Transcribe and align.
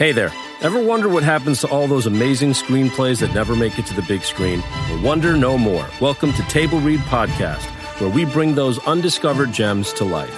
Hey 0.00 0.12
there. 0.12 0.32
Ever 0.62 0.82
wonder 0.82 1.10
what 1.10 1.24
happens 1.24 1.60
to 1.60 1.68
all 1.68 1.86
those 1.86 2.06
amazing 2.06 2.52
screenplays 2.52 3.20
that 3.20 3.34
never 3.34 3.54
make 3.54 3.78
it 3.78 3.84
to 3.84 3.92
the 3.92 4.00
big 4.00 4.22
screen? 4.22 4.62
Well, 4.88 5.02
wonder 5.02 5.36
no 5.36 5.58
more. 5.58 5.86
Welcome 6.00 6.32
to 6.32 6.42
Table 6.44 6.80
Read 6.80 7.00
Podcast, 7.00 7.66
where 8.00 8.08
we 8.08 8.24
bring 8.24 8.54
those 8.54 8.78
undiscovered 8.86 9.52
gems 9.52 9.92
to 9.92 10.06
life. 10.06 10.34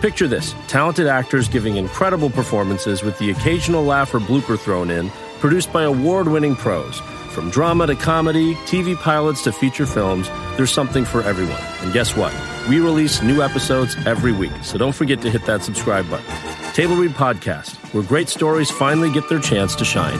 Picture 0.00 0.26
this 0.26 0.56
talented 0.66 1.06
actors 1.06 1.46
giving 1.46 1.76
incredible 1.76 2.30
performances 2.30 3.04
with 3.04 3.16
the 3.20 3.30
occasional 3.30 3.84
laugh 3.84 4.12
or 4.12 4.18
blooper 4.18 4.58
thrown 4.58 4.90
in, 4.90 5.10
produced 5.38 5.72
by 5.72 5.84
award 5.84 6.26
winning 6.26 6.56
pros. 6.56 7.00
From 7.36 7.50
drama 7.50 7.86
to 7.86 7.94
comedy, 7.94 8.54
TV 8.64 8.96
pilots 8.96 9.42
to 9.42 9.52
feature 9.52 9.84
films, 9.84 10.26
there's 10.56 10.72
something 10.72 11.04
for 11.04 11.20
everyone. 11.22 11.60
And 11.82 11.92
guess 11.92 12.16
what? 12.16 12.32
We 12.66 12.80
release 12.80 13.20
new 13.20 13.42
episodes 13.42 13.94
every 14.06 14.32
week, 14.32 14.52
so 14.62 14.78
don't 14.78 14.94
forget 14.94 15.20
to 15.20 15.30
hit 15.30 15.44
that 15.44 15.62
subscribe 15.62 16.08
button. 16.08 16.24
Table 16.72 16.96
Read 16.96 17.10
Podcast, 17.10 17.76
where 17.92 18.02
great 18.02 18.30
stories 18.30 18.70
finally 18.70 19.12
get 19.12 19.28
their 19.28 19.38
chance 19.38 19.76
to 19.76 19.84
shine. 19.84 20.18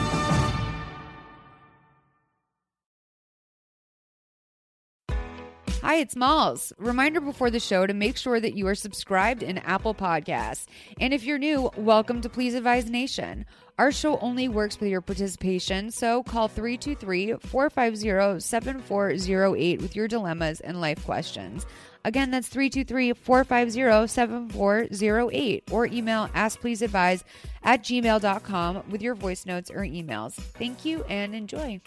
Hi, 5.81 5.95
it's 5.95 6.15
Malls. 6.15 6.71
Reminder 6.77 7.19
before 7.19 7.49
the 7.49 7.59
show 7.59 7.87
to 7.87 7.93
make 7.95 8.17
sure 8.17 8.39
that 8.39 8.53
you 8.53 8.67
are 8.67 8.75
subscribed 8.75 9.41
in 9.41 9.57
Apple 9.57 9.95
Podcasts. 9.95 10.67
And 10.99 11.15
if 11.15 11.23
you're 11.23 11.39
new, 11.39 11.71
welcome 11.77 12.21
to 12.21 12.29
Please 12.29 12.53
Advise 12.53 12.91
Nation. 12.91 13.45
Our 13.79 13.91
show 13.91 14.17
only 14.19 14.49
works 14.49 14.79
with 14.79 14.89
your 14.89 15.01
participation, 15.01 15.91
so 15.91 16.23
call 16.23 16.47
323 16.47 17.33
450 17.33 18.39
7408 18.39 19.81
with 19.81 19.95
your 19.95 20.07
dilemmas 20.07 20.61
and 20.61 20.81
life 20.81 21.05
questions. 21.05 21.67
Again, 22.03 22.31
that's 22.31 22.47
323 22.47 23.13
450 23.13 24.07
7408 24.07 25.71
or 25.71 25.85
email 25.85 26.27
askpleaseadvise 26.29 27.23
at 27.63 27.83
gmail.com 27.83 28.83
with 28.89 29.03
your 29.03 29.13
voice 29.13 29.45
notes 29.45 29.69
or 29.69 29.81
emails. 29.81 30.33
Thank 30.33 30.83
you 30.83 31.03
and 31.03 31.35
enjoy. 31.35 31.79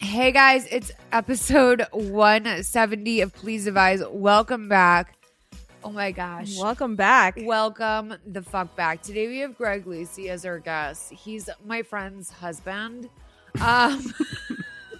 Hey 0.00 0.30
guys, 0.30 0.66
it's 0.70 0.92
episode 1.10 1.86
170 1.90 3.20
of 3.20 3.34
Please 3.34 3.66
Advise. 3.66 4.02
Welcome 4.12 4.68
back. 4.68 5.16
Oh 5.82 5.90
my 5.90 6.12
gosh. 6.12 6.58
Welcome 6.58 6.94
back. 6.96 7.38
Welcome 7.42 8.14
the 8.26 8.42
fuck 8.42 8.76
back. 8.76 9.02
Today 9.02 9.28
we 9.28 9.38
have 9.38 9.56
Greg 9.56 9.86
Lucy 9.86 10.28
as 10.28 10.44
our 10.44 10.58
guest. 10.58 11.10
He's 11.12 11.48
my 11.64 11.82
friend's 11.82 12.30
husband. 12.30 13.08
Um 13.60 14.12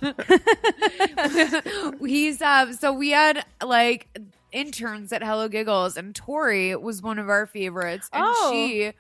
he's 2.05 2.41
um 2.43 2.73
so 2.73 2.93
we 2.93 3.11
had 3.11 3.45
like 3.65 4.09
interns 4.53 5.13
at 5.13 5.23
Hello 5.23 5.49
Giggles 5.49 5.97
and 5.97 6.15
Tori 6.15 6.75
was 6.75 7.03
one 7.03 7.19
of 7.19 7.29
our 7.29 7.47
favorites 7.47 8.09
and 8.13 8.25
Oh. 8.27 8.51
she 8.53 8.93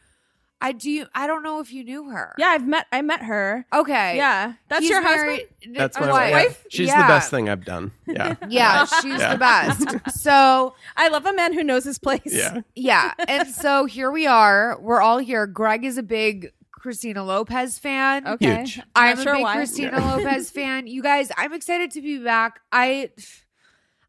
I 0.60 0.72
do 0.72 1.06
I 1.14 1.26
don't 1.26 1.42
know 1.42 1.60
if 1.60 1.72
you 1.72 1.84
knew 1.84 2.10
her. 2.10 2.34
Yeah, 2.38 2.48
I've 2.48 2.66
met 2.66 2.86
I 2.92 3.00
met 3.02 3.22
her. 3.22 3.64
Okay. 3.72 4.16
Yeah. 4.16 4.54
That's 4.68 4.82
He's 4.82 4.90
your 4.90 5.02
married- 5.02 5.46
That's 5.72 5.96
uh, 5.96 6.00
my 6.00 6.10
wife. 6.10 6.32
wife. 6.32 6.66
She's 6.70 6.88
Yeah. 6.88 7.02
the 7.02 7.08
best 7.08 7.30
thing 7.30 7.48
I've 7.48 7.64
done. 7.64 7.92
Yeah. 8.06 8.34
Yeah, 8.48 8.84
she's 8.84 9.18
Yeah. 9.18 9.32
the 9.32 9.38
best. 9.38 9.96
So 10.20 10.74
I 10.96 11.08
love 11.08 11.24
a 11.26 11.32
man 11.32 11.52
who 11.54 11.62
knows 11.64 11.84
his 11.84 11.98
place. 11.98 12.20
Yeah. 12.26 12.60
yeah, 12.74 13.12
and 13.28 13.48
so 13.48 13.84
here 13.86 14.10
we 14.10 14.26
are. 14.26 14.78
We're 14.80 15.00
all 15.00 15.18
here. 15.18 15.46
Greg 15.46 15.84
is 15.84 15.96
a 15.98 16.02
big 16.02 16.52
Christina 16.72 17.24
Lopez 17.24 17.78
fan. 17.78 18.26
Okay. 18.26 18.58
Huge. 18.58 18.80
I'm 18.94 19.16
Not 19.16 19.18
a 19.18 19.22
sure 19.22 19.34
big 19.34 19.42
why. 19.42 19.54
Christina 19.56 19.98
Lopez 20.00 20.50
fan. 20.50 20.86
You 20.86 21.02
guys, 21.02 21.30
I'm 21.36 21.52
excited 21.52 21.90
to 21.92 22.00
be 22.02 22.18
back. 22.18 22.60
I 22.72 23.10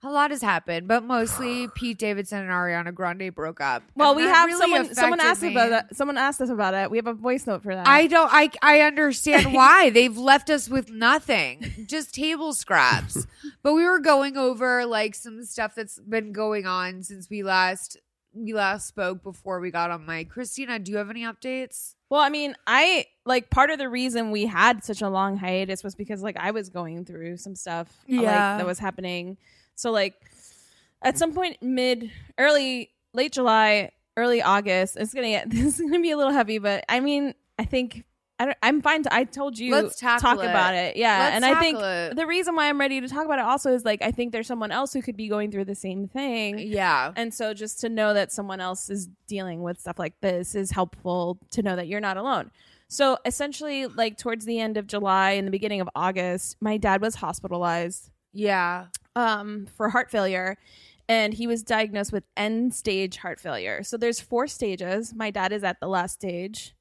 a 0.04 0.10
lot 0.10 0.32
has 0.32 0.42
happened, 0.42 0.88
but 0.88 1.04
mostly 1.04 1.68
Pete 1.76 1.98
Davidson 2.00 2.40
and 2.40 2.50
Ariana 2.50 2.94
Grande 2.94 3.34
broke 3.34 3.62
up. 3.62 3.84
Well, 3.96 4.16
we 4.16 4.24
have 4.24 4.48
really 4.48 4.60
someone 4.60 4.96
someone 4.96 5.20
asked 5.20 5.42
me. 5.44 5.52
about 5.52 5.70
that. 5.70 5.96
Someone 5.96 6.18
asked 6.18 6.42
us 6.42 6.50
about 6.50 6.74
it. 6.74 6.90
We 6.90 6.98
have 6.98 7.08
a 7.08 7.14
voice 7.14 7.46
note 7.46 7.62
for 7.64 7.76
that. 7.76 7.88
I 7.88 8.08
don't 8.08 8.30
I 8.32 8.50
I 8.64 8.82
understand 8.82 9.54
why. 9.54 9.90
They've 9.92 10.18
left 10.18 10.50
us 10.50 10.68
with 10.70 10.90
nothing. 10.92 11.86
Just 11.88 12.16
table 12.16 12.54
scraps. 12.54 13.28
but 13.62 13.74
we 13.74 13.84
were 13.86 14.00
going 14.00 14.38
over 14.38 14.86
like 14.86 15.14
some 15.14 15.44
stuff 15.44 15.76
that's 15.76 16.00
been 16.00 16.32
going 16.32 16.66
on 16.66 17.04
since 17.04 17.30
we 17.30 17.44
last 17.44 17.98
we 18.34 18.54
last 18.54 18.88
spoke 18.88 19.22
before 19.24 19.60
we 19.60 19.72
got 19.72 19.92
on 19.92 20.06
mic. 20.06 20.30
Christina, 20.30 20.80
do 20.80 20.92
you 20.92 20.98
have 20.98 21.10
any 21.10 21.24
updates? 21.24 21.96
Well, 22.10 22.22
I 22.22 22.30
mean, 22.30 22.56
I 22.66 23.06
like 23.26 23.50
part 23.50 23.70
of 23.70 23.78
the 23.78 23.88
reason 23.90 24.32
we 24.32 24.46
had 24.46 24.84
such 24.84 25.02
a 25.02 25.10
long 25.10 25.38
hiatus 25.38 25.84
was 25.84 25.96
because 25.96 26.24
like 26.24 26.38
I 26.38 26.52
was 26.52 26.70
going 26.70 27.06
through 27.06 27.38
some 27.38 27.56
stuff 27.56 27.88
like 28.08 28.22
Yeah. 28.22 28.58
that 28.58 28.66
was 28.66 28.80
happening. 28.80 29.38
So 29.76 29.92
like 29.92 30.16
at 31.02 31.18
some 31.18 31.34
point 31.34 31.58
mid 31.62 32.12
early 32.38 32.92
late 33.14 33.32
July, 33.32 33.92
early 34.18 34.42
August, 34.42 34.98
it's 34.98 35.14
to 35.14 35.22
get 35.22 35.50
this 35.50 35.80
is 35.80 35.92
to 35.92 36.02
be 36.02 36.12
a 36.12 36.18
little 36.18 36.34
heavy, 36.34 36.58
but 36.60 36.84
I 36.90 37.00
mean, 37.00 37.34
I 37.58 37.66
think 37.66 38.06
I 38.40 38.46
don't, 38.46 38.58
I'm 38.64 38.82
fine 38.82 39.04
to 39.04 39.14
I 39.14 39.24
told 39.26 39.60
you 39.60 39.72
Let's 39.72 40.00
talk 40.00 40.24
it. 40.24 40.46
about 40.46 40.74
it. 40.74 40.96
Yeah, 40.96 41.20
Let's 41.20 41.36
and 41.36 41.46
I 41.46 41.60
think 41.60 41.78
it. 41.80 42.16
the 42.16 42.26
reason 42.26 42.56
why 42.56 42.70
I'm 42.70 42.80
ready 42.80 43.00
to 43.00 43.08
talk 43.08 43.26
about 43.26 43.38
it 43.38 43.46
also 43.46 43.72
is 43.72 43.86
like 43.86 44.02
I 44.02 44.10
think 44.12 44.32
there's 44.32 44.48
someone 44.48 44.72
else 44.72 44.94
who 44.94 45.02
could 45.04 45.16
be 45.16 45.28
going 45.28 45.52
through 45.52 45.66
the 45.66 45.76
same 45.76 46.08
thing. 46.08 46.58
Yeah. 46.58 47.14
And 47.16 47.32
so 47.32 47.54
just 47.54 47.80
to 47.82 47.90
know 47.90 48.16
that 48.16 48.32
someone 48.32 48.60
else 48.60 48.90
is 48.90 49.10
dealing 49.28 49.62
with 49.62 49.80
stuff 49.80 50.00
like 50.00 50.20
this 50.22 50.56
is 50.56 50.72
helpful 50.72 51.38
to 51.52 51.62
know 51.62 51.76
that 51.76 51.88
you're 51.88 52.00
not 52.00 52.18
alone. 52.18 52.50
So 52.88 53.20
essentially, 53.26 53.86
like 53.86 54.18
towards 54.18 54.46
the 54.46 54.60
end 54.60 54.76
of 54.76 54.88
July 54.88 55.32
and 55.34 55.48
the 55.48 55.52
beginning 55.52 55.80
of 55.80 55.90
August, 55.96 56.58
my 56.60 56.78
dad 56.78 57.00
was 57.00 57.16
hospitalized 57.16 58.10
Yeah. 58.34 58.88
Um, 59.16 59.68
for 59.76 59.90
heart 59.90 60.10
failure. 60.12 60.58
And 61.10 61.34
he 61.34 61.46
was 61.48 61.64
diagnosed 61.64 62.14
with 62.14 62.24
end 62.38 62.74
stage 62.74 63.18
heart 63.18 63.40
failure. 63.40 63.84
So 63.84 63.98
there's 63.98 64.22
four 64.22 64.48
stages. 64.48 65.14
My 65.14 65.30
dad 65.32 65.52
is 65.52 65.64
at 65.64 65.80
the 65.82 65.88
last 65.88 66.14
stage. 66.14 66.74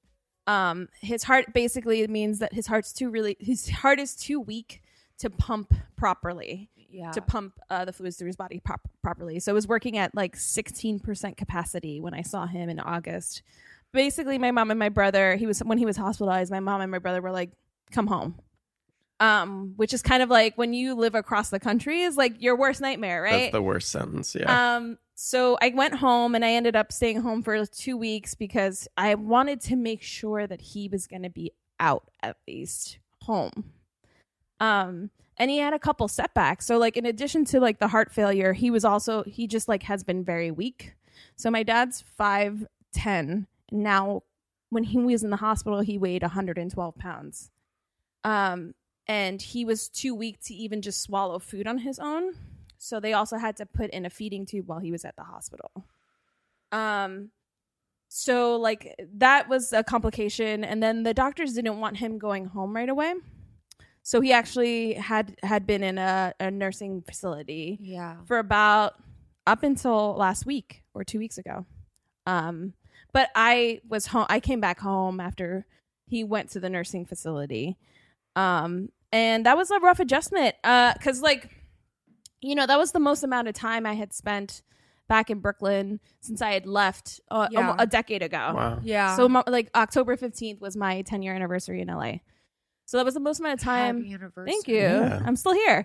Um, 0.47 0.89
his 1.01 1.25
heart 1.25 1.53
basically 1.53 2.07
means 2.07 2.39
that 2.39 2.53
his 2.53 2.67
heart's 2.67 2.93
too 2.93 3.11
really 3.11 3.37
his 3.41 3.69
heart 3.69 3.99
is 3.99 4.15
too 4.17 4.41
weak 4.41 4.83
to 5.19 5.31
pump 5.31 5.75
properly 5.97 6.71
Yeah. 6.77 7.11
to 7.13 7.21
pump 7.21 7.59
uh, 7.69 7.85
the 7.85 7.93
fluids 7.93 8.17
through 8.17 8.29
his 8.29 8.37
body 8.37 8.61
prop- 8.61 8.89
properly. 9.03 9.39
So 9.41 9.53
it 9.53 9.55
was 9.55 9.69
working 9.69 9.99
at 9.99 10.15
like 10.15 10.37
16% 10.37 11.37
capacity 11.37 12.01
when 12.01 12.15
I 12.15 12.23
saw 12.23 12.47
him 12.47 12.69
in 12.71 12.81
August. 12.81 13.43
Basically, 13.93 14.39
my 14.39 14.51
mom 14.51 14.71
and 14.71 14.79
my 14.79 14.89
brother, 14.89 15.37
he 15.37 15.47
was 15.47 15.59
when 15.61 15.79
he 15.79 15.87
was 15.87 15.97
hospitalized, 15.97 16.51
my 16.51 16.61
mom 16.61 16.81
and 16.81 16.91
my 16.91 16.99
brother 17.01 17.21
were 17.21 17.33
like, 17.33 17.51
"Come 17.91 18.07
home." 18.07 18.37
Um, 19.21 19.75
which 19.77 19.93
is 19.93 20.01
kind 20.01 20.23
of 20.23 20.31
like 20.31 20.57
when 20.57 20.73
you 20.73 20.95
live 20.95 21.15
across 21.15 21.51
the 21.51 21.61
country 21.61 22.01
is 22.01 22.17
like 22.17 22.41
your 22.41 22.57
worst 22.57 22.81
nightmare, 22.81 23.23
right? 23.23 23.33
That's 23.33 23.53
the 23.53 23.63
worst 23.63 23.91
sentence. 23.91 24.35
Yeah. 24.35 24.77
Um, 24.77 24.97
so 25.15 25.59
I 25.61 25.69
went 25.75 25.97
home 25.97 26.35
and 26.35 26.43
I 26.43 26.53
ended 26.53 26.75
up 26.75 26.91
staying 26.91 27.21
home 27.21 27.43
for 27.43 27.67
two 27.67 27.99
weeks 27.99 28.35
because 28.35 28.89
I 28.97 29.15
wanted 29.17 29.61
to 29.63 29.77
make 29.77 30.01
sure 30.01 30.47
that 30.47 30.63
he 30.63 30.89
was 30.89 31.07
going 31.07 31.25
to 31.25 31.29
be 31.29 31.53
out 31.79 32.11
at 32.23 32.39
least 32.49 32.99
home. 33.21 33.73
Um, 34.61 35.11
and 35.37 35.51
he 35.51 35.59
had 35.59 35.73
a 35.75 35.79
couple 35.79 36.09
setbacks. 36.09 36.67
So 36.67 36.79
like 36.79 36.97
in 36.97 37.07
addition 37.07 37.45
to 37.47 37.61
like 37.61 37.79
the 37.79 37.89
heart 37.89 38.13
failure, 38.13 38.53
he 38.53 38.71
was 38.71 38.85
also 38.85 39.23
he 39.25 39.47
just 39.47 39.69
like 39.69 39.83
has 39.85 40.05
been 40.05 40.25
very 40.25 40.51
weak. 40.51 40.95
So 41.37 41.51
my 41.51 41.63
dad's 41.63 42.03
five 42.17 42.67
ten 42.93 43.47
now. 43.71 44.23
When 44.69 44.85
he 44.85 44.99
was 44.99 45.25
in 45.25 45.31
the 45.31 45.37
hospital, 45.37 45.81
he 45.81 45.99
weighed 45.99 46.23
112 46.23 46.95
pounds. 46.95 47.51
Um, 48.23 48.73
and 49.07 49.41
he 49.43 49.65
was 49.65 49.89
too 49.89 50.15
weak 50.15 50.41
to 50.45 50.55
even 50.55 50.83
just 50.83 51.03
swallow 51.03 51.39
food 51.39 51.67
on 51.67 51.79
his 51.79 51.99
own. 51.99 52.33
So 52.79 53.01
they 53.01 53.13
also 53.13 53.37
had 53.37 53.57
to 53.59 53.67
put 53.67 53.91
in 53.91 54.07
a 54.07 54.11
feeding 54.11 54.47
tube 54.47 54.67
while 54.69 54.79
he 54.79 54.91
was 54.93 55.05
at 55.05 55.17
the 55.17 55.25
hospital. 55.25 55.71
Um 56.73 57.31
so 58.09 58.57
like 58.57 58.97
that 59.19 59.49
was 59.49 59.73
a 59.73 59.85
complication 59.85 60.65
and 60.65 60.83
then 60.83 61.05
the 61.05 61.15
doctors 61.15 61.53
didn't 61.55 61.79
want 61.79 61.97
him 61.99 62.19
going 62.19 62.47
home 62.47 62.75
right 62.75 62.89
away. 62.89 63.15
So 64.03 64.21
he 64.21 64.33
actually 64.33 64.95
had 64.95 65.37
had 65.43 65.67
been 65.67 65.83
in 65.83 65.99
a, 65.99 66.35
a 66.41 66.51
nursing 66.51 67.03
facility 67.03 67.79
Yeah. 67.81 68.17
for 68.27 68.39
about 68.39 68.95
up 69.47 69.63
until 69.63 70.15
last 70.15 70.47
week 70.47 70.83
or 70.95 71.05
2 71.05 71.19
weeks 71.19 71.39
ago. 71.39 71.67
Um 72.27 72.75
but 73.13 73.31
I 73.35 73.81
was 73.89 74.07
home 74.07 74.27
I 74.29 74.41
came 74.41 74.61
back 74.61 74.81
home 74.81 75.21
after 75.21 75.67
he 76.07 76.25
went 76.25 76.51
to 76.51 76.61
the 76.61 76.71
nursing 76.71 77.05
facility. 77.07 77.77
Um 78.41 78.89
and 79.13 79.45
that 79.47 79.57
was 79.57 79.71
a 79.71 79.79
rough 79.81 80.01
adjustment 80.01 80.55
uh 80.65 80.95
cuz 80.95 81.21
like 81.21 81.51
you 82.41 82.55
know 82.55 82.67
that 82.67 82.79
was 82.79 82.93
the 82.93 83.01
most 83.01 83.23
amount 83.23 83.49
of 83.49 83.55
time 83.55 83.85
I 83.87 83.95
had 83.95 84.13
spent 84.13 84.63
back 85.09 85.29
in 85.29 85.41
Brooklyn 85.41 85.99
since 86.21 86.41
I 86.41 86.53
had 86.53 86.67
left 86.67 87.21
uh, 87.31 87.49
a- 87.51 87.53
Yeah. 87.53 87.75
a, 87.81 87.87
decade 87.87 88.23
ago. 88.23 88.53
wow. 88.55 88.79
Yeah. 88.85 89.17
So 89.17 89.29
mo- 89.29 89.43
like 89.49 89.69
October 89.75 90.17
15th 90.17 90.61
was 90.61 90.77
my 90.77 91.03
10 91.03 91.23
year 91.23 91.35
anniversary 91.35 91.81
in 91.81 91.89
LA. 91.89 92.19
So 92.87 92.97
that 92.97 93.05
was 93.05 93.15
the 93.15 93.21
most 93.21 93.41
amount 93.41 93.55
of 93.61 93.65
time 93.65 93.97
Happy 93.99 94.15
anniversary. 94.15 94.47
Thank 94.53 94.69
you. 94.69 94.77
Yeah. 94.77 95.21
I'm 95.27 95.35
still 95.35 95.53
here. 95.55 95.85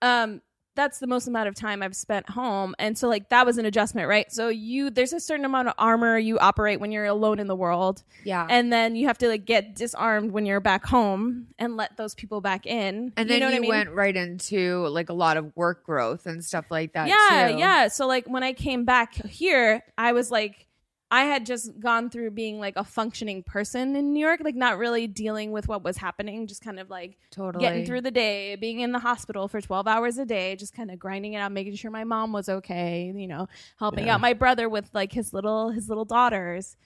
Um, 0.00 0.40
that's 0.74 0.98
the 1.00 1.06
most 1.06 1.26
amount 1.28 1.48
of 1.48 1.54
time 1.54 1.82
I've 1.82 1.94
spent 1.94 2.28
home. 2.30 2.74
And 2.78 2.96
so 2.96 3.08
like 3.08 3.28
that 3.28 3.44
was 3.44 3.58
an 3.58 3.66
adjustment, 3.66 4.08
right? 4.08 4.30
So 4.32 4.48
you 4.48 4.90
there's 4.90 5.12
a 5.12 5.20
certain 5.20 5.44
amount 5.44 5.68
of 5.68 5.74
armor 5.78 6.16
you 6.18 6.38
operate 6.38 6.80
when 6.80 6.90
you're 6.92 7.04
alone 7.04 7.38
in 7.38 7.46
the 7.46 7.56
world. 7.56 8.02
Yeah. 8.24 8.46
And 8.48 8.72
then 8.72 8.96
you 8.96 9.06
have 9.08 9.18
to 9.18 9.28
like 9.28 9.44
get 9.44 9.74
disarmed 9.74 10.32
when 10.32 10.46
you're 10.46 10.60
back 10.60 10.84
home 10.86 11.48
and 11.58 11.76
let 11.76 11.96
those 11.96 12.14
people 12.14 12.40
back 12.40 12.66
in. 12.66 13.12
And 13.16 13.28
You 13.28 13.34
then 13.34 13.40
know 13.40 13.48
you 13.50 13.56
I 13.56 13.60
mean? 13.60 13.68
went 13.68 13.90
right 13.90 14.16
into 14.16 14.86
like 14.88 15.10
a 15.10 15.14
lot 15.14 15.36
of 15.36 15.54
work 15.56 15.84
growth 15.84 16.26
and 16.26 16.44
stuff 16.44 16.64
like 16.70 16.94
that. 16.94 17.08
yeah 17.08 17.48
too. 17.52 17.58
yeah 17.58 17.88
so 17.88 18.06
like 18.06 18.26
when 18.26 18.42
i 18.42 18.52
came 18.52 18.84
back 18.84 19.14
here 19.26 19.82
i 19.98 20.12
was 20.12 20.30
like 20.30 20.66
I 21.12 21.24
had 21.24 21.44
just 21.44 21.78
gone 21.78 22.08
through 22.08 22.30
being 22.30 22.58
like 22.58 22.72
a 22.76 22.84
functioning 22.84 23.42
person 23.42 23.94
in 23.96 24.14
New 24.14 24.18
York, 24.20 24.40
like 24.42 24.54
not 24.54 24.78
really 24.78 25.06
dealing 25.06 25.52
with 25.52 25.68
what 25.68 25.84
was 25.84 25.98
happening, 25.98 26.46
just 26.46 26.62
kind 26.62 26.80
of 26.80 26.88
like 26.88 27.18
Totally. 27.30 27.62
getting 27.62 27.84
through 27.84 28.00
the 28.00 28.10
day, 28.10 28.56
being 28.56 28.80
in 28.80 28.92
the 28.92 28.98
hospital 28.98 29.46
for 29.46 29.60
12 29.60 29.86
hours 29.86 30.16
a 30.16 30.24
day, 30.24 30.56
just 30.56 30.72
kind 30.74 30.90
of 30.90 30.98
grinding 30.98 31.34
it 31.34 31.38
out, 31.38 31.52
making 31.52 31.74
sure 31.76 31.90
my 31.90 32.04
mom 32.04 32.32
was 32.32 32.48
okay, 32.48 33.12
you 33.14 33.28
know, 33.28 33.46
helping 33.78 34.06
Yeah. 34.06 34.14
out 34.14 34.22
my 34.22 34.32
brother 34.32 34.70
with 34.70 34.88
like 34.94 35.12
his 35.12 35.34
little 35.34 35.68
his 35.70 35.88
little 35.90 36.06
daughters. 36.06 36.76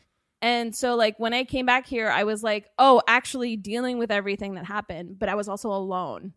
And 0.42 0.74
so 0.74 0.96
like 0.96 1.18
when 1.18 1.32
I 1.32 1.44
came 1.44 1.64
back 1.64 1.86
here, 1.86 2.10
I 2.10 2.24
was 2.24 2.42
like, 2.42 2.68
"Oh, 2.78 3.00
actually 3.06 3.56
dealing 3.56 3.96
with 3.96 4.10
everything 4.10 4.54
that 4.54 4.66
happened, 4.66 5.18
but 5.20 5.28
I 5.28 5.36
was 5.36 5.48
also 5.48 5.70
alone." 5.70 6.32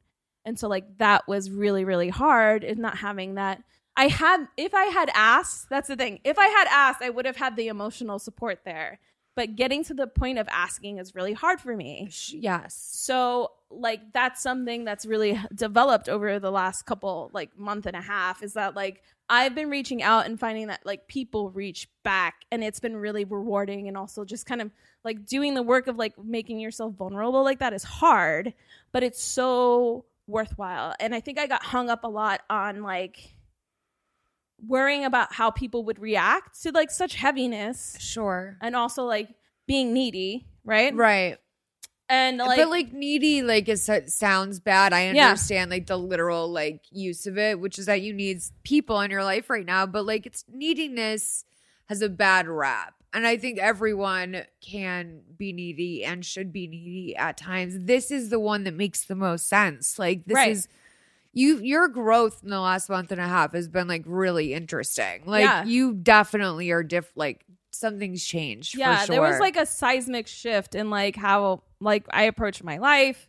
And 0.46 0.58
so 0.60 0.68
like 0.70 1.00
that 1.00 1.28
was 1.28 1.50
really 1.50 1.86
really 1.86 2.10
hard 2.10 2.64
is 2.64 2.78
not 2.78 2.98
having 3.00 3.36
that 3.36 3.64
I 4.00 4.08
had 4.08 4.48
if 4.56 4.74
I 4.74 4.86
had 4.86 5.12
asked, 5.14 5.70
that's 5.70 5.90
the 5.90 5.98
thing. 5.98 6.22
If 6.24 6.40
I 6.40 6.48
had 6.48 6.68
asked, 6.72 7.02
I 7.02 7.10
would 7.10 7.26
have 7.26 7.36
had 7.36 7.58
the 7.58 7.68
emotional 7.68 8.18
support 8.18 8.62
there. 8.64 8.98
But 9.36 9.58
getting 9.58 9.84
to 9.86 9.94
the 9.94 10.08
point 10.08 10.38
of 10.38 10.48
asking 10.50 11.00
is 11.00 11.16
really 11.16 11.34
hard 11.34 11.60
for 11.60 11.76
me. 11.76 12.10
Yes. 12.30 12.76
So 12.94 13.52
like 13.70 14.14
that's 14.14 14.42
something 14.42 14.86
that's 14.86 15.06
really 15.06 15.38
developed 15.54 16.08
over 16.08 16.40
the 16.40 16.50
last 16.50 16.84
couple 16.84 17.30
like 17.34 17.58
month 17.60 17.86
and 17.88 17.96
a 17.96 18.02
half 18.02 18.42
is 18.42 18.54
that 18.54 18.74
like 18.74 19.04
I've 19.30 19.54
been 19.54 19.70
reaching 19.70 20.02
out 20.02 20.26
and 20.26 20.40
finding 20.40 20.68
that 20.68 20.86
like 20.86 21.10
people 21.10 21.52
reach 21.52 21.90
back 22.04 22.46
and 22.54 22.64
it's 22.64 22.80
been 22.80 22.96
really 22.96 23.26
rewarding 23.26 23.90
and 23.90 23.98
also 23.98 24.24
just 24.24 24.46
kind 24.46 24.62
of 24.62 24.72
like 25.04 25.26
doing 25.26 25.56
the 25.56 25.62
work 25.62 25.88
of 25.88 25.98
like 25.98 26.18
making 26.18 26.62
yourself 26.62 26.96
vulnerable 26.96 27.44
like 27.44 27.60
that 27.60 27.74
is 27.74 27.84
hard, 27.84 28.54
but 28.94 29.04
it's 29.04 29.22
so 29.22 30.06
worthwhile. 30.26 30.96
And 31.02 31.14
I 31.14 31.20
think 31.20 31.38
I 31.38 31.48
got 31.48 31.64
hung 31.64 31.90
up 31.90 32.06
a 32.06 32.10
lot 32.10 32.42
on 32.50 32.82
like 32.82 33.36
worrying 34.68 35.06
about 35.06 35.34
how 35.34 35.52
people 35.52 35.86
would 35.86 36.00
react 36.00 36.62
to 36.64 36.72
like 36.72 36.92
such 36.92 37.16
heaviness 37.16 37.96
Sure. 38.00 38.58
and 38.62 38.76
also 38.76 39.04
like 39.04 39.30
being 39.68 39.94
needy, 39.94 40.48
right? 40.64 40.96
Right. 40.96 41.38
And 42.12 42.40
like, 42.40 42.58
but 42.58 42.70
like 42.70 42.92
needy, 42.92 43.44
like 43.44 43.70
it 43.70 43.88
uh, 43.88 44.08
sounds 44.08 44.60
bad. 44.60 44.94
I 44.94 45.12
Yeah. 45.12 45.28
understand 45.28 45.70
like 45.70 45.86
the 45.86 45.98
literal 45.98 46.52
like 46.52 46.82
use 46.90 47.28
of 47.28 47.38
it, 47.38 47.60
which 47.60 47.78
is 47.78 47.86
that 47.86 48.02
you 48.02 48.14
need 48.14 48.42
people 48.64 49.00
in 49.02 49.12
your 49.12 49.24
life 49.24 49.50
right 49.50 49.66
now. 49.66 49.86
But 49.86 50.06
like 50.08 50.26
it's 50.26 50.44
neediness 50.52 51.46
has 51.88 52.02
a 52.02 52.10
bad 52.10 52.48
rap, 52.48 52.96
and 53.14 53.28
I 53.28 53.38
think 53.38 53.60
everyone 53.60 54.44
can 54.62 55.22
be 55.38 55.54
needy 55.54 56.04
and 56.04 56.26
should 56.26 56.52
be 56.52 56.68
needy 56.68 57.16
at 57.16 57.38
times. 57.38 57.76
This 57.86 58.10
is 58.10 58.30
the 58.30 58.40
one 58.40 58.64
that 58.64 58.74
makes 58.74 59.06
the 59.06 59.16
most 59.16 59.48
sense. 59.48 60.00
Like 60.00 60.26
this 60.26 60.36
Right. 60.36 60.52
is 60.52 60.68
you 61.34 61.60
your 61.60 61.88
growth 61.88 62.42
in 62.44 62.50
the 62.50 62.60
last 62.60 62.90
month 62.90 63.12
and 63.12 63.22
a 63.22 63.28
half 63.28 63.54
has 63.54 63.68
been 63.68 63.88
like 63.88 64.04
really 64.06 64.54
interesting. 64.54 65.24
Like 65.26 65.44
Yeah. 65.44 65.64
you 65.66 65.94
definitely 65.94 66.72
are 66.72 66.84
diff 66.84 67.12
like 67.16 67.46
something's 67.72 68.24
changed. 68.26 68.76
yeah, 68.78 69.02
for 69.02 69.06
sure. 69.08 69.16
there 69.16 69.22
was 69.22 69.40
like 69.40 69.56
a 69.56 69.66
seismic 69.66 70.28
shift 70.28 70.76
in 70.76 70.90
like 70.90 71.16
how 71.16 71.64
like 71.80 72.06
I 72.12 72.24
approach 72.24 72.64
my 72.64 72.78
life, 72.78 73.28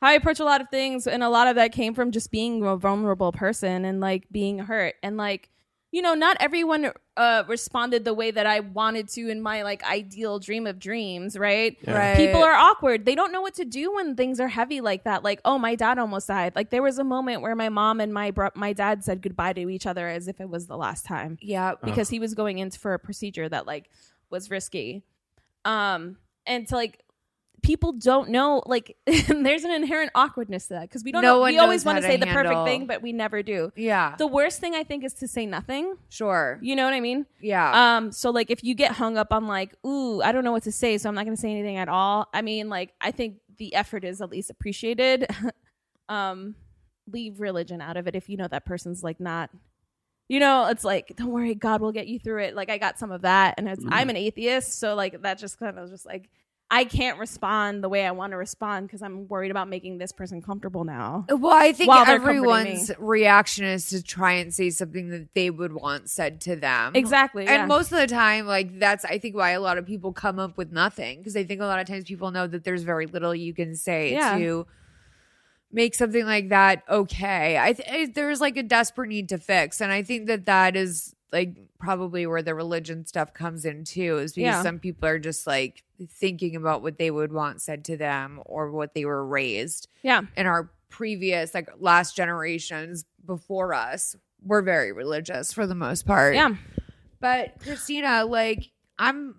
how 0.00 0.08
I 0.08 0.12
approach 0.12 0.40
a 0.40 0.44
lot 0.44 0.60
of 0.60 0.68
things, 0.70 1.06
and 1.06 1.22
a 1.22 1.28
lot 1.28 1.48
of 1.48 1.56
that 1.56 1.72
came 1.72 1.94
from 1.94 2.10
just 2.12 2.30
being 2.30 2.64
a 2.64 2.76
vulnerable 2.76 3.32
person 3.32 3.84
and 3.84 4.00
like 4.00 4.26
being 4.30 4.58
hurt 4.60 4.94
and 5.02 5.16
like 5.16 5.50
you 5.92 6.00
know 6.00 6.14
not 6.14 6.36
everyone 6.40 6.90
uh 7.16 7.44
responded 7.46 8.04
the 8.04 8.14
way 8.14 8.30
that 8.30 8.46
I 8.46 8.60
wanted 8.60 9.08
to 9.10 9.28
in 9.28 9.40
my 9.42 9.62
like 9.62 9.84
ideal 9.84 10.38
dream 10.38 10.66
of 10.66 10.78
dreams, 10.78 11.38
right? 11.38 11.76
Yeah. 11.82 11.96
right. 11.96 12.16
People 12.16 12.42
are 12.42 12.54
awkward. 12.54 13.04
They 13.04 13.14
don't 13.14 13.30
know 13.30 13.42
what 13.42 13.54
to 13.56 13.64
do 13.64 13.94
when 13.94 14.16
things 14.16 14.40
are 14.40 14.48
heavy 14.48 14.80
like 14.80 15.04
that. 15.04 15.22
Like, 15.22 15.40
oh, 15.44 15.58
my 15.58 15.74
dad 15.74 15.98
almost 15.98 16.28
died. 16.28 16.56
Like, 16.56 16.70
there 16.70 16.82
was 16.82 16.98
a 16.98 17.04
moment 17.04 17.42
where 17.42 17.54
my 17.54 17.68
mom 17.68 18.00
and 18.00 18.12
my 18.12 18.30
bro- 18.30 18.50
my 18.54 18.72
dad 18.72 19.04
said 19.04 19.20
goodbye 19.22 19.52
to 19.52 19.68
each 19.68 19.86
other 19.86 20.08
as 20.08 20.26
if 20.26 20.40
it 20.40 20.48
was 20.48 20.66
the 20.66 20.76
last 20.76 21.04
time 21.04 21.38
yeah. 21.40 21.74
because 21.84 22.08
he 22.08 22.18
was 22.18 22.34
going 22.34 22.58
in 22.58 22.70
for 22.70 22.94
a 22.94 22.98
procedure 22.98 23.48
that 23.48 23.66
like 23.66 23.90
was 24.30 24.50
risky. 24.50 25.02
Um, 25.64 26.16
and 26.46 26.66
to 26.68 26.74
like 26.74 27.02
people 27.62 27.92
don't 27.92 28.28
know 28.28 28.62
like 28.66 28.96
there's 29.06 29.64
an 29.64 29.70
inherent 29.70 30.10
awkwardness 30.14 30.66
to 30.66 30.74
that 30.74 30.82
because 30.82 31.04
we 31.04 31.12
don't 31.12 31.22
No 31.22 31.38
know. 31.38 31.44
We 31.44 31.58
always 31.58 31.84
want 31.84 31.98
to 31.98 32.02
say 32.02 32.16
to 32.16 32.26
the 32.26 32.32
perfect 32.32 32.64
thing, 32.64 32.86
but 32.86 33.02
we 33.02 33.12
never 33.12 33.42
do. 33.42 33.72
Yeah. 33.76 34.16
The 34.16 34.26
worst 34.26 34.60
thing 34.60 34.74
I 34.74 34.82
think 34.82 35.04
is 35.04 35.14
to 35.14 35.28
say 35.28 35.46
nothing. 35.46 35.96
sure. 36.08 36.58
You 36.60 36.76
know 36.76 36.84
what 36.84 36.94
I 36.94 37.00
mean? 37.00 37.26
Yeah. 37.40 37.96
Um, 37.96 38.12
so 38.12 38.30
like 38.30 38.50
if 38.50 38.62
you 38.64 38.74
get 38.74 38.92
hung 38.92 39.16
up 39.16 39.32
on 39.32 39.46
like, 39.46 39.74
ooh, 39.86 40.20
I 40.22 40.32
don't 40.32 40.44
know 40.44 40.52
what 40.52 40.64
to 40.64 40.72
say, 40.72 40.98
so 40.98 41.08
I'm 41.08 41.14
not 41.14 41.24
gonna 41.24 41.36
say 41.36 41.50
anything 41.50 41.76
at 41.76 41.88
all. 41.88 42.28
I 42.34 42.42
mean, 42.42 42.68
like 42.68 42.92
I 43.00 43.12
think 43.12 43.36
the 43.58 43.74
effort 43.74 44.04
is 44.04 44.20
at 44.20 44.30
least 44.30 44.50
appreciated. 44.50 45.26
um, 46.08 46.56
leave 47.10 47.40
religion 47.40 47.80
out 47.80 47.96
of 47.96 48.06
it 48.06 48.14
if 48.14 48.28
you 48.28 48.36
know 48.36 48.48
that 48.48 48.64
person's 48.64 49.02
like 49.02 49.18
not 49.18 49.50
you 50.28 50.40
know, 50.40 50.66
it's 50.68 50.84
like, 50.84 51.12
don't 51.16 51.28
worry, 51.28 51.54
God 51.54 51.82
will 51.82 51.92
get 51.92 52.06
you 52.06 52.18
through 52.18 52.44
it. 52.44 52.54
Like 52.54 52.70
I 52.70 52.78
got 52.78 52.98
some 52.98 53.10
of 53.10 53.20
that 53.20 53.56
and 53.58 53.68
it's, 53.68 53.84
I'm 53.86 54.08
an 54.08 54.16
atheist, 54.16 54.78
so 54.78 54.94
like 54.94 55.20
that 55.20 55.38
just 55.38 55.58
kind 55.58 55.76
of 55.76 55.82
was 55.82 55.90
just 55.90 56.06
like 56.06 56.30
I 56.74 56.84
can't 56.84 57.18
respond 57.18 57.84
the 57.84 57.90
way 57.90 58.06
I 58.06 58.12
want 58.12 58.30
to 58.30 58.38
respond 58.38 58.86
because 58.86 59.02
I'm 59.02 59.28
worried 59.28 59.50
about 59.50 59.68
making 59.68 59.98
this 59.98 60.10
person 60.10 60.40
comfortable 60.40 60.84
now. 60.84 61.26
Well, 61.28 61.52
I 61.52 61.72
think 61.72 61.88
While 61.88 62.06
they're 62.06 62.16
comforting 62.16 62.38
everyone's 62.38 62.90
reaction 62.98 63.66
is 63.66 63.90
to 63.90 64.02
try 64.02 64.32
and 64.32 64.54
say 64.54 64.70
something 64.70 65.10
that 65.10 65.34
they 65.34 65.50
would 65.50 65.74
want 65.74 66.08
said 66.08 66.40
to 66.42 66.56
them. 66.56 66.92
Exactly. 66.96 67.46
And 67.46 67.50
yeah. 67.60 67.66
most 67.66 67.92
of 67.92 67.98
the 67.98 68.06
time, 68.06 68.46
like 68.46 68.78
that's 68.78 69.04
I 69.04 69.18
think 69.18 69.36
why 69.36 69.50
a 69.50 69.60
lot 69.60 69.76
of 69.76 69.84
people 69.84 70.14
come 70.14 70.38
up 70.38 70.56
with 70.56 70.72
nothing 70.72 71.18
because 71.18 71.36
I 71.36 71.44
think 71.44 71.60
a 71.60 71.66
lot 71.66 71.78
of 71.78 71.86
times 71.86 72.04
people 72.04 72.30
know 72.30 72.46
that 72.46 72.64
there's 72.64 72.84
very 72.84 73.04
little 73.04 73.34
you 73.34 73.52
can 73.52 73.76
say 73.76 74.12
Yeah. 74.12 74.38
to 74.38 74.66
make 75.70 75.94
something 75.94 76.24
like 76.24 76.48
that 76.48 76.84
okay. 76.88 77.58
I, 77.58 77.74
th- 77.74 77.88
I 77.90 78.06
there's 78.14 78.40
like 78.40 78.56
a 78.56 78.62
desperate 78.62 79.08
need 79.08 79.28
to 79.28 79.36
fix, 79.36 79.82
and 79.82 79.92
I 79.92 80.02
think 80.02 80.26
that 80.28 80.46
that 80.46 80.74
is 80.74 81.14
like 81.32 81.56
probably 81.78 82.26
where 82.26 82.42
the 82.42 82.54
religion 82.54 83.06
stuff 83.06 83.32
comes 83.32 83.64
in 83.64 83.84
too, 83.84 84.18
is 84.18 84.34
because 84.34 84.54
Yeah. 84.56 84.62
some 84.62 84.78
people 84.78 85.08
are 85.08 85.18
just 85.18 85.46
like 85.46 85.82
thinking 86.08 86.56
about 86.56 86.82
what 86.82 86.98
they 86.98 87.10
would 87.10 87.32
want 87.32 87.62
said 87.62 87.84
to 87.86 87.96
them 87.96 88.40
or 88.44 88.70
what 88.70 88.92
they 88.94 89.04
were 89.04 89.24
raised 89.26 89.88
yeah. 90.02 90.22
in 90.36 90.46
our 90.46 90.70
previous 90.90 91.54
like 91.54 91.68
last 91.78 92.14
generations 92.14 93.04
before 93.24 93.72
us 93.72 94.14
were 94.44 94.60
very 94.62 94.92
religious 94.92 95.52
for 95.52 95.66
the 95.66 95.74
most 95.74 96.04
part. 96.06 96.34
Yeah. 96.34 96.56
But 97.20 97.60
Christina, 97.60 98.24
like 98.24 98.70
I'm 98.98 99.36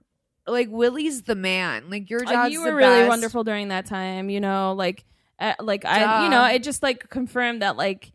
like 0.48 0.70
Willie's 0.72 1.24
the 1.24 1.36
man. 1.36 1.90
Like 1.90 2.10
your 2.10 2.26
Uh, 2.26 2.32
dad's 2.32 2.54
you 2.54 2.64
the 2.64 2.72
were 2.72 2.78
really 2.78 3.00
best. 3.02 3.10
wonderful 3.10 3.44
during 3.44 3.68
that 3.68 3.86
time 3.86 4.30
you 4.30 4.40
know 4.40 4.74
like 4.74 5.04
uh, 5.40 5.54
like 5.60 5.84
i 5.84 6.24
you 6.24 6.30
know 6.30 6.46
it 6.46 6.64
just 6.64 6.82
like 6.82 7.10
confirmed 7.10 7.62
that 7.62 7.76
like 7.76 8.13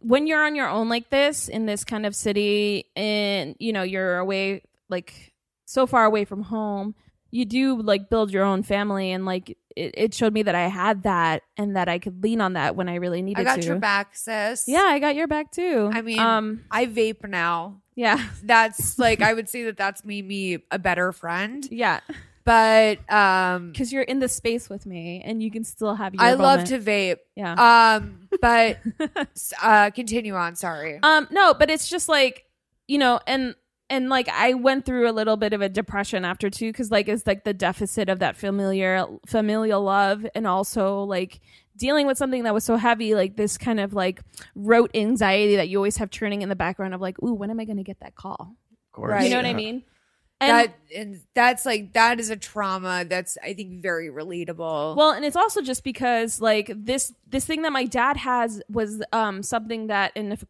when 0.00 0.26
you're 0.26 0.42
on 0.44 0.54
your 0.54 0.68
own 0.68 0.88
like 0.88 1.10
this 1.10 1.48
in 1.48 1.66
this 1.66 1.84
kind 1.84 2.06
of 2.06 2.14
city 2.14 2.86
and 2.96 3.56
you 3.58 3.72
know 3.72 3.82
you're 3.82 4.18
away 4.18 4.62
like 4.88 5.32
so 5.66 5.86
far 5.86 6.04
away 6.04 6.24
from 6.24 6.42
home 6.42 6.94
you 7.30 7.44
do 7.44 7.80
like 7.82 8.08
build 8.10 8.30
your 8.30 8.44
own 8.44 8.62
family 8.62 9.10
and 9.10 9.24
like 9.26 9.50
it, 9.76 9.92
it 9.96 10.14
showed 10.14 10.32
me 10.32 10.42
that 10.42 10.54
i 10.54 10.68
had 10.68 11.02
that 11.02 11.42
and 11.56 11.74
that 11.76 11.88
i 11.88 11.98
could 11.98 12.22
lean 12.22 12.40
on 12.40 12.52
that 12.52 12.76
when 12.76 12.88
i 12.88 12.94
really 12.96 13.22
needed 13.22 13.40
it. 13.40 13.48
I 13.48 13.56
got 13.56 13.60
to 13.62 13.66
your 13.66 13.78
back, 13.78 14.14
sis. 14.14 14.64
yeah 14.68 14.84
i 14.84 14.98
got 14.98 15.14
your 15.16 15.26
back 15.26 15.50
too 15.50 15.90
I 15.92 16.00
mean, 16.02 16.18
um 16.20 16.64
I 16.70 16.86
vape 16.86 17.26
now. 17.28 17.80
yeah 17.96 18.24
That's 18.42 18.98
like 18.98 19.20
I 19.28 19.34
would 19.34 19.48
say 19.48 19.64
that 19.64 19.76
that's 19.76 20.04
made 20.04 20.26
me 20.28 20.58
a 20.70 20.78
better 20.78 21.10
friend. 21.12 21.66
yeah 21.70 22.00
But 22.44 22.98
um 23.12 23.72
because 23.72 23.92
you're 23.92 24.02
in 24.02 24.18
the 24.18 24.28
space 24.28 24.68
with 24.68 24.84
me 24.86 25.22
and 25.24 25.42
you 25.42 25.50
can 25.50 25.64
still 25.64 25.94
have 25.94 26.14
your 26.14 26.22
I 26.22 26.34
love 26.34 26.68
moment. 26.68 26.68
to 26.68 26.78
vape. 26.78 27.16
yeah 27.34 27.94
Um 27.96 28.28
but 28.40 28.78
uh 29.62 29.90
continue 29.90 30.34
on, 30.34 30.56
sorry. 30.56 30.98
Um, 31.02 31.26
no, 31.30 31.54
but 31.54 31.70
it's 31.70 31.88
just 31.88 32.08
like 32.08 32.44
you 32.86 32.98
know, 32.98 33.20
and 33.26 33.54
and 33.90 34.08
like 34.08 34.28
I 34.28 34.54
went 34.54 34.84
through 34.84 35.08
a 35.08 35.12
little 35.12 35.36
bit 35.36 35.52
of 35.52 35.60
a 35.62 35.68
depression 35.68 36.24
after 36.24 36.50
too, 36.50 36.70
because 36.70 36.90
like 36.90 37.08
it's 37.08 37.26
like 37.26 37.44
the 37.44 37.54
deficit 37.54 38.08
of 38.08 38.18
that 38.18 38.36
familiar 38.36 39.06
familial 39.26 39.82
love, 39.82 40.26
and 40.34 40.46
also 40.46 41.02
like 41.04 41.40
dealing 41.76 42.06
with 42.06 42.16
something 42.18 42.44
that 42.44 42.54
was 42.54 42.64
so 42.64 42.76
heavy, 42.76 43.14
like 43.14 43.36
this 43.36 43.58
kind 43.58 43.80
of 43.80 43.92
like 43.94 44.20
rote 44.54 44.90
anxiety 44.94 45.56
that 45.56 45.68
you 45.68 45.78
always 45.78 45.96
have 45.96 46.10
churning 46.10 46.42
in 46.42 46.48
the 46.48 46.56
background 46.56 46.94
of 46.94 47.00
like, 47.00 47.20
ooh, 47.22 47.34
when 47.34 47.50
am 47.50 47.60
I 47.60 47.64
going 47.64 47.78
to 47.78 47.82
get 47.82 48.00
that 48.00 48.14
call? 48.14 48.56
Of 48.72 48.92
course. 48.92 49.10
Right. 49.12 49.24
You 49.24 49.30
know 49.30 49.36
what 49.36 49.46
I 49.46 49.54
mean? 49.54 49.82
And 50.44 50.58
that 50.58 50.78
and 50.94 51.20
that's 51.34 51.66
like 51.66 51.92
that 51.94 52.20
is 52.20 52.30
a 52.30 52.36
trauma 52.36 53.04
that's 53.04 53.36
I 53.42 53.54
think 53.54 53.82
very 53.82 54.08
relatable. 54.08 54.96
Well, 54.96 55.10
and 55.10 55.24
it's 55.24 55.36
also 55.36 55.62
just 55.62 55.84
because 55.84 56.40
like 56.40 56.70
this 56.74 57.12
this 57.28 57.44
thing 57.44 57.62
that 57.62 57.72
my 57.72 57.84
dad 57.84 58.16
has 58.16 58.62
was 58.68 59.02
um 59.12 59.42
something 59.42 59.88
that 59.88 60.12
and 60.16 60.32
if 60.32 60.44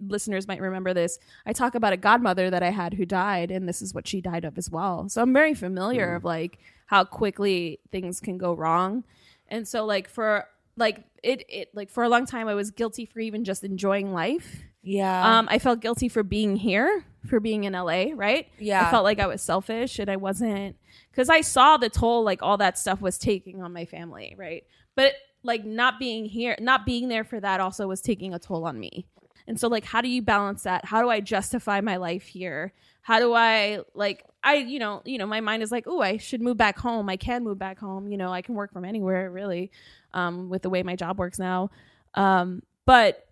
listeners 0.00 0.46
might 0.48 0.60
remember 0.60 0.92
this, 0.94 1.18
I 1.46 1.52
talk 1.52 1.74
about 1.74 1.92
a 1.92 1.96
godmother 1.96 2.50
that 2.50 2.62
I 2.62 2.70
had 2.70 2.94
who 2.94 3.06
died 3.06 3.50
and 3.50 3.68
this 3.68 3.82
is 3.82 3.94
what 3.94 4.06
she 4.06 4.20
died 4.20 4.44
of 4.44 4.58
as 4.58 4.70
well. 4.70 5.08
So 5.08 5.22
I'm 5.22 5.32
very 5.32 5.54
familiar 5.54 6.14
of 6.14 6.24
like 6.24 6.58
how 6.86 7.04
quickly 7.04 7.80
things 7.90 8.20
can 8.20 8.38
go 8.38 8.54
wrong. 8.54 9.04
And 9.48 9.66
so 9.66 9.84
like 9.84 10.08
for 10.08 10.46
like 10.78 11.04
it 11.22 11.44
it 11.48 11.68
like 11.74 11.90
for 11.90 12.02
a 12.04 12.08
long 12.08 12.26
time 12.26 12.48
I 12.48 12.54
was 12.54 12.70
guilty 12.70 13.04
for 13.04 13.20
even 13.20 13.44
just 13.44 13.64
enjoying 13.64 14.12
life. 14.12 14.62
yeah. 14.82 15.38
Um 15.38 15.48
I 15.50 15.58
felt 15.58 15.80
guilty 15.80 16.08
for 16.08 16.22
being 16.22 16.56
here, 16.56 17.04
for 17.26 17.40
being 17.40 17.64
in 17.64 17.72
LA, 17.72 18.06
right? 18.14 18.46
Yeah. 18.58 18.86
I 18.86 18.90
felt 18.90 19.04
like 19.04 19.18
I 19.18 19.26
was 19.26 19.42
selfish 19.42 19.98
and 19.98 20.10
I 20.10 20.16
wasn't 20.16 20.76
because 21.10 21.28
I 21.28 21.40
saw 21.40 21.76
the 21.76 21.90
toll 21.90 22.22
like 22.24 22.42
all 22.42 22.56
that 22.58 22.78
stuff 22.78 23.00
was 23.00 23.18
taking 23.18 23.62
on 23.62 23.72
my 23.72 23.84
family, 23.84 24.34
right? 24.38 24.64
But 24.94 25.14
like 25.42 25.64
not 25.64 25.98
being 25.98 26.24
here, 26.24 26.56
not 26.60 26.86
being 26.86 27.08
there 27.08 27.24
for 27.24 27.40
that 27.40 27.60
also 27.60 27.86
was 27.86 28.00
taking 28.00 28.34
a 28.34 28.38
toll 28.38 28.64
on 28.64 28.78
me. 28.78 29.06
And 29.46 29.58
so 29.58 29.68
like 29.68 29.84
how 29.84 30.00
do 30.00 30.08
you 30.08 30.22
balance 30.22 30.62
that? 30.62 30.84
How 30.84 31.02
do 31.02 31.08
I 31.08 31.20
justify 31.20 31.80
my 31.80 31.96
life 31.96 32.24
here? 32.24 32.72
How 33.02 33.18
do 33.18 33.32
I 33.32 33.80
like 33.94 34.24
I 34.42 34.56
you 34.56 34.78
know, 34.78 35.02
you 35.04 35.18
know, 35.18 35.26
my 35.26 35.40
mind 35.40 35.62
is 35.62 35.72
like, 35.72 35.84
"Oh, 35.88 36.00
I 36.00 36.18
should 36.18 36.40
move 36.40 36.56
back 36.56 36.78
home. 36.78 37.08
I 37.08 37.16
can 37.16 37.42
move 37.42 37.58
back 37.58 37.78
home. 37.78 38.08
You 38.08 38.16
know, 38.16 38.30
I 38.30 38.42
can 38.42 38.54
work 38.54 38.72
from 38.72 38.84
anywhere 38.84 39.30
really 39.30 39.72
um 40.14 40.48
with 40.48 40.62
the 40.62 40.70
way 40.70 40.82
my 40.82 40.96
job 40.96 41.18
works 41.18 41.38
now." 41.38 41.70
Um 42.14 42.62
but 42.84 43.26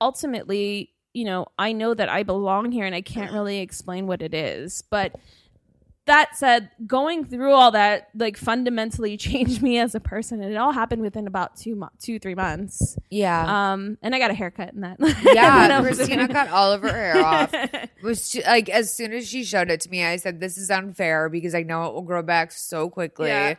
ultimately, 0.00 0.90
you 1.14 1.24
know, 1.24 1.46
I 1.58 1.72
know 1.72 1.94
that 1.94 2.08
I 2.08 2.22
belong 2.22 2.72
here 2.72 2.84
and 2.84 2.94
I 2.94 3.00
can't 3.00 3.32
really 3.32 3.60
explain 3.60 4.06
what 4.06 4.22
it 4.22 4.34
is. 4.34 4.82
But 4.82 5.14
that 6.06 6.36
said, 6.36 6.70
going 6.86 7.24
through 7.24 7.52
all 7.52 7.70
that 7.72 8.08
like 8.14 8.36
fundamentally 8.36 9.16
changed 9.18 9.62
me 9.62 9.78
as 9.78 9.94
a 9.94 10.00
person, 10.00 10.42
and 10.42 10.52
it 10.52 10.56
all 10.56 10.72
happened 10.72 11.02
within 11.02 11.26
about 11.26 11.56
two, 11.56 11.76
mo- 11.76 11.90
two, 12.00 12.18
three 12.18 12.34
months. 12.34 12.98
Yeah. 13.10 13.72
Um, 13.72 13.98
and 14.02 14.14
I 14.14 14.18
got 14.18 14.30
a 14.30 14.34
haircut 14.34 14.72
in 14.72 14.80
that. 14.80 14.96
yeah, 15.34 15.80
Christina 15.80 16.28
cut 16.28 16.48
all 16.48 16.72
of 16.72 16.82
her 16.82 16.92
hair 16.92 17.24
off. 17.24 17.54
Was 18.02 18.30
she, 18.30 18.42
like 18.42 18.68
as 18.68 18.92
soon 18.94 19.12
as 19.12 19.28
she 19.28 19.44
showed 19.44 19.70
it 19.70 19.80
to 19.82 19.90
me, 19.90 20.04
I 20.04 20.16
said, 20.16 20.40
"This 20.40 20.58
is 20.58 20.70
unfair 20.70 21.28
because 21.28 21.54
I 21.54 21.62
know 21.62 21.84
it 21.84 21.94
will 21.94 22.02
grow 22.02 22.22
back 22.22 22.50
so 22.50 22.90
quickly." 22.90 23.28
Yeah. 23.28 23.54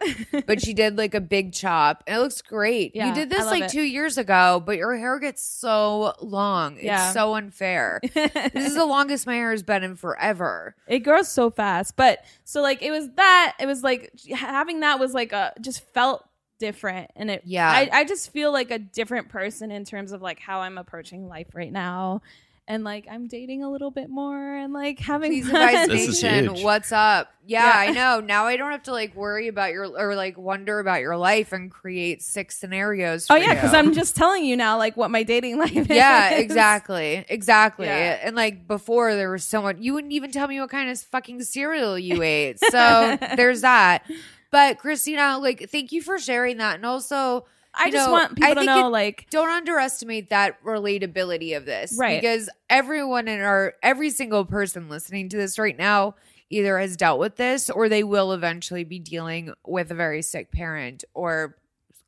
but 0.45 0.61
she 0.61 0.73
did 0.73 0.97
like 0.97 1.15
a 1.15 1.21
big 1.21 1.53
chop, 1.53 2.03
and 2.07 2.17
it 2.17 2.19
looks 2.19 2.41
great. 2.41 2.93
Yeah, 2.93 3.07
you 3.07 3.15
did 3.15 3.29
this 3.29 3.45
like 3.45 3.63
it. 3.63 3.69
two 3.69 3.81
years 3.81 4.17
ago, 4.17 4.61
but 4.65 4.77
your 4.77 4.95
hair 4.97 5.17
gets 5.19 5.45
so 5.45 6.13
long. 6.21 6.77
Yeah. 6.81 7.05
It's 7.05 7.13
so 7.13 7.35
unfair. 7.35 8.01
this 8.13 8.67
is 8.67 8.75
the 8.75 8.85
longest 8.85 9.25
my 9.25 9.35
hair 9.35 9.51
has 9.51 9.63
been 9.63 9.83
in 9.83 9.95
forever. 9.95 10.75
it 10.87 10.99
grows 10.99 11.29
so 11.29 11.49
fast 11.49 11.95
but 11.95 12.19
so 12.43 12.61
like 12.61 12.81
it 12.81 12.91
was 12.91 13.09
that 13.15 13.55
it 13.59 13.65
was 13.65 13.83
like 13.83 14.11
having 14.35 14.81
that 14.81 14.99
was 14.99 15.13
like 15.13 15.31
a 15.31 15.53
just 15.61 15.83
felt 15.93 16.27
different 16.59 17.11
and 17.15 17.29
it 17.29 17.41
Yeah. 17.45 17.69
I, 17.69 17.89
I 17.91 18.03
just 18.05 18.31
feel 18.31 18.51
like 18.51 18.71
a 18.71 18.79
different 18.79 19.29
person 19.29 19.71
in 19.71 19.83
terms 19.85 20.11
of 20.11 20.21
like 20.21 20.39
how 20.39 20.61
i'm 20.61 20.77
approaching 20.77 21.27
life 21.27 21.47
right 21.53 21.71
now 21.71 22.21
and 22.67 22.83
like 22.83 23.05
i'm 23.11 23.27
dating 23.27 23.61
a 23.63 23.69
little 23.69 23.91
bit 23.91 24.09
more 24.09 24.55
and 24.55 24.71
like 24.71 24.97
having 24.99 25.31
Please 25.31 25.49
fun. 25.51 25.61
advise 25.61 25.87
This 25.89 26.07
is 26.07 26.23
nation. 26.23 26.45
huge. 26.55 26.63
What's 26.63 26.91
up? 26.93 27.29
Yeah, 27.45 27.65
Yeah. 27.65 27.91
I 27.91 27.93
know. 27.93 28.19
Now 28.21 28.45
I 28.45 28.55
don't 28.55 28.71
have 28.71 28.83
to 28.83 28.93
like 28.93 29.13
worry 29.17 29.49
about 29.49 29.71
your 29.73 29.85
or 29.87 30.15
like 30.15 30.37
wonder 30.37 30.79
about 30.79 31.01
your 31.01 31.17
life 31.17 31.51
and 31.51 31.69
create 31.69 32.21
six 32.21 32.55
scenarios. 32.57 33.27
oh 33.29 33.35
yeah 33.35 33.53
because 33.53 33.73
i'm 33.73 33.91
just 33.93 34.15
telling 34.15 34.45
you 34.45 34.55
now 34.55 34.77
like 34.77 34.95
what 34.95 35.11
my 35.11 35.23
dating 35.23 35.57
life 35.65 35.75
is 35.75 35.89
yeah, 35.89 36.35
exactly, 36.35 37.25
exactly. 37.27 37.87
Yeah. 37.87 38.19
And 38.23 38.35
like 38.35 38.65
before, 38.65 39.13
there 39.15 39.29
was 39.29 39.43
so 39.43 39.61
much. 39.61 39.75
You 39.79 39.93
wouldn't 39.93 40.13
even 40.13 40.31
tell 40.31 40.47
me 40.47 40.59
what 40.61 40.69
kind 40.69 40.89
of 40.89 40.97
fucking 40.99 41.43
cereal 41.43 41.99
you 41.99 42.21
ate. 42.23 42.59
So 42.61 43.17
there's 43.35 43.59
that. 43.61 44.09
But 44.51 44.77
Christina, 44.77 45.37
like, 45.39 45.69
thank 45.69 45.91
you 45.91 46.01
for 46.01 46.17
sharing 46.17 46.57
that, 46.57 46.75
and 46.75 46.85
also. 46.85 47.45
I 47.75 47.89
just 47.91 48.07
know, 48.07 48.11
want 48.11 48.35
people 48.35 48.55
to 48.55 48.63
know 48.63 48.87
it- 48.87 48.91
like 48.91 49.27
don't 49.29 49.49
underestimate 49.49 50.29
that 50.29 50.63
relatability 50.63 51.55
of 51.57 51.65
this 51.65 51.95
Right. 51.97 52.21
because 52.21 52.49
everyone 52.69 53.27
in 53.27 53.41
our 53.41 53.73
every 53.81 54.09
single 54.09 54.45
person 54.45 54.89
listening 54.89 55.29
to 55.29 55.37
this 55.37 55.57
right 55.59 55.77
now 55.77 56.15
either 56.49 56.77
has 56.77 56.95
dealt 56.97 57.19
with 57.19 57.35
this 57.37 57.69
or 57.69 57.89
they 57.89 58.03
will 58.03 58.31
eventually 58.31 58.83
be 58.83 58.99
dealing 58.99 59.53
with 59.65 59.89
a 59.91 59.95
very 59.95 60.21
sick 60.21 60.51
parent 60.51 61.03
or 61.13 61.57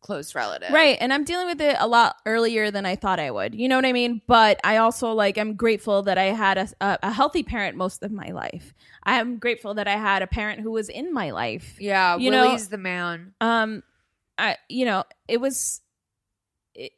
close 0.02 0.36
relative 0.36 0.70
Right. 0.72 0.98
And 1.02 1.12
I'm 1.12 1.24
dealing 1.24 1.48
with 1.48 1.60
it 1.60 1.76
a 1.80 1.88
lot 1.88 2.18
earlier 2.28 2.70
than 2.70 2.86
I 2.86 2.96
thought 2.96 3.20
I 3.20 3.32
would. 3.32 3.56
You 3.56 3.68
know 3.68 3.76
what 3.76 3.86
I 3.86 3.92
mean? 3.92 4.22
But 4.28 4.60
I 4.64 4.78
also 4.78 5.14
like 5.14 5.40
I'm 5.40 5.56
grateful 5.56 6.04
that 6.04 6.20
I 6.20 6.26
had 6.26 6.60
a, 6.60 6.68
a, 6.80 7.00
a 7.04 7.12
healthy 7.12 7.42
parent 7.42 7.76
most 7.76 8.04
of 8.04 8.12
my 8.12 8.28
life. 8.30 8.76
I 9.02 9.20
am 9.20 9.40
grateful 9.40 9.74
that 9.74 9.88
I 9.88 9.98
had 9.98 10.22
a 10.22 10.28
parent 10.28 10.60
who 10.60 10.70
was 10.70 10.90
in 10.90 11.12
my 11.12 11.32
life. 11.32 11.76
yeah 11.80 12.18
You 12.18 12.30
know- 12.30 12.44
willie's 12.44 12.68
the 12.70 12.78
man 12.78 13.34
Um 13.42 13.82
I 14.38 14.58
you 14.70 14.86
know, 14.86 15.04
it 15.28 15.40
was 15.40 15.82
it, 16.74 16.92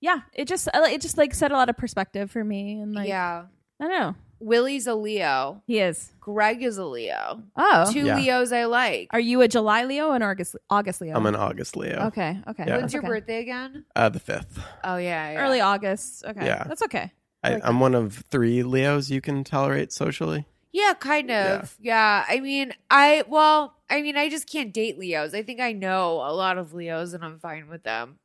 yeah, 0.00 0.20
it 0.32 0.46
just 0.48 0.68
it 0.74 1.00
just 1.00 1.18
like 1.18 1.34
set 1.34 1.50
a 1.52 1.54
lot 1.54 1.68
of 1.68 1.76
perspective 1.76 2.30
for 2.30 2.42
me 2.44 2.80
and 2.80 2.94
like 2.94 3.08
yeah 3.08 3.44
I 3.80 3.84
don't 3.84 3.90
know. 3.98 4.14
willie's 4.40 4.86
a 4.86 4.94
leo 4.94 5.62
He 5.66 5.78
is. 5.80 6.10
greg 6.20 6.62
is 6.62 6.78
a 6.78 6.84
leo 6.84 7.42
Oh, 7.56 7.90
two 7.92 8.06
Yeah. 8.06 8.16
leos 8.16 8.52
i 8.52 8.64
like 8.64 9.08
Are 9.12 9.20
you 9.20 9.40
a 9.42 9.48
July 9.48 9.84
Leo 9.84 10.12
and 10.12 10.22
August 10.24 10.56
August 10.68 11.00
Leo? 11.00 11.16
I'm 11.16 11.26
an 11.26 11.36
August 11.36 11.76
Leo. 11.76 12.06
Okay, 12.08 12.38
okay. 12.48 12.64
Yeah. 12.66 12.76
when's 12.78 12.92
your 12.92 13.02
okay. 13.02 13.08
birthday 13.08 13.40
again 13.40 13.84
Uh, 13.96 14.08
the 14.08 14.20
fifth. 14.20 14.58
oh 14.84 14.96
yeah, 14.96 15.32
yeah. 15.32 15.38
Early 15.40 15.60
August. 15.60 16.24
Okay. 16.24 16.44
Yeah. 16.46 16.64
That's 16.64 16.82
okay. 16.82 17.12
I, 17.42 17.54
like 17.54 17.62
I'm 17.64 17.80
one 17.80 17.94
of 17.94 18.24
three 18.30 18.62
Leos 18.62 19.08
you 19.10 19.20
can 19.22 19.44
tolerate 19.44 19.92
socially. 19.92 20.46
Yeah, 20.72 20.92
kind 20.92 21.30
of. 21.30 21.74
Yeah. 21.80 22.24
I 22.28 22.40
mean, 22.40 22.72
I, 22.90 23.24
well, 23.26 23.74
I 23.90 24.02
mean, 24.02 24.16
I 24.16 24.28
just 24.30 24.48
can't 24.50 24.72
date 24.72 24.98
Leos. 24.98 25.34
I 25.34 25.42
think 25.42 25.60
I 25.60 25.72
know 25.72 26.16
a 26.16 26.32
lot 26.32 26.56
of 26.58 26.72
Leos 26.72 27.12
and 27.12 27.24
I'm 27.24 27.38
fine 27.38 27.68
with 27.68 27.82
them. 27.82 28.18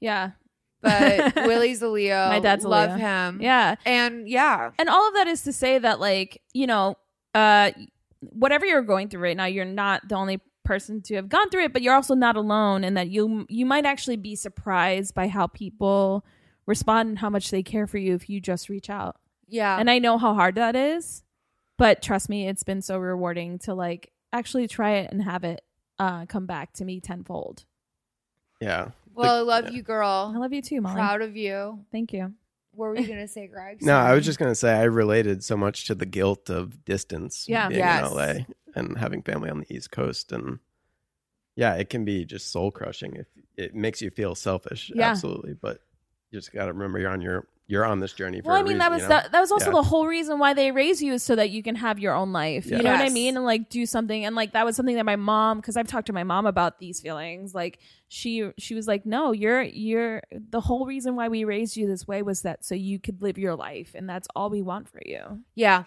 Yeah. 0.00 0.30
But 0.82 1.34
Willie's 1.36 1.82
a 1.82 1.88
Leo. 1.88 2.28
My 2.28 2.40
dad's 2.40 2.64
a 2.64 2.68
Love 2.68 2.90
Leo. 2.90 2.98
him. 2.98 3.40
Yeah. 3.42 3.74
And 3.84 4.28
yeah. 4.28 4.70
and 4.78 4.88
all 4.88 5.06
of 5.08 5.14
that 5.14 5.26
is 5.26 5.42
to 5.42 5.52
say 5.52 5.78
that 5.78 6.00
like 6.00 6.40
you 6.54 6.66
know 6.66 6.96
uh 7.34 7.70
whatever 8.20 8.64
you're 8.66 8.82
going 8.82 9.08
through 9.08 9.20
right 9.22 9.36
now 9.36 9.44
you're 9.44 9.64
not 9.64 10.08
the 10.08 10.14
only 10.14 10.40
person 10.64 11.00
to 11.02 11.14
have 11.14 11.28
gone 11.28 11.48
through 11.50 11.64
it 11.64 11.72
but 11.72 11.80
you're 11.80 11.94
also 11.94 12.14
not 12.14 12.36
alone 12.36 12.82
and 12.84 12.96
that 12.96 13.08
you 13.08 13.46
you 13.48 13.64
might 13.64 13.86
actually 13.86 14.16
be 14.16 14.34
surprised 14.34 15.14
by 15.14 15.26
how 15.28 15.46
people 15.46 16.24
respond 16.66 17.08
and 17.08 17.18
how 17.20 17.30
much 17.30 17.50
they 17.50 17.62
care 17.62 17.86
for 17.86 17.98
you 17.98 18.14
if 18.14 18.28
you 18.28 18.40
just 18.40 18.68
reach 18.68 18.90
out 18.90 19.16
Yeah. 19.48 19.78
and 19.78 19.88
i 19.90 19.98
know 19.98 20.18
how 20.18 20.34
hard 20.34 20.56
that 20.56 20.76
is 20.76 21.22
but 21.78 22.02
trust 22.02 22.28
me 22.28 22.46
it's 22.48 22.62
been 22.62 22.82
so 22.82 22.98
rewarding 22.98 23.58
to 23.60 23.74
like 23.74 24.12
actually 24.32 24.68
try 24.68 24.92
it 24.92 25.10
and 25.12 25.22
have 25.22 25.44
it 25.44 25.62
uh 25.98 26.26
come 26.26 26.46
back 26.46 26.72
to 26.74 26.84
me 26.84 27.00
tenfold 27.00 27.64
Yeah. 28.60 28.90
well, 29.14 29.36
I 29.36 29.40
love 29.40 29.64
yeah. 29.66 29.70
you, 29.72 29.82
girl. 29.82 30.32
i 30.34 30.38
love 30.38 30.52
you 30.52 30.62
too 30.62 30.80
molly 30.80 30.94
Proud 30.96 31.22
of 31.22 31.36
you. 31.36 31.84
thank 31.92 32.12
you 32.12 32.32
What 32.72 32.86
were 32.90 32.96
you 32.96 33.06
going 33.06 33.18
to 33.18 33.28
say, 33.28 33.46
Greg? 33.52 33.82
No, 33.82 33.96
I 33.96 34.14
was 34.14 34.24
just 34.24 34.38
gonna 34.38 34.54
say 34.54 34.72
I 34.72 34.84
related 34.84 35.42
so 35.42 35.56
much 35.56 35.86
to 35.86 35.94
the 35.94 36.06
guilt 36.06 36.48
of 36.50 36.84
distance. 36.84 37.46
Yeah. 37.48 37.68
being 37.68 37.80
Yes. 37.80 38.10
in 38.10 38.16
LA 38.16 38.32
and 38.76 38.96
having 38.98 39.22
family 39.22 39.50
on 39.50 39.60
the 39.60 39.74
East 39.74 39.90
Coast, 39.90 40.30
and 40.32 40.60
yeah, 41.56 41.74
it 41.74 41.90
can 41.90 42.04
be 42.04 42.24
just 42.24 42.52
soul 42.52 42.70
crushing 42.70 43.16
if 43.16 43.26
it 43.56 43.74
makes 43.74 44.00
you 44.00 44.10
feel 44.10 44.34
selfish. 44.36 44.92
Yeah. 44.94 45.10
Absolutely, 45.10 45.54
but 45.54 45.80
you 46.30 46.38
just 46.38 46.52
got 46.52 46.66
to 46.66 46.72
remember 46.72 47.00
you're 47.00 47.10
on 47.10 47.20
your 47.20 47.48
you're 47.70 47.84
on 47.84 48.00
this 48.00 48.12
journey. 48.12 48.40
For 48.40 48.48
well, 48.48 48.56
I 48.56 48.60
I 48.60 48.62
mean, 48.64 48.78
that 48.78 48.90
was 48.90 49.06
that, 49.06 49.30
that 49.30 49.40
was 49.40 49.52
also 49.52 49.66
Yeah. 49.66 49.76
the 49.76 49.82
whole 49.84 50.08
reason 50.08 50.40
why 50.40 50.54
they 50.54 50.72
raise 50.72 51.00
you 51.00 51.12
is 51.12 51.22
so 51.22 51.36
that 51.36 51.50
you 51.50 51.62
can 51.62 51.76
have 51.76 52.00
your 52.00 52.14
own 52.14 52.32
life. 52.32 52.66
You 52.66 52.78
know 52.78 52.90
what 52.90 53.00
I 53.00 53.10
mean? 53.10 53.36
And 53.36 53.46
like 53.46 53.68
do 53.68 53.86
something. 53.86 54.24
And 54.24 54.34
like 54.34 54.52
that 54.52 54.64
was 54.64 54.74
something 54.74 54.96
that 54.96 55.06
my 55.06 55.14
mom, 55.14 55.58
because 55.60 55.76
I've 55.76 55.86
talked 55.86 56.08
to 56.08 56.12
my 56.12 56.24
mom 56.24 56.46
about 56.46 56.80
these 56.80 57.00
feelings. 57.00 57.54
Like 57.54 57.78
she 58.08 58.50
she 58.58 58.74
was 58.74 58.88
like, 58.88 59.06
no, 59.06 59.30
you're 59.30 59.62
you're 59.62 60.20
the 60.32 60.60
whole 60.60 60.84
reason 60.84 61.14
why 61.14 61.28
we 61.28 61.44
raised 61.44 61.76
you 61.76 61.86
this 61.86 62.08
way 62.08 62.22
was 62.22 62.42
that 62.42 62.64
so 62.64 62.74
you 62.74 62.98
could 62.98 63.22
live 63.22 63.38
your 63.38 63.54
life, 63.54 63.92
and 63.94 64.08
that's 64.08 64.26
all 64.34 64.50
we 64.50 64.62
want 64.62 64.88
for 64.88 65.00
you. 65.06 65.42
Yeah. 65.54 65.84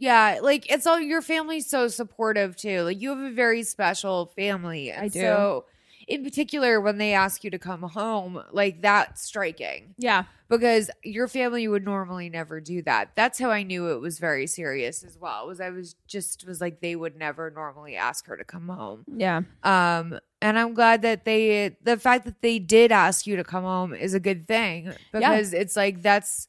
Yeah, 0.00 0.38
like 0.40 0.70
it's 0.70 0.86
all 0.86 1.00
your 1.00 1.20
family's 1.20 1.68
so 1.68 1.88
supportive 1.88 2.54
too. 2.54 2.82
Like 2.82 3.00
you 3.00 3.08
have 3.10 3.18
a 3.18 3.32
very 3.32 3.64
special 3.64 4.26
family. 4.36 4.92
I 4.92 5.08
do. 5.08 5.18
So 5.18 5.64
in 6.08 6.24
particular 6.24 6.80
when 6.80 6.98
they 6.98 7.12
ask 7.12 7.44
you 7.44 7.50
to 7.50 7.58
come 7.58 7.82
home, 7.82 8.42
like 8.50 8.80
that's 8.82 9.22
striking. 9.22 9.94
Yeah, 9.98 10.24
Because 10.48 10.90
your 11.04 11.28
family 11.28 11.68
would 11.68 11.84
normally 11.84 12.30
never 12.30 12.60
do 12.60 12.80
that. 12.82 13.10
That's 13.14 13.38
how 13.38 13.50
I 13.50 13.62
knew 13.62 13.88
it 13.90 14.00
was 14.00 14.18
very 14.18 14.46
serious 14.46 15.04
as 15.04 15.18
well. 15.18 15.46
Was 15.46 15.60
I 15.60 15.70
was 15.70 15.94
just 16.06 16.46
was 16.46 16.60
like 16.60 16.80
they 16.80 16.96
would 16.96 17.16
never 17.16 17.50
normally 17.50 17.94
ask 17.96 18.26
her 18.26 18.36
to 18.36 18.44
come 18.44 18.68
home. 18.68 19.04
yeah, 19.06 19.42
Um 19.62 20.18
and 20.40 20.58
I'm 20.58 20.72
glad 20.74 21.02
that 21.02 21.24
they 21.24 21.76
the 21.82 21.96
fact 21.98 22.24
that 22.24 22.40
they 22.42 22.58
did 22.58 22.90
ask 22.90 23.26
you 23.26 23.36
to 23.36 23.44
come 23.44 23.64
home 23.64 23.92
is 23.92 24.14
a 24.14 24.20
good 24.20 24.46
thing 24.46 24.92
because 25.12 25.52
it's 25.52 25.76
like 25.76 26.00
that's 26.02 26.48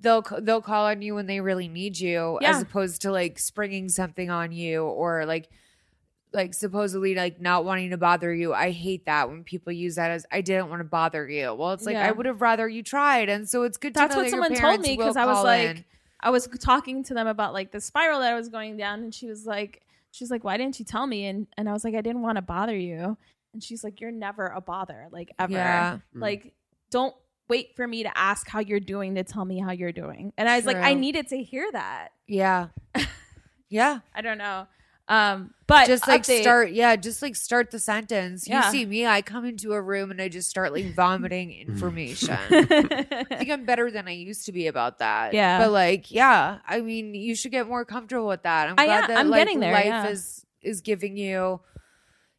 they'll 0.00 0.22
they'll 0.40 0.60
call 0.62 0.84
on 0.86 1.02
you 1.02 1.14
when 1.14 1.26
they 1.26 1.40
really 1.40 1.66
need 1.68 1.98
you 1.98 2.38
Yeah. 2.40 2.50
as 2.50 2.62
opposed 2.62 3.02
to 3.02 3.10
like 3.10 3.38
springing 3.38 3.88
something 3.88 4.30
on 4.30 4.52
you 4.52 4.84
or 4.84 5.24
like 5.26 5.48
like 6.34 6.52
supposedly 6.52 7.14
like 7.14 7.40
not 7.40 7.64
wanting 7.64 7.90
to 7.90 7.96
bother 7.96 8.34
you. 8.34 8.52
I 8.52 8.70
hate 8.70 9.06
that 9.06 9.28
when 9.30 9.44
people 9.44 9.72
use 9.72 9.94
that 9.94 10.10
as 10.10 10.26
I 10.30 10.40
didn't 10.40 10.68
want 10.68 10.80
to 10.80 10.84
bother 10.84 11.28
you. 11.28 11.54
Well, 11.54 11.72
it's 11.72 11.86
like 11.86 11.94
Yeah. 11.94 12.08
I 12.08 12.12
would 12.12 12.26
have 12.26 12.42
rather 12.42 12.68
you 12.68 12.82
tried, 12.82 13.28
and 13.28 13.48
so 13.48 13.62
it's 13.62 13.78
good 13.78 13.94
to 13.94 14.00
That's 14.00 14.16
what 14.16 14.24
that 14.24 14.30
someone 14.30 14.52
your 14.52 14.60
told 14.60 14.80
me 14.80 14.96
because 14.96 15.16
I 15.16 15.26
was 15.26 15.44
like, 15.44 15.68
in. 15.68 15.84
I 16.20 16.30
was 16.30 16.48
talking 16.60 17.04
to 17.04 17.14
them 17.14 17.26
about 17.26 17.52
like 17.52 17.70
the 17.70 17.80
spiral 17.80 18.20
that 18.20 18.32
I 18.32 18.34
was 18.34 18.48
going 18.48 18.76
down, 18.76 19.02
and 19.04 19.14
she 19.14 19.28
was 19.28 19.46
like, 19.46 19.82
she's 20.10 20.30
like, 20.30 20.44
why 20.44 20.56
didn't 20.56 20.78
you 20.78 20.84
tell 20.84 21.06
me? 21.06 21.26
And 21.26 21.46
and 21.56 21.68
I 21.68 21.72
was 21.72 21.84
like, 21.84 21.94
I 21.94 22.00
didn't 22.00 22.22
want 22.22 22.36
to 22.36 22.42
bother 22.42 22.76
you. 22.76 23.16
And 23.52 23.62
she's 23.62 23.84
like, 23.84 24.00
you're 24.00 24.10
never 24.10 24.46
a 24.46 24.60
bother, 24.60 25.08
like 25.12 25.32
ever. 25.38 25.52
Yeah. 25.52 25.98
Mm. 26.16 26.20
Like, 26.20 26.54
don't 26.90 27.14
wait 27.48 27.76
for 27.76 27.86
me 27.86 28.02
to 28.02 28.18
ask 28.18 28.48
how 28.48 28.58
you're 28.58 28.80
doing 28.80 29.14
to 29.14 29.22
tell 29.22 29.44
me 29.44 29.60
how 29.60 29.70
you're 29.70 29.92
doing. 29.92 30.32
And 30.36 30.48
I 30.48 30.56
was 30.56 30.66
like, 30.66 30.76
I 30.78 30.94
needed 30.94 31.28
to 31.28 31.42
hear 31.42 31.70
that. 31.72 32.08
yeah, 32.26 32.68
yeah. 33.68 34.00
I 34.14 34.20
don't 34.22 34.38
know. 34.38 34.66
Um, 35.06 35.52
but 35.66 35.86
just 35.86 36.08
like 36.08 36.22
update- 36.22 36.40
start 36.40 36.70
yeah 36.72 36.96
just 36.96 37.20
like 37.20 37.36
start 37.36 37.70
the 37.70 37.78
sentence 37.78 38.48
Yeah. 38.48 38.64
you 38.66 38.70
see 38.72 38.86
me 38.86 39.06
i 39.06 39.20
come 39.20 39.44
into 39.44 39.74
a 39.74 39.80
room 39.82 40.10
and 40.10 40.18
i 40.20 40.28
just 40.28 40.48
start 40.48 40.72
like 40.72 40.94
vomiting 40.96 41.52
information 41.52 42.38
i 42.50 43.24
think 43.28 43.50
i'm 43.50 43.66
better 43.66 43.90
than 43.90 44.08
i 44.08 44.12
used 44.12 44.46
to 44.46 44.52
be 44.52 44.66
about 44.66 45.00
that 45.00 45.34
Yeah. 45.34 45.58
but 45.58 45.72
like 45.72 46.10
yeah 46.10 46.58
i 46.66 46.80
mean 46.80 47.14
you 47.14 47.34
should 47.34 47.52
get 47.52 47.68
more 47.68 47.84
comfortable 47.84 48.26
with 48.28 48.44
that 48.44 48.68
i'm 48.70 48.76
I 48.78 48.86
glad 48.86 49.02
am- 49.04 49.08
that 49.08 49.18
I'm 49.18 49.28
like 49.28 49.40
getting 49.40 49.60
there, 49.60 49.74
life 49.74 49.84
yeah. 49.84 50.06
is 50.08 50.46
is 50.62 50.80
giving 50.80 51.18
you 51.18 51.60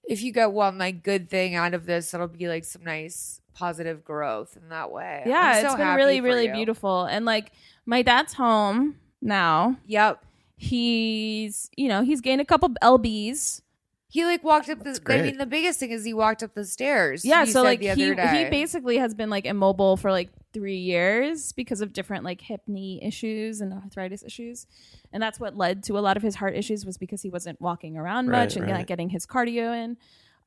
if 0.07 0.23
you 0.23 0.31
get 0.31 0.51
one 0.51 0.77
like 0.79 1.01
good 1.03 1.29
thing 1.31 1.55
out 1.55 1.73
of 1.73 1.87
this, 1.87 2.13
it'll 2.13 2.27
be 2.27 2.47
like 2.47 2.63
some 2.63 2.83
nice 2.83 3.41
positive 3.55 4.03
growth 4.05 4.55
in 4.55 4.69
that 4.69 4.91
way. 4.91 5.23
Yeah, 5.25 5.39
I'm 5.55 5.61
so 5.61 5.65
it's 5.67 5.75
been 5.77 5.83
happy 5.85 5.97
really, 5.97 6.21
really 6.21 6.45
you. 6.45 6.53
beautiful. 6.53 7.05
And 7.05 7.25
like 7.25 7.51
my 7.87 8.03
dad's 8.03 8.33
home 8.33 8.97
now. 9.19 9.77
Yep. 9.87 10.23
He's, 10.57 11.69
you 11.75 11.87
know, 11.87 12.01
he's 12.01 12.21
gained 12.21 12.41
a 12.41 12.45
couple 12.45 12.69
lbs. 12.81 13.61
He 14.07 14.23
like 14.23 14.43
walked 14.45 14.69
up 14.69 14.81
the. 14.83 14.91
I 14.91 14.99
great. 15.03 15.23
mean, 15.23 15.37
the 15.37 15.45
biggest 15.45 15.79
thing 15.79 15.91
is 15.91 16.05
he 16.05 16.13
walked 16.13 16.41
up 16.41 16.53
the 16.53 16.63
stairs. 16.63 17.25
Yeah, 17.25 17.41
you 17.41 17.47
so 17.47 17.51
said 17.53 17.61
like 17.63 17.79
the 17.79 17.87
he 17.87 17.91
other 17.91 18.15
day. 18.15 18.43
he 18.45 18.49
basically 18.49 18.97
has 18.97 19.13
been 19.13 19.29
like 19.29 19.45
immobile 19.45 19.97
for 19.97 20.09
like 20.09 20.29
three 20.53 20.77
years 20.77 21.51
because 21.51 21.81
of 21.81 21.91
different 21.91 22.23
like 22.23 22.39
hip 22.39 22.61
knee 22.65 23.01
issues 23.03 23.59
and 23.59 23.73
arthritis 23.73 24.23
issues, 24.23 24.67
and 25.11 25.21
that's 25.21 25.37
what 25.37 25.57
led 25.57 25.83
to 25.83 25.97
a 25.97 25.99
lot 25.99 26.15
of 26.15 26.23
his 26.23 26.35
heart 26.35 26.55
issues 26.55 26.85
was 26.85 26.97
because 26.97 27.21
he 27.23 27.29
wasn't 27.29 27.59
walking 27.59 27.97
around 27.97 28.27
Right, 28.29 28.43
much 28.43 28.55
and 28.55 28.65
right. 28.65 28.77
not 28.77 28.87
getting 28.87 29.09
his 29.09 29.25
cardio 29.25 29.75
in. 29.83 29.97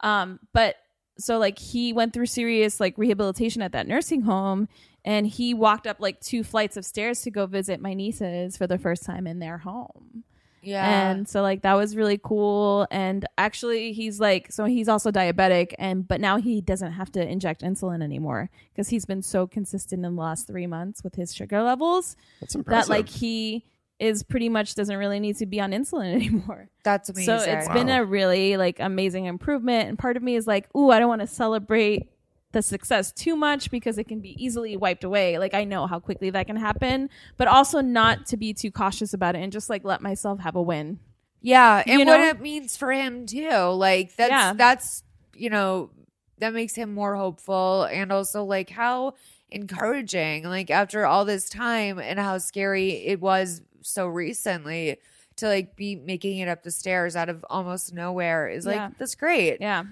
Um, 0.00 0.38
but 0.54 0.76
so 1.18 1.38
like 1.38 1.58
he 1.58 1.92
went 1.92 2.12
through 2.12 2.26
serious 2.26 2.80
like 2.80 2.96
rehabilitation 2.96 3.62
at 3.62 3.72
that 3.72 3.86
nursing 3.86 4.22
home, 4.22 4.68
and 5.04 5.26
he 5.26 5.54
walked 5.54 5.86
up 5.86 5.96
like 6.00 6.20
two 6.20 6.44
flights 6.44 6.76
of 6.76 6.84
stairs 6.84 7.22
to 7.22 7.30
go 7.30 7.46
visit 7.46 7.80
my 7.80 7.94
nieces 7.94 8.56
for 8.56 8.66
the 8.66 8.78
first 8.78 9.04
time 9.04 9.26
in 9.26 9.38
their 9.38 9.58
home. 9.58 10.24
yeah. 10.62 11.10
And 11.10 11.28
so 11.28 11.40
like 11.40 11.62
that 11.62 11.74
was 11.74 11.96
really 11.96 12.18
cool. 12.22 12.86
And 12.90 13.24
actually 13.38 13.92
he's 13.92 14.18
like 14.20 14.50
so 14.52 14.64
he's 14.64 14.88
also 14.88 15.10
diabetic 15.10 15.72
and 15.78 16.06
but 16.06 16.20
now 16.20 16.36
he 16.38 16.60
doesn't 16.60 16.92
have 16.92 17.10
to 17.12 17.26
inject 17.26 17.62
insulin 17.62 18.02
anymore 18.02 18.50
because 18.72 18.88
he's 18.88 19.04
been 19.06 19.22
so 19.22 19.46
consistent 19.46 20.04
in 20.04 20.16
the 20.16 20.20
last 20.20 20.46
three 20.46 20.66
months 20.66 21.02
with 21.04 21.14
his 21.14 21.34
sugar 21.34 21.62
levels 21.62 22.16
That's 22.40 22.54
impressive. 22.56 22.88
that 22.88 22.92
like 22.92 23.08
he 23.08 23.64
is 24.00 24.22
pretty 24.22 24.48
much 24.48 24.74
doesn't 24.74 24.96
really 24.96 25.18
need 25.18 25.36
to 25.38 25.46
be 25.46 25.60
on 25.60 25.72
insulin 25.72 26.14
anymore. 26.14 26.68
That's 26.84 27.08
amazing. 27.08 27.38
So 27.38 27.50
it's 27.50 27.66
Wow. 27.68 27.74
been 27.74 27.88
a 27.88 28.04
really 28.04 28.56
like 28.56 28.78
amazing 28.80 29.24
improvement. 29.26 29.88
And 29.88 29.98
part 29.98 30.16
of 30.16 30.22
me 30.22 30.36
is 30.36 30.46
like, 30.46 30.68
ooh, 30.76 30.90
I 30.90 30.98
don't 30.98 31.08
want 31.08 31.20
to 31.22 31.26
celebrate 31.26 32.08
the 32.52 32.62
success 32.62 33.12
too 33.12 33.36
much 33.36 33.70
because 33.70 33.98
it 33.98 34.04
can 34.08 34.20
be 34.20 34.42
easily 34.42 34.76
wiped 34.76 35.04
away. 35.04 35.36
Like 35.38 35.52
I 35.52 35.64
know 35.64 35.86
how 35.86 35.98
quickly 36.00 36.30
that 36.30 36.46
can 36.46 36.56
happen, 36.56 37.10
but 37.36 37.46
also 37.48 37.80
not 37.80 38.24
to 38.26 38.36
be 38.36 38.54
too 38.54 38.70
cautious 38.70 39.12
about 39.12 39.34
it 39.36 39.40
and 39.42 39.52
just 39.52 39.68
like 39.68 39.84
let 39.84 40.00
myself 40.00 40.38
have 40.40 40.56
a 40.56 40.62
win. 40.62 40.98
Yeah, 41.42 41.82
and 41.86 42.00
You 42.00 42.06
what 42.06 42.20
it 42.20 42.40
means 42.40 42.76
for 42.76 42.90
him 42.90 43.26
too. 43.26 43.50
Like 43.50 44.16
that's 44.16 44.30
Yeah. 44.30 44.52
that's 44.54 45.02
you 45.34 45.50
know 45.50 45.90
that 46.38 46.54
makes 46.54 46.74
him 46.74 46.94
more 46.94 47.16
hopeful 47.16 47.82
and 47.84 48.10
also 48.12 48.44
like 48.44 48.70
how 48.70 49.14
encouraging 49.50 50.44
like 50.44 50.70
after 50.70 51.04
all 51.04 51.24
this 51.24 51.48
time 51.48 51.98
and 51.98 52.18
how 52.18 52.38
scary 52.38 52.90
it 53.06 53.20
was 53.20 53.60
so 53.82 54.06
recently 54.06 54.98
to 55.36 55.46
like 55.48 55.76
be 55.76 55.96
making 55.96 56.38
it 56.38 56.48
up 56.48 56.62
the 56.62 56.70
stairs 56.70 57.14
out 57.16 57.28
of 57.28 57.44
almost 57.48 57.94
nowhere 57.94 58.48
is 58.48 58.66
like 58.66 58.76
Yeah. 58.76 58.90
that's 58.98 59.14
great. 59.14 59.58
Yeah. 59.60 59.84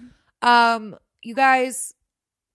Um 0.42 0.96
you 1.22 1.34
guys 1.34 1.94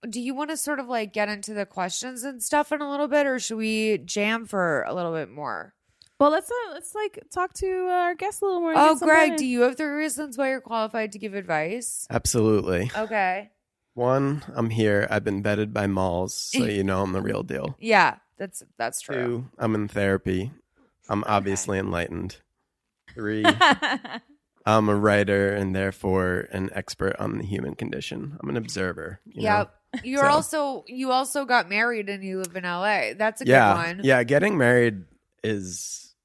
do 0.10 0.20
you 0.20 0.34
want 0.34 0.50
to 0.50 0.58
sort 0.58 0.80
of 0.80 0.88
like 0.88 1.14
get 1.14 1.30
into 1.30 1.54
the 1.54 1.66
questions 1.66 2.24
and 2.24 2.42
stuff 2.42 2.72
in 2.72 2.82
a 2.82 2.90
little 2.90 3.08
bit 3.08 3.26
or 3.28 3.38
should 3.40 3.58
we 3.58 4.00
jam 4.00 4.46
for 4.46 4.82
a 4.84 4.94
little 4.94 5.14
bit 5.14 5.30
more? 5.30 5.74
Well, 6.20 6.30
let's 6.30 6.52
uh, 6.52 6.74
let's 6.74 6.94
like 6.94 7.24
talk 7.34 7.54
to 7.56 7.88
uh, 7.90 7.94
our 7.94 8.16
guest 8.16 8.42
a 8.44 8.46
little 8.46 8.62
more. 8.62 8.74
Oh, 8.76 8.96
Greg, 8.96 9.38
do 9.38 9.46
you 9.46 9.62
have 9.62 9.76
three 9.76 9.88
reasons 9.88 10.38
why 10.38 10.50
you're 10.50 10.62
qualified 10.62 11.14
to 11.14 11.20
give 11.20 11.34
advice? 11.34 12.06
Absolutely. 12.12 12.92
Okay. 12.96 13.50
One, 13.96 14.44
I'm 14.54 14.70
here. 14.70 15.08
I've 15.10 15.24
been 15.24 15.42
vetted 15.42 15.74
by 15.74 15.88
malls, 15.88 16.36
so 16.36 16.60
you 16.66 16.84
know 16.84 17.02
I'm 17.02 17.12
the 17.14 17.22
real 17.24 17.42
deal. 17.42 17.76
Yeah, 17.80 18.18
that's 18.38 18.62
that's 18.78 19.02
true. 19.02 19.16
Two, 19.16 19.50
I'm 19.58 19.74
in 19.74 19.88
therapy. 19.88 20.52
I'm 21.12 21.24
obviously 21.27 21.77
enlightened. 21.77 22.38
Three, 23.13 23.44
I'm 24.65 24.89
a 24.89 24.96
writer 24.96 25.53
and 25.53 25.75
therefore 25.75 26.48
an 26.51 26.70
expert 26.74 27.15
on 27.20 27.38
the 27.38 27.44
human 27.46 27.75
condition. 27.75 28.38
I'm 28.41 28.50
an 28.50 28.58
observer. 28.58 29.20
You 29.25 29.41
know? 29.44 29.58
Yep. 29.94 30.03
You're 30.06 30.24
So- 30.24 30.30
also 30.30 30.84
you 30.88 31.12
also 31.12 31.44
got 31.46 31.68
married 31.68 32.08
and 32.10 32.24
you 32.24 32.38
live 32.39 32.56
in 32.56 32.63
LA. 32.63 33.13
That's 33.18 33.41
a 33.41 33.46
yeah, 33.46 33.74
good 33.74 33.98
one. 33.98 34.06
yeah. 34.06 34.24
Getting 34.24 34.58
married 34.58 35.03
is 35.44 36.15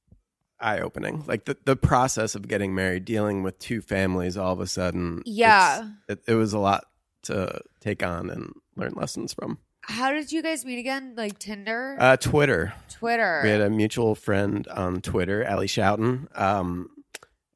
eye 0.61 0.79
opening. 0.81 1.25
Like 1.27 1.47
the 1.47 1.57
the 1.65 1.75
process 1.77 2.35
of 2.37 2.47
getting 2.47 2.75
married, 2.75 3.05
dealing 3.05 3.43
with 3.43 3.59
two 3.59 3.81
families, 3.81 4.37
all 4.37 4.53
of 4.53 4.61
a 4.61 4.67
sudden. 4.69 5.23
Yeah. 5.27 5.89
it, 6.09 6.23
it 6.29 6.35
was 6.35 6.53
a 6.53 6.59
lot 6.61 6.85
to 7.25 7.61
take 7.81 8.05
on 8.05 8.31
and 8.31 8.53
learn 8.77 8.93
lessons 8.95 9.33
from. 9.35 9.59
How 9.89 10.13
did 10.13 10.33
you 10.33 10.43
guys 10.43 10.65
meet 10.65 10.79
again? 10.79 11.15
Like 11.17 11.39
Tinder, 11.39 11.97
Uh, 11.99 12.17
Twitter. 12.17 12.75
Twitter. 12.91 13.41
We 13.45 13.51
had 13.51 13.61
a 13.61 13.71
mutual 13.71 14.15
friend 14.15 14.67
on 14.69 15.01
Twitter, 15.01 15.45
Allie 15.45 15.67
Shouten. 15.69 16.29
Um, 16.39 16.91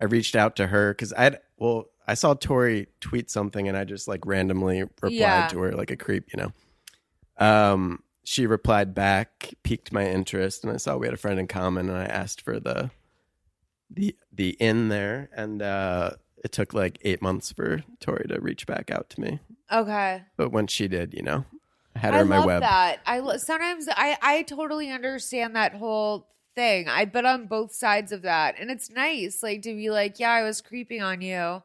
I 0.00 0.04
reached 0.04 0.36
out 0.36 0.56
to 0.56 0.66
her 0.68 0.92
because 0.92 1.12
I 1.12 1.24
had 1.24 1.40
well, 1.58 1.86
I 2.06 2.14
saw 2.14 2.34
Tori 2.34 2.88
tweet 3.00 3.30
something 3.30 3.68
and 3.68 3.76
I 3.76 3.84
just 3.84 4.08
like 4.08 4.24
randomly 4.26 4.82
replied 4.82 5.12
Yeah. 5.12 5.48
to 5.48 5.58
her 5.60 5.72
like 5.72 5.90
a 5.90 5.96
creep, 5.96 6.32
you 6.32 6.42
know. 6.42 6.52
Um, 7.44 8.02
she 8.22 8.46
replied 8.46 8.94
back, 8.94 9.54
piqued 9.62 9.92
my 9.92 10.06
interest, 10.06 10.62
and 10.64 10.72
I 10.72 10.76
saw 10.76 10.96
we 10.96 11.06
had 11.06 11.14
a 11.14 11.18
friend 11.18 11.40
in 11.40 11.46
common, 11.48 11.88
and 11.88 11.98
I 11.98 12.04
asked 12.04 12.42
for 12.42 12.60
the 12.60 12.90
the 13.90 14.14
the 14.32 14.50
in 14.60 14.88
there, 14.88 15.30
and 15.34 15.60
uh, 15.62 16.10
it 16.44 16.52
took 16.52 16.74
like 16.74 16.98
eight 17.02 17.20
months 17.22 17.50
for 17.52 17.82
Tori 17.98 18.26
to 18.28 18.40
reach 18.40 18.66
back 18.66 18.90
out 18.90 19.10
to 19.10 19.20
me, 19.20 19.40
okay. 19.72 20.22
but 20.36 20.52
when 20.52 20.66
she 20.68 20.86
did, 20.86 21.12
you 21.14 21.22
know, 21.22 21.44
had 21.96 22.12
her 22.12 22.20
I 22.20 22.22
on 22.22 22.28
my 22.28 22.38
love 22.38 22.46
web. 22.46 22.62
that. 22.62 23.00
I 23.06 23.18
lo- 23.20 23.36
sometimes 23.36 23.88
I 23.90 24.16
I 24.22 24.42
totally 24.42 24.90
understand 24.90 25.56
that 25.56 25.74
whole 25.74 26.28
thing. 26.54 26.88
I've 26.88 27.12
been 27.12 27.26
on 27.26 27.46
both 27.46 27.72
sides 27.72 28.12
of 28.12 28.22
that, 28.22 28.56
and 28.58 28.70
it's 28.70 28.90
nice, 28.90 29.42
like 29.42 29.62
to 29.62 29.74
be 29.74 29.90
like, 29.90 30.18
yeah, 30.18 30.32
I 30.32 30.42
was 30.42 30.60
creeping 30.60 31.02
on 31.02 31.20
you, 31.20 31.62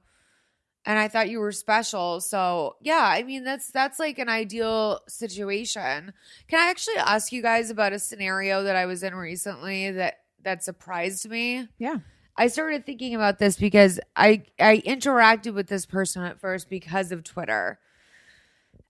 and 0.85 0.99
I 0.99 1.07
thought 1.07 1.29
you 1.29 1.39
were 1.39 1.51
special. 1.51 2.21
So 2.21 2.75
yeah, 2.81 3.03
I 3.03 3.23
mean 3.23 3.43
that's 3.43 3.71
that's 3.71 3.99
like 3.99 4.19
an 4.19 4.29
ideal 4.29 4.99
situation. 5.07 6.13
Can 6.47 6.59
I 6.59 6.69
actually 6.69 6.97
ask 6.97 7.31
you 7.31 7.41
guys 7.41 7.69
about 7.69 7.93
a 7.93 7.99
scenario 7.99 8.63
that 8.63 8.75
I 8.75 8.85
was 8.85 9.03
in 9.03 9.15
recently 9.15 9.91
that 9.91 10.19
that 10.43 10.63
surprised 10.63 11.29
me? 11.29 11.67
Yeah. 11.77 11.97
I 12.37 12.47
started 12.47 12.85
thinking 12.85 13.15
about 13.15 13.39
this 13.39 13.55
because 13.57 13.99
I 14.15 14.43
I 14.59 14.81
interacted 14.85 15.53
with 15.53 15.67
this 15.67 15.85
person 15.85 16.23
at 16.23 16.39
first 16.39 16.69
because 16.69 17.11
of 17.11 17.23
Twitter. 17.23 17.79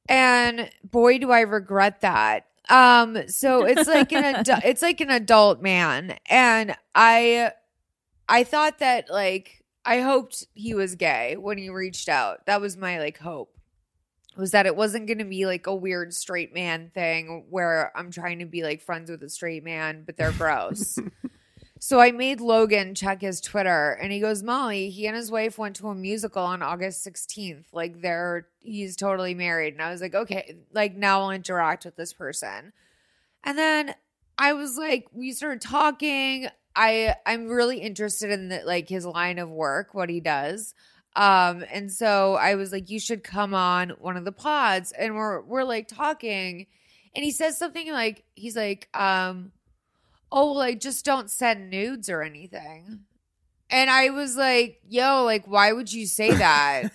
And 0.07 0.69
boy 0.83 1.17
do 1.17 1.31
I 1.31 1.41
regret 1.41 2.01
that. 2.01 2.47
Um 2.69 3.27
so 3.27 3.63
it's 3.65 3.87
like 3.87 4.11
an 4.11 4.35
adu- 4.43 4.65
it's 4.65 4.81
like 4.81 5.01
an 5.01 5.11
adult 5.11 5.61
man 5.61 6.17
and 6.27 6.75
I 6.93 7.51
I 8.27 8.43
thought 8.43 8.79
that 8.79 9.09
like 9.09 9.63
I 9.85 10.01
hoped 10.01 10.47
he 10.53 10.73
was 10.73 10.95
gay 10.95 11.37
when 11.37 11.57
he 11.57 11.69
reached 11.69 12.09
out. 12.09 12.45
That 12.47 12.61
was 12.61 12.75
my 12.75 12.99
like 12.99 13.19
hope. 13.19 13.51
Was 14.35 14.51
that 14.51 14.65
it 14.65 14.75
wasn't 14.75 15.07
going 15.07 15.19
to 15.19 15.25
be 15.25 15.45
like 15.45 15.65
a 15.67 15.75
weird 15.75 16.13
straight 16.13 16.53
man 16.53 16.91
thing 16.93 17.45
where 17.49 17.91
I'm 17.95 18.11
trying 18.11 18.39
to 18.39 18.45
be 18.45 18.63
like 18.63 18.81
friends 18.81 19.09
with 19.09 19.23
a 19.23 19.29
straight 19.29 19.63
man 19.63 20.03
but 20.05 20.17
they're 20.17 20.31
gross. 20.31 20.97
So 21.85 21.99
I 21.99 22.11
made 22.11 22.41
Logan 22.41 22.95
check 22.95 23.21
his 23.21 23.39
Twitter 23.39 23.91
and 24.01 24.11
he 24.11 24.19
goes, 24.19 24.41
Molly, 24.41 24.89
he 24.89 25.05
and 25.05 25.15
his 25.15 25.29
wife 25.29 25.59
went 25.59 25.75
to 25.75 25.89
a 25.89 25.93
musical 25.93 26.41
on 26.41 26.63
August 26.63 27.05
16th. 27.05 27.65
Like 27.73 28.01
they're 28.01 28.47
he's 28.59 28.95
totally 28.95 29.35
married. 29.35 29.75
And 29.75 29.83
I 29.83 29.91
was 29.91 30.01
like, 30.01 30.15
okay, 30.15 30.55
like 30.73 30.95
now 30.95 31.21
I'll 31.21 31.29
interact 31.29 31.85
with 31.85 31.95
this 31.95 32.11
person. 32.11 32.73
And 33.43 33.55
then 33.55 33.93
I 34.39 34.53
was 34.53 34.79
like, 34.79 35.05
we 35.11 35.31
started 35.31 35.61
talking. 35.61 36.47
I 36.75 37.17
I'm 37.23 37.49
really 37.49 37.81
interested 37.81 38.31
in 38.31 38.49
the, 38.49 38.63
like 38.65 38.89
his 38.89 39.05
line 39.05 39.37
of 39.37 39.51
work, 39.51 39.93
what 39.93 40.09
he 40.09 40.19
does. 40.19 40.73
Um, 41.15 41.63
and 41.71 41.91
so 41.91 42.33
I 42.33 42.55
was 42.55 42.71
like, 42.71 42.89
you 42.89 42.99
should 42.99 43.23
come 43.23 43.53
on 43.53 43.91
one 43.99 44.17
of 44.17 44.25
the 44.25 44.31
pods. 44.31 44.91
And 44.91 45.15
we're 45.15 45.43
we're 45.43 45.63
like 45.63 45.87
talking, 45.87 46.65
and 47.13 47.23
he 47.23 47.29
says 47.29 47.59
something 47.59 47.91
like, 47.91 48.23
he's 48.33 48.55
like, 48.55 48.89
um, 48.95 49.51
oh, 50.31 50.51
like 50.53 50.79
just 50.79 51.05
don't 51.05 51.29
send 51.29 51.69
nudes 51.69 52.09
or 52.09 52.21
anything. 52.21 53.01
And 53.69 53.89
I 53.89 54.09
was 54.11 54.35
like, 54.37 54.79
yo, 54.87 55.23
like, 55.23 55.47
why 55.47 55.71
would 55.71 55.91
you 55.91 56.05
say 56.05 56.29
that? 56.37 56.89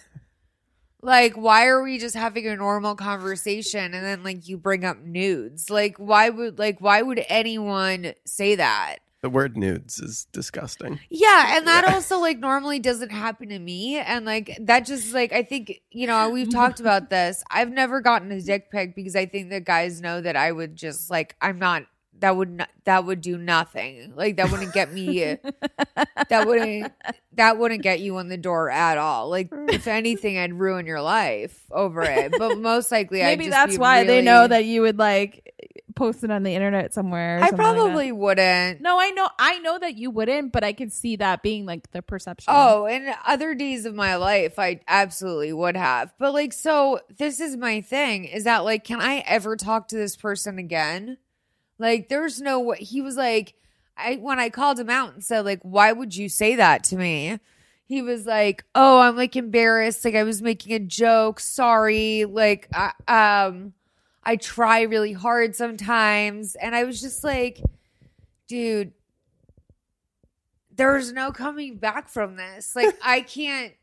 like, 1.03 1.35
why 1.35 1.67
are 1.67 1.83
we 1.83 1.99
just 1.99 2.15
having 2.15 2.47
a 2.47 2.57
normal 2.57 2.95
conversation 2.95 3.95
and 3.95 4.05
then 4.05 4.23
like 4.23 4.47
you 4.49 4.59
bring 4.59 4.85
up 4.85 5.01
nudes? 5.03 5.71
Like, 5.71 5.97
why 5.97 6.29
would 6.31 6.59
like 6.59 6.81
why 6.81 7.03
would 7.03 7.25
anyone 7.29 8.13
say 8.27 8.55
that? 8.57 8.97
The 9.23 9.29
word 9.31 9.55
nudes 9.57 9.99
is 9.99 10.27
disgusting. 10.33 10.99
Yeah, 11.11 11.57
and 11.59 11.67
that 11.67 11.85
Yeah. 11.87 11.93
also 11.95 12.19
like 12.21 12.39
normally 12.39 12.79
doesn't 12.79 13.11
happen 13.11 13.51
to 13.51 13.59
me, 13.59 13.99
and 13.99 14.25
like 14.25 14.57
that 14.61 14.87
just 14.87 15.13
like 15.13 15.33
I 15.33 15.43
think 15.43 15.81
you 15.91 16.07
know 16.07 16.31
we've 16.31 16.51
talked 16.53 16.81
about 16.81 17.11
this. 17.11 17.43
I've 17.51 17.71
never 17.71 18.01
gotten 18.01 18.31
a 18.33 18.41
dick 18.41 18.71
pic 18.71 18.95
because 18.95 19.17
I 19.17 19.27
think 19.27 19.51
that 19.51 19.65
guys 19.65 20.01
know 20.01 20.21
that 20.23 20.37
I 20.37 20.53
would 20.53 20.75
just 20.77 21.11
like 21.11 21.37
I'm 21.41 21.59
not 21.59 21.83
that 22.21 22.37
would 22.37 22.51
not, 22.51 22.71
that 22.85 23.05
would 23.05 23.21
do 23.21 23.37
nothing. 23.37 24.15
Like 24.15 24.37
that 24.37 24.51
wouldn't 24.51 24.73
get 24.73 24.93
me. 24.93 25.37
that 26.29 26.47
wouldn't 26.47 26.93
that 27.35 27.59
wouldn't 27.59 27.83
get 27.83 28.01
you 28.01 28.19
in 28.19 28.29
the 28.29 28.37
door 28.37 28.71
at 28.71 28.99
all. 28.99 29.29
Like 29.29 29.49
if 29.53 29.87
anything, 29.87 30.39
I'd 30.39 30.55
ruin 30.55 30.87
your 30.87 31.03
life 31.03 31.65
over 31.71 32.03
it. 32.03 32.33
But 32.39 32.59
most 32.59 32.91
likely, 32.91 33.23
I'd 33.23 33.39
Maybe 33.39 33.51
that's 33.51 33.79
why 33.79 34.05
they 34.05 34.23
know 34.23 34.47
that 34.47 34.65
you 34.65 34.83
would 34.83 34.99
like 34.99 35.51
post 36.01 36.25
it 36.25 36.31
on 36.31 36.43
the 36.43 36.55
internet 36.55 36.95
somewhere. 36.95 37.39
I 37.39 37.51
something 37.51 37.59
like 37.59 37.77
probably 37.77 38.13
wouldn't. 38.13 38.81
No, 38.81 38.99
I 38.99 39.11
know, 39.11 39.29
I 39.39 39.59
know 39.59 39.79
that 39.79 39.97
you 39.97 40.11
wouldn't, 40.11 40.51
but 40.51 40.65
I 40.65 40.73
could 40.73 40.93
see 40.93 41.17
that 41.17 41.43
being 41.43 41.67
like 41.67 41.91
the 41.93 42.01
perception. 42.01 42.53
Oh, 42.57 42.87
in 42.87 43.13
other 43.27 43.55
days 43.55 43.85
of 43.85 43.95
my 43.95 44.17
life, 44.17 44.59
I 44.59 44.81
absolutely 44.89 45.53
would 45.53 45.77
have. 45.77 46.13
But 46.19 46.33
like, 46.33 46.53
so 46.53 47.01
this 47.19 47.39
is 47.39 47.57
my 47.57 47.83
thing 47.83 48.25
is 48.25 48.45
that 48.45 48.65
like, 48.65 48.85
can 48.85 49.01
I 49.01 49.19
ever 49.27 49.57
talk 49.57 49.89
to 49.89 49.97
this 49.97 50.17
person 50.17 50.59
again? 50.59 51.19
Like, 51.81 52.09
there's 52.09 52.41
no 52.41 52.61
way. 52.61 52.79
He 52.79 53.01
was 53.01 53.17
like, 53.17 53.55
I 53.97 54.17
when 54.17 54.39
I 54.39 54.51
called 54.51 54.79
him 54.79 54.91
out 54.91 55.15
and 55.15 55.25
said 55.25 55.45
like, 55.45 55.61
why 55.63 55.93
would 55.93 56.15
you 56.15 56.29
say 56.29 56.55
that 56.57 56.85
to 56.85 56.97
me? 56.97 57.41
He 57.85 58.03
was 58.03 58.25
like, 58.25 58.65
oh, 58.77 59.01
I'm 59.01 59.17
like 59.17 59.35
embarrassed. 59.35 60.05
Like 60.05 60.15
I 60.15 60.23
was 60.23 60.41
making 60.41 60.75
a 60.75 60.79
joke. 60.79 61.41
Sorry. 61.41 62.25
Like, 62.25 62.69
I, 62.73 62.93
um, 63.09 63.73
I 64.23 64.37
try 64.37 64.83
really 64.83 65.13
hard 65.13 65.57
sometimes, 65.57 66.55
and 66.55 66.77
I 66.77 66.85
was 66.85 67.01
just 67.01 67.25
like, 67.25 67.61
dude 68.47 68.93
there's 70.81 71.13
no 71.13 71.31
coming 71.31 71.77
back 71.77 72.09
from 72.09 72.37
this. 72.37 72.75
Like 72.75 72.97
I 73.05 73.21
can't 73.21 73.75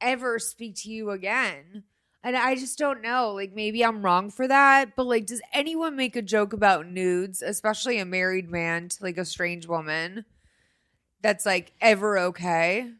ever 0.00 0.38
speak 0.38 0.76
to 0.76 0.90
you 0.90 1.10
again. 1.10 1.82
And 2.26 2.36
I 2.36 2.56
just 2.56 2.76
don't 2.76 3.02
know. 3.02 3.30
Like 3.32 3.54
maybe 3.54 3.84
I'm 3.84 4.02
wrong 4.02 4.30
for 4.30 4.48
that, 4.48 4.96
but 4.96 5.06
like 5.06 5.26
does 5.26 5.40
anyone 5.54 5.94
make 5.94 6.16
a 6.16 6.22
joke 6.22 6.52
about 6.52 6.88
nudes, 6.88 7.40
especially 7.40 7.98
a 8.00 8.04
married 8.04 8.50
man 8.50 8.88
to 8.88 9.02
like 9.02 9.16
a 9.16 9.24
strange 9.24 9.68
woman? 9.68 10.24
That's 11.22 11.46
like 11.46 11.72
ever 11.80 12.18
okay? 12.18 12.90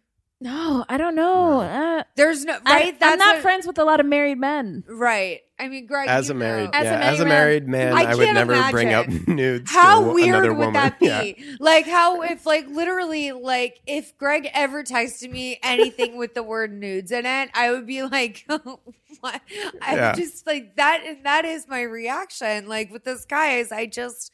no, 0.40 0.84
I 0.88 0.96
don't 0.96 1.14
know. 1.16 1.60
Uh, 1.62 2.02
There's 2.14 2.44
no 2.44 2.58
I, 2.64 2.72
right. 2.74 3.00
That's 3.00 3.14
I'm 3.14 3.18
not 3.18 3.36
what- 3.36 3.42
friends 3.42 3.66
with 3.66 3.78
a 3.78 3.84
lot 3.84 3.98
of 3.98 4.06
married 4.06 4.38
men. 4.38 4.84
Right. 4.86 5.40
I 5.58 5.68
mean, 5.68 5.86
Greg, 5.86 6.06
As 6.08 6.28
a 6.28 6.34
married, 6.34 6.64
know. 6.72 6.78
As 6.78 6.82
a 6.86 6.90
yeah, 6.90 6.98
as 7.00 7.20
a 7.20 7.24
married 7.24 7.66
married 7.66 7.68
man, 7.68 7.92
I 7.94 8.10
I, 8.10 8.14
would 8.14 8.24
can't 8.24 8.34
never 8.34 8.70
bring 8.70 8.92
up 8.92 9.06
imagine. 9.06 9.24
nudes. 9.36 9.70
How 9.70 10.04
to 10.04 10.12
weird 10.12 10.28
another 10.28 10.52
would 10.52 10.58
woman. 10.66 10.72
that 10.74 11.00
be? 11.00 11.06
Yeah. 11.06 11.56
Like 11.60 11.86
how 11.86 12.20
if 12.22 12.44
like 12.44 12.66
literally 12.68 13.32
like 13.32 13.80
if 13.86 14.16
Greg 14.18 14.48
ever 14.52 14.82
texted 14.84 15.30
me 15.30 15.58
anything 15.62 16.18
with 16.18 16.34
the 16.34 16.42
word 16.42 16.72
nudes 16.78 17.10
in 17.10 17.24
it, 17.24 17.50
I 17.54 17.70
would 17.70 17.86
be 17.86 18.02
like, 18.02 18.44
what? 19.20 19.40
I 19.80 19.94
Yeah. 19.96 20.12
just 20.14 20.46
like 20.46 20.76
that, 20.76 21.02
and 21.06 21.24
that 21.24 21.46
is 21.46 21.66
my 21.66 21.80
reaction. 21.82 22.68
Like 22.68 22.92
with 22.92 23.04
this 23.04 23.24
guy 23.24 23.54
is 23.56 23.72
I 23.72 23.86
just. 23.86 24.32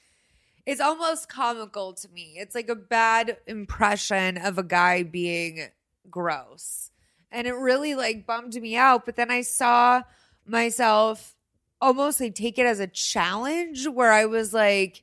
It's 0.64 0.80
almost 0.80 1.28
comical 1.28 1.92
to 1.94 2.08
me. 2.10 2.34
It's 2.36 2.54
like 2.54 2.68
a 2.68 2.76
bad 2.76 3.36
impression 3.48 4.38
of 4.38 4.58
a 4.58 4.62
guy 4.62 5.02
being 5.02 5.70
gross. 6.08 6.92
And 7.32 7.48
it 7.48 7.54
really 7.54 7.96
like 7.96 8.26
bummed 8.26 8.54
me 8.54 8.76
out. 8.76 9.04
But 9.04 9.16
then 9.16 9.28
I 9.30 9.40
saw 9.42 10.02
myself 10.46 11.34
almost 11.80 12.20
like 12.20 12.34
take 12.34 12.58
it 12.58 12.66
as 12.66 12.80
a 12.80 12.86
challenge 12.86 13.88
where 13.88 14.12
I 14.12 14.26
was 14.26 14.54
like, 14.54 15.02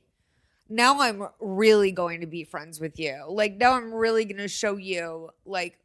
now 0.68 1.00
I'm 1.00 1.28
really 1.40 1.92
going 1.92 2.20
to 2.20 2.26
be 2.26 2.44
friends 2.44 2.80
with 2.80 2.98
you. 2.98 3.24
Like 3.28 3.56
now 3.56 3.72
I'm 3.74 3.92
really 3.92 4.24
going 4.24 4.38
to 4.38 4.48
show 4.48 4.76
you 4.76 5.30
like 5.44 5.78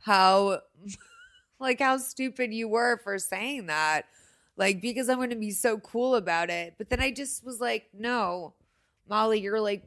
how 0.00 0.60
like 1.58 1.80
how 1.80 1.96
stupid 1.96 2.52
you 2.52 2.68
were 2.68 2.98
for 3.02 3.18
saying 3.18 3.66
that. 3.66 4.02
Like 4.56 4.82
because 4.82 5.08
I'm 5.08 5.16
going 5.16 5.30
to 5.30 5.36
be 5.36 5.50
so 5.50 5.78
cool 5.78 6.16
about 6.16 6.50
it. 6.50 6.74
But 6.76 6.90
then 6.90 7.00
I 7.00 7.10
just 7.10 7.44
was 7.44 7.60
like, 7.60 7.86
no. 7.94 8.54
Molly, 9.08 9.40
you're 9.40 9.60
like 9.60 9.84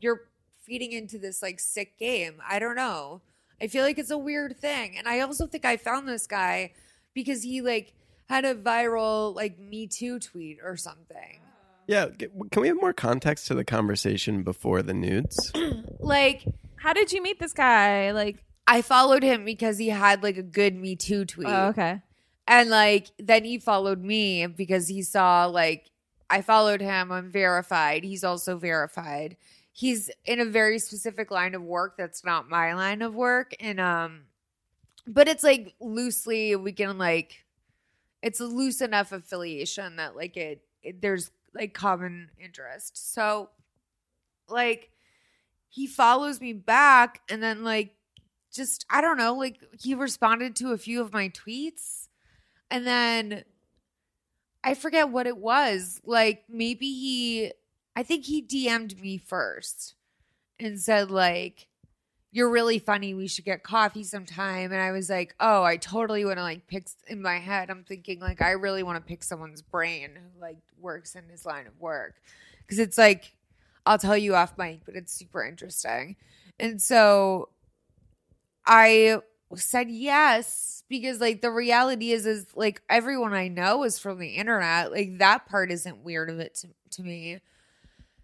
you're 0.00 0.28
feeding 0.62 0.92
into 0.92 1.18
this 1.18 1.42
like 1.42 1.60
sick 1.60 1.98
game. 1.98 2.40
I 2.48 2.58
don't 2.58 2.76
know. 2.76 3.20
I 3.60 3.66
feel 3.66 3.84
like 3.84 3.98
it's 3.98 4.10
a 4.10 4.18
weird 4.18 4.56
thing. 4.56 4.96
And 4.96 5.06
I 5.06 5.20
also 5.20 5.46
think 5.46 5.64
I 5.64 5.76
found 5.76 6.08
this 6.08 6.26
guy 6.26 6.72
because 7.12 7.42
he 7.42 7.60
like 7.60 7.92
had 8.30 8.44
a 8.44 8.54
viral 8.54 9.34
like 9.34 9.58
Me 9.58 9.88
Too 9.88 10.20
tweet 10.20 10.58
or 10.62 10.76
something. 10.76 11.40
Yeah, 11.88 12.06
can 12.52 12.62
we 12.62 12.68
have 12.68 12.76
more 12.80 12.92
context 12.92 13.48
to 13.48 13.54
the 13.54 13.64
conversation 13.64 14.44
before 14.44 14.82
the 14.82 14.94
nudes? 14.94 15.52
Like 15.98 16.44
How 16.76 16.92
did 16.92 17.12
you 17.12 17.22
meet 17.22 17.40
this 17.40 17.52
guy? 17.52 18.12
Like, 18.12 18.42
I 18.66 18.82
followed 18.82 19.24
him 19.24 19.44
because 19.44 19.76
he 19.78 19.88
had 19.88 20.22
like 20.22 20.36
a 20.36 20.42
good 20.42 20.76
Me 20.76 20.94
Too 20.94 21.24
tweet. 21.24 21.48
oh, 21.48 21.66
okay. 21.68 22.00
And 22.46 22.70
like 22.70 23.08
then 23.18 23.44
he 23.44 23.58
followed 23.58 24.02
me 24.02 24.46
because 24.46 24.86
he 24.86 25.02
saw 25.02 25.46
like 25.46 25.90
I 26.30 26.42
followed 26.42 26.80
him, 26.80 27.10
I'm 27.10 27.30
verified. 27.32 28.04
He's 28.04 28.22
also 28.22 28.56
verified. 28.56 29.36
He's 29.72 30.08
in 30.24 30.38
a 30.38 30.44
very 30.44 30.78
specific 30.78 31.32
line 31.32 31.56
of 31.56 31.62
work 31.62 31.96
that's 31.98 32.24
not 32.24 32.48
my 32.48 32.74
line 32.74 33.02
of 33.02 33.14
work. 33.14 33.54
And 33.58 33.80
um 33.80 34.22
but 35.06 35.26
it's 35.26 35.42
like 35.42 35.74
loosely 35.80 36.54
we 36.54 36.72
can 36.72 36.96
like 36.96 37.44
it's 38.22 38.40
a 38.40 38.44
loose 38.44 38.80
enough 38.80 39.12
affiliation 39.12 39.96
that 39.96 40.16
like 40.16 40.36
it, 40.36 40.62
it 40.82 41.00
there's 41.00 41.30
like 41.54 41.74
common 41.74 42.30
interest. 42.38 43.12
So 43.12 43.50
like 44.48 44.90
he 45.68 45.86
follows 45.86 46.40
me 46.40 46.52
back 46.52 47.20
and 47.28 47.42
then 47.42 47.64
like 47.64 47.94
just 48.52 48.84
I 48.90 49.00
don't 49.00 49.16
know, 49.16 49.34
like 49.34 49.60
he 49.80 49.94
responded 49.94 50.56
to 50.56 50.72
a 50.72 50.78
few 50.78 51.00
of 51.00 51.12
my 51.12 51.28
tweets 51.28 52.08
and 52.70 52.86
then 52.86 53.44
I 54.62 54.74
forget 54.74 55.08
what 55.08 55.26
it 55.26 55.38
was. 55.38 56.00
Like 56.04 56.44
maybe 56.48 56.86
he 56.86 57.52
I 57.96 58.02
think 58.02 58.24
he 58.24 58.42
DM'd 58.42 59.00
me 59.00 59.18
first 59.18 59.94
and 60.58 60.80
said 60.80 61.10
like 61.10 61.66
you're 62.32 62.50
really 62.50 62.78
funny. 62.78 63.14
We 63.14 63.26
should 63.26 63.44
get 63.44 63.62
coffee 63.62 64.04
sometime. 64.04 64.72
And 64.72 64.80
I 64.80 64.92
was 64.92 65.10
like, 65.10 65.34
oh, 65.40 65.62
I 65.62 65.76
totally 65.76 66.24
want 66.24 66.38
to 66.38 66.42
like 66.42 66.66
pick 66.68 66.86
in 67.08 67.22
my 67.22 67.38
head. 67.38 67.70
I'm 67.70 67.84
thinking 67.84 68.20
like 68.20 68.40
I 68.40 68.52
really 68.52 68.82
want 68.82 68.96
to 68.96 69.08
pick 69.08 69.24
someone's 69.24 69.62
brain 69.62 70.10
who 70.14 70.40
like 70.40 70.58
works 70.78 71.16
in 71.16 71.28
his 71.28 71.44
line 71.44 71.66
of 71.66 71.78
work 71.80 72.14
because 72.60 72.78
it's 72.78 72.98
like 72.98 73.34
I'll 73.84 73.98
tell 73.98 74.16
you 74.16 74.34
off 74.34 74.56
mic, 74.58 74.80
but 74.84 74.94
it's 74.94 75.12
super 75.12 75.44
interesting. 75.44 76.16
And 76.58 76.80
so 76.80 77.48
I 78.64 79.20
said 79.56 79.90
yes 79.90 80.84
because 80.88 81.20
like 81.20 81.40
the 81.40 81.50
reality 81.50 82.12
is 82.12 82.26
is 82.26 82.46
like 82.54 82.82
everyone 82.88 83.34
I 83.34 83.48
know 83.48 83.82
is 83.82 83.98
from 83.98 84.20
the 84.20 84.28
internet. 84.28 84.92
Like 84.92 85.18
that 85.18 85.46
part 85.46 85.72
isn't 85.72 86.04
weird 86.04 86.30
of 86.30 86.38
it 86.38 86.54
to, 86.56 86.68
to 86.90 87.02
me. 87.02 87.40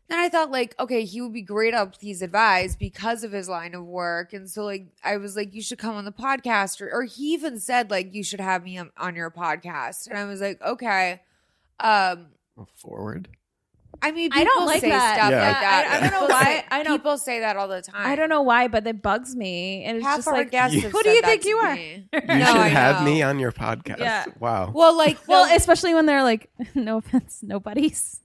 Then 0.09 0.21
I 0.21 0.29
thought 0.29 0.51
like, 0.53 0.75
okay, 0.79 1.05
he 1.05 1.21
would 1.21 1.33
be 1.33 1.43
great 1.43 1.75
at 1.75 1.93
Please 1.99 2.23
Advise 2.23 2.77
because 2.77 3.25
of 3.25 3.33
his 3.33 3.49
line 3.49 3.75
of 3.75 3.85
work. 3.85 4.33
And 4.33 4.49
so 4.49 4.65
like 4.65 4.87
I 5.03 5.17
was 5.17 5.35
like, 5.37 5.53
you 5.55 5.63
should 5.63 5.79
come 5.79 5.97
on 5.97 6.05
the 6.05 6.13
podcast 6.13 6.81
or, 6.81 6.91
or 6.93 7.03
he 7.05 7.33
even 7.35 7.59
said 7.59 7.91
like 7.91 8.15
you 8.15 8.23
should 8.23 8.41
have 8.41 8.63
me 8.65 8.79
on, 8.79 8.91
on 8.97 9.17
your 9.17 9.31
podcast. 9.33 10.07
And 10.09 10.17
I 10.17 10.25
was 10.25 10.41
like, 10.41 10.63
okay. 10.63 11.23
Um 11.81 12.27
Forward. 12.77 13.29
I 14.03 14.13
mean, 14.13 14.31
I 14.33 14.45
don't 14.45 14.67
like 14.67 14.83
say 14.83 14.91
that. 14.91 15.17
stuff 15.17 15.31
Yeah. 15.31 15.41
like 15.49 15.61
that. 15.61 15.89
I- 15.91 15.97
I 15.97 16.01
don't 16.11 16.21
know 16.21 16.27
why. 16.35 16.65
I 16.71 16.83
know- 16.83 16.97
people 16.99 17.17
say 17.19 17.41
that 17.41 17.57
all 17.57 17.67
the 17.67 17.81
time. 17.83 18.07
I 18.07 18.15
don't 18.15 18.29
know 18.29 18.43
why, 18.43 18.69
but 18.69 18.87
it 18.87 19.03
bugs 19.03 19.35
me. 19.35 19.85
And 19.85 19.97
it's 19.97 20.07
Half 20.07 20.19
just 20.19 20.29
like, 20.29 20.51
guests 20.51 20.77
You- 20.77 20.89
who 20.91 21.03
do 21.03 21.09
you 21.11 21.23
think 21.23 21.45
you 21.47 21.57
are? 21.57 21.75
me. 21.75 22.07
You 22.13 22.21
No, 22.21 22.45
should 22.45 22.57
I 22.57 22.69
have 22.69 23.01
know. 23.01 23.07
me 23.07 23.23
on 23.23 23.39
your 23.39 23.53
podcast. 23.53 23.99
Yeah. 23.99 24.27
Wow. 24.39 24.71
Well, 24.73 24.97
like, 24.97 25.19
well, 25.27 25.53
especially 25.53 25.95
when 25.95 26.07
they're 26.07 26.23
like, 26.23 26.51
no 26.75 26.99
offense, 26.99 27.41
nobody's. 27.43 28.21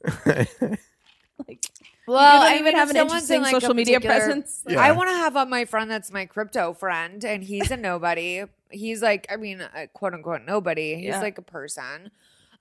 Like, 1.48 1.66
well, 2.08 2.34
you 2.34 2.40
don't 2.40 2.52
I 2.52 2.54
even 2.56 2.66
mean, 2.66 2.76
have 2.76 2.90
if 2.90 2.96
an 2.96 3.02
interesting 3.02 3.42
like, 3.42 3.56
a 3.56 3.62
social 3.62 3.76
media 3.76 4.02
presence. 4.02 4.64
Yeah. 4.68 4.80
I 4.80 4.92
want 4.92 5.10
to 5.10 5.16
have 5.16 5.38
on 5.38 5.50
my 5.50 5.66
friend 5.66 5.90
that's 5.90 6.12
my 6.12 6.26
crypto 6.26 6.74
friend, 6.74 7.24
and 7.24 7.44
he's 7.44 7.70
a 7.72 7.78
nobody. 7.78 8.44
he's 8.72 9.02
like, 9.02 9.28
I 9.32 9.36
mean, 9.38 9.62
a 9.76 9.88
quote 9.88 10.14
unquote 10.14 10.42
nobody. 10.46 10.96
He's 10.96 11.06
Yeah. 11.06 11.22
like 11.22 11.38
a 11.38 11.42
person. 11.44 12.10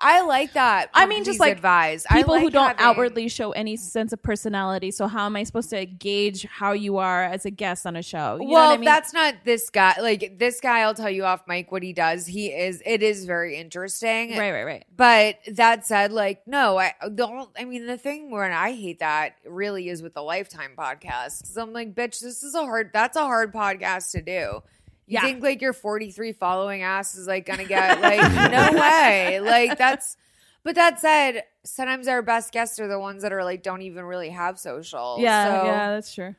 I 0.00 0.22
like 0.22 0.54
that. 0.54 0.90
I 0.94 1.06
mean, 1.06 1.24
just 1.24 1.40
like 1.40 1.52
advise 1.52 2.06
I 2.08 2.16
People 2.16 2.38
who 2.38 2.50
don't 2.50 2.68
having- 2.68 2.82
outwardly 2.82 3.28
show 3.28 3.52
any 3.52 3.76
sense 3.76 4.12
of 4.12 4.22
personality. 4.22 4.90
So 4.90 5.06
how 5.06 5.26
am 5.26 5.36
I 5.36 5.42
supposed 5.44 5.70
to 5.70 5.84
gauge 5.84 6.44
how 6.44 6.72
you 6.72 6.96
are 6.98 7.24
as 7.24 7.44
a 7.44 7.50
guest 7.50 7.86
on 7.86 7.96
a 7.96 8.02
show? 8.02 8.38
You 8.40 8.46
know 8.46 8.52
well, 8.52 8.68
what 8.68 8.74
I 8.74 8.76
mean? 8.78 8.84
that's 8.86 9.12
not 9.12 9.34
this 9.44 9.68
guy. 9.68 9.94
Like 10.00 10.38
this 10.38 10.60
guy, 10.60 10.80
I'll 10.80 10.94
tell 10.94 11.10
you 11.10 11.24
off 11.24 11.42
mic 11.46 11.70
what 11.70 11.82
he 11.82 11.92
does. 11.92 12.26
He 12.26 12.48
is. 12.48 12.82
It 12.86 13.02
is 13.02 13.26
very 13.26 13.56
interesting. 13.56 14.30
right, 14.38 14.52
right, 14.52 14.64
right. 14.64 14.84
But 14.96 15.36
that 15.52 15.86
said, 15.86 16.12
like, 16.12 16.46
no, 16.46 16.78
I 16.78 16.94
don't. 17.14 17.50
I 17.58 17.64
mean, 17.64 17.86
the 17.86 17.98
thing 17.98 18.30
where 18.30 18.50
I 18.50 18.72
hate 18.72 19.00
that 19.00 19.36
really 19.46 19.88
is 19.88 20.02
with 20.02 20.14
the 20.14 20.22
Lifetime 20.22 20.72
podcast. 20.78 21.42
Because 21.42 21.56
I'm 21.56 21.72
like, 21.72 21.94
bitch, 21.94 22.20
this 22.20 22.42
is 22.42 22.54
a 22.54 22.60
hard, 22.60 22.90
that's 22.92 23.16
a 23.16 23.24
hard 23.24 23.52
podcast 23.52 24.12
to 24.12 24.22
do. 24.22 24.62
You 25.10 25.14
Yeah. 25.14 25.22
think 25.22 25.42
like 25.42 25.60
your 25.60 25.72
43 25.72 26.32
following 26.32 26.82
ass 26.82 27.16
is 27.16 27.26
like 27.26 27.44
gonna 27.44 27.64
get, 27.64 28.00
like, 28.02 28.20
no 28.50 28.80
way. 28.80 29.40
Like, 29.40 29.76
that's, 29.76 30.16
but 30.62 30.76
that 30.76 31.00
said, 31.00 31.42
sometimes 31.64 32.06
our 32.08 32.22
best 32.22 32.52
guests 32.52 32.78
are 32.78 32.86
the 32.88 32.98
ones 32.98 33.22
that 33.22 33.32
are 33.32 33.42
like, 33.44 33.62
don't 33.62 33.82
even 33.82 34.04
really 34.04 34.30
have 34.30 34.58
social. 34.58 35.16
Yeah, 35.18 35.44
So, 35.62 35.66
yeah, 35.66 35.90
that's 35.90 36.14
true. 36.14 36.34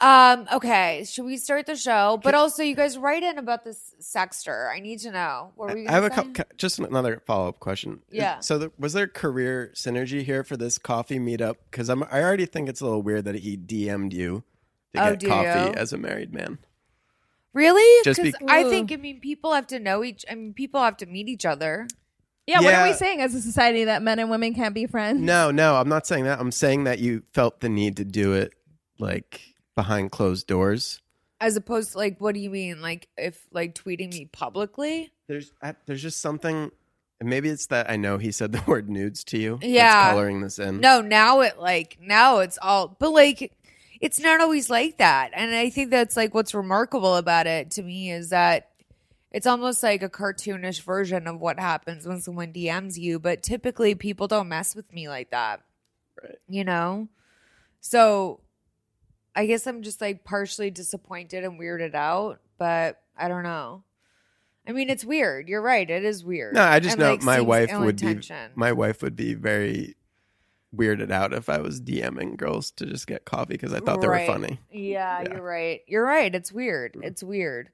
Um, 0.00 0.48
okay. 0.52 1.04
Should 1.06 1.26
we 1.26 1.36
start 1.36 1.66
the 1.66 1.76
show? 1.76 2.18
But 2.24 2.34
also, 2.34 2.62
you 2.64 2.74
guys 2.74 2.98
write 2.98 3.22
in 3.22 3.38
about 3.38 3.62
this 3.64 3.94
sexter. 4.00 4.68
I 4.74 4.80
need 4.80 4.98
to 5.00 5.12
know. 5.12 5.52
What 5.54 5.70
were 5.70 5.78
you 5.78 5.86
I 5.88 5.92
have 5.92 6.02
a 6.04 6.08
gonna 6.08 6.22
cou- 6.22 6.28
say? 6.28 6.32
cou- 6.44 6.56
just 6.56 6.78
another 6.80 7.22
follow 7.24 7.48
up 7.48 7.60
question. 7.60 8.00
Yeah. 8.10 8.40
So 8.40 8.58
there, 8.58 8.70
was 8.78 8.94
there 8.94 9.06
career 9.06 9.70
synergy 9.76 10.22
here 10.24 10.42
for 10.42 10.56
this 10.56 10.76
coffee 10.78 11.20
meetup? 11.20 11.54
Because 11.70 11.88
I'm 11.88 12.02
I 12.04 12.20
already 12.20 12.46
think 12.46 12.68
it's 12.68 12.80
a 12.80 12.84
little 12.84 13.02
weird 13.02 13.26
that 13.26 13.36
he 13.36 13.56
DM'd 13.56 14.12
you 14.12 14.42
to 14.94 15.04
Oh, 15.10 15.14
get 15.14 15.28
coffee 15.28 15.68
you? 15.70 15.74
as 15.74 15.92
a 15.92 15.98
married 15.98 16.32
man. 16.34 16.58
Really? 17.54 18.04
Just 18.04 18.22
Because 18.22 18.38
be- 18.38 18.46
I 18.48 18.64
think 18.64 18.92
I 18.92 18.96
mean 18.96 19.20
people 19.20 19.52
have 19.52 19.66
to 19.68 19.78
know 19.78 20.02
each. 20.02 20.24
I 20.30 20.34
mean 20.34 20.54
people 20.54 20.80
have 20.82 20.96
to 20.98 21.06
meet 21.06 21.28
each 21.28 21.44
other. 21.44 21.86
Yeah, 22.46 22.60
what 22.60 22.74
are 22.74 22.88
we 22.88 22.92
saying 22.94 23.20
as 23.20 23.34
a 23.36 23.40
society 23.40 23.84
that 23.84 24.02
men 24.02 24.18
and 24.18 24.28
women 24.28 24.52
can't 24.52 24.74
be 24.74 24.86
friends? 24.86 25.20
No, 25.20 25.52
no, 25.52 25.76
I'm 25.76 25.88
not 25.88 26.06
saying 26.08 26.24
that. 26.24 26.40
I'm 26.40 26.50
saying 26.50 26.84
that 26.84 26.98
you 26.98 27.22
felt 27.32 27.60
the 27.60 27.68
need 27.68 27.96
to 27.98 28.04
do 28.04 28.32
it 28.32 28.52
like 28.98 29.40
behind 29.76 30.10
closed 30.10 30.46
doors. 30.48 31.00
As 31.40 31.56
opposed 31.56 31.92
to 31.92 31.98
like, 31.98 32.16
what 32.20 32.34
do 32.34 32.40
you 32.40 32.50
mean? 32.50 32.80
Like 32.82 33.08
if 33.16 33.46
like 33.52 33.74
tweeting 33.74 34.12
me 34.12 34.26
publicly? 34.32 35.12
There's 35.28 35.52
I, 35.62 35.74
there's 35.86 36.02
just 36.02 36.20
something. 36.20 36.70
and 37.20 37.28
Maybe 37.30 37.48
it's 37.48 37.66
that 37.66 37.88
I 37.90 37.96
know 37.96 38.18
he 38.18 38.32
said 38.32 38.50
the 38.52 38.62
word 38.66 38.88
nudes 38.90 39.22
to 39.24 39.38
you. 39.38 39.58
that's 39.60 39.70
Yeah. 39.72 40.10
coloring 40.10 40.40
this 40.40 40.58
in. 40.58 40.80
No, 40.80 41.00
now 41.00 41.40
it 41.42 41.58
like 41.60 41.98
now 42.00 42.38
it's 42.38 42.58
all 42.60 42.96
but 42.98 43.10
like 43.12 43.52
it's 44.02 44.18
not 44.18 44.40
always 44.40 44.68
like 44.68 44.98
that. 44.98 45.30
And 45.32 45.54
I 45.54 45.70
think 45.70 45.90
that's 45.90 46.16
like 46.16 46.34
what's 46.34 46.52
remarkable 46.52 47.16
about 47.16 47.46
it 47.46 47.70
to 47.72 47.82
me 47.82 48.10
is 48.10 48.30
that 48.30 48.70
it's 49.30 49.46
almost 49.46 49.80
like 49.82 50.02
a 50.02 50.10
cartoonish 50.10 50.82
version 50.82 51.28
of 51.28 51.40
what 51.40 51.60
happens 51.60 52.04
when 52.04 52.20
someone 52.20 52.52
DMs 52.52 52.98
you, 52.98 53.20
but 53.20 53.44
typically 53.44 53.94
people 53.94 54.26
don't 54.26 54.48
mess 54.48 54.74
with 54.74 54.92
me 54.92 55.08
like 55.08 55.30
that. 55.30 55.62
Right. 56.20 56.34
You 56.48 56.64
know? 56.64 57.08
So 57.80 58.40
I 59.36 59.46
guess 59.46 59.68
I'm 59.68 59.82
just 59.82 60.00
like 60.00 60.24
partially 60.24 60.70
disappointed 60.70 61.44
and 61.44 61.58
weirded 61.58 61.94
out, 61.94 62.40
but 62.58 63.00
I 63.16 63.28
don't 63.28 63.44
know. 63.44 63.84
I 64.66 64.72
mean, 64.72 64.90
it's 64.90 65.04
weird. 65.04 65.48
You're 65.48 65.62
right. 65.62 65.88
It 65.88 66.04
is 66.04 66.24
weird. 66.24 66.54
No, 66.54 66.62
I 66.62 66.80
just 66.80 66.94
And, 66.94 67.00
know 67.00 67.12
like, 67.12 67.22
my 67.22 67.40
wife 67.40 67.72
would 67.72 68.00
be 68.00 68.20
my 68.56 68.72
wife 68.72 69.00
would 69.02 69.16
be 69.16 69.34
very 69.34 69.94
weirded 70.74 71.10
out 71.10 71.32
if 71.32 71.48
I 71.48 71.58
was 71.58 71.80
DMing 71.80 72.36
girls 72.36 72.70
to 72.72 72.86
just 72.86 73.06
get 73.06 73.24
coffee 73.24 73.54
because 73.54 73.72
I 73.74 73.80
thought 73.80 74.00
they 74.00 74.08
Right. 74.08 74.26
were 74.26 74.34
funny. 74.34 74.58
Yeah, 74.70 75.22
Yeah. 75.22 75.34
you're 75.34 75.42
right. 75.42 75.80
You're 75.86 76.04
right. 76.04 76.34
It's 76.34 76.50
weird. 76.52 76.94
Mm. 76.94 77.04
It's 77.04 77.22
weird. 77.22 77.70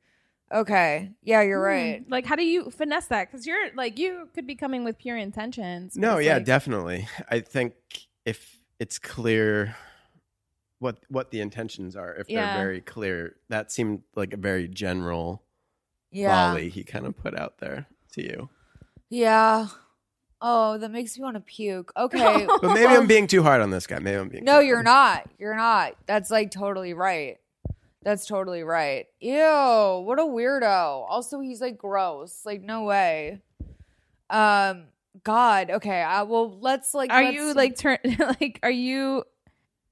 Okay. 0.53 1.13
Yeah, 1.23 1.43
you're 1.43 1.59
hmm. 1.61 1.65
right. 1.67 2.05
Like, 2.11 2.27
how 2.27 2.35
do 2.35 2.45
you 2.45 2.71
finesse 2.71 3.07
that? 3.09 3.31
Because 3.31 3.47
you're 3.47 3.73
like, 3.75 3.99
you 3.99 4.29
could 4.35 4.47
be 4.47 4.55
coming 4.55 4.83
with 4.83 4.99
pure 4.99 5.17
intentions. 5.17 5.97
No, 5.97 6.19
yeah, 6.19 6.35
like- 6.35 6.45
definitely. 6.47 7.07
I 7.31 7.41
think 7.41 7.75
if 8.25 8.59
it's 8.81 8.99
clear 8.99 9.77
what 10.81 10.99
what 11.09 11.31
the 11.31 11.41
intentions 11.41 11.97
are, 11.97 12.15
if 12.15 12.29
Yeah. 12.31 12.55
they're 12.55 12.65
very 12.65 12.81
clear, 12.81 13.37
that 13.49 13.71
seemed 13.71 14.03
like 14.15 14.33
a 14.33 14.37
very 14.37 14.69
general 14.69 15.43
Yeah. 16.11 16.51
volley 16.53 16.69
he 16.69 16.83
kind 16.85 17.07
of 17.07 17.17
put 17.17 17.37
out 17.39 17.59
there 17.59 17.87
to 18.13 18.23
you. 18.23 18.49
Yeah. 19.11 19.69
Oh, 20.41 20.79
that 20.79 20.91
makes 20.91 21.19
me 21.19 21.25
want 21.25 21.35
to 21.37 21.41
puke. 21.41 21.93
Okay. 21.99 22.47
But 22.47 22.75
maybe 22.75 22.95
I'm 22.95 23.07
being 23.07 23.27
too 23.27 23.43
hard 23.43 23.61
on 23.61 23.71
this 23.71 23.87
guy. 23.87 23.99
Maybe 23.99 24.17
I'm 24.17 24.29
being 24.29 24.45
no, 24.45 24.61
too 24.61 24.67
you're 24.67 24.77
hard. 24.77 24.87
not. 24.87 25.31
You're 25.39 25.57
not. 25.57 25.95
That's 26.07 26.31
like 26.31 26.51
totally 26.51 26.95
right. 26.95 27.39
That's 28.03 28.27
totally 28.27 28.63
right. 28.63 29.07
Ew, 29.21 30.03
what 30.05 30.19
a 30.19 30.23
weirdo. 30.23 31.05
Also, 31.09 31.41
he's 31.41 31.61
like 31.61 31.77
gross. 31.77 32.43
Like, 32.47 32.63
no 32.63 32.85
way. 32.85 33.41
Um, 34.31 34.85
God. 35.25 35.71
Okay. 35.71 36.01
I 36.01 36.23
well, 36.23 36.57
let's 36.61 36.95
like. 36.95 37.11
Are 37.11 37.23
let's- 37.23 37.35
you 37.37 37.55
like 37.55 37.77
turn 37.77 37.99
like? 38.41 38.61
Are 38.63 38.71
you? 38.71 39.25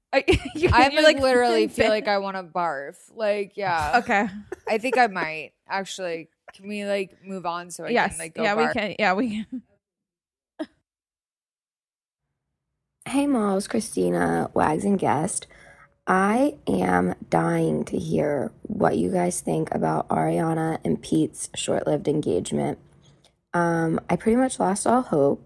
I 0.13 0.23
you're, 0.55 1.03
like 1.03 1.19
literally 1.19 1.67
feel 1.67 1.89
like 1.89 2.07
I 2.07 2.19
want 2.19 2.37
to 2.37 2.43
barf. 2.43 2.95
Like, 3.13 3.57
yeah. 3.57 3.99
Okay. 3.99 4.27
I 4.67 4.77
think 4.77 4.97
I 4.97 5.07
might 5.07 5.51
actually. 5.67 6.29
Can 6.53 6.69
we 6.69 6.85
like 6.85 7.23
move 7.25 7.45
on 7.45 7.69
so 7.69 7.83
I 7.83 7.89
yes. 7.89 8.11
can 8.11 8.19
like 8.19 8.33
go 8.33 8.43
yeah, 8.43 8.55
barf? 8.55 8.67
we 8.67 8.73
can. 8.73 8.95
Yeah, 8.97 9.13
we 9.13 9.29
can. 9.29 9.61
Hey, 13.07 13.25
Malls, 13.25 13.69
Christina, 13.69 14.51
Wags, 14.53 14.83
and 14.83 14.99
Guest. 14.99 15.47
I 16.05 16.57
am 16.67 17.15
dying 17.29 17.85
to 17.85 17.97
hear 17.97 18.51
what 18.63 18.97
you 18.97 19.09
guys 19.09 19.39
think 19.39 19.73
about 19.73 20.09
Ariana 20.09 20.79
and 20.83 21.01
Pete's 21.01 21.49
short 21.55 21.87
lived 21.87 22.09
engagement. 22.09 22.79
Um, 23.53 24.01
I 24.09 24.17
pretty 24.17 24.35
much 24.35 24.59
lost 24.59 24.85
all 24.85 25.03
hope 25.03 25.41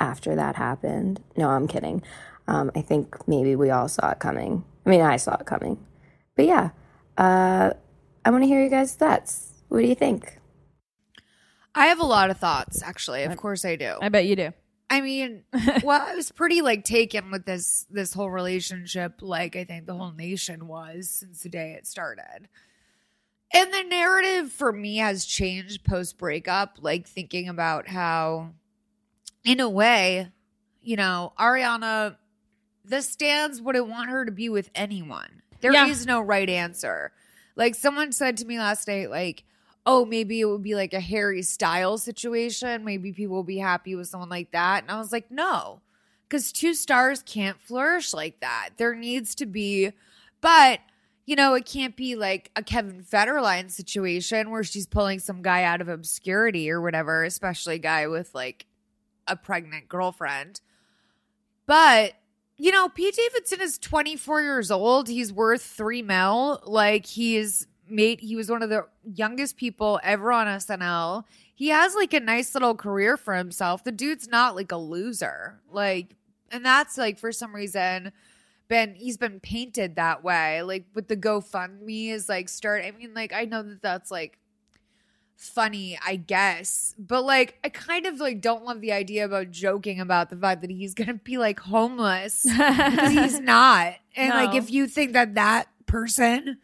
after 0.00 0.34
that 0.36 0.56
happened. 0.56 1.22
No, 1.36 1.50
I'm 1.50 1.68
kidding. 1.68 2.02
Um, 2.48 2.70
I 2.74 2.80
think 2.80 3.28
maybe 3.28 3.56
we 3.56 3.68
all 3.68 3.88
saw 3.88 4.12
it 4.12 4.18
coming. 4.18 4.64
I 4.86 4.88
mean, 4.88 5.02
I 5.02 5.18
saw 5.18 5.34
it 5.34 5.44
coming. 5.44 5.84
But 6.34 6.46
yeah, 6.46 6.70
uh, 7.18 7.74
I 8.24 8.30
want 8.30 8.42
to 8.42 8.48
hear 8.48 8.64
you 8.64 8.70
guys' 8.70 8.94
thoughts. 8.94 9.52
What 9.68 9.82
do 9.82 9.86
you 9.86 9.94
think? 9.94 10.38
I 11.74 11.88
have 11.88 12.00
a 12.00 12.06
lot 12.06 12.30
of 12.30 12.38
thoughts, 12.38 12.82
actually. 12.82 13.24
Of 13.24 13.36
course, 13.36 13.66
I 13.66 13.76
do. 13.76 13.96
I 14.00 14.08
bet 14.08 14.24
you 14.24 14.34
do. 14.34 14.52
I 14.92 15.00
mean, 15.00 15.44
well, 15.82 16.02
I 16.06 16.14
was 16.14 16.30
pretty 16.30 16.60
like 16.60 16.84
taken 16.84 17.30
with 17.30 17.46
this 17.46 17.86
this 17.90 18.12
whole 18.12 18.30
relationship, 18.30 19.22
like 19.22 19.56
I 19.56 19.64
think 19.64 19.86
the 19.86 19.94
whole 19.94 20.12
nation 20.12 20.68
was 20.68 21.08
since 21.08 21.42
the 21.42 21.48
day 21.48 21.72
it 21.72 21.86
started. 21.86 22.48
And 23.54 23.72
the 23.72 23.84
narrative 23.84 24.52
for 24.52 24.70
me 24.70 24.98
has 24.98 25.24
changed 25.24 25.84
post 25.84 26.18
breakup, 26.18 26.76
like 26.80 27.06
thinking 27.08 27.48
about 27.48 27.88
how, 27.88 28.50
in 29.44 29.60
a 29.60 29.68
way, 29.68 30.28
you 30.82 30.96
know, 30.96 31.32
Ariana, 31.38 32.16
the 32.84 33.00
stands 33.02 33.60
wouldn't 33.62 33.88
want 33.88 34.10
her 34.10 34.24
to 34.26 34.32
be 34.32 34.48
with 34.50 34.70
anyone. 34.74 35.42
There 35.60 35.72
is 35.88 36.04
Yeah. 36.06 36.12
no 36.14 36.20
right 36.20 36.48
answer. 36.48 37.12
Like 37.56 37.74
someone 37.74 38.12
said 38.12 38.36
to 38.38 38.46
me 38.46 38.58
last 38.58 38.88
night, 38.88 39.10
like, 39.10 39.44
oh, 39.84 40.04
maybe 40.04 40.40
it 40.40 40.44
would 40.44 40.62
be 40.62 40.74
like 40.74 40.94
a 40.94 41.00
Harry 41.00 41.42
Styles 41.42 42.02
situation. 42.02 42.84
Maybe 42.84 43.12
people 43.12 43.36
will 43.36 43.42
be 43.42 43.58
happy 43.58 43.94
with 43.94 44.08
someone 44.08 44.28
like 44.28 44.52
that. 44.52 44.82
And 44.82 44.90
I 44.90 44.98
was 44.98 45.12
like, 45.12 45.30
no, 45.30 45.80
because 46.28 46.52
two 46.52 46.74
stars 46.74 47.22
can't 47.22 47.60
flourish 47.60 48.12
like 48.12 48.40
that. 48.40 48.70
There 48.76 48.94
needs 48.94 49.34
to 49.36 49.46
be, 49.46 49.92
but 50.40 50.80
you 51.24 51.36
know, 51.36 51.54
it 51.54 51.66
can't 51.66 51.96
be 51.96 52.16
like 52.16 52.50
a 52.56 52.62
Kevin 52.62 53.04
Federline 53.04 53.70
situation 53.70 54.50
where 54.50 54.64
she's 54.64 54.86
pulling 54.86 55.18
some 55.18 55.42
guy 55.42 55.62
out 55.62 55.80
of 55.80 55.88
obscurity 55.88 56.70
or 56.70 56.80
whatever, 56.80 57.24
especially 57.24 57.76
a 57.76 57.78
guy 57.78 58.06
with 58.08 58.34
like 58.34 58.66
a 59.26 59.36
pregnant 59.36 59.88
girlfriend. 59.88 60.60
But 61.66 62.14
you 62.56 62.70
know, 62.70 62.88
Pete 62.88 63.16
Davidson 63.16 63.60
is 63.60 63.78
24 63.78 64.42
years 64.42 64.70
old. 64.70 65.08
He's 65.08 65.32
worth 65.32 65.62
three 65.62 66.02
mil. 66.02 66.60
Like 66.64 67.06
he's 67.06 67.66
made, 67.92 68.20
he 68.20 68.34
was 68.34 68.50
one 68.50 68.62
of 68.62 68.70
the 68.70 68.86
youngest 69.04 69.56
people 69.56 70.00
ever 70.02 70.32
on 70.32 70.46
SNL. 70.46 71.24
He 71.54 71.68
has 71.68 71.94
like 71.94 72.12
a 72.12 72.20
nice 72.20 72.54
little 72.54 72.74
career 72.74 73.16
for 73.16 73.34
himself. 73.34 73.84
The 73.84 73.92
dude's 73.92 74.28
not 74.28 74.56
like 74.56 74.72
a 74.72 74.76
loser. 74.76 75.60
Like, 75.70 76.16
and 76.50 76.64
that's 76.64 76.98
like 76.98 77.18
for 77.18 77.30
some 77.30 77.54
reason 77.54 78.12
been 78.72 78.94
he's 78.94 79.18
been 79.18 79.38
painted 79.38 79.96
that 79.96 80.24
way. 80.24 80.62
Like 80.62 80.86
with 80.94 81.08
the 81.08 81.16
GoFundMe 81.16 82.10
is 82.10 82.28
like 82.28 82.48
start. 82.48 82.84
I 82.84 82.90
mean, 82.92 83.12
like 83.14 83.32
I 83.32 83.44
know 83.44 83.62
that 83.62 83.82
that's 83.82 84.10
like 84.10 84.38
funny, 85.36 85.98
I 86.04 86.16
guess. 86.16 86.94
But 86.98 87.24
like 87.24 87.58
I 87.62 87.68
kind 87.68 88.06
of 88.06 88.18
like 88.18 88.40
don't 88.40 88.64
love 88.64 88.80
the 88.80 88.92
idea 88.92 89.26
about 89.26 89.50
joking 89.50 90.00
about 90.00 90.30
the 90.30 90.36
fact 90.36 90.62
that 90.62 90.70
he's 90.70 90.94
gonna 90.94 91.14
be 91.14 91.36
like 91.36 91.60
homeless 91.60 92.44
because 92.44 93.10
he's 93.10 93.40
not. 93.42 93.94
And 94.16 94.30
like 94.30 94.54
if 94.54 94.70
you 94.70 94.86
think 94.86 95.12
that 95.12 95.34
that 95.34 95.68
person 95.84 96.58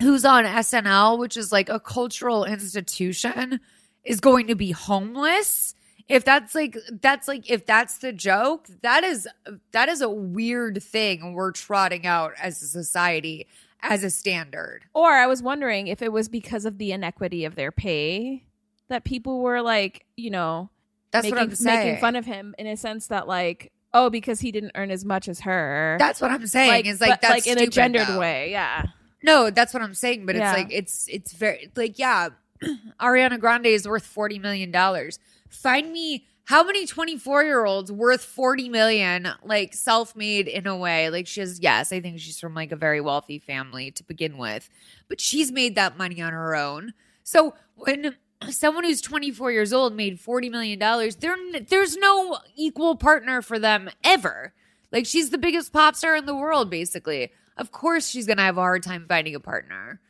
who's 0.00 0.24
on 0.24 0.44
SNL, 0.44 1.18
which 1.18 1.36
is 1.36 1.52
like 1.52 1.68
a 1.68 1.80
cultural 1.80 2.44
institution, 2.44 3.60
is 4.04 4.20
going 4.20 4.46
to 4.48 4.54
be 4.54 4.72
homeless, 4.72 5.74
if 6.08 6.24
that's 6.24 6.54
like 6.54 6.76
that's 7.00 7.28
like 7.28 7.48
if 7.50 7.66
that's 7.66 7.98
the 7.98 8.12
joke, 8.12 8.68
that 8.82 9.04
is 9.04 9.28
that 9.72 9.88
is 9.88 10.00
a 10.00 10.10
weird 10.10 10.82
thing 10.82 11.34
we're 11.34 11.52
trotting 11.52 12.06
out 12.06 12.32
as 12.40 12.62
a 12.62 12.66
society 12.66 13.46
as 13.80 14.04
a 14.04 14.10
standard. 14.10 14.82
Or 14.94 15.10
I 15.10 15.26
was 15.26 15.42
wondering 15.42 15.88
if 15.88 16.02
it 16.02 16.12
was 16.12 16.28
because 16.28 16.64
of 16.64 16.78
the 16.78 16.92
inequity 16.92 17.44
of 17.44 17.54
their 17.54 17.72
pay 17.72 18.44
that 18.88 19.04
people 19.04 19.40
were 19.40 19.62
like, 19.62 20.04
you 20.16 20.30
know, 20.30 20.70
That's 21.10 21.24
making, 21.24 21.36
what 21.36 21.42
I'm 21.42 21.54
saying. 21.54 21.78
making 21.78 22.00
fun 22.00 22.16
of 22.16 22.26
him 22.26 22.54
in 22.58 22.66
a 22.66 22.76
sense 22.76 23.08
that 23.08 23.26
like, 23.26 23.72
oh, 23.94 24.10
because 24.10 24.40
he 24.40 24.52
didn't 24.52 24.72
earn 24.74 24.90
as 24.90 25.04
much 25.04 25.28
as 25.28 25.40
her. 25.40 25.96
That's 25.98 26.20
what 26.20 26.30
I'm 26.30 26.46
saying. 26.46 26.70
like, 26.70 26.86
is 26.86 27.00
like 27.00 27.10
but, 27.10 27.20
that's 27.22 27.46
like 27.46 27.46
in 27.46 27.58
a 27.58 27.66
gendered 27.66 28.06
though. 28.06 28.18
way. 28.18 28.50
Yeah. 28.50 28.86
No, 29.22 29.50
that's 29.50 29.72
what 29.74 29.82
I'm 29.82 29.94
saying. 29.94 30.26
But 30.26 30.36
Yeah. 30.36 30.50
it's 30.50 30.58
like 30.58 30.72
it's 30.72 31.06
it's 31.08 31.32
very 31.32 31.70
like 31.76 31.98
yeah, 31.98 32.30
Ariana 33.00 33.38
Grande 33.38 33.66
is 33.66 33.86
worth 33.86 34.06
forty 34.06 34.38
million 34.38 34.70
dollars. 34.70 35.18
Find 35.48 35.92
me 35.92 36.26
how 36.44 36.64
many 36.64 36.86
24 36.86 37.44
year 37.44 37.64
olds 37.64 37.92
worth 37.92 38.24
40 38.24 38.68
million 38.68 39.28
like 39.44 39.74
self-made 39.74 40.48
in 40.48 40.66
a 40.66 40.76
way 40.76 41.08
like 41.08 41.26
she 41.26 41.40
has 41.40 41.60
yes 41.60 41.92
i 41.92 42.00
think 42.00 42.18
she's 42.18 42.40
from 42.40 42.52
like 42.52 42.72
a 42.72 42.76
very 42.76 43.00
wealthy 43.00 43.38
family 43.38 43.90
to 43.92 44.02
begin 44.04 44.36
with 44.36 44.68
but 45.08 45.20
she's 45.20 45.52
made 45.52 45.76
that 45.76 45.96
money 45.96 46.20
on 46.20 46.32
her 46.32 46.56
own 46.56 46.94
so 47.22 47.54
when 47.76 48.16
someone 48.50 48.82
who's 48.84 49.00
24 49.00 49.52
years 49.52 49.72
old 49.72 49.94
made 49.94 50.18
40 50.18 50.48
million 50.50 50.78
dollars 50.78 51.16
there 51.16 51.36
there's 51.68 51.96
no 51.96 52.38
equal 52.56 52.96
partner 52.96 53.40
for 53.40 53.58
them 53.58 53.88
ever 54.02 54.52
like 54.90 55.06
she's 55.06 55.30
the 55.30 55.38
biggest 55.38 55.72
pop 55.72 55.94
star 55.94 56.16
in 56.16 56.26
the 56.26 56.34
world 56.34 56.68
basically 56.68 57.30
of 57.56 57.70
course 57.72 58.08
she's 58.08 58.26
gonna 58.26 58.42
have 58.42 58.56
a 58.58 58.60
hard 58.60 58.82
time 58.82 59.06
finding 59.08 59.34
a 59.34 59.40
partner 59.40 60.00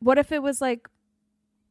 What 0.00 0.18
if 0.18 0.30
it 0.32 0.42
was 0.42 0.60
like, 0.60 0.88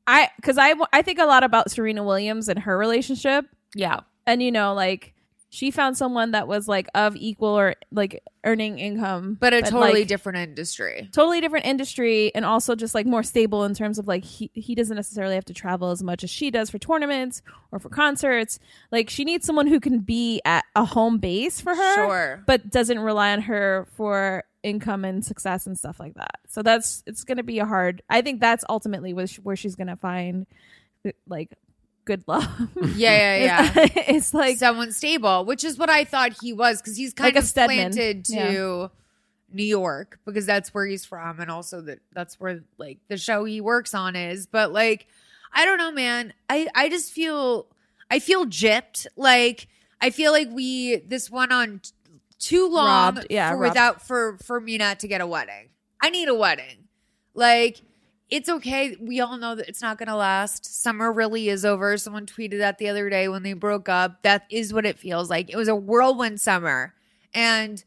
I, 0.06 0.30
because 0.38 0.58
I, 0.58 0.74
I 0.94 1.02
think 1.02 1.20
a 1.20 1.26
lot 1.26 1.44
about 1.44 1.70
Serena 1.72 2.04
Williams 2.04 2.48
and 2.50 2.60
her 2.60 2.78
relationship. 2.78 3.46
yeah 3.76 4.02
And, 4.26 4.42
you 4.42 4.52
know, 4.52 4.74
like, 4.74 5.14
she 5.50 5.72
found 5.72 5.98
someone 5.98 6.32
that 6.32 6.46
was 6.46 6.68
like 6.68 6.88
of 6.94 7.16
equal 7.16 7.58
or 7.58 7.76
like 7.90 8.22
earning 8.44 8.80
income, 8.80 9.38
but 9.40 9.54
a 9.54 9.62
totally 9.62 10.00
like, 10.02 10.08
different 10.08 10.38
industry. 10.40 11.10
totally 11.14 11.40
different 11.40 11.66
industry 11.66 12.34
and 12.36 12.44
also 12.44 12.76
just 12.76 12.94
like 12.94 13.06
more 13.06 13.24
stable 13.24 13.64
in 13.64 13.74
terms 13.74 13.98
of 13.98 14.08
like 14.10 14.26
he, 14.26 14.52
he 14.54 14.76
doesn't 14.76 14.98
necessarily 14.98 15.36
have 15.36 15.46
to 15.46 15.54
travel 15.54 15.90
as 15.92 16.04
much 16.04 16.22
as 16.26 16.30
she 16.30 16.52
does 16.52 16.70
for 16.70 16.78
tournaments 16.80 17.42
or 17.72 17.80
for 17.80 17.88
concerts 17.88 18.60
like 18.92 19.10
she 19.10 19.24
needs 19.24 19.46
someone 19.46 19.68
who 19.68 19.80
can 19.80 20.00
be 20.00 20.42
at 20.44 20.66
a 20.76 20.84
home 20.84 21.18
base 21.18 21.62
for 21.62 21.74
her 21.74 21.96
Sure. 21.96 22.44
but 22.46 22.70
doesn't 22.70 23.00
rely 23.00 23.32
on 23.32 23.42
her 23.44 23.88
for 23.96 24.44
income 24.68 25.06
and 25.06 25.24
success 25.26 25.66
and 25.66 25.78
stuff 25.78 26.00
like 26.00 26.14
that 26.16 26.40
so 26.48 26.62
that's 26.62 27.04
it's 27.08 27.24
gonna 27.24 27.44
be 27.44 27.60
a 27.60 27.66
hard 27.66 28.02
i 28.10 28.22
think 28.22 28.40
that's 28.42 28.64
ultimately 28.70 29.14
where, 29.14 29.56
she's 29.56 29.76
gonna 29.76 29.96
find 29.96 30.46
uh, 31.06 31.12
like 31.28 31.50
good 32.06 32.24
love 32.28 32.48
Yeah, 32.96 33.36
yeah, 33.36 33.36
yeah. 33.76 33.88
it's 34.08 34.34
like 34.34 34.58
someone 34.58 34.92
stable, 34.92 35.44
which 35.46 35.64
is 35.64 35.78
what 35.78 35.90
I 35.90 36.04
thought 36.06 36.38
he 36.42 36.54
was 36.54 36.82
because 36.82 36.96
he's 36.96 37.14
kind 37.14 37.36
Like 37.36 37.44
of 37.44 37.54
planted 37.54 38.26
to 38.26 38.34
Yeah. 38.36 38.88
New 39.52 39.64
York 39.64 40.20
because 40.26 40.46
that's 40.46 40.74
where 40.74 40.86
he's 40.86 41.06
from, 41.06 41.40
and 41.40 41.52
also 41.52 41.82
that 41.82 42.00
that's 42.14 42.40
where 42.40 42.64
like 42.78 43.00
the 43.10 43.18
show 43.18 43.44
he 43.46 43.60
works 43.62 43.94
on 43.94 44.16
is. 44.16 44.48
But 44.48 44.72
like, 44.72 45.08
I 45.54 45.66
don't 45.66 45.78
know, 45.78 45.92
man. 45.92 46.34
I 46.50 46.68
I 46.74 46.90
just 46.90 47.12
feel 47.12 47.68
I 48.10 48.20
feel 48.20 48.46
gypped. 48.46 49.06
Like 49.18 49.68
I 50.02 50.10
feel 50.10 50.32
like 50.32 50.50
we 50.52 50.98
this 50.98 51.30
one 51.30 51.52
on 51.52 51.82
too 52.40 52.70
long 52.70 53.16
Robbed. 53.16 53.28
Yeah, 53.30 53.52
for, 53.52 53.58
without 53.58 54.02
for 54.06 54.38
for 54.38 54.60
me 54.60 54.78
not 54.78 55.00
to 55.02 55.08
get 55.08 55.22
a 55.22 55.28
wedding. 55.28 55.70
I 56.02 56.10
need 56.10 56.30
a 56.30 56.36
wedding. 56.36 56.88
Like 57.34 57.82
it's 58.30 58.50
okay. 58.50 58.96
We 59.00 59.22
all 59.22 59.38
know 59.38 59.56
that 59.56 59.70
it's 59.70 59.82
not 59.82 59.98
going 59.98 60.08
to 60.08 60.16
last. 60.16 60.66
Summer 60.66 61.12
really 61.14 61.48
is 61.48 61.64
over. 61.64 61.98
Someone 61.98 62.26
tweeted 62.26 62.60
that 62.60 62.78
the 62.78 62.90
other 62.90 63.10
day 63.10 63.30
when 63.30 63.44
they 63.44 63.54
broke 63.54 63.88
up. 63.88 64.24
That 64.24 64.46
is 64.50 64.74
what 64.74 64.86
it 64.86 65.00
feels 65.00 65.30
like. 65.30 65.50
It 65.50 65.56
was 65.56 65.70
a 65.70 65.76
whirlwind 65.76 66.42
summer. 66.42 66.94
And 67.34 67.84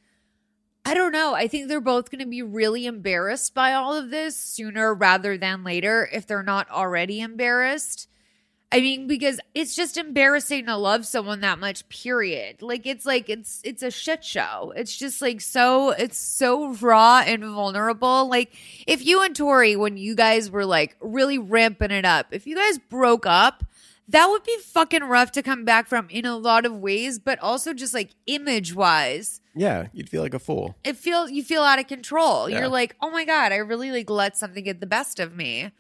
I 0.84 0.94
don't 0.94 1.12
know. 1.12 1.34
I 1.34 1.46
think 1.46 1.68
they're 1.68 1.80
both 1.80 2.10
going 2.10 2.20
to 2.20 2.26
be 2.26 2.42
really 2.42 2.86
embarrassed 2.86 3.54
by 3.54 3.74
all 3.74 3.92
of 3.92 4.10
this 4.10 4.34
sooner 4.36 4.94
rather 4.94 5.36
than 5.36 5.62
later 5.62 6.08
if 6.10 6.26
they're 6.26 6.42
not 6.42 6.70
already 6.70 7.20
embarrassed. 7.20 8.08
I 8.72 8.80
mean, 8.80 9.08
because 9.08 9.40
it's 9.52 9.74
just 9.74 9.96
embarrassing 9.96 10.66
to 10.66 10.76
love 10.76 11.04
someone 11.04 11.40
that 11.40 11.58
much, 11.58 11.88
period. 11.88 12.62
Like 12.62 12.86
it's 12.86 13.04
like 13.04 13.28
it's 13.28 13.60
it's 13.64 13.82
a 13.82 13.90
shit 13.90 14.24
show. 14.24 14.72
It's 14.76 14.96
just 14.96 15.20
like 15.20 15.40
so 15.40 15.90
it's 15.90 16.16
so 16.16 16.74
raw 16.74 17.22
and 17.26 17.42
vulnerable. 17.44 18.28
Like 18.28 18.54
if 18.86 19.04
you 19.04 19.22
and 19.22 19.34
Tori, 19.34 19.74
when 19.74 19.96
you 19.96 20.14
guys 20.14 20.50
were 20.50 20.64
like 20.64 20.96
really 21.00 21.36
ramping 21.36 21.90
it 21.90 22.04
up, 22.04 22.28
if 22.30 22.46
you 22.46 22.54
guys 22.54 22.78
broke 22.78 23.26
up, 23.26 23.64
that 24.10 24.26
would 24.26 24.44
be 24.44 24.56
fucking 24.58 25.04
rough 25.04 25.32
to 25.32 25.42
come 25.42 25.64
back 25.64 25.88
from 25.88 26.08
in 26.08 26.24
a 26.24 26.36
lot 26.36 26.64
of 26.64 26.76
ways, 26.76 27.18
but 27.18 27.40
also 27.40 27.74
just 27.74 27.92
like 27.92 28.10
image 28.26 28.74
wise. 28.74 29.40
Yeah, 29.56 29.88
you'd 29.92 30.08
feel 30.08 30.22
like 30.22 30.34
a 30.34 30.38
fool. 30.38 30.76
It 30.84 30.96
feel 30.96 31.28
you 31.28 31.42
feel 31.42 31.62
out 31.62 31.80
of 31.80 31.88
control. 31.88 32.48
Yeah. 32.48 32.60
You're 32.60 32.68
like, 32.68 32.94
oh 33.00 33.10
my 33.10 33.24
God, 33.24 33.50
I 33.50 33.56
really 33.56 33.90
like 33.90 34.08
let 34.08 34.36
something 34.36 34.62
get 34.62 34.78
the 34.78 34.86
best 34.86 35.18
of 35.18 35.34
me. 35.34 35.72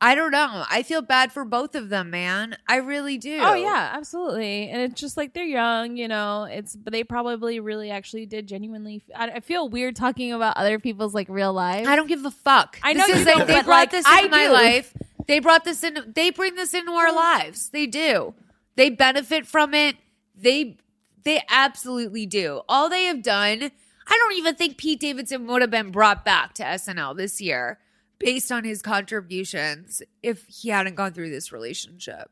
I 0.00 0.14
don't 0.14 0.32
know. 0.32 0.64
I 0.68 0.82
feel 0.82 1.02
bad 1.02 1.32
for 1.32 1.44
both 1.44 1.74
of 1.74 1.88
them, 1.88 2.10
man. 2.10 2.56
I 2.68 2.76
really 2.76 3.16
do. 3.16 3.38
Oh 3.40 3.54
yeah, 3.54 3.90
absolutely. 3.94 4.68
And 4.68 4.82
it's 4.82 5.00
just 5.00 5.16
like 5.16 5.32
they're 5.32 5.44
young, 5.44 5.96
you 5.96 6.08
know. 6.08 6.44
It's 6.44 6.76
but 6.76 6.92
they 6.92 7.04
probably 7.04 7.60
really 7.60 7.90
actually 7.90 8.26
did 8.26 8.46
genuinely. 8.46 9.02
I, 9.16 9.30
I 9.30 9.40
feel 9.40 9.68
weird 9.68 9.96
talking 9.96 10.32
about 10.32 10.56
other 10.56 10.78
people's 10.78 11.14
like 11.14 11.28
real 11.28 11.52
life. 11.52 11.86
I 11.86 11.96
don't 11.96 12.08
give 12.08 12.24
a 12.24 12.30
fuck. 12.30 12.78
I 12.82 12.92
know 12.92 13.06
This 13.06 13.20
is 13.20 13.26
like, 13.26 13.46
they 13.46 13.62
brought 13.62 13.66
like, 13.66 13.90
this 13.92 14.04
I 14.06 14.18
into 14.18 14.30
my 14.30 14.46
do. 14.46 14.52
life. 14.52 14.94
They 15.26 15.38
brought 15.38 15.64
this 15.64 15.82
in. 15.82 16.12
They 16.14 16.30
bring 16.30 16.54
this 16.54 16.74
into 16.74 16.92
our 16.92 17.14
lives. 17.14 17.70
They 17.70 17.86
do. 17.86 18.34
They 18.76 18.90
benefit 18.90 19.46
from 19.46 19.72
it. 19.72 19.96
They 20.36 20.76
they 21.24 21.42
absolutely 21.48 22.26
do. 22.26 22.62
All 22.68 22.90
they 22.90 23.04
have 23.04 23.22
done. 23.22 23.70
I 24.06 24.18
don't 24.18 24.34
even 24.34 24.54
think 24.54 24.76
Pete 24.76 25.00
Davidson 25.00 25.46
would 25.46 25.62
have 25.62 25.70
been 25.70 25.90
brought 25.90 26.26
back 26.26 26.52
to 26.54 26.62
SNL 26.62 27.16
this 27.16 27.40
year 27.40 27.78
based 28.18 28.50
on 28.52 28.64
his 28.64 28.82
contributions 28.82 30.02
if 30.22 30.46
he 30.46 30.70
hadn't 30.70 30.94
gone 30.94 31.12
through 31.12 31.30
this 31.30 31.52
relationship. 31.52 32.30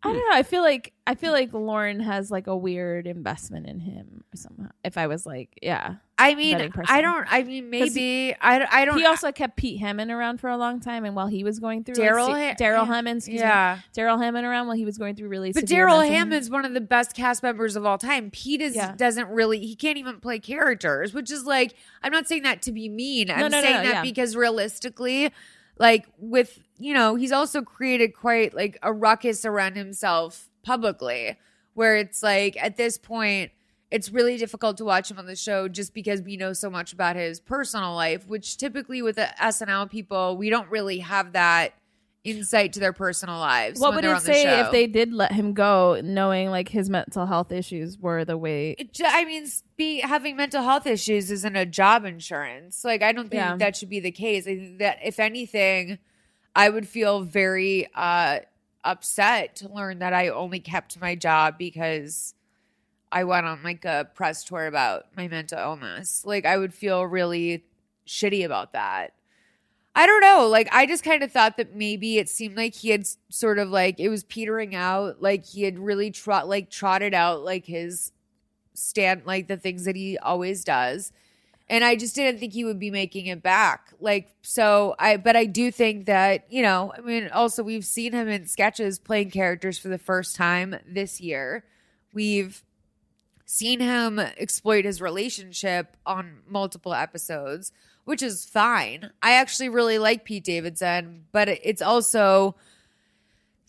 I 0.00 0.12
don't 0.12 0.16
know. 0.16 0.36
I 0.36 0.44
feel 0.44 0.62
like 0.62 0.92
I 1.08 1.16
feel 1.16 1.32
like 1.32 1.52
Lorne 1.52 1.98
has 1.98 2.30
like 2.30 2.46
a 2.46 2.56
weird 2.56 3.08
investment 3.08 3.66
in 3.66 3.80
him 3.80 4.22
somehow. 4.32 4.68
If 4.84 4.96
I 4.96 5.08
was 5.08 5.26
like, 5.26 5.58
yeah, 5.60 5.96
I 6.16 6.36
mean. 6.36 6.70
I 6.86 7.00
don't. 7.00 7.26
I 7.28 7.42
mean, 7.42 7.68
maybe 7.68 8.32
I. 8.40 8.64
I 8.70 8.84
don't. 8.84 8.96
he 8.98 9.04
also 9.06 9.32
kept 9.32 9.56
Pete 9.56 9.80
Hammond 9.80 10.12
around 10.12 10.38
for 10.38 10.50
a 10.50 10.56
long 10.56 10.78
time, 10.78 11.04
and 11.04 11.16
while 11.16 11.26
he 11.26 11.42
was 11.42 11.58
going 11.58 11.82
through 11.82 11.96
Darrell 11.96 12.32
Ha- 12.32 12.54
Darrell 12.56 12.84
Hammond, 12.84 13.18
excuse 13.18 13.40
yeah. 13.40 13.80
Darrell 13.92 14.18
Hammond 14.18 14.46
around 14.46 14.68
while 14.68 14.76
he 14.76 14.84
was 14.84 14.98
going 14.98 15.16
through 15.16 15.30
really. 15.30 15.50
But 15.52 15.62
severe 15.68 15.86
Darrell 15.86 15.98
mental- 15.98 16.16
Hammond's 16.16 16.48
one 16.50 16.64
of 16.64 16.74
the 16.74 16.80
best 16.80 17.14
cast 17.16 17.42
members 17.42 17.74
of 17.74 17.84
all 17.84 17.98
time. 17.98 18.30
Pete 18.30 18.60
is 18.60 18.76
Yeah. 18.76 18.94
doesn't 18.94 19.28
really 19.30 19.58
he 19.58 19.74
can't 19.74 19.98
even 19.98 20.20
play 20.20 20.38
characters, 20.38 21.12
which 21.12 21.32
is 21.32 21.44
like 21.44 21.74
I'm 22.04 22.12
not 22.12 22.28
saying 22.28 22.44
that 22.44 22.62
to 22.62 22.72
be 22.72 22.88
mean. 22.88 23.32
I'm 23.32 23.40
no, 23.40 23.48
no, 23.48 23.60
saying 23.60 23.82
that 23.82 23.94
yeah. 23.94 24.02
because 24.02 24.36
realistically, 24.36 25.32
like 25.76 26.06
with 26.18 26.60
you 26.78 26.94
know, 26.94 27.14
he's 27.16 27.32
also 27.32 27.62
created 27.62 28.14
quite 28.14 28.54
like 28.54 28.78
a 28.82 28.92
ruckus 28.92 29.44
around 29.44 29.76
himself 29.76 30.48
publicly, 30.62 31.36
where 31.74 31.96
it's 31.96 32.22
like 32.22 32.56
at 32.62 32.76
this 32.76 32.98
point 32.98 33.50
it's 33.90 34.10
really 34.10 34.36
difficult 34.36 34.76
to 34.76 34.84
watch 34.84 35.10
him 35.10 35.18
on 35.18 35.26
the 35.26 35.36
show 35.36 35.66
just 35.66 35.94
because 35.94 36.20
we 36.20 36.36
know 36.36 36.52
so 36.52 36.68
much 36.68 36.92
about 36.92 37.16
his 37.16 37.40
personal 37.40 37.94
life, 37.94 38.26
which 38.26 38.58
typically 38.58 39.00
with 39.00 39.16
the 39.16 39.28
SNL 39.40 39.90
people, 39.90 40.36
we 40.36 40.50
don't 40.50 40.70
really 40.70 40.98
have 40.98 41.32
that 41.32 41.72
insight 42.24 42.74
to 42.74 42.80
their 42.80 42.92
personal 42.92 43.38
lives. 43.38 43.80
What 43.80 43.94
would 43.94 44.04
it 44.04 44.20
say 44.20 44.42
show. 44.42 44.60
if 44.60 44.72
they 44.72 44.86
did 44.86 45.12
let 45.12 45.32
him 45.32 45.54
go, 45.54 46.00
knowing 46.04 46.50
like 46.50 46.68
his 46.68 46.90
mental 46.90 47.24
health 47.24 47.50
issues 47.50 47.98
were 47.98 48.24
the 48.24 48.36
way? 48.36 48.72
It 48.78 49.00
I 49.04 49.24
mean, 49.24 49.46
be 49.76 50.00
having 50.00 50.36
mental 50.36 50.62
health 50.62 50.86
issues 50.86 51.30
isn't 51.30 51.56
a 51.56 51.64
job 51.64 52.04
insurance. 52.04 52.84
Like, 52.84 53.02
I 53.02 53.12
don't 53.12 53.30
think 53.30 53.40
Yeah. 53.40 53.56
that 53.56 53.76
should 53.76 53.88
be 53.88 54.00
the 54.00 54.10
case. 54.10 54.46
I 54.46 54.56
think 54.56 54.78
that 54.80 54.98
if 55.02 55.18
anything, 55.18 55.98
I 56.58 56.70
would 56.70 56.88
feel 56.88 57.20
very 57.20 57.86
uh, 57.94 58.40
upset 58.82 59.54
to 59.56 59.68
learn 59.68 60.00
that 60.00 60.12
I 60.12 60.30
only 60.30 60.58
kept 60.58 61.00
my 61.00 61.14
job 61.14 61.56
because 61.56 62.34
I 63.12 63.22
went 63.22 63.46
on 63.46 63.62
like 63.62 63.84
a 63.84 64.08
press 64.12 64.42
tour 64.42 64.66
about 64.66 65.06
my 65.16 65.28
mental 65.28 65.56
illness. 65.56 66.24
Like, 66.26 66.44
I 66.44 66.58
would 66.58 66.74
feel 66.74 67.04
really 67.04 67.62
shitty 68.08 68.44
about 68.44 68.72
that. 68.72 69.12
I 69.94 70.04
don't 70.04 70.20
know. 70.20 70.48
Like, 70.48 70.68
I 70.72 70.84
just 70.84 71.04
kind 71.04 71.22
of 71.22 71.30
thought 71.30 71.58
that 71.58 71.76
maybe 71.76 72.18
it 72.18 72.28
seemed 72.28 72.56
like 72.56 72.74
he 72.74 72.88
had 72.88 73.06
sort 73.28 73.60
of 73.60 73.68
like 73.68 74.00
it 74.00 74.08
was 74.08 74.24
petering 74.24 74.74
out. 74.74 75.22
Like 75.22 75.46
he 75.46 75.62
had 75.62 75.78
really 75.78 76.10
trot 76.10 76.48
like 76.48 76.70
trotted 76.70 77.14
out 77.14 77.44
like 77.44 77.66
his 77.66 78.10
stand 78.74 79.22
like 79.26 79.46
the 79.46 79.56
things 79.56 79.84
that 79.84 79.94
he 79.94 80.18
always 80.18 80.64
does. 80.64 81.12
And 81.70 81.84
I 81.84 81.96
just 81.96 82.14
didn't 82.14 82.40
think 82.40 82.54
he 82.54 82.64
would 82.64 82.78
be 82.78 82.90
making 82.90 83.26
it 83.26 83.42
back. 83.42 83.92
Like, 84.00 84.34
so 84.42 84.94
I, 84.98 85.18
but 85.18 85.36
I 85.36 85.44
do 85.44 85.70
think 85.70 86.06
that, 86.06 86.50
you 86.50 86.62
know, 86.62 86.92
I 86.96 87.02
mean, 87.02 87.28
also 87.28 87.62
we've 87.62 87.84
seen 87.84 88.12
him 88.12 88.26
in 88.28 88.46
sketches 88.46 88.98
playing 88.98 89.30
characters 89.30 89.78
for 89.78 89.88
the 89.88 89.98
first 89.98 90.34
time 90.34 90.76
this 90.86 91.20
year. 91.20 91.64
We've 92.14 92.64
seen 93.44 93.80
him 93.80 94.18
exploit 94.18 94.86
his 94.86 95.02
relationship 95.02 95.96
on 96.06 96.38
multiple 96.48 96.94
episodes, 96.94 97.70
which 98.04 98.22
is 98.22 98.46
fine. 98.46 99.10
I 99.22 99.34
actually 99.34 99.68
really 99.68 99.98
like 99.98 100.24
Pete 100.24 100.44
Davidson, 100.44 101.24
but 101.32 101.48
it's 101.48 101.82
also 101.82 102.56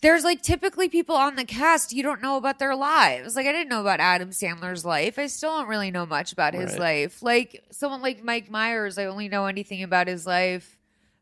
there's 0.02 0.24
like 0.24 0.42
typically 0.42 0.88
people 0.88 1.14
on 1.16 1.36
the 1.36 1.44
cast 1.44 1.92
you 1.92 2.02
don't 2.02 2.22
know 2.22 2.36
about 2.36 2.58
their 2.58 2.74
lives. 2.74 3.36
Like 3.36 3.46
I 3.46 3.52
didn't 3.52 3.68
know 3.68 3.80
about 3.80 4.00
Adam 4.00 4.30
Sandler's 4.30 4.84
life. 4.84 5.18
I 5.18 5.26
still 5.26 5.50
don't 5.58 5.68
really 5.68 5.90
know 5.90 6.06
much 6.06 6.32
about 6.32 6.54
his 6.54 6.72
Right. 6.72 6.80
life. 7.04 7.22
Like 7.22 7.62
someone 7.70 8.00
like 8.02 8.24
Mike 8.24 8.50
Myers, 8.50 8.96
I 8.98 9.04
only 9.06 9.28
know 9.28 9.46
anything 9.46 9.82
about 9.82 10.08
his 10.08 10.26
life 10.26 10.78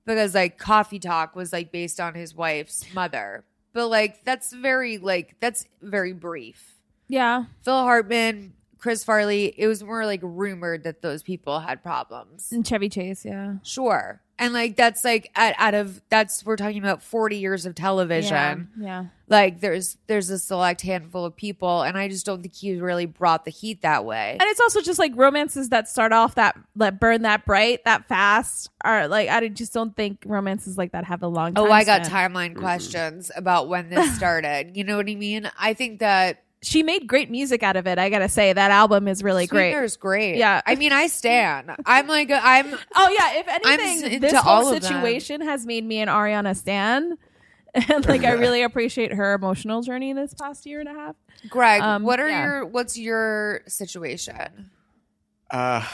because 0.06 0.34
like 0.34 0.58
Coffee 0.58 0.98
Talk 1.00 1.34
was 1.34 1.52
like 1.52 1.72
based 1.72 1.98
on 2.00 2.14
his 2.14 2.34
wife's 2.34 2.84
mother. 2.94 3.44
But 3.72 3.88
like 3.88 4.24
that's 4.24 4.52
very 4.52 4.98
like 4.98 5.36
that's 5.40 5.66
very 5.82 6.12
brief. 6.12 6.74
Yeah, 7.08 7.44
Phil 7.62 7.74
Hartman, 7.82 8.52
Chris 8.78 9.02
Farley, 9.02 9.54
it 9.56 9.66
was 9.66 9.82
more 9.82 10.04
like 10.06 10.20
rumored 10.22 10.84
that 10.84 11.02
those 11.02 11.22
people 11.22 11.58
had 11.60 11.82
problems. 11.82 12.52
and 12.52 12.66
Chevy 12.66 12.88
Chase. 12.88 13.24
Yeah, 13.24 13.54
Sure. 13.62 14.20
And 14.38 14.54
like 14.54 14.76
that's 14.76 15.04
like 15.04 15.30
out, 15.34 15.54
out 15.58 15.74
of 15.74 16.00
that's 16.10 16.44
we're 16.44 16.56
talking 16.56 16.78
about 16.78 17.02
40 17.02 17.36
years 17.36 17.66
of 17.66 17.74
television. 17.74 18.68
yeah, 18.78 18.84
yeah. 18.84 19.04
Like 19.26 19.60
there's 19.60 19.98
there's 20.06 20.30
a 20.30 20.38
select 20.38 20.82
handful 20.82 21.24
of 21.24 21.36
people 21.36 21.82
and 21.82 21.98
I 21.98 22.08
just 22.08 22.24
don't 22.24 22.40
think 22.40 22.54
he 22.54 22.80
really 22.80 23.06
brought 23.06 23.44
the 23.44 23.50
heat 23.50 23.82
that 23.82 24.04
way. 24.04 24.36
And 24.40 24.48
it's 24.48 24.60
also 24.60 24.80
just 24.80 24.98
like 24.98 25.12
romances 25.16 25.70
that 25.70 25.88
start 25.88 26.12
off 26.12 26.36
that 26.36 26.56
that 26.76 27.00
burn 27.00 27.22
that 27.22 27.44
bright 27.44 27.84
that 27.84 28.06
fast 28.08 28.70
are 28.84 29.08
like 29.08 29.28
I 29.28 29.46
just 29.48 29.72
don't 29.72 29.94
think 29.96 30.22
romances 30.24 30.78
like 30.78 30.92
that 30.92 31.04
have 31.04 31.22
a 31.22 31.28
long. 31.28 31.54
Oh, 31.56 31.70
I 31.70 31.84
got 31.84 32.06
span. 32.06 32.32
timeline 32.32 32.56
questions 32.56 33.30
about 33.36 33.68
when 33.68 33.90
this 33.90 34.14
started. 34.16 34.76
you 34.76 34.84
know 34.84 34.96
what 34.96 35.08
I 35.08 35.14
mean? 35.14 35.50
I 35.58 35.74
think 35.74 36.00
that 36.00 36.44
She 36.60 36.82
made 36.82 37.06
great 37.06 37.30
music 37.30 37.62
out 37.62 37.76
of 37.76 37.86
it. 37.86 37.98
I 37.98 38.10
gotta 38.10 38.28
say 38.28 38.52
that 38.52 38.70
album 38.70 39.06
is 39.06 39.22
really 39.22 39.46
great. 39.46 39.72
Sweetener's 39.72 39.96
great. 39.96 40.36
Yeah. 40.36 40.60
I 40.66 40.74
mean, 40.74 40.92
I 40.92 41.06
stand. 41.06 41.70
I'm 41.86 42.06
like 42.08 42.30
I'm 42.32 42.66
Oh 42.96 43.08
yeah, 43.10 43.38
if 43.40 43.46
I'm 43.48 43.80
anything, 43.80 44.12
into 44.14 44.18
this 44.20 44.34
all 44.34 44.42
whole 44.64 44.72
of 44.74 44.82
them. 44.82 44.92
situation 44.92 45.40
has 45.42 45.64
made 45.66 45.84
me 45.84 45.98
and 45.98 46.10
Ariana 46.10 46.56
stan. 46.56 47.16
and 47.74 48.06
like 48.08 48.24
I 48.24 48.32
really 48.32 48.62
appreciate 48.62 49.12
her 49.12 49.34
emotional 49.34 49.82
journey 49.82 50.12
this 50.14 50.34
past 50.34 50.66
year 50.66 50.80
and 50.80 50.88
a 50.88 50.94
half. 50.94 51.14
Greg, 51.48 51.80
Um, 51.80 52.02
what 52.02 52.18
are 52.18 52.28
yeah. 52.28 52.44
your 52.44 52.66
what's 52.66 52.98
your 52.98 53.60
situation? 53.68 54.70
Uh, 55.50 55.86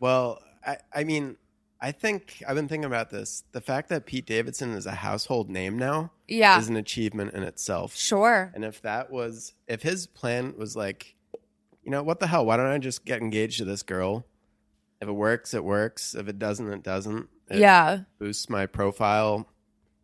well, 0.00 0.40
I, 0.64 0.76
I 0.94 1.04
mean, 1.04 1.36
I 1.84 1.92
think 1.92 2.42
I've 2.48 2.54
been 2.56 2.68
thinking 2.68 2.86
about 2.86 3.10
this. 3.10 3.44
The 3.52 3.60
fact 3.60 3.88
that 3.90 4.06
Pete 4.06 4.26
Davidson 4.26 4.70
is 4.72 4.86
a 4.86 4.92
household 4.92 5.50
name 5.50 5.78
now 5.78 6.10
Yeah, 6.26 6.58
is 6.58 6.68
an 6.68 6.76
achievement 6.76 7.34
in 7.34 7.42
itself. 7.42 7.94
sure. 7.96 8.50
And 8.54 8.64
if 8.64 8.80
that 8.82 9.10
was, 9.10 9.52
if 9.68 9.82
his 9.82 10.06
plan 10.06 10.54
was 10.56 10.74
like, 10.76 11.14
you 11.82 11.90
know, 11.90 12.02
what 12.02 12.20
the 12.20 12.26
hell? 12.26 12.46
Why 12.46 12.56
don't 12.56 12.66
I 12.66 12.78
just 12.78 13.04
get 13.04 13.20
engaged 13.20 13.58
to 13.58 13.64
this 13.66 13.82
girl? 13.82 14.24
If 15.00 15.08
it 15.08 15.12
works, 15.12 15.52
it 15.52 15.62
works. 15.64 16.14
If 16.14 16.28
it 16.28 16.38
doesn't, 16.38 16.72
it 16.72 16.82
doesn't. 16.82 17.28
It 17.50 17.58
Yeah, 17.58 18.00
boosts 18.18 18.48
my 18.48 18.64
profile. 18.64 19.46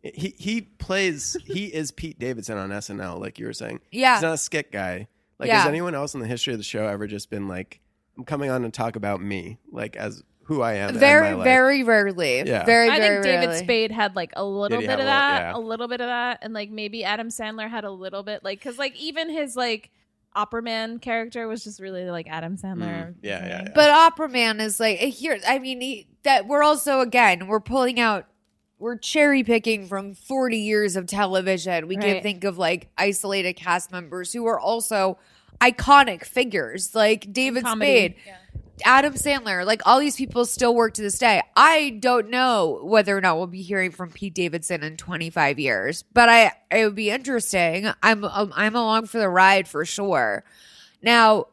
He 0.03 0.35
he 0.37 0.61
plays. 0.61 1.35
he 1.45 1.65
is 1.73 1.91
Pete 1.91 2.19
Davidson 2.19 2.57
on 2.57 2.69
SNL, 2.69 3.19
like 3.19 3.39
you 3.39 3.47
were 3.47 3.53
saying. 3.53 3.79
yeah. 3.91 4.15
He's 4.15 4.21
not 4.23 4.33
a 4.33 4.37
skit 4.37 4.71
guy. 4.71 5.07
Like, 5.39 5.47
Yeah. 5.47 5.57
has 5.59 5.67
anyone 5.67 5.95
else 5.95 6.13
in 6.13 6.19
the 6.19 6.27
history 6.27 6.53
of 6.53 6.59
the 6.59 6.63
show 6.63 6.85
ever 6.85 7.07
just 7.07 7.31
been 7.31 7.47
like, 7.47 7.79
I'm 8.15 8.23
coming 8.25 8.51
on 8.51 8.61
to 8.61 8.69
talk 8.69 8.95
about 8.95 9.21
me, 9.21 9.57
like 9.71 9.95
as 9.95 10.21
who 10.43 10.61
I 10.61 10.73
am? 10.73 10.95
very, 10.95 11.29
my 11.29 11.33
life? 11.35 11.43
very 11.43 11.83
rarely. 11.83 12.39
Yeah. 12.39 12.65
Very, 12.65 12.89
I 12.89 12.99
very 12.99 13.15
think 13.15 13.23
David 13.25 13.45
rarely. 13.47 13.63
Spade 13.63 13.91
had 13.91 14.15
like 14.15 14.33
a 14.35 14.43
little 14.43 14.79
Did 14.79 14.81
he 14.81 14.87
bit 14.87 14.99
have 14.99 14.99
of 14.99 15.05
a 15.05 15.07
little- 15.07 15.19
that, 15.19 15.39
yeah. 15.41 15.55
a 15.55 15.59
little 15.59 15.87
bit 15.87 16.01
of 16.01 16.07
that, 16.07 16.39
and 16.41 16.53
like 16.53 16.69
maybe 16.69 17.03
Adam 17.03 17.29
Sandler 17.29 17.69
had 17.69 17.83
a 17.83 17.91
little 17.91 18.23
bit, 18.23 18.43
like 18.43 18.59
because 18.59 18.77
like 18.77 18.95
even 18.99 19.29
his 19.29 19.55
like 19.55 19.89
opera 20.33 20.61
man 20.61 20.97
character 20.99 21.47
was 21.47 21.63
just 21.63 21.79
really 21.79 22.05
like 22.09 22.27
Adam 22.29 22.57
Sandler. 22.57 23.07
Mm, 23.09 23.15
yeah, 23.21 23.45
yeah, 23.45 23.61
yeah. 23.63 23.71
But 23.75 23.89
Opera 23.89 24.29
Man 24.29 24.59
is 24.61 24.79
like 24.79 24.97
here. 24.99 25.37
I 25.47 25.59
mean, 25.59 25.81
he, 25.81 26.07
that 26.23 26.47
we're 26.47 26.63
also 26.63 26.99
again 27.01 27.47
we're 27.47 27.59
pulling 27.59 27.99
out. 27.99 28.25
We're 28.79 28.97
cherry 28.97 29.43
picking 29.43 29.85
from 29.87 30.15
40 30.15 30.57
years 30.57 30.95
of 30.95 31.05
television. 31.05 31.87
We 31.87 31.97
can 31.97 32.13
Right. 32.15 32.23
think 32.23 32.43
of 32.43 32.57
like 32.57 32.89
isolated 32.97 33.53
cast 33.53 33.91
members 33.91 34.33
who 34.33 34.47
are 34.47 34.59
also 34.59 35.19
iconic 35.59 36.23
figures, 36.25 36.95
like 36.95 37.31
David 37.31 37.63
Comedy. 37.63 37.91
Spade, 37.91 38.15
Adam 38.83 39.13
Sandler. 39.13 39.65
Like 39.65 39.81
all 39.85 39.99
these 39.99 40.15
people 40.15 40.45
still 40.45 40.75
work 40.75 40.93
to 40.95 41.01
this 41.01 41.17
day. 41.17 41.41
I 41.55 41.97
don't 41.99 42.29
know 42.29 42.81
whether 42.83 43.17
or 43.17 43.21
not 43.21 43.37
we'll 43.37 43.47
be 43.47 43.61
hearing 43.61 43.91
from 43.91 44.11
Pete 44.11 44.33
Davidson 44.33 44.83
in 44.83 44.97
25 44.97 45.59
years, 45.59 46.03
but 46.13 46.29
I 46.29 46.51
it 46.71 46.85
would 46.85 46.95
be 46.95 47.09
interesting. 47.09 47.89
I'm 48.01 48.23
um, 48.23 48.53
I'm 48.55 48.75
along 48.75 49.07
for 49.07 49.19
the 49.19 49.29
ride 49.29 49.67
for 49.67 49.85
sure. 49.85 50.43
Now, 51.01 51.47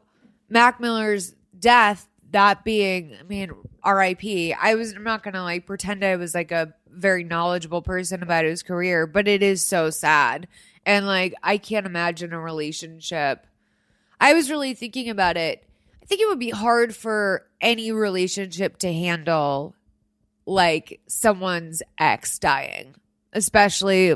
Mac 0.49 0.79
Miller's 0.79 1.33
death, 1.59 2.07
that 2.31 2.63
being, 2.63 3.15
I 3.19 3.23
mean, 3.23 3.51
R.I.P. 3.83 4.53
I 4.53 4.75
was, 4.75 4.93
I'm 4.93 5.03
not 5.03 5.23
gonna 5.23 5.43
like 5.43 5.65
pretend 5.65 6.03
I 6.03 6.15
was 6.15 6.35
like 6.35 6.51
a 6.51 6.73
very 6.89 7.23
knowledgeable 7.23 7.81
person 7.81 8.23
about 8.23 8.45
his 8.45 8.63
career, 8.63 9.07
but 9.07 9.27
it 9.27 9.41
is 9.41 9.63
so 9.63 9.89
sad. 9.89 10.47
And 10.85 11.05
like, 11.05 11.33
I 11.43 11.57
can't 11.57 11.85
imagine 11.85 12.33
a 12.33 12.39
relationship. 12.39 13.45
I 14.19 14.33
was 14.33 14.49
really 14.49 14.73
thinking 14.73 15.09
about 15.09 15.37
it. 15.37 15.63
I 16.09 16.15
think 16.15 16.21
it 16.21 16.27
would 16.27 16.39
be 16.39 16.49
hard 16.49 16.95
for 16.95 17.45
any 17.61 17.91
relationship 17.91 18.77
to 18.77 18.91
handle 18.91 19.75
like 20.47 21.01
someone's 21.05 21.83
ex 21.99 22.39
dying, 22.39 22.95
especially 23.31 24.15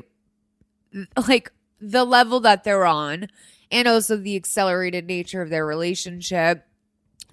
like 1.28 1.52
the 1.80 2.04
level 2.04 2.40
that 2.40 2.64
they're 2.64 2.88
on 2.88 3.28
and 3.72 3.88
also 3.88 4.18
the 4.18 4.36
accelerated 4.36 5.06
nature 5.06 5.44
of 5.44 5.52
their 5.52 5.68
relationship. 5.68 6.66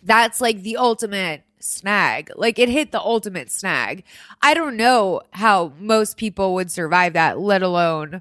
That's 0.03 0.43
like 0.43 0.61
the 0.61 0.77
ultimate 0.77 1.45
snag. 1.59 2.31
Like 2.37 2.59
it 2.59 2.69
hit 2.69 2.93
the 2.93 3.01
ultimate 3.01 3.51
snag. 3.51 4.05
I 4.43 4.53
don't 4.53 4.77
know 4.77 5.23
how 5.31 5.73
most 5.79 6.19
people 6.19 6.53
would 6.53 6.71
survive 6.71 7.15
that, 7.15 7.41
let 7.41 7.63
alone 7.63 8.21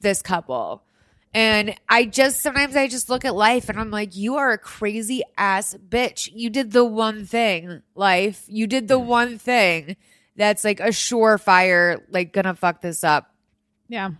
this 0.00 0.22
couple. 0.22 0.84
And 1.32 1.76
I 1.88 2.06
just 2.06 2.40
sometimes 2.40 2.74
I 2.74 2.88
just 2.88 3.08
look 3.08 3.24
at 3.24 3.36
life 3.36 3.68
and 3.68 3.78
I'm 3.78 3.90
like, 3.90 4.16
you 4.16 4.36
are 4.36 4.50
a 4.50 4.58
crazy 4.58 5.22
ass 5.38 5.76
bitch. 5.88 6.28
You 6.32 6.50
did 6.50 6.72
the 6.72 6.84
one 6.84 7.24
thing, 7.24 7.82
life. 7.94 8.44
You 8.48 8.66
did 8.66 8.88
the 8.88 8.98
one 8.98 9.38
thing 9.38 9.96
that's 10.36 10.64
like 10.64 10.80
a 10.80 10.88
surefire, 10.88 12.02
like 12.10 12.32
gonna 12.32 12.54
fuck 12.54 12.80
this 12.80 13.04
up. 13.04 13.32
yeah. 13.88 14.10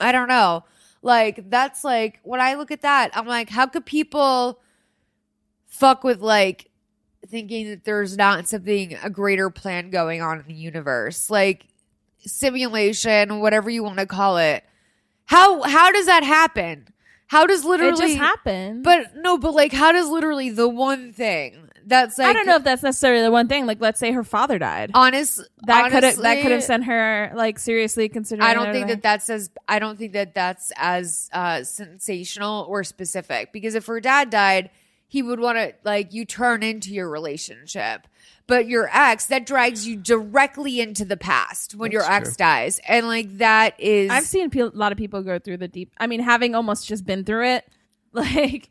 I 0.00 0.10
don't 0.10 0.28
know. 0.28 0.64
Like 1.00 1.48
that's 1.48 1.84
like 1.84 2.20
when 2.22 2.40
I 2.40 2.54
look 2.54 2.70
at 2.70 2.82
that, 2.82 3.12
I'm 3.14 3.26
like, 3.26 3.48
how 3.48 3.66
could 3.66 3.86
people 3.86 4.60
fuck 5.66 6.04
with 6.04 6.20
like 6.20 6.70
thinking 7.28 7.70
that 7.70 7.84
there's 7.84 8.16
not 8.16 8.48
something 8.48 8.96
a 9.02 9.08
greater 9.08 9.48
plan 9.48 9.90
going 9.90 10.20
on 10.20 10.40
in 10.40 10.46
the 10.48 10.54
universe? 10.54 11.30
Like 11.30 11.66
simulation, 12.18 13.40
whatever 13.40 13.70
you 13.70 13.82
want 13.82 13.98
to 13.98 14.06
call 14.06 14.36
it. 14.38 14.64
How 15.26 15.62
how 15.62 15.90
does 15.92 16.06
that 16.06 16.24
happen? 16.24 16.88
How 17.26 17.46
does 17.46 17.64
literally 17.64 17.92
it 17.92 18.08
just 18.08 18.18
happened. 18.18 18.84
But 18.84 19.16
no, 19.16 19.38
but 19.38 19.54
like 19.54 19.72
how 19.72 19.92
does 19.92 20.08
literally 20.08 20.50
the 20.50 20.68
one 20.68 21.12
thing 21.12 21.70
that's 21.86 22.18
like 22.18 22.28
I 22.28 22.32
don't 22.32 22.46
know 22.46 22.56
if 22.56 22.64
that's 22.64 22.82
necessarily 22.82 23.22
the 23.22 23.30
one 23.30 23.48
thing. 23.48 23.66
Like, 23.66 23.80
let's 23.80 23.98
say 23.98 24.12
her 24.12 24.24
father 24.24 24.58
died. 24.58 24.90
honest 24.94 25.40
that 25.66 25.90
could 25.90 26.04
have 26.04 26.16
that 26.18 26.42
could 26.42 26.52
have 26.52 26.62
sent 26.62 26.84
her 26.84 27.32
like 27.34 27.58
seriously 27.58 28.08
considering. 28.08 28.48
I 28.48 28.54
don't 28.54 28.72
think 28.72 28.88
that 28.88 29.02
that's 29.02 29.30
as 29.30 29.50
I 29.68 29.78
don't 29.78 29.98
think 29.98 30.12
that 30.12 30.34
that's 30.34 30.72
as 30.76 31.30
uh, 31.32 31.64
sensational 31.64 32.66
or 32.68 32.84
specific 32.84 33.52
because 33.52 33.74
if 33.74 33.86
her 33.86 34.00
dad 34.00 34.30
died, 34.30 34.70
he 35.08 35.22
would 35.22 35.40
want 35.40 35.58
to 35.58 35.74
like 35.84 36.12
you 36.12 36.24
turn 36.24 36.62
into 36.62 36.92
your 36.92 37.08
relationship. 37.08 38.06
But 38.48 38.66
your 38.66 38.90
ex 38.92 39.26
that 39.26 39.46
drags 39.46 39.86
you 39.86 39.96
directly 39.96 40.80
into 40.80 41.04
the 41.04 41.16
past 41.16 41.74
when 41.74 41.92
your 41.92 42.02
That's 42.02 42.28
ex 42.28 42.36
dies, 42.36 42.80
and 42.86 43.06
like 43.06 43.38
that 43.38 43.78
is 43.80 44.10
I've 44.10 44.24
seen 44.24 44.50
pe- 44.50 44.60
a 44.60 44.66
lot 44.66 44.92
of 44.92 44.98
people 44.98 45.22
go 45.22 45.38
through 45.38 45.58
the 45.58 45.68
deep. 45.68 45.92
I 45.98 46.06
mean, 46.06 46.20
having 46.20 46.54
almost 46.54 46.86
just 46.86 47.06
been 47.06 47.24
through 47.24 47.46
it, 47.46 47.68
like 48.12 48.68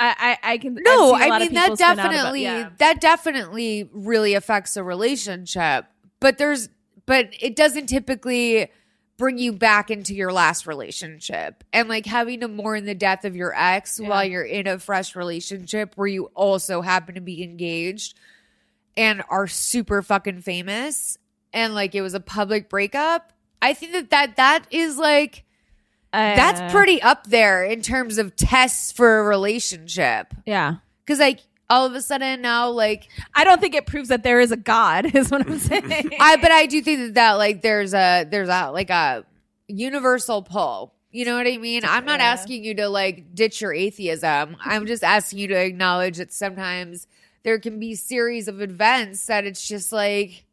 I, 0.00 0.36
I, 0.42 0.52
I 0.54 0.58
can. 0.58 0.74
No. 0.74 1.12
seen 1.12 1.20
a 1.20 1.24
I 1.24 1.28
lot 1.28 1.42
of 1.42 1.48
mean 1.48 1.54
that 1.54 1.62
people 1.64 1.76
spin 1.76 1.88
out 1.88 1.92
about- 1.98 2.10
definitely 2.10 2.42
yeah. 2.42 2.70
that 2.78 3.00
definitely 3.00 3.88
really 3.92 4.34
affects 4.34 4.76
a 4.76 4.82
relationship. 4.82 5.84
But 6.18 6.38
there's 6.38 6.68
but 7.06 7.28
it 7.38 7.54
doesn't 7.54 7.86
typically 7.88 8.70
bring 9.18 9.38
you 9.38 9.52
back 9.52 9.90
into 9.90 10.14
your 10.14 10.32
last 10.32 10.66
relationship 10.66 11.62
and 11.72 11.88
like 11.88 12.06
having 12.06 12.40
to 12.40 12.48
mourn 12.48 12.86
the 12.86 12.94
death 12.94 13.24
of 13.24 13.36
your 13.36 13.52
ex 13.54 14.00
Yeah. 14.00 14.08
while 14.08 14.24
you're 14.24 14.42
in 14.42 14.66
a 14.66 14.78
fresh 14.78 15.14
relationship 15.14 15.92
where 15.96 16.08
you 16.08 16.24
also 16.34 16.80
happen 16.80 17.14
to 17.14 17.20
be 17.20 17.42
engaged 17.42 18.18
and 18.96 19.22
are 19.30 19.46
super 19.46 20.02
fucking 20.02 20.40
famous 20.40 21.18
and 21.52 21.74
like 21.74 21.94
it 21.94 22.02
was 22.02 22.14
a 22.14 22.20
public 22.20 22.68
breakup 22.68 23.32
i 23.60 23.72
think 23.74 23.92
that 23.92 24.10
that 24.10 24.36
that 24.36 24.66
is 24.70 24.96
like 24.98 25.44
Uh, 26.12 26.36
that's 26.36 26.72
pretty 26.72 27.00
up 27.00 27.26
there 27.28 27.64
in 27.64 27.80
terms 27.80 28.18
of 28.18 28.36
tests 28.36 28.92
for 28.92 29.20
a 29.20 29.22
relationship 29.24 30.34
Yeah, 30.44 30.76
because 31.04 31.18
like 31.18 31.40
all 31.70 31.86
of 31.86 31.94
a 31.94 32.02
sudden 32.02 32.42
now 32.42 32.68
like 32.68 33.08
I 33.34 33.44
don't 33.44 33.58
think 33.60 33.74
it 33.74 33.86
proves 33.86 34.10
that 34.10 34.22
there 34.22 34.40
is 34.40 34.52
a 34.52 34.58
God. 34.58 35.06
Is 35.14 35.30
what 35.30 35.46
I'm 35.48 35.58
saying. 35.58 36.10
I 36.20 36.36
but 36.36 36.50
I 36.50 36.66
do 36.66 36.82
think 36.82 36.98
that 37.00 37.14
that 37.14 37.32
like 37.38 37.62
there's 37.62 37.94
a 37.94 38.26
there's 38.30 38.50
a 38.50 38.70
like 38.72 38.90
a 38.90 39.24
universal 39.68 40.42
pull. 40.42 40.92
You 41.10 41.24
know 41.24 41.34
what 41.36 41.46
I 41.46 41.56
mean? 41.56 41.82
I'm 41.84 42.04
not 42.04 42.20
asking 42.20 42.64
you 42.64 42.74
to 42.74 42.88
like 42.88 43.34
ditch 43.34 43.62
your 43.62 43.72
atheism. 43.72 44.56
I'm 44.62 44.86
just 44.86 45.02
asking 45.02 45.38
you 45.38 45.48
to 45.48 45.54
acknowledge 45.54 46.18
that 46.18 46.32
sometimes 46.32 47.06
there 47.42 47.58
can 47.58 47.78
be 47.78 47.94
series 47.94 48.48
of 48.48 48.60
events 48.60 49.26
that 49.26 49.44
it's 49.44 49.66
just 49.66 49.92
like 49.92 50.44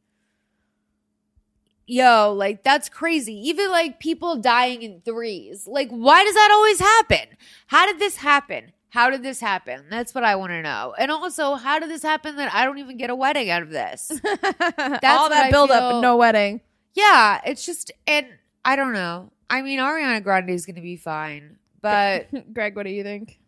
yo, 1.90 2.34
like 2.38 2.64
that's 2.64 2.88
crazy. 2.88 3.34
Even 3.34 3.70
like 3.72 4.00
people 4.00 4.36
dying 4.38 4.84
in 4.84 5.02
threes. 5.02 5.68
Like 5.68 5.90
why 5.90 6.24
does 6.24 6.36
that 6.36 6.50
always 6.52 6.80
happen? 6.80 7.38
How 7.68 7.86
did 7.86 8.00
this 8.00 8.18
happen? 8.18 8.72
How 8.90 9.12
did 9.12 9.22
this 9.22 9.40
happen? 9.40 9.86
That's 9.90 10.16
what 10.16 10.24
I 10.24 10.36
want 10.36 10.52
to 10.52 10.64
know. 10.64 10.96
And 10.98 11.12
also, 11.12 11.56
how 11.56 11.78
did 11.78 11.90
this 11.90 12.02
happen 12.02 12.38
that 12.38 12.54
I 12.54 12.66
don't 12.66 12.80
even 12.80 12.98
get 12.98 13.12
a 13.12 13.16
wedding 13.16 13.50
out 13.50 13.62
of 13.62 13.70
this? 13.70 14.10
All 14.26 15.30
that 15.30 15.46
I 15.46 15.52
build 15.52 15.70
up, 15.70 15.94
and 15.94 16.02
no 16.02 16.18
wedding. 16.18 16.62
Yeah, 16.96 17.40
it's 17.46 17.66
just 17.66 17.92
and 18.08 18.28
I 18.66 18.76
don't 18.76 18.94
know. 18.94 19.32
I 19.50 19.62
mean, 19.62 19.80
Ariana 19.80 20.24
Grande 20.24 20.50
is 20.50 20.66
going 20.66 20.76
to 20.76 20.82
be 20.82 20.96
fine, 20.96 21.58
but 21.82 22.28
Greg, 22.54 22.76
what 22.76 22.84
do 22.84 22.90
you 22.90 23.04
think? 23.04 23.40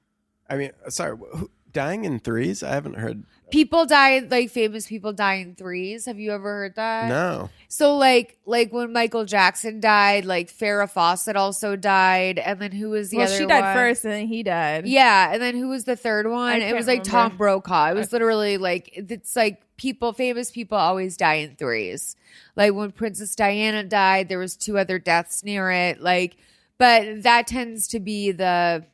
I 0.48 0.58
mean, 0.58 0.72
sorry, 0.89 1.18
who, 1.18 1.50
dying 1.74 2.05
in 2.05 2.19
threes? 2.19 2.63
I 2.63 2.74
haven't 2.74 2.95
heard. 2.95 3.24
people 3.51 3.86
die 3.86 4.19
like 4.19 4.49
famous 4.49 4.88
people 4.88 5.11
die 5.13 5.36
in 5.36 5.55
threes. 5.55 6.05
Have 6.05 6.19
you 6.19 6.32
ever 6.32 6.43
heard 6.43 6.76
that? 6.76 7.09
No. 7.09 7.49
So 7.67 7.97
like 7.97 8.38
like 8.45 8.72
when 8.72 8.93
Michael 8.93 9.26
Jackson 9.26 9.80
died, 9.80 10.26
like 10.26 10.51
Farrah 10.51 10.89
Fawcett 10.89 11.36
also 11.36 11.76
died, 11.76 12.39
and 12.39 12.59
then 12.59 12.72
who 12.72 12.89
was 12.91 13.09
the 13.09 13.17
one? 13.17 13.26
well, 13.26 13.34
other? 13.34 13.41
she 13.41 13.47
died 13.47 13.61
one? 13.63 13.76
first, 13.76 14.05
and 14.05 14.13
then 14.13 14.28
he 14.28 14.43
died. 14.43 14.88
Yeah, 14.88 15.34
and 15.34 15.41
then 15.41 15.55
who 15.55 15.69
was 15.69 15.86
the 15.86 15.95
third 15.95 16.28
one? 16.28 16.53
I 16.53 16.57
It 16.57 16.74
was 16.76 16.86
can't 16.86 16.99
like 16.99 17.03
Tom. 17.03 17.38
Brokaw. 17.38 17.91
It 17.91 17.95
was 17.95 18.11
literally 18.13 18.57
like 18.57 18.91
it's 18.93 19.36
like 19.36 19.61
people, 19.78 20.13
famous 20.13 20.51
people, 20.51 20.78
always 20.78 21.17
die 21.17 21.36
in 21.36 21.55
threes. 21.55 22.15
Like 22.55 22.74
when 22.74 22.91
Princess 22.91 23.36
Diana 23.36 23.84
died, 23.84 24.30
there 24.30 24.39
was 24.39 24.55
two 24.55 24.78
other 24.78 24.99
deaths 24.99 25.43
near 25.43 25.72
it. 25.72 26.01
Like, 26.01 26.38
but 26.78 27.24
that 27.24 27.47
tends 27.47 27.88
to 27.89 27.99
be 27.99 28.32
the 28.32 28.86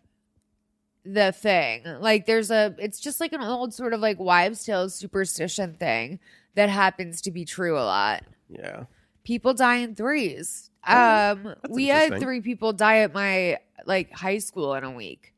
the 1.13 1.31
thing. 1.31 1.83
Like, 1.99 2.25
there's 2.25 2.51
a. 2.51 2.75
It's 2.77 2.99
just 2.99 3.19
like 3.19 3.33
an 3.33 3.41
old 3.41 3.73
sort 3.73 3.93
of 3.93 3.99
like 3.99 4.19
wives' 4.19 4.65
tale 4.65 4.89
superstition 4.89 5.73
thing 5.75 6.19
that 6.55 6.69
happens 6.69 7.21
to 7.21 7.31
be 7.31 7.45
true 7.45 7.77
a 7.77 7.81
lot 7.85 8.23
Yeah. 8.49 8.85
people 9.23 9.53
die 9.53 9.77
in 9.77 9.93
threes. 9.95 10.69
Um, 10.85 11.53
we 11.69 11.87
had 11.87 12.19
three 12.19 12.41
people 12.41 12.73
die 12.73 12.99
at 12.99 13.13
my 13.13 13.57
like 13.85 14.11
high 14.11 14.37
school 14.39 14.73
in 14.75 14.83
a 14.83 14.91
week. 14.91 15.33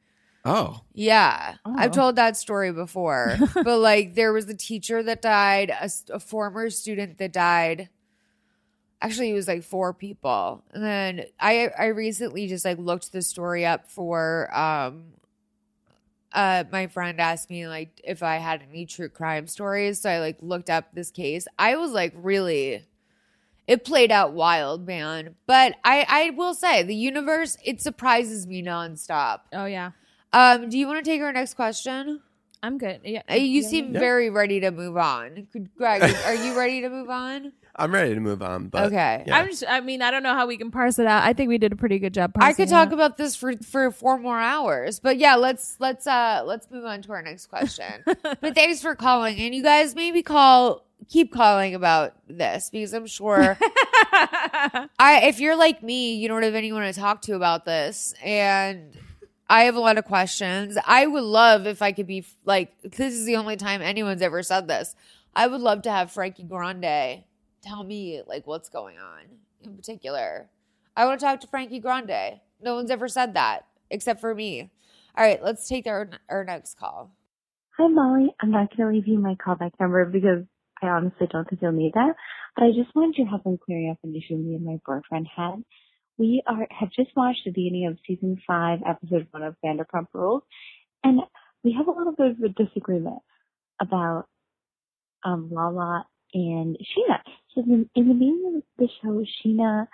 Oh, 0.45 0.81
Yeah, 0.93 1.55
I've 1.65 1.91
Oh. 1.91 1.93
told 1.93 2.15
that 2.15 2.37
story 2.37 2.71
before. 2.71 3.35
but 3.53 3.79
like, 3.79 4.15
there 4.15 4.31
was 4.31 4.47
a 4.47 4.53
teacher 4.55 5.03
that 5.03 5.21
died, 5.21 5.71
a 6.09 6.19
former 6.19 6.69
student 6.69 7.17
that 7.17 7.33
died. 7.33 7.89
Actually, 9.01 9.29
it 9.31 9.33
was 9.33 9.47
like 9.47 9.63
four 9.63 9.93
people, 9.93 10.61
and 10.71 10.83
then 10.83 11.25
I 11.39 11.69
I 11.77 11.85
recently 11.87 12.47
just 12.47 12.65
like 12.65 12.77
looked 12.77 13.11
the 13.13 13.21
story 13.21 13.65
up 13.65 13.89
for 13.89 14.49
um. 14.55 15.13
Uh, 16.31 16.63
my 16.71 16.87
friend 16.87 17.19
asked 17.19 17.49
me 17.49 17.67
like 17.67 17.99
if 18.03 18.21
I 18.21 18.37
had 18.37 18.61
any 18.69 18.85
true 18.85 19.09
crime 19.09 19.47
stories, 19.47 20.01
so 20.01 20.09
I 20.09 20.19
like 20.19 20.37
looked 20.41 20.69
up 20.69 20.93
this 20.93 21.09
case. 21.11 21.47
I 21.57 21.75
was 21.75 21.91
like 21.91 22.13
really, 22.15 22.85
it 23.67 23.83
played 23.83 24.11
out 24.11 24.33
wild, 24.33 24.85
man. 24.85 25.35
But 25.47 25.75
I 25.83 26.05
I 26.07 26.29
will 26.31 26.53
say 26.53 26.83
the 26.83 26.95
universe 26.95 27.57
it 27.65 27.81
surprises 27.81 28.45
me 28.45 28.61
nonstop. 28.61 29.39
Oh 29.53 29.65
yeah, 29.65 29.91
Um, 30.31 30.69
do 30.69 30.77
you 30.77 30.85
want 30.87 31.03
to 31.03 31.09
take 31.11 31.21
our 31.21 31.33
next 31.33 31.55
question? 31.55 32.21
I'm 32.61 32.77
good. 32.77 33.01
Yeah, 33.03 33.21
Uh, 33.31 33.35
You 33.35 33.61
yeah, 33.63 33.69
seem 33.69 33.93
Yeah. 33.93 33.99
very 33.99 34.29
ready 34.29 34.59
to 34.59 34.69
move 34.71 34.97
on. 34.97 35.47
Greg, 35.77 36.03
are 36.25 36.35
you 36.35 36.57
ready 36.57 36.81
to 36.81 36.89
move 36.89 37.09
on? 37.09 37.53
I'm 37.75 37.93
ready 37.93 38.13
to 38.13 38.19
move 38.19 38.41
on. 38.41 38.67
But 38.67 38.85
Okay. 38.87 39.23
yeah. 39.25 39.37
I'm 39.37 39.47
just. 39.47 39.63
I 39.67 39.79
mean, 39.81 40.01
I 40.01 40.11
don't 40.11 40.23
know 40.23 40.33
how 40.33 40.47
we 40.47 40.57
can 40.57 40.71
parse 40.71 40.99
it 40.99 41.07
out. 41.07 41.23
I 41.23 41.33
think 41.33 41.49
we 41.49 41.57
did 41.57 41.71
a 41.71 41.75
pretty 41.75 41.99
good 41.99 42.13
job. 42.13 42.31
I 42.37 42.53
could 42.53 42.67
talk 42.69 42.87
out. 42.87 42.93
about 42.93 43.17
this 43.17 43.35
for 43.35 43.55
for 43.57 43.91
four 43.91 44.17
more 44.17 44.39
hours, 44.39 44.99
but 44.99 45.17
yeah, 45.17 45.35
let's 45.35 45.77
let's 45.79 46.05
uh 46.07 46.43
let's 46.45 46.69
move 46.69 46.85
on 46.85 47.01
to 47.03 47.11
our 47.11 47.21
next 47.21 47.47
question. 47.47 48.03
but 48.05 48.55
thanks 48.55 48.81
for 48.81 48.95
calling, 48.95 49.39
and 49.39 49.55
you 49.55 49.63
guys 49.63 49.95
maybe 49.95 50.21
call 50.23 50.85
keep 51.07 51.31
calling 51.33 51.73
about 51.75 52.13
this 52.27 52.69
because 52.69 52.93
I'm 52.93 53.07
sure 53.07 53.57
I 54.13 55.21
if 55.23 55.39
you're 55.39 55.55
like 55.55 55.81
me, 55.83 56.15
you 56.15 56.27
don't 56.27 56.43
have 56.43 56.55
anyone 56.55 56.83
to 56.83 56.93
talk 56.93 57.21
to 57.23 57.35
about 57.35 57.65
this, 57.65 58.13
and 58.23 58.91
I 59.49 59.63
have 59.63 59.75
a 59.75 59.79
lot 59.79 59.97
of 59.97 60.05
questions. 60.05 60.77
I 60.85 61.07
would 61.07 61.23
love 61.23 61.67
if 61.67 61.81
I 61.81 61.91
could 61.91 62.07
be 62.07 62.25
like 62.45 62.73
this 62.81 63.13
is 63.13 63.25
the 63.25 63.37
only 63.37 63.55
time 63.55 63.81
anyone's 63.81 64.21
ever 64.21 64.43
said 64.43 64.67
this. 64.67 64.95
I 65.35 65.47
would 65.47 65.61
love 65.61 65.83
to 65.83 65.91
have 65.91 66.11
Frankie 66.11 66.43
Grande 66.43 67.23
tell 67.61 67.83
me 67.83 68.21
like 68.27 68.47
what's 68.47 68.69
going 68.69 68.97
on 68.97 69.23
in 69.63 69.75
particular. 69.75 70.49
I 70.95 71.05
want 71.05 71.19
to 71.19 71.25
talk 71.25 71.39
to 71.41 71.47
Frankie 71.47 71.79
Grande. 71.79 72.39
No 72.61 72.75
one's 72.75 72.91
ever 72.91 73.07
said 73.07 73.33
that 73.35 73.65
except 73.89 74.21
for 74.21 74.35
me. 74.35 74.69
All 75.17 75.25
right, 75.25 75.43
let's 75.43 75.67
take 75.67 75.87
our 75.87 76.09
our 76.29 76.43
next 76.43 76.77
call. 76.77 77.15
Hi, 77.77 77.87
Molly. 77.87 78.33
I'm 78.41 78.51
not 78.51 78.75
going 78.75 78.89
to 78.89 78.95
leave 78.95 79.07
you 79.07 79.19
my 79.19 79.35
callback 79.35 79.71
number 79.79 80.05
because 80.05 80.43
I 80.81 80.87
honestly 80.87 81.27
don't 81.31 81.49
think 81.49 81.61
you'll 81.61 81.71
need 81.71 81.93
that. 81.93 82.13
But 82.55 82.65
I 82.65 82.67
just 82.69 82.93
wanted 82.95 83.17
your 83.17 83.27
help 83.27 83.43
in 83.45 83.57
clearing 83.57 83.89
up 83.89 83.97
an 84.03 84.15
issue 84.15 84.35
me 84.35 84.55
and 84.55 84.65
my 84.65 84.79
boyfriend 84.85 85.27
had. 85.33 85.63
We 86.17 86.43
are 86.45 86.67
have 86.77 86.91
just 86.91 87.15
watched 87.15 87.41
the 87.45 87.51
beginning 87.51 87.87
of 87.87 87.97
season 88.05 88.41
five, 88.45 88.79
episode 88.85 89.27
one 89.31 89.43
of 89.43 89.55
Vanderpump 89.63 90.07
Rules, 90.13 90.43
and 91.03 91.21
we 91.63 91.73
have 91.77 91.87
a 91.87 91.97
little 91.97 92.13
bit 92.13 92.31
of 92.31 92.37
a 92.43 92.49
disagreement 92.49 93.19
about 93.81 94.25
um 95.23 95.49
Lala 95.51 96.05
and 96.33 96.77
Scheana. 96.77 97.19
In, 97.59 97.89
in 97.95 98.07
the 98.07 98.13
beginning 98.13 98.53
of 98.57 98.63
the 98.77 98.87
show, 99.01 99.25
Scheana 99.25 99.87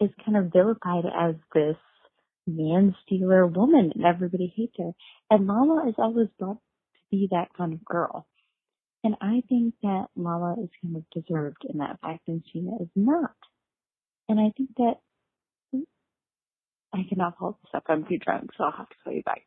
is 0.00 0.10
kind 0.24 0.36
of 0.36 0.52
vilified 0.52 1.04
as 1.06 1.34
this 1.54 1.76
man 2.46 2.94
stealer 3.04 3.46
woman, 3.46 3.92
and 3.94 4.04
everybody 4.04 4.52
hates 4.56 4.74
her. 4.78 4.92
And 5.30 5.46
Lala 5.46 5.88
is 5.88 5.94
always 5.98 6.28
brought 6.38 6.58
to 6.58 7.00
be 7.10 7.28
that 7.32 7.48
kind 7.56 7.72
of 7.72 7.84
girl. 7.84 8.26
And 9.04 9.16
I 9.20 9.42
think 9.48 9.74
that 9.82 10.06
Lala 10.16 10.56
is 10.62 10.70
kind 10.82 10.96
of 10.96 11.04
deserved 11.10 11.64
in 11.68 11.78
that 11.78 12.00
fact, 12.00 12.28
and 12.28 12.42
Scheana 12.44 12.80
is 12.82 12.88
not. 12.94 13.34
And 14.28 14.38
I 14.38 14.52
think 14.56 14.70
that 14.76 14.94
I 16.94 17.04
cannot 17.08 17.36
hold 17.36 17.56
this 17.62 17.70
up. 17.74 17.84
I'm 17.88 18.04
too 18.04 18.18
drunk, 18.18 18.50
so 18.56 18.64
I'll 18.64 18.72
have 18.72 18.88
to 18.88 18.96
call 19.02 19.12
you 19.12 19.22
back. 19.22 19.42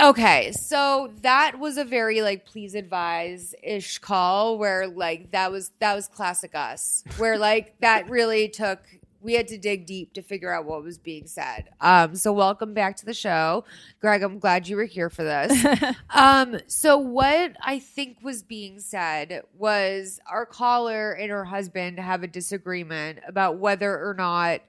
Okay, 0.00 0.52
so 0.52 1.12
that 1.22 1.58
was 1.58 1.76
a 1.76 1.84
very 1.84 2.22
like 2.22 2.46
please 2.46 2.76
advise 2.76 3.52
ish 3.64 3.98
call 3.98 4.56
where 4.56 4.86
like 4.86 5.32
that 5.32 5.50
was 5.50 5.72
that 5.80 5.94
was 5.94 6.06
classic 6.06 6.54
us 6.54 7.02
where 7.16 7.36
like 7.36 7.74
that 7.80 8.08
really 8.08 8.48
took 8.48 8.78
we 9.20 9.34
had 9.34 9.48
to 9.48 9.58
dig 9.58 9.86
deep 9.86 10.12
to 10.12 10.22
figure 10.22 10.54
out 10.54 10.64
what 10.64 10.84
was 10.84 10.98
being 10.98 11.26
said. 11.26 11.70
Um 11.80 12.14
so 12.14 12.32
welcome 12.32 12.74
back 12.74 12.96
to 12.98 13.06
the 13.06 13.12
show. 13.12 13.64
Greg, 14.00 14.22
I'm 14.22 14.38
glad 14.38 14.68
you 14.68 14.76
were 14.76 14.84
here 14.84 15.10
for 15.10 15.24
this. 15.24 15.96
um 16.10 16.58
so 16.68 16.96
what 16.96 17.56
I 17.60 17.80
think 17.80 18.18
was 18.22 18.44
being 18.44 18.78
said 18.78 19.42
was 19.56 20.20
our 20.30 20.46
caller 20.46 21.10
and 21.10 21.30
her 21.30 21.44
husband 21.44 21.98
have 21.98 22.22
a 22.22 22.28
disagreement 22.28 23.18
about 23.26 23.58
whether 23.58 23.92
or 23.92 24.14
not 24.14 24.60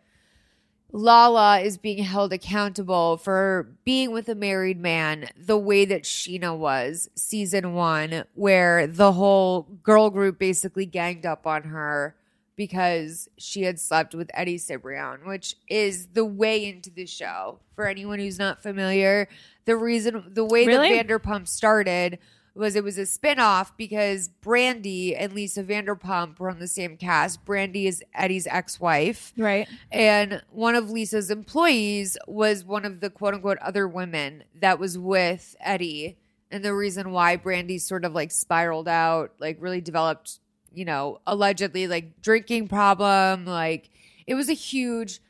Lala 0.91 1.59
is 1.59 1.77
being 1.77 2.03
held 2.03 2.33
accountable 2.33 3.17
for 3.17 3.67
being 3.85 4.11
with 4.11 4.27
a 4.27 4.35
married 4.35 4.79
man 4.79 5.29
the 5.37 5.57
way 5.57 5.85
that 5.85 6.03
Scheana 6.03 6.57
was 6.57 7.09
season 7.15 7.73
one, 7.73 8.23
where 8.33 8.87
the 8.87 9.11
whole 9.11 9.63
girl 9.83 10.09
group 10.09 10.39
basically 10.39 10.85
ganged 10.85 11.25
up 11.25 11.45
on 11.45 11.63
her 11.63 12.15
because 12.55 13.29
she 13.37 13.61
had 13.61 13.79
slept 13.79 14.13
with 14.13 14.29
Eddie 14.33 14.57
Cibrian, 14.57 15.25
which 15.25 15.55
is 15.69 16.07
the 16.07 16.25
way 16.25 16.65
into 16.65 16.89
the 16.89 17.05
show. 17.05 17.59
For 17.75 17.87
anyone 17.87 18.19
who's 18.19 18.37
not 18.39 18.61
familiar, 18.61 19.29
the 19.65 19.77
reason, 19.77 20.25
the 20.33 20.43
way 20.43 20.65
Really? 20.65 20.89
that 20.89 21.07
Vanderpump 21.07 21.47
started 21.47 22.19
was 22.55 22.75
it 22.75 22.83
was 22.83 22.97
a 22.97 23.03
spinoff 23.03 23.71
because 23.77 24.29
Brandi 24.41 25.15
and 25.17 25.33
Lisa 25.33 25.63
Vanderpump 25.63 26.39
were 26.39 26.49
on 26.49 26.59
the 26.59 26.67
same 26.67 26.97
cast. 26.97 27.45
Brandi 27.45 27.85
is 27.85 28.03
Eddie's 28.13 28.47
ex-wife. 28.47 29.33
right. 29.37 29.67
And 29.91 30.41
one 30.51 30.75
of 30.75 30.89
Lisa's 30.89 31.29
employees 31.31 32.17
was 32.27 32.63
one 32.65 32.85
of 32.85 32.99
the 32.99 33.09
quote 33.09 33.33
unquote 33.33 33.57
other 33.59 33.87
women 33.87 34.43
that 34.59 34.79
was 34.79 34.97
with 34.97 35.55
Eddie. 35.59 36.17
And 36.51 36.65
the 36.65 36.73
reason 36.73 37.11
why 37.11 37.37
Brandi 37.37 37.79
sort 37.79 38.05
of 38.05 38.13
like 38.13 38.31
spiraled 38.31 38.87
out, 38.87 39.33
like 39.39 39.57
really 39.59 39.81
developed, 39.81 40.39
you 40.73 40.85
know, 40.85 41.21
allegedly 41.27 41.87
like 41.87 42.21
drinking 42.21 42.67
problem. 42.67 43.45
Like 43.45 43.89
it 44.25 44.33
was 44.33 44.49
a 44.49 44.53
huge, 44.53 45.21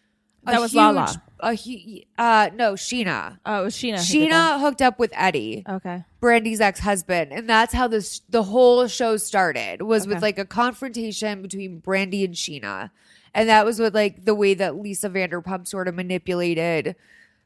a 0.45 0.51
That 0.51 0.61
was 0.61 0.71
huge, 0.71 0.77
Lala. 0.77 1.21
A 1.41 1.55
hu- 1.55 2.01
uh, 2.17 2.49
no, 2.55 2.73
Scheana. 2.73 3.39
Oh, 3.45 3.61
it 3.61 3.63
was 3.65 3.75
Scheana. 3.75 3.97
who 4.05 4.19
did 4.19 4.29
Scheana 4.31 4.59
hooked 4.59 4.81
up 4.81 4.99
with 4.99 5.11
Eddie. 5.15 5.63
Okay. 5.69 6.03
Brandi's 6.21 6.59
ex-husband, 6.59 7.31
and 7.31 7.49
that's 7.49 7.73
how 7.73 7.87
this 7.87 8.21
the 8.29 8.43
whole 8.43 8.87
show 8.87 9.15
started. 9.17 9.81
Was 9.81 10.05
with 10.07 10.17
Okay. 10.17 10.21
like 10.21 10.39
a 10.39 10.45
confrontation 10.45 11.41
between 11.41 11.81
Brandi 11.81 12.25
and 12.25 12.33
Scheana, 12.33 12.91
and 13.33 13.47
that 13.47 13.65
was 13.65 13.79
with 13.79 13.95
like 13.95 14.25
the 14.25 14.35
way 14.35 14.53
that 14.53 14.75
Lisa 14.77 15.09
Vanderpump 15.09 15.67
sort 15.67 15.87
of 15.87 15.95
manipulated 15.95 16.95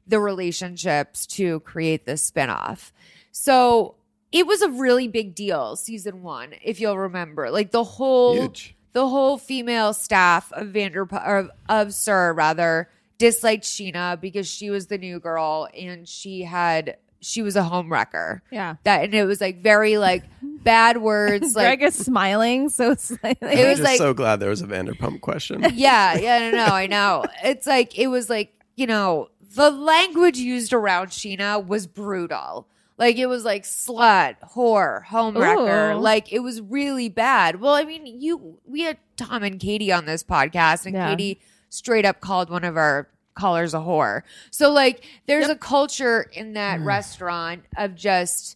the 0.08 0.20
relationships 0.20 1.26
to 1.28 1.60
create 1.62 2.06
this 2.06 2.30
spinoff. 2.30 2.92
So 3.32 3.96
it 4.32 4.48
was 4.48 4.62
a 4.62 4.70
really 4.70 5.08
big 5.08 5.36
deal, 5.36 5.76
season 5.76 6.24
one, 6.24 6.54
if 6.64 6.80
you'll 6.82 6.98
remember. 6.98 7.52
Like 7.52 7.72
the 7.72 7.84
whole 7.84 8.34
Huge. 8.42 8.76
The 8.94 9.08
whole 9.08 9.38
female 9.38 9.94
staff 9.94 10.52
of 10.54 10.68
Vanderpump 10.68 11.28
or 11.28 11.50
of 11.68 11.94
SUR 11.94 12.34
rather 12.34 12.90
disliked 13.18 13.64
Scheana 13.64 14.20
because 14.20 14.48
she 14.48 14.70
was 14.70 14.88
the 14.88 14.98
new 14.98 15.20
girl 15.20 15.68
and 15.78 16.08
she 16.08 16.42
had 16.44 16.98
she 17.20 17.42
was 17.42 17.56
a 17.56 17.64
home 17.64 17.92
wrecker. 17.92 18.44
Yeah. 18.52 18.76
That 18.84 19.06
and 19.06 19.14
it 19.14 19.24
was 19.26 19.40
like 19.42 19.62
very 19.64 19.98
like 19.98 20.24
bad 20.42 20.98
words 20.98 21.56
like 21.56 21.80
Greg 21.80 21.84
is 21.90 21.96
smiling, 21.96 22.70
so 22.70 22.92
it's 22.92 23.12
like 23.24 23.38
It 23.42 23.68
was 23.68 23.78
just 23.78 23.82
like- 23.82 23.98
so 23.98 24.14
glad 24.14 24.40
there 24.40 24.50
was 24.50 24.62
a 24.62 24.68
Vanderpump 24.68 25.22
question. 25.22 25.66
yeah, 25.74 26.18
yeah, 26.18 26.52
no, 26.52 26.58
no, 26.58 26.74
I 26.74 26.88
know. 26.88 27.24
It's 27.44 27.66
like 27.66 27.98
it 27.98 28.08
was 28.08 28.30
like 28.30 28.54
you 28.76 28.88
know 28.88 29.30
the 29.56 29.70
language 29.72 30.38
used 30.38 30.74
around 30.74 31.08
Scheana 31.08 31.66
was 31.66 31.88
brutal. 31.88 32.68
Like 33.04 33.18
it 33.18 33.26
was 33.26 33.44
like 33.44 33.64
slut, 33.64 34.36
whore, 34.56 35.06
homewrecker. 35.08 35.96
Ooh. 35.96 36.00
Like 36.00 36.32
it 36.32 36.40
was 36.40 36.62
really 36.62 37.10
bad. 37.10 37.60
Well, 37.60 37.74
I 37.74 37.84
mean, 37.84 38.06
you 38.22 38.60
we 38.66 38.82
had 38.82 38.98
Tom 39.18 39.44
and 39.44 39.60
Katie 39.60 39.92
on 39.92 40.06
this 40.06 40.24
podcast, 40.24 40.86
and 40.86 40.96
Yeah. 40.96 41.10
Katie 41.10 41.42
straight 41.68 42.06
up 42.06 42.22
called 42.22 42.50
one 42.50 42.64
of 42.64 42.78
our 42.78 43.10
callers 43.36 43.74
a 43.74 43.80
whore. 43.80 44.22
So 44.52 44.72
like 44.72 45.04
there's 45.26 45.50
a 45.50 45.56
culture 45.56 46.30
in 46.32 46.54
that 46.54 46.80
Mm. 46.80 46.86
restaurant 46.86 47.64
of 47.76 47.94
just 47.96 48.56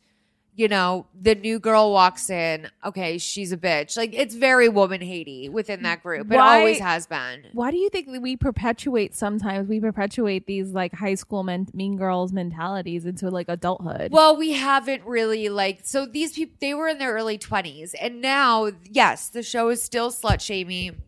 you 0.57 0.67
know, 0.67 1.05
the 1.13 1.35
new 1.35 1.59
girl 1.59 1.91
walks 1.91 2.31
in, 2.31 2.67
okay, 2.83 3.19
she's 3.19 3.51
a 3.51 3.57
bitch. 3.57 3.95
Like 3.95 4.15
it's 4.15 4.33
very 4.33 4.67
woman 4.67 5.01
hatey 5.01 5.51
within 5.51 5.83
that 5.83 6.01
group. 6.01 6.31
It 6.31 6.37
always 6.37 6.79
has 6.79 7.05
been. 7.05 7.45
Why 7.53 7.69
do 7.69 7.77
you 7.77 7.89
think 7.91 8.11
that 8.11 8.23
we 8.23 8.35
perpetuate 8.35 9.13
sometimes 9.13 9.69
we 9.69 9.79
perpetuate 9.79 10.47
these 10.47 10.71
like 10.71 10.95
high 10.95 11.13
school 11.13 11.43
men- 11.43 11.67
mean 11.75 11.95
girls 11.95 12.33
mentalities 12.33 13.05
into 13.05 13.29
like 13.29 13.49
adulthood? 13.49 14.11
Well, 14.11 14.35
we 14.35 14.53
haven't 14.53 15.05
really 15.05 15.47
like 15.49 15.81
so 15.83 16.07
these 16.07 16.33
people 16.33 16.55
they 16.59 16.73
were 16.73 16.87
in 16.87 16.97
their 16.97 17.13
early 17.13 17.37
20s 17.37 17.93
and 18.01 18.19
now 18.19 18.71
yes, 18.89 19.29
the 19.29 19.43
show 19.43 19.69
is 19.69 19.83
still 19.83 20.09
slut 20.09 20.41
shaming 20.41 21.03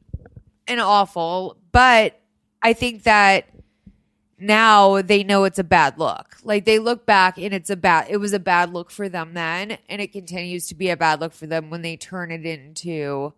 and 0.67 0.79
awful, 0.79 1.57
but 1.71 2.21
I 2.61 2.73
think 2.73 3.01
that 3.03 3.49
now 4.39 5.01
they 5.01 5.23
know 5.23 5.43
it's 5.43 5.59
a 5.59 5.63
bad 5.63 5.97
look. 5.97 6.37
Like 6.43 6.65
they 6.65 6.79
look 6.79 7.05
back 7.05 7.37
and 7.37 7.53
it's 7.53 7.69
a 7.69 7.75
bad 7.75 8.07
it 8.09 8.17
was 8.17 8.33
a 8.33 8.39
bad 8.39 8.73
look 8.73 8.91
for 8.91 9.09
them 9.09 9.33
then 9.33 9.77
and 9.87 10.01
it 10.01 10.11
continues 10.11 10.67
to 10.67 10.75
be 10.75 10.89
a 10.89 10.97
bad 10.97 11.19
look 11.19 11.33
for 11.33 11.47
them 11.47 11.69
when 11.69 11.81
they 11.81 11.97
turn 11.97 12.31
it 12.31 12.45
into 12.45 13.33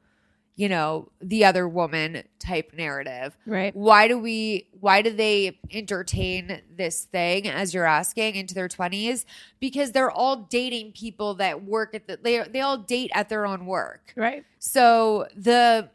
you 0.55 0.69
know, 0.69 1.09
the 1.19 1.45
other 1.45 1.67
woman 1.67 2.23
type 2.37 2.73
narrative. 2.73 3.35
Right. 3.47 3.75
Why 3.75 4.07
do 4.07 4.19
we 4.19 4.67
why 4.79 5.01
do 5.01 5.09
they 5.09 5.57
entertain 5.71 6.61
this 6.75 7.05
thing 7.05 7.47
as 7.47 7.73
you're 7.73 7.85
asking 7.85 8.35
into 8.35 8.53
their 8.53 8.67
20s? 8.67 9.25
Because 9.59 9.91
they're 9.91 10.11
all 10.11 10.35
dating 10.35 10.91
people 10.91 11.35
that 11.35 11.63
work 11.63 11.95
at 11.95 12.07
the 12.07 12.19
they 12.21 12.43
they 12.43 12.61
all 12.61 12.77
date 12.77 13.11
at 13.15 13.27
their 13.27 13.47
own 13.47 13.65
work. 13.65 14.13
Right. 14.15 14.45
So 14.59 15.27
the 15.35 15.89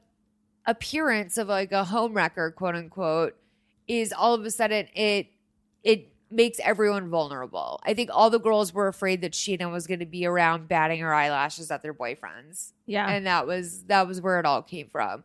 appearance 0.66 1.38
of 1.38 1.48
like 1.48 1.70
a 1.70 1.84
home 1.84 2.14
wrecker, 2.14 2.50
quote 2.50 2.74
unquote, 2.74 3.36
is 3.88 4.12
all 4.12 4.34
of 4.34 4.44
a 4.44 4.50
sudden 4.50 4.86
it 4.94 5.28
it 5.82 6.08
makes 6.30 6.58
everyone 6.64 7.08
vulnerable. 7.08 7.80
I 7.84 7.94
think 7.94 8.10
all 8.12 8.30
the 8.30 8.40
girls 8.40 8.74
were 8.74 8.88
afraid 8.88 9.20
that 9.20 9.32
Scheana 9.32 9.70
was 9.70 9.86
going 9.86 10.00
to 10.00 10.06
be 10.06 10.26
around 10.26 10.66
batting 10.66 10.98
her 11.00 11.14
eyelashes 11.14 11.70
at 11.70 11.82
their 11.82 11.94
boyfriends, 11.94 12.72
Yeah. 12.86 13.08
and 13.08 13.26
that 13.26 13.46
was 13.46 13.84
that 13.84 14.08
was 14.08 14.20
where 14.20 14.40
it 14.40 14.46
all 14.46 14.62
came 14.62 14.88
from. 14.88 15.22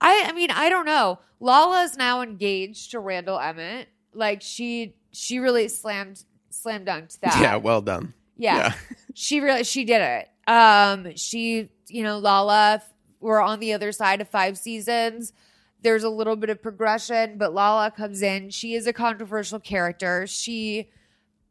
I 0.00 0.24
I 0.28 0.32
mean 0.32 0.50
I 0.50 0.68
don't 0.68 0.84
know. 0.86 1.20
Lala 1.40 1.82
is 1.84 1.96
now 1.96 2.20
engaged 2.20 2.90
to 2.90 3.00
Randall 3.00 3.38
Emmett. 3.40 3.88
Like 4.12 4.42
she 4.42 4.94
she 5.12 5.38
really 5.38 5.68
slammed 5.68 6.22
slam 6.50 6.84
dunked 6.84 7.18
that. 7.20 7.38
Yeah, 7.40 7.56
well 7.56 7.80
done. 7.80 8.12
Yeah. 8.36 8.74
She 9.18 9.40
really 9.40 9.64
she 9.64 9.84
did 9.86 10.02
it. 10.02 10.28
Um 10.46 11.16
she, 11.16 11.70
you 11.88 12.02
know, 12.02 12.18
Lala 12.18 12.82
we're 13.20 13.40
on 13.40 13.60
the 13.60 13.72
other 13.72 13.90
side 13.90 14.20
of 14.20 14.28
5 14.28 14.58
seasons. 14.58 15.32
There's 15.86 16.02
a 16.02 16.10
little 16.10 16.34
bit 16.34 16.50
of 16.50 16.60
progression, 16.60 17.38
but 17.38 17.54
Lala 17.54 17.92
comes 17.92 18.20
in. 18.20 18.50
She 18.50 18.74
is 18.74 18.88
a 18.88 18.92
controversial 18.92 19.60
character. 19.60 20.26
She 20.26 20.90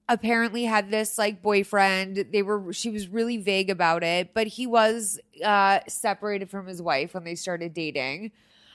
apparently 0.10 0.66
had 0.66 0.92
this 0.92 1.18
like 1.18 1.42
boyfriend. 1.42 2.26
They 2.34 2.44
were 2.44 2.74
she 2.74 2.90
was 2.90 3.08
really 3.08 3.38
vague 3.38 3.70
about 3.70 4.04
it, 4.04 4.34
but 4.34 4.48
he 4.48 4.68
was 4.68 5.22
uh 5.42 5.80
separated 5.88 6.50
from 6.50 6.68
his 6.68 6.82
wife 6.82 7.14
when 7.14 7.24
they 7.24 7.36
started 7.36 7.74
dating. 7.74 8.34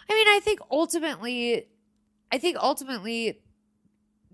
I 0.09 0.15
mean, 0.15 0.29
I 0.29 0.41
think 0.43 0.61
ultimately 0.71 1.67
I 2.33 2.39
think 2.39 2.57
ultimately 2.57 3.43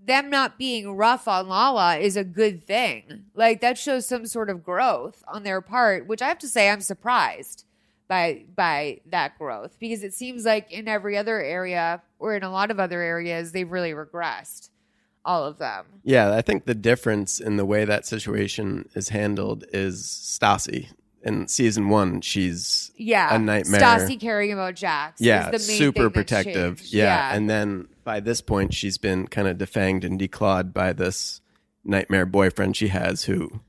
them 0.01 0.29
not 0.29 0.57
being 0.57 0.95
rough 0.95 1.27
on 1.27 1.49
Lala 1.49 1.97
is 1.97 2.15
a 2.15 2.23
good 2.23 2.65
thing. 2.65 3.25
Like 3.35 3.59
that 3.59 3.77
shows 3.77 4.07
some 4.07 4.27
sort 4.27 4.49
of 4.49 4.63
growth 4.63 5.25
on 5.27 5.43
their 5.43 5.59
part, 5.59 6.07
which 6.07 6.21
I 6.21 6.29
have 6.29 6.39
to 6.39 6.47
say 6.47 6.69
I'm 6.69 6.79
surprised 6.79 7.65
by 8.07 8.45
by 8.55 9.01
that 9.07 9.37
growth 9.37 9.75
because 9.79 10.03
it 10.03 10.13
seems 10.13 10.45
like 10.45 10.71
in 10.71 10.87
every 10.87 11.17
other 11.17 11.41
area 11.41 12.01
or 12.19 12.35
in 12.35 12.43
a 12.43 12.49
lot 12.51 12.71
of 12.71 12.79
other 12.79 13.01
areas 13.01 13.51
they've 13.51 13.69
really 13.71 13.91
regressed 13.91 14.69
all 15.25 15.43
of 15.43 15.57
them. 15.57 15.83
Yeah, 16.03 16.33
I 16.33 16.41
think 16.41 16.63
the 16.65 16.73
difference 16.75 17.39
in 17.41 17.57
the 17.57 17.65
way 17.65 17.83
that 17.83 18.05
situation 18.05 18.87
is 18.95 19.09
handled 19.09 19.65
is 19.73 20.01
Stassi. 20.03 20.87
In 21.23 21.49
season 21.49 21.89
one, 21.89 22.21
she's 22.21 22.91
Yeah. 22.95 23.35
a 23.35 23.37
nightmare. 23.39 23.81
Stassi 23.81 24.17
caring 24.17 24.53
about 24.53 24.75
Jax. 24.75 25.19
yeah, 25.19 25.49
is 25.49 25.65
the 25.67 25.71
main 25.73 25.77
super 25.77 26.09
protective. 26.09 26.77
changed. 26.77 26.93
Yeah. 26.93 27.35
and 27.35 27.49
then 27.49 27.89
by 28.05 28.21
this 28.21 28.39
point, 28.39 28.73
she's 28.73 28.97
been 28.97 29.27
kind 29.27 29.49
of 29.49 29.57
defanged 29.57 30.05
and 30.05 30.17
declawed 30.17 30.71
by 30.73 30.93
this 30.93 31.41
nightmare 31.83 32.25
boyfriend 32.25 32.77
she 32.77 32.87
has, 32.87 33.23
who 33.25 33.59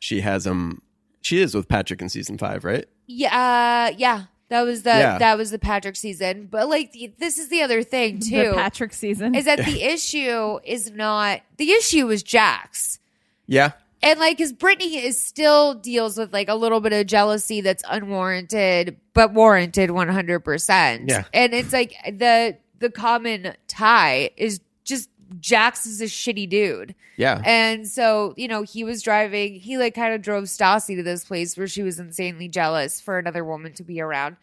she 0.00 0.22
has 0.22 0.48
him. 0.48 0.82
She 1.20 1.40
is 1.40 1.54
with 1.54 1.68
Patrick 1.68 2.02
in 2.02 2.08
season 2.08 2.38
five, 2.38 2.64
right? 2.64 2.86
Yeah, 3.08 3.88
uh, 3.90 3.94
yeah. 3.98 4.24
That 4.50 4.62
was 4.62 4.82
the 4.84 4.90
Yeah. 4.90 5.18
that 5.18 5.36
was 5.36 5.50
the 5.50 5.58
Patrick 5.58 5.96
season. 5.96 6.46
But 6.50 6.68
like 6.68 6.92
the, 6.92 7.12
this 7.18 7.36
is 7.38 7.48
the 7.48 7.62
other 7.62 7.82
thing 7.82 8.20
The 8.20 8.26
too. 8.30 8.52
Patrick 8.54 8.92
season. 8.94 9.34
is 9.34 9.44
that 9.46 9.58
the 9.64 9.82
issue 9.92 10.58
is 10.64 10.90
not 10.92 11.40
the 11.56 11.72
issue 11.72 12.08
is 12.10 12.22
Jax. 12.22 12.98
Yeah, 13.46 13.72
And 14.02 14.20
like, 14.20 14.36
cause 14.38 14.52
Brittany 14.52 14.98
is 15.04 15.18
still 15.20 15.72
deals 15.74 16.16
with 16.18 16.32
like 16.34 16.48
a 16.50 16.54
little 16.54 16.80
bit 16.80 16.92
of 16.92 17.06
jealousy 17.06 17.62
that's 17.62 17.82
unwarranted, 17.88 18.96
but 19.14 19.32
warranted 19.32 19.88
100%. 19.90 21.08
Yeah. 21.08 21.24
And 21.32 21.54
it's 21.54 21.72
like 21.72 21.94
the, 22.06 22.58
the 22.78 22.90
common 22.90 23.54
tie 23.66 24.30
is 24.36 24.60
just 24.84 25.08
Jax 25.40 25.86
is 25.86 26.00
a 26.00 26.04
shitty 26.04 26.48
dude. 26.48 26.94
yeah, 27.16 27.40
And 27.44 27.86
so, 27.86 28.34
you 28.36 28.48
know, 28.48 28.62
he 28.62 28.84
was 28.84 29.02
driving, 29.02 29.54
he 29.60 29.78
like 29.78 29.94
kind 29.94 30.14
of 30.14 30.22
drove 30.22 30.44
Stassi 30.44 30.96
to 30.96 31.02
this 31.02 31.24
place 31.24 31.56
where 31.56 31.66
she 31.66 31.82
was 31.82 31.98
insanely 31.98 32.48
jealous 32.48 33.00
for 33.00 33.18
another 33.18 33.44
woman 33.44 33.72
to 33.74 33.82
be 33.82 34.00
around. 34.00 34.36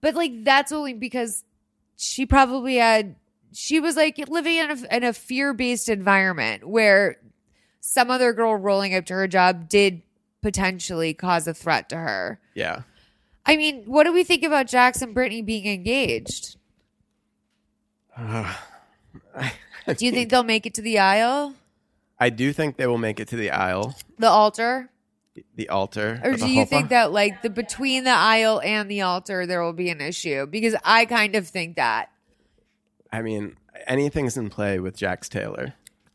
But 0.00 0.14
like, 0.14 0.44
that's 0.44 0.72
only 0.72 0.94
because 0.94 1.44
she 1.96 2.26
probably 2.26 2.76
had, 2.76 3.16
she 3.52 3.80
was 3.80 3.96
like 3.96 4.18
living 4.28 4.56
in 4.56 4.70
a, 4.70 4.96
in 4.96 5.04
a 5.04 5.12
fear 5.12 5.54
based 5.54 5.88
environment 5.88 6.66
where 6.66 7.18
some 7.80 8.10
other 8.10 8.32
girl 8.32 8.56
rolling 8.56 8.94
up 8.94 9.06
to 9.06 9.14
her 9.14 9.28
job 9.28 9.68
did 9.68 10.02
potentially 10.42 11.14
cause 11.14 11.46
a 11.46 11.54
threat 11.54 11.88
to 11.90 11.96
her. 11.96 12.40
yeah. 12.54 12.82
I 13.46 13.58
mean, 13.58 13.84
what 13.84 14.04
do 14.04 14.12
we 14.12 14.24
think 14.24 14.42
about 14.42 14.68
Jax 14.68 15.02
and 15.02 15.12
Brittany 15.12 15.42
being 15.42 15.66
engaged? 15.66 16.56
Do 19.96 20.06
you 20.06 20.12
think 20.12 20.30
they'll 20.30 20.42
make 20.42 20.66
it 20.66 20.74
to 20.74 20.82
the 20.82 20.98
aisle, 20.98 21.54
I 22.18 22.30
do 22.30 22.52
think 22.52 22.76
they 22.76 22.86
will 22.86 22.98
make 22.98 23.20
it 23.20 23.28
to 23.28 23.36
the 23.36 23.50
aisle, 23.50 23.94
the 24.18 24.28
altar? 24.28 24.90
the 25.56 25.68
altar. 25.68 26.20
Or 26.22 26.34
do 26.34 26.48
you 26.48 26.64
think 26.64 26.90
that 26.90 27.12
like 27.12 27.42
the 27.42 27.50
between 27.50 28.04
the 28.04 28.10
aisle 28.10 28.60
and 28.64 28.90
the 28.90 29.02
altar 29.02 29.46
there 29.46 29.62
will 29.62 29.72
be 29.72 29.90
an 29.90 30.00
issue? 30.00 30.46
Because 30.46 30.76
I 30.84 31.04
kind 31.06 31.34
of 31.34 31.48
think 31.48 31.76
that. 31.76 32.10
I 33.12 33.22
mean, 33.22 33.56
anything's 33.86 34.36
in 34.36 34.50
play 34.50 34.78
with 34.78 34.96
Jax 34.96 35.28
Taylor. 35.28 35.74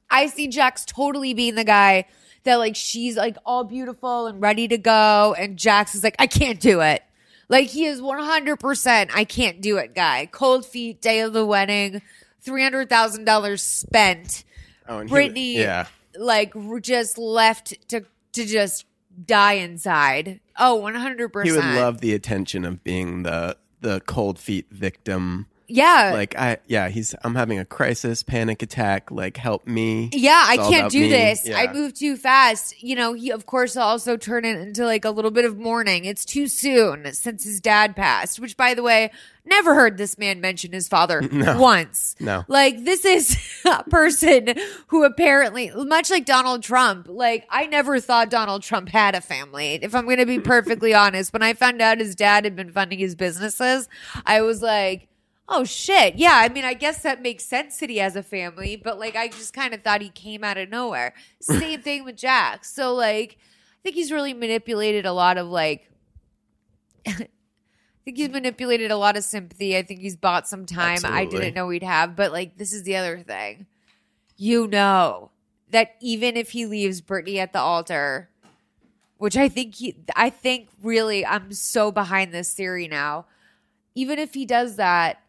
I 0.09 0.27
see 0.27 0.47
Jax 0.47 0.85
totally 0.85 1.33
being 1.33 1.55
the 1.55 1.63
guy 1.63 2.05
that 2.43 2.55
like 2.55 2.75
she's 2.75 3.17
like 3.17 3.37
all 3.45 3.63
beautiful 3.63 4.27
and 4.27 4.41
ready 4.41 4.67
to 4.67 4.77
go 4.77 5.35
and 5.37 5.57
Jax 5.57 5.95
is 5.95 6.03
like 6.03 6.15
I 6.19 6.27
can't 6.27 6.59
do 6.59 6.81
it. 6.81 7.03
Like 7.47 7.67
he 7.67 7.85
is 7.85 7.99
100% 7.99 9.09
I 9.13 9.23
can't 9.23 9.61
do 9.61 9.77
it 9.77 9.95
guy. 9.95 10.27
Cold 10.31 10.65
feet 10.65 11.01
day 11.01 11.19
of 11.21 11.33
the 11.33 11.45
wedding, 11.45 12.01
$300,000 12.45 13.59
spent. 13.59 14.43
Oh, 14.87 14.99
and 14.99 15.09
he- 15.37 15.61
yeah, 15.61 15.87
like 16.17 16.53
just 16.81 17.17
left 17.17 17.75
to 17.89 18.03
to 18.33 18.45
just 18.45 18.85
die 19.25 19.53
inside. 19.53 20.39
Oh, 20.57 20.81
100%. 20.81 21.43
he 21.45 21.51
would 21.51 21.63
love 21.63 22.01
the 22.01 22.13
attention 22.13 22.65
of 22.65 22.83
being 22.83 23.23
the 23.23 23.57
the 23.81 24.01
cold 24.01 24.39
feet 24.39 24.67
victim. 24.71 25.47
Yeah. 25.69 26.11
Like 26.13 26.37
I, 26.37 26.57
yeah, 26.67 26.89
he's. 26.89 27.15
I'm 27.23 27.35
having 27.35 27.59
a 27.59 27.65
crisis, 27.65 28.23
panic 28.23 28.61
attack. 28.61 29.11
Like 29.11 29.37
help 29.37 29.67
me. 29.67 30.09
Yeah, 30.11 30.43
I 30.45 30.57
can't 30.57 30.91
do 30.91 31.01
me. 31.01 31.09
this. 31.09 31.47
Yeah. 31.47 31.57
I 31.57 31.71
move 31.71 31.93
too 31.93 32.17
fast. 32.17 32.81
You 32.81 32.95
know, 32.95 33.13
he 33.13 33.31
of 33.31 33.45
course 33.45 33.75
will 33.75 33.83
also 33.83 34.17
turn 34.17 34.45
it 34.45 34.57
into 34.57 34.85
like 34.85 35.05
a 35.05 35.11
little 35.11 35.31
bit 35.31 35.45
of 35.45 35.57
mourning. 35.57 36.05
It's 36.05 36.25
too 36.25 36.47
soon 36.47 37.13
since 37.13 37.43
his 37.43 37.61
dad 37.61 37.95
passed, 37.95 38.39
which 38.39 38.57
by 38.57 38.73
the 38.73 38.83
way, 38.83 39.11
never 39.45 39.75
heard 39.75 39.97
this 39.97 40.17
man 40.17 40.39
mention 40.41 40.71
his 40.71 40.87
father 40.87 41.21
once. 41.31 42.15
No. 42.19 42.45
Like 42.47 42.83
this 42.85 43.03
is 43.05 43.37
a 43.65 43.83
person 43.83 44.53
who 44.87 45.03
apparently 45.03 45.71
much 45.75 46.09
like 46.09 46.25
Donald 46.25 46.63
Trump, 46.63 47.07
like 47.09 47.45
I 47.49 47.67
never 47.67 47.99
thought 47.99 48.29
Donald 48.29 48.63
Trump 48.63 48.89
had 48.89 49.15
a 49.15 49.21
family. 49.21 49.79
If 49.81 49.93
I'm 49.93 50.05
going 50.05 50.17
to 50.17 50.25
be 50.25 50.39
perfectly 50.39 50.93
honest, 50.93 51.33
when 51.33 51.43
I 51.43 51.53
found 51.53 51.81
out 51.81 51.99
his 51.99 52.15
dad 52.15 52.45
had 52.45 52.55
been 52.55 52.71
funding 52.71 52.99
his 52.99 53.15
businesses, 53.15 53.89
I 54.25 54.41
was 54.41 54.61
like, 54.61 55.08
Oh 55.51 55.63
shit. 55.63 56.15
Yeah. 56.15 56.35
I 56.35 56.49
mean, 56.49 56.63
I 56.63 56.75
guess 56.75 57.01
that 57.01 57.23
makes 57.23 57.43
sense 57.43 57.77
that 57.77 57.89
he 57.89 57.97
has 57.97 58.15
a 58.15 58.21
family, 58.21 58.75
but 58.75 58.99
like, 58.99 59.15
I 59.15 59.27
just 59.29 59.51
kind 59.51 59.73
of 59.73 59.81
thought 59.81 60.01
he 60.01 60.09
came 60.09 60.43
out 60.43 60.57
of 60.57 60.69
nowhere. 60.69 61.15
Same 61.41 61.81
thing 61.83 62.05
with 62.05 62.15
Jack. 62.15 62.63
So, 62.63 62.93
like, 62.93 63.37
I 63.39 63.79
think 63.81 63.95
he's 63.95 64.11
really 64.11 64.35
manipulated 64.35 65.07
a 65.07 65.11
lot 65.11 65.39
of 65.39 65.47
like, 65.47 65.89
I 67.07 67.27
think 68.05 68.17
he's 68.17 68.29
manipulated 68.29 68.91
a 68.91 68.97
lot 68.97 69.17
of 69.17 69.23
sympathy. 69.23 69.75
I 69.75 69.81
think 69.81 70.01
he's 70.01 70.15
bought 70.15 70.47
some 70.47 70.67
time 70.67 70.99
I 71.03 71.25
didn't 71.25 71.55
know 71.55 71.69
he'd 71.69 71.83
have. 71.83 72.15
But 72.15 72.31
like, 72.31 72.57
this 72.57 72.71
is 72.71 72.83
the 72.83 72.95
other 72.95 73.19
thing. 73.19 73.65
You 74.37 74.67
know 74.67 75.31
that 75.71 75.95
even 75.99 76.37
if 76.37 76.51
he 76.51 76.67
leaves 76.67 77.01
Brittany 77.01 77.39
at 77.39 77.53
the 77.53 77.59
altar, 77.59 78.29
which 79.17 79.35
I 79.35 79.49
think 79.49 79.75
he, 79.75 79.95
I 80.15 80.29
think 80.29 80.69
really, 80.83 81.25
I'm 81.25 81.51
so 81.53 81.91
behind 81.91 82.33
this 82.33 82.53
theory 82.53 82.87
now. 82.87 83.25
Even 83.95 84.19
if 84.19 84.33
he 84.33 84.45
does 84.45 84.75
that, 84.77 85.21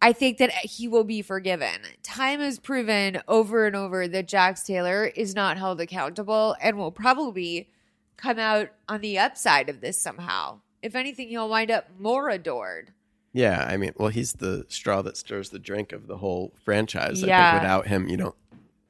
I 0.00 0.12
think 0.12 0.38
that 0.38 0.52
he 0.52 0.86
will 0.86 1.04
be 1.04 1.22
forgiven. 1.22 1.80
Time 2.02 2.40
has 2.40 2.58
proven 2.58 3.20
over 3.26 3.66
and 3.66 3.74
over 3.74 4.06
that 4.06 4.28
Jax 4.28 4.62
Taylor 4.62 5.06
is 5.06 5.34
not 5.34 5.58
held 5.58 5.80
accountable 5.80 6.54
and 6.60 6.78
will 6.78 6.92
probably 6.92 7.68
come 8.16 8.38
out 8.38 8.68
on 8.88 9.00
the 9.00 9.18
upside 9.18 9.68
of 9.68 9.80
this 9.80 10.00
somehow. 10.00 10.60
If 10.82 10.94
anything, 10.94 11.28
he'll 11.28 11.48
wind 11.48 11.70
up 11.72 11.86
more 11.98 12.28
adored. 12.30 12.92
Yeah, 13.32 13.66
I 13.68 13.76
mean, 13.76 13.92
well, 13.96 14.08
he's 14.08 14.34
the 14.34 14.64
straw 14.68 15.02
that 15.02 15.16
stirs 15.16 15.50
the 15.50 15.58
drink 15.58 15.92
of 15.92 16.06
the 16.06 16.16
whole 16.18 16.52
franchise. 16.64 17.22
I 17.22 17.26
Yeah. 17.26 17.50
think 17.52 17.62
without 17.62 17.86
him, 17.88 18.08
you 18.08 18.16
don't. 18.16 18.34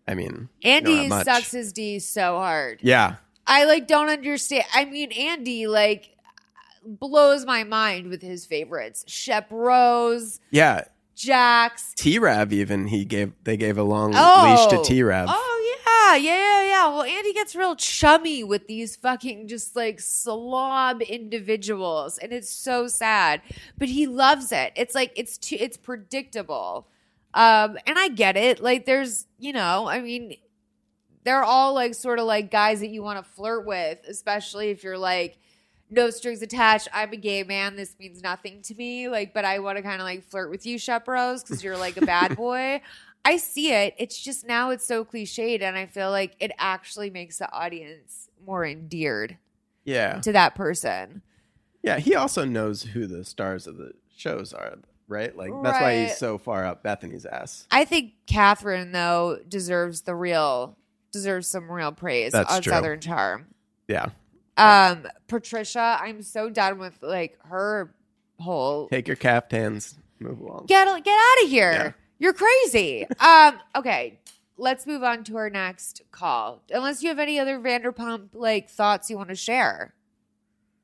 I 0.07 0.15
mean, 0.15 0.49
Andy 0.63 1.09
sucks 1.09 1.51
his 1.51 1.73
D 1.73 1.99
so 1.99 2.37
hard. 2.39 2.81
Yeah, 2.83 3.17
I 3.47 3.65
like 3.65 3.87
don't 3.87 4.09
understand. 4.09 4.65
I 4.73 4.85
mean, 4.85 5.13
Andy 5.13 5.67
like 5.67 6.17
blows 6.85 7.45
my 7.45 7.65
mind 7.65 8.09
with 8.09 8.23
his 8.23 8.47
favorites: 8.47 9.05
Shep 9.07 9.49
Rose, 9.51 10.41
yeah. 10.51 10.85
Jax. 11.19 11.95
T 11.97 12.19
Rav 12.19 12.53
even 12.53 12.87
he 12.87 13.05
gave 13.05 13.33
they 13.43 13.57
gave 13.57 13.77
a 13.77 13.83
long 13.83 14.12
Oh, 14.14 14.69
leash 14.71 14.85
to 14.85 14.89
T 14.89 15.03
Rav. 15.03 15.29
Oh 15.29 15.77
yeah, 15.87 16.14
yeah, 16.14 16.37
yeah, 16.37 16.69
Yeah, 16.69 16.89
well, 16.91 17.03
Andy 17.03 17.33
gets 17.33 17.57
real 17.57 17.75
chummy 17.75 18.45
with 18.45 18.69
these 18.69 18.95
fucking 18.95 19.49
just 19.49 19.75
like 19.75 19.99
slob 19.99 21.03
individuals, 21.03 22.19
and 22.19 22.33
it's 22.33 22.49
so 22.49 22.87
sad. 22.87 23.43
But 23.77 23.89
he 23.89 24.07
loves 24.07 24.53
it. 24.53 24.73
It's 24.77 24.95
like 24.95 25.12
it's 25.16 25.37
too 25.37 25.57
it's 25.59 25.77
predictable. 25.77 26.87
Um, 27.35 27.79
and 27.87 27.99
I 27.99 28.09
get 28.09 28.37
it. 28.37 28.61
Like 28.61 28.87
there's, 28.87 29.27
you 29.39 29.53
know, 29.53 29.89
I 29.89 30.01
mean, 30.01 30.37
they're 31.25 31.45
all 31.45 31.75
like 31.75 31.95
sort 31.95 32.21
of 32.21 32.27
like 32.27 32.51
guys 32.51 32.81
that 32.81 32.89
you 32.89 33.03
want 33.03 33.19
to 33.19 33.31
flirt 33.33 33.66
with, 33.66 33.99
especially 34.09 34.71
if 34.71 34.85
you're 34.85 34.97
like 34.99 35.37
no 35.91 36.11
strings 36.11 36.43
attached. 36.43 36.89
I'm 36.93 37.12
a 37.12 37.16
gay 37.16 37.43
man. 37.43 37.76
This 37.76 37.95
means 37.99 38.22
nothing 38.22 38.62
to 38.62 38.74
me. 38.74 39.09
Like, 39.09 39.32
but 39.34 39.45
I 39.45 39.59
want 39.61 39.76
to 39.78 39.82
kind 39.82 40.01
of 40.01 40.05
like 40.05 40.24
flirt 40.24 40.51
with 40.51 40.66
you, 40.66 40.78
Shep 40.78 41.09
Rose, 41.09 41.43
because 41.43 41.62
you're 41.64 41.76
like 41.78 41.97
a 41.97 42.05
bad 42.07 42.36
boy. 42.36 42.80
I 43.24 43.36
see 43.36 43.72
it. 43.72 43.95
It's 43.99 44.18
just 44.18 44.47
now 44.47 44.70
it's 44.70 44.86
so 44.86 45.05
cliched, 45.05 45.61
and 45.62 45.76
I 45.76 45.86
feel 45.86 46.11
like 46.11 46.36
it 46.41 46.53
actually 46.59 47.11
makes 47.11 47.39
the 47.39 47.51
audience 47.53 48.28
more 48.47 48.64
endeared 48.64 49.36
Yeah. 49.84 50.20
to 50.20 50.32
that 50.32 50.55
person. 50.55 51.22
Yeah. 51.82 51.99
He 51.99 52.14
also 52.14 52.45
knows 52.45 52.82
who 52.82 53.07
the 53.07 53.24
stars 53.24 53.66
of 53.66 53.76
the 53.76 53.93
shows 54.16 54.53
are, 54.53 54.76
right? 55.09 55.36
Like 55.36 55.51
that's 55.62 55.80
why 55.80 56.03
he's 56.05 56.16
so 56.16 56.39
far 56.39 56.64
up 56.64 56.82
Bethenny's 56.82 57.26
ass. 57.26 57.66
I 57.70 57.84
think 57.84 58.12
Kathryn 58.26 58.93
though 58.93 59.41
deserves 59.49 60.03
the 60.03 60.14
real 60.14 60.76
deserves 61.12 61.49
some 61.49 61.70
real 61.70 61.93
praise 61.93 62.32
That's 62.32 62.53
on 62.53 62.62
true. 62.62 62.70
Southern 62.72 63.01
Charm. 63.01 63.47
Yeah. 63.89 64.07
Um, 64.59 65.07
Patricia, 65.29 65.99
I'm 66.01 66.23
so 66.23 66.51
done 66.51 66.79
with 66.79 66.99
like 67.03 67.39
her 67.45 67.95
whole 68.41 68.89
Take 68.89 69.07
your 69.09 69.17
caftans, 69.17 69.97
move 70.21 70.41
along. 70.41 70.67
get 70.67 70.87
get 71.05 71.19
out 71.19 71.45
of 71.45 71.51
here. 71.51 71.73
Yeah. 71.73 71.93
You're 72.21 72.33
crazy. 72.33 73.07
um, 73.21 73.59
okay, 73.77 74.19
let's 74.57 74.87
move 74.87 75.03
on 75.05 75.23
to 75.25 75.37
our 75.37 75.51
next 75.51 76.03
call. 76.11 76.63
Unless 76.71 77.03
you 77.03 77.09
have 77.11 77.19
any 77.19 77.39
other 77.39 77.59
Vanderpump 77.61 78.31
like 78.35 78.69
thoughts 78.69 79.09
you 79.11 79.17
want 79.17 79.29
to 79.29 79.37
share. 79.37 79.95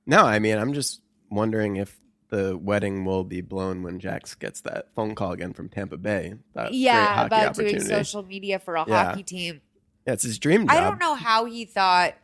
No, 0.06 0.24
I 0.24 0.38
mean, 0.38 0.58
I'm 0.58 0.72
just 0.74 1.00
wondering 1.30 1.76
if 1.76 1.98
the 2.28 2.56
wedding 2.56 3.04
will 3.04 3.24
be 3.24 3.40
blown 3.40 3.82
when 3.82 3.98
Jax 3.98 4.34
gets 4.34 4.60
that 4.62 4.88
phone 4.94 5.14
call 5.14 5.32
again 5.32 5.52
from 5.52 5.68
Tampa 5.68 5.96
Bay. 5.96 6.34
That 6.54 6.72
yeah, 6.74 7.24
about 7.26 7.54
doing 7.54 7.80
social 7.80 8.22
media 8.22 8.58
for 8.58 8.76
a 8.76 8.84
Yeah. 8.86 9.04
hockey 9.06 9.22
team. 9.22 9.60
Yeah, 10.06 10.16
his 10.16 10.38
dream 10.38 10.66
job. 10.66 10.76
I 10.76 10.80
don't 10.80 11.00
know 11.00 11.14
how 11.14 11.46
he 11.46 11.64
thought 11.64 12.14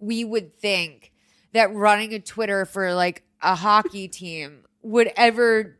we 0.00 0.24
would 0.24 0.56
think 0.56 1.12
that 1.52 1.74
running 1.74 2.14
a 2.14 2.18
Twitter 2.18 2.64
for 2.64 2.94
like 2.94 3.22
a 3.42 3.54
hockey 3.54 4.08
team 4.08 4.64
would 4.82 5.12
ever 5.16 5.76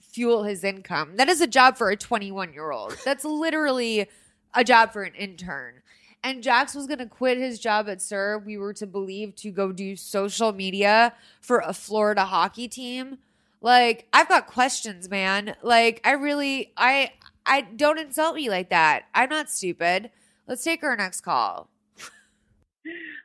fuel 0.00 0.44
his 0.44 0.62
income. 0.62 1.16
That 1.16 1.28
is 1.28 1.40
a 1.40 1.46
job 1.46 1.76
for 1.76 1.90
a 1.90 1.96
21 1.96 2.52
year 2.52 2.70
old. 2.70 2.96
That's 3.04 3.24
literally 3.24 4.08
a 4.54 4.64
job 4.64 4.92
for 4.92 5.02
an 5.02 5.14
intern. 5.14 5.82
And 6.22 6.42
Jax 6.42 6.74
was 6.74 6.86
going 6.86 7.00
to 7.00 7.06
quit 7.06 7.36
his 7.36 7.58
job 7.58 7.86
at 7.86 8.00
SUR, 8.00 8.38
we 8.38 8.56
were 8.56 8.72
to 8.74 8.86
believe, 8.86 9.34
to 9.36 9.50
go 9.50 9.72
do 9.72 9.94
social 9.94 10.52
media 10.52 11.12
for 11.42 11.58
a 11.58 11.74
Florida 11.74 12.24
hockey 12.24 12.66
team. 12.66 13.18
Like, 13.60 14.08
I've 14.10 14.28
got 14.28 14.46
questions, 14.46 15.10
man. 15.10 15.54
Like, 15.62 16.00
I 16.02 16.12
really, 16.12 16.72
I, 16.78 17.12
I 17.44 17.60
don't 17.60 17.98
insult 17.98 18.36
me 18.36 18.48
like 18.48 18.70
that. 18.70 19.04
I'm 19.14 19.28
not 19.28 19.50
stupid. 19.50 20.10
Let's 20.46 20.64
take 20.64 20.82
our 20.82 20.96
next 20.96 21.20
call. 21.20 21.68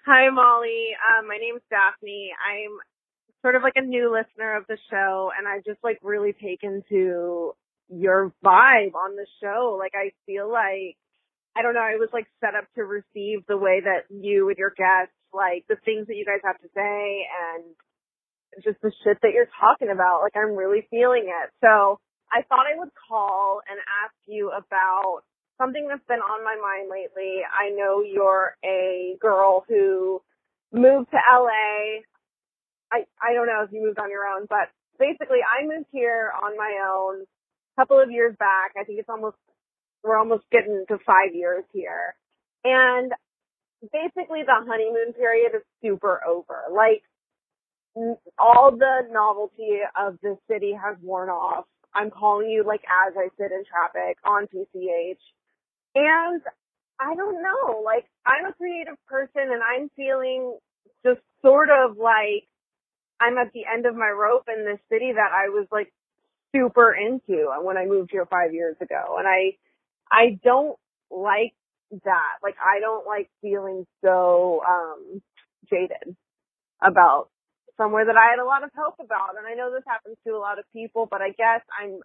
Hi, 0.05 0.29
Molly. 0.29 0.95
Um, 1.03 1.27
my 1.27 1.37
name's 1.37 1.61
Daphne. 1.69 2.31
I'm 2.39 2.79
sort 3.41 3.55
of 3.55 3.63
like 3.63 3.75
a 3.75 3.81
new 3.81 4.11
listener 4.11 4.55
of 4.55 4.63
the 4.67 4.77
show, 4.89 5.31
and 5.37 5.47
I've 5.47 5.65
just 5.65 5.83
like 5.83 5.99
really 6.01 6.33
taken 6.33 6.83
to 6.89 7.53
your 7.89 8.33
vibe 8.43 8.95
on 8.95 9.15
the 9.15 9.27
show. 9.41 9.75
Like, 9.77 9.93
I 9.95 10.11
feel 10.25 10.51
like, 10.51 10.95
I 11.57 11.61
don't 11.61 11.73
know, 11.73 11.83
I 11.83 11.99
was 11.99 12.09
like 12.13 12.27
set 12.39 12.55
up 12.55 12.65
to 12.75 12.83
receive 12.83 13.45
the 13.47 13.57
way 13.57 13.81
that 13.83 14.07
you 14.09 14.47
and 14.47 14.57
your 14.57 14.71
guests, 14.71 15.15
like 15.33 15.65
the 15.67 15.77
things 15.83 16.07
that 16.07 16.15
you 16.15 16.25
guys 16.25 16.39
have 16.43 16.59
to 16.61 16.69
say 16.73 17.27
and 17.27 17.75
just 18.63 18.81
the 18.81 18.91
shit 19.03 19.17
that 19.21 19.31
you're 19.33 19.51
talking 19.59 19.89
about. 19.89 20.21
Like, 20.23 20.37
I'm 20.37 20.55
really 20.55 20.87
feeling 20.89 21.27
it. 21.27 21.49
So 21.59 21.99
I 22.31 22.43
thought 22.47 22.63
I 22.63 22.79
would 22.79 22.91
call 23.09 23.59
and 23.69 23.77
ask 24.05 24.15
you 24.25 24.51
about 24.55 25.21
something 25.59 25.87
that's 25.87 26.05
been 26.07 26.19
on 26.19 26.43
my 26.43 26.55
mind 26.55 26.89
lately. 26.89 27.41
I 27.45 27.69
know 27.69 28.01
you're 28.01 28.55
a 28.65 29.17
girl 29.21 29.65
who 29.67 30.21
moved 30.71 31.11
to 31.11 31.17
LA. 31.17 32.01
I 32.91 33.05
I 33.21 33.33
don't 33.33 33.47
know 33.47 33.63
if 33.63 33.71
you 33.71 33.83
moved 33.83 33.99
on 33.99 34.09
your 34.09 34.25
own, 34.25 34.47
but 34.49 34.69
basically 34.97 35.39
I 35.43 35.65
moved 35.67 35.87
here 35.91 36.31
on 36.41 36.57
my 36.57 36.79
own 36.89 37.23
a 37.23 37.81
couple 37.81 37.99
of 38.01 38.09
years 38.09 38.35
back. 38.39 38.71
I 38.79 38.83
think 38.83 38.99
it's 38.99 39.09
almost 39.09 39.37
we're 40.03 40.17
almost 40.17 40.45
getting 40.51 40.85
to 40.87 40.97
5 41.05 41.35
years 41.35 41.65
here. 41.73 42.15
And 42.63 43.11
basically 43.91 44.43
the 44.43 44.63
honeymoon 44.65 45.13
period 45.13 45.51
is 45.55 45.63
super 45.83 46.21
over. 46.25 46.63
Like 46.71 47.03
all 48.37 48.71
the 48.71 49.07
novelty 49.11 49.79
of 49.99 50.17
the 50.21 50.37
city 50.49 50.73
has 50.73 50.97
worn 51.01 51.29
off. 51.29 51.65
I'm 51.93 52.11
calling 52.11 52.49
you 52.49 52.63
like 52.63 52.81
as 53.07 53.13
I 53.17 53.29
sit 53.37 53.51
in 53.51 53.63
traffic 53.65 54.17
on 54.23 54.47
PCH. 54.47 55.19
And 55.95 56.41
I 56.99 57.15
don't 57.15 57.41
know, 57.43 57.81
like 57.85 58.05
I'm 58.25 58.45
a 58.45 58.53
creative 58.53 58.95
person 59.07 59.49
and 59.51 59.61
I'm 59.63 59.89
feeling 59.95 60.57
just 61.05 61.21
sort 61.43 61.69
of 61.69 61.97
like 61.97 62.47
I'm 63.21 63.37
at 63.37 63.53
the 63.53 63.63
end 63.71 63.85
of 63.85 63.95
my 63.95 64.09
rope 64.09 64.45
in 64.47 64.65
this 64.65 64.79
city 64.91 65.13
that 65.13 65.31
I 65.33 65.49
was 65.49 65.67
like 65.71 65.91
super 66.55 66.93
into 66.93 67.49
when 67.63 67.77
I 67.77 67.85
moved 67.85 68.11
here 68.11 68.25
five 68.25 68.53
years 68.53 68.75
ago. 68.81 69.17
And 69.19 69.27
I, 69.27 69.57
I 70.11 70.39
don't 70.43 70.77
like 71.11 71.53
that. 72.05 72.39
Like 72.43 72.55
I 72.63 72.79
don't 72.79 73.07
like 73.07 73.29
feeling 73.41 73.85
so, 74.03 74.61
um, 74.67 75.21
jaded 75.69 76.15
about 76.81 77.29
somewhere 77.77 78.05
that 78.05 78.17
I 78.17 78.31
had 78.31 78.39
a 78.39 78.45
lot 78.45 78.63
of 78.63 78.71
hope 78.77 78.95
about. 78.99 79.37
And 79.37 79.47
I 79.47 79.55
know 79.55 79.71
this 79.71 79.83
happens 79.87 80.17
to 80.27 80.33
a 80.33 80.39
lot 80.39 80.59
of 80.59 80.65
people, 80.73 81.07
but 81.09 81.21
I 81.21 81.29
guess 81.29 81.61
I'm, 81.79 81.99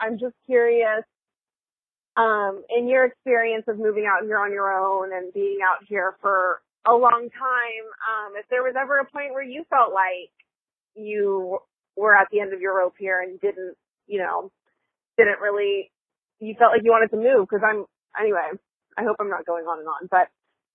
I'm 0.00 0.18
just 0.18 0.34
curious 0.46 1.04
um, 2.16 2.62
in 2.70 2.88
your 2.88 3.04
experience 3.04 3.64
of 3.68 3.78
moving 3.78 4.06
out 4.06 4.24
here 4.24 4.38
on 4.38 4.52
your 4.52 4.72
own 4.72 5.12
and 5.12 5.32
being 5.32 5.58
out 5.64 5.84
here 5.86 6.16
for 6.20 6.60
a 6.86 6.92
long 6.92 7.28
time, 7.36 7.86
um, 8.08 8.32
if 8.36 8.46
there 8.48 8.62
was 8.62 8.74
ever 8.80 8.98
a 8.98 9.04
point 9.04 9.32
where 9.32 9.42
you 9.42 9.64
felt 9.68 9.92
like 9.92 10.30
you 10.94 11.58
were 11.96 12.14
at 12.14 12.28
the 12.30 12.40
end 12.40 12.52
of 12.54 12.60
your 12.60 12.76
rope 12.78 12.94
here 12.98 13.20
and 13.20 13.40
didn't, 13.40 13.76
you 14.06 14.18
know, 14.18 14.50
didn't 15.18 15.40
really, 15.40 15.90
you 16.40 16.54
felt 16.58 16.72
like 16.72 16.82
you 16.84 16.90
wanted 16.90 17.10
to 17.10 17.16
move 17.16 17.48
because 17.48 17.64
I'm, 17.66 17.84
anyway, 18.18 18.50
I 18.96 19.02
hope 19.02 19.16
I'm 19.20 19.30
not 19.30 19.46
going 19.46 19.66
on 19.66 19.80
and 19.80 19.88
on, 19.88 20.08
but 20.10 20.28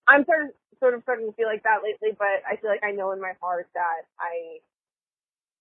I'm 0.07 0.25
sort 0.25 0.45
of, 0.45 0.49
sort 0.79 0.93
of 0.93 1.03
starting 1.03 1.27
to 1.27 1.33
feel 1.33 1.47
like 1.47 1.63
that 1.63 1.81
lately, 1.83 2.15
but 2.17 2.41
I 2.45 2.57
feel 2.57 2.69
like 2.69 2.83
I 2.83 2.91
know 2.91 3.11
in 3.11 3.21
my 3.21 3.33
heart 3.41 3.67
that 3.73 4.05
I 4.19 4.59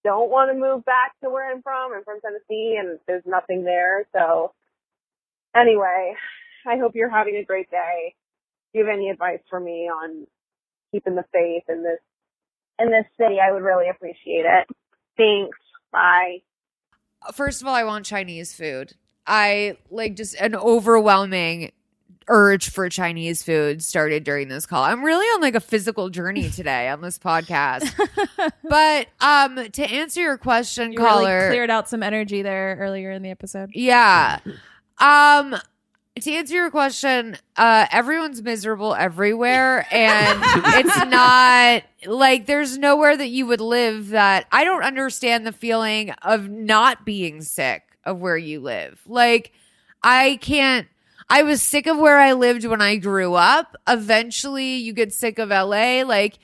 don't 0.03 0.31
want 0.31 0.51
to 0.51 0.59
move 0.59 0.85
back 0.85 1.13
to 1.23 1.31
where 1.31 1.51
I'm 1.51 1.63
from. 1.63 1.93
I'm 1.93 2.05
from 2.05 2.21
Tennessee 2.21 2.77
and 2.81 2.99
there's 3.07 3.25
nothing 3.27 3.65
there. 3.65 4.07
So 4.17 4.53
anyway, 5.57 6.15
I 6.67 6.77
hope 6.79 6.93
you're 6.95 7.11
having 7.11 7.37
a 7.37 7.45
great 7.45 7.71
day. 7.71 8.15
Do 8.73 8.79
you 8.81 8.87
have 8.87 8.95
any 8.95 9.11
advice 9.11 9.41
for 9.49 9.59
me 9.61 9.89
on 9.89 10.27
keeping 10.93 11.15
the 11.15 11.25
faith 11.33 11.65
in 11.69 11.83
this 11.83 11.99
in 12.79 12.91
this 12.91 13.07
city? 13.19 13.37
I 13.41 13.53
would 13.53 13.63
really 13.63 13.89
appreciate 13.89 14.45
it. 14.47 14.69
Thanks. 15.17 15.59
Bye. 15.93 16.39
First 17.35 17.61
of 17.61 17.69
all, 17.69 17.75
I 17.75 17.85
want 17.85 18.07
Chinese 18.07 18.55
food. 18.55 18.95
I 19.27 19.77
like 19.91 20.17
just 20.17 20.35
an 20.37 20.55
overwhelming 20.55 21.73
urge 22.29 22.71
for 22.71 22.89
Chinese 22.89 23.43
food 23.43 23.83
started 23.83 24.23
during 24.25 24.49
this 24.49 24.65
call. 24.65 24.85
I'm 24.85 25.03
really 25.03 25.27
on 25.27 25.41
like 25.41 25.57
a 25.57 25.61
physical 25.61 26.11
journey 26.11 26.49
today 26.51 26.89
on 26.89 27.01
this 27.01 27.19
podcast. 27.19 27.93
but 28.69 29.09
um 29.21 29.69
to 29.73 29.83
answer 29.85 30.21
your 30.21 30.39
question, 30.39 30.93
You 30.93 31.01
really 31.01 31.11
caller, 31.11 31.49
cleared 31.49 31.71
out 31.71 31.89
some 31.89 32.03
energy 32.03 32.43
there 32.43 32.77
earlier 32.79 33.11
in 33.11 33.23
the 33.23 33.31
episode. 33.31 33.71
yeah. 33.75 34.39
Um 35.01 35.57
to 36.21 36.33
answer 36.33 36.55
your 36.55 36.71
question, 36.71 37.39
uh 37.57 37.87
everyone's 37.91 38.43
miserable 38.43 38.95
everywhere 38.95 39.87
and 39.91 40.41
it's 40.77 41.05
not 41.07 41.83
like 42.07 42.47
there's 42.47 42.79
nowhere 42.79 43.17
that 43.17 43.29
you 43.29 43.47
would 43.47 43.61
live 43.61 44.09
that 44.09 44.47
I 44.53 44.65
don't 44.65 44.83
understand 44.83 45.47
the 45.47 45.53
feeling 45.53 46.11
of 46.23 46.49
not 46.49 47.05
being 47.05 47.43
sick 47.43 47.83
of 48.05 48.19
where 48.19 48.37
you 48.37 48.61
live. 48.61 49.01
Like 49.07 49.53
I 50.03 50.39
can't 50.41 50.87
I 51.29 51.43
was 51.43 51.63
sick 51.63 51.87
of 51.87 51.97
where 51.97 52.19
I 52.19 52.33
lived 52.33 52.65
when 52.65 52.83
I 52.83 52.97
grew 52.97 53.35
up. 53.35 53.77
Eventually 53.89 54.77
you 54.77 54.93
get 54.93 55.13
sick 55.13 55.39
of 55.39 55.51
LA 55.51 56.03
like 56.03 56.39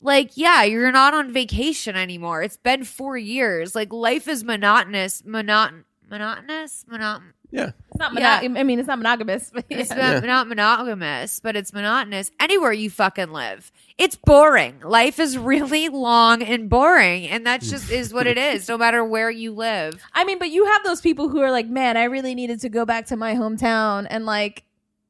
like 0.00 0.30
yeah, 0.36 0.62
you're 0.62 0.92
not 0.92 1.14
on 1.14 1.32
vacation 1.32 1.96
anymore. 1.96 2.42
It's 2.42 2.56
been 2.56 2.84
4 2.84 3.18
years. 3.18 3.74
Like 3.74 3.92
life 3.92 4.28
is 4.28 4.44
monotonous, 4.44 5.22
monoton 5.22 5.84
monotonous, 6.10 6.84
monoton 6.90 7.22
Yeah. 7.50 7.70
It's 7.90 7.98
not 7.98 8.18
Yeah. 8.18 8.40
I 8.42 8.62
mean, 8.64 8.78
it's 8.78 8.88
not 8.88 8.98
monogamous. 8.98 9.50
But 9.54 9.64
it's 9.70 9.90
yeah. 9.90 10.14
not, 10.20 10.24
not 10.24 10.48
monogamous, 10.48 11.40
but 11.40 11.56
it's 11.56 11.72
monotonous 11.72 12.30
anywhere 12.40 12.72
you 12.72 12.90
fucking 12.90 13.30
live. 13.30 13.70
It's 13.98 14.16
boring. 14.16 14.80
Life 14.84 15.18
is 15.18 15.38
really 15.38 15.88
long 15.88 16.42
and 16.42 16.68
boring, 16.68 17.28
and 17.28 17.46
that 17.46 17.62
just 17.62 17.90
is 18.00 18.12
what 18.12 18.26
it 18.26 18.36
is, 18.38 18.68
no 18.68 18.76
matter 18.76 19.04
where 19.04 19.30
you 19.30 19.52
live. 19.52 20.02
I 20.12 20.24
mean, 20.24 20.38
but 20.38 20.50
you 20.50 20.66
have 20.66 20.84
those 20.84 21.00
people 21.00 21.28
who 21.28 21.40
are 21.40 21.50
like, 21.50 21.68
man, 21.68 21.96
I 21.96 22.04
really 22.04 22.34
needed 22.34 22.60
to 22.60 22.68
go 22.68 22.84
back 22.84 23.06
to 23.06 23.16
my 23.16 23.34
hometown 23.34 24.06
and 24.10 24.26
like 24.26 24.64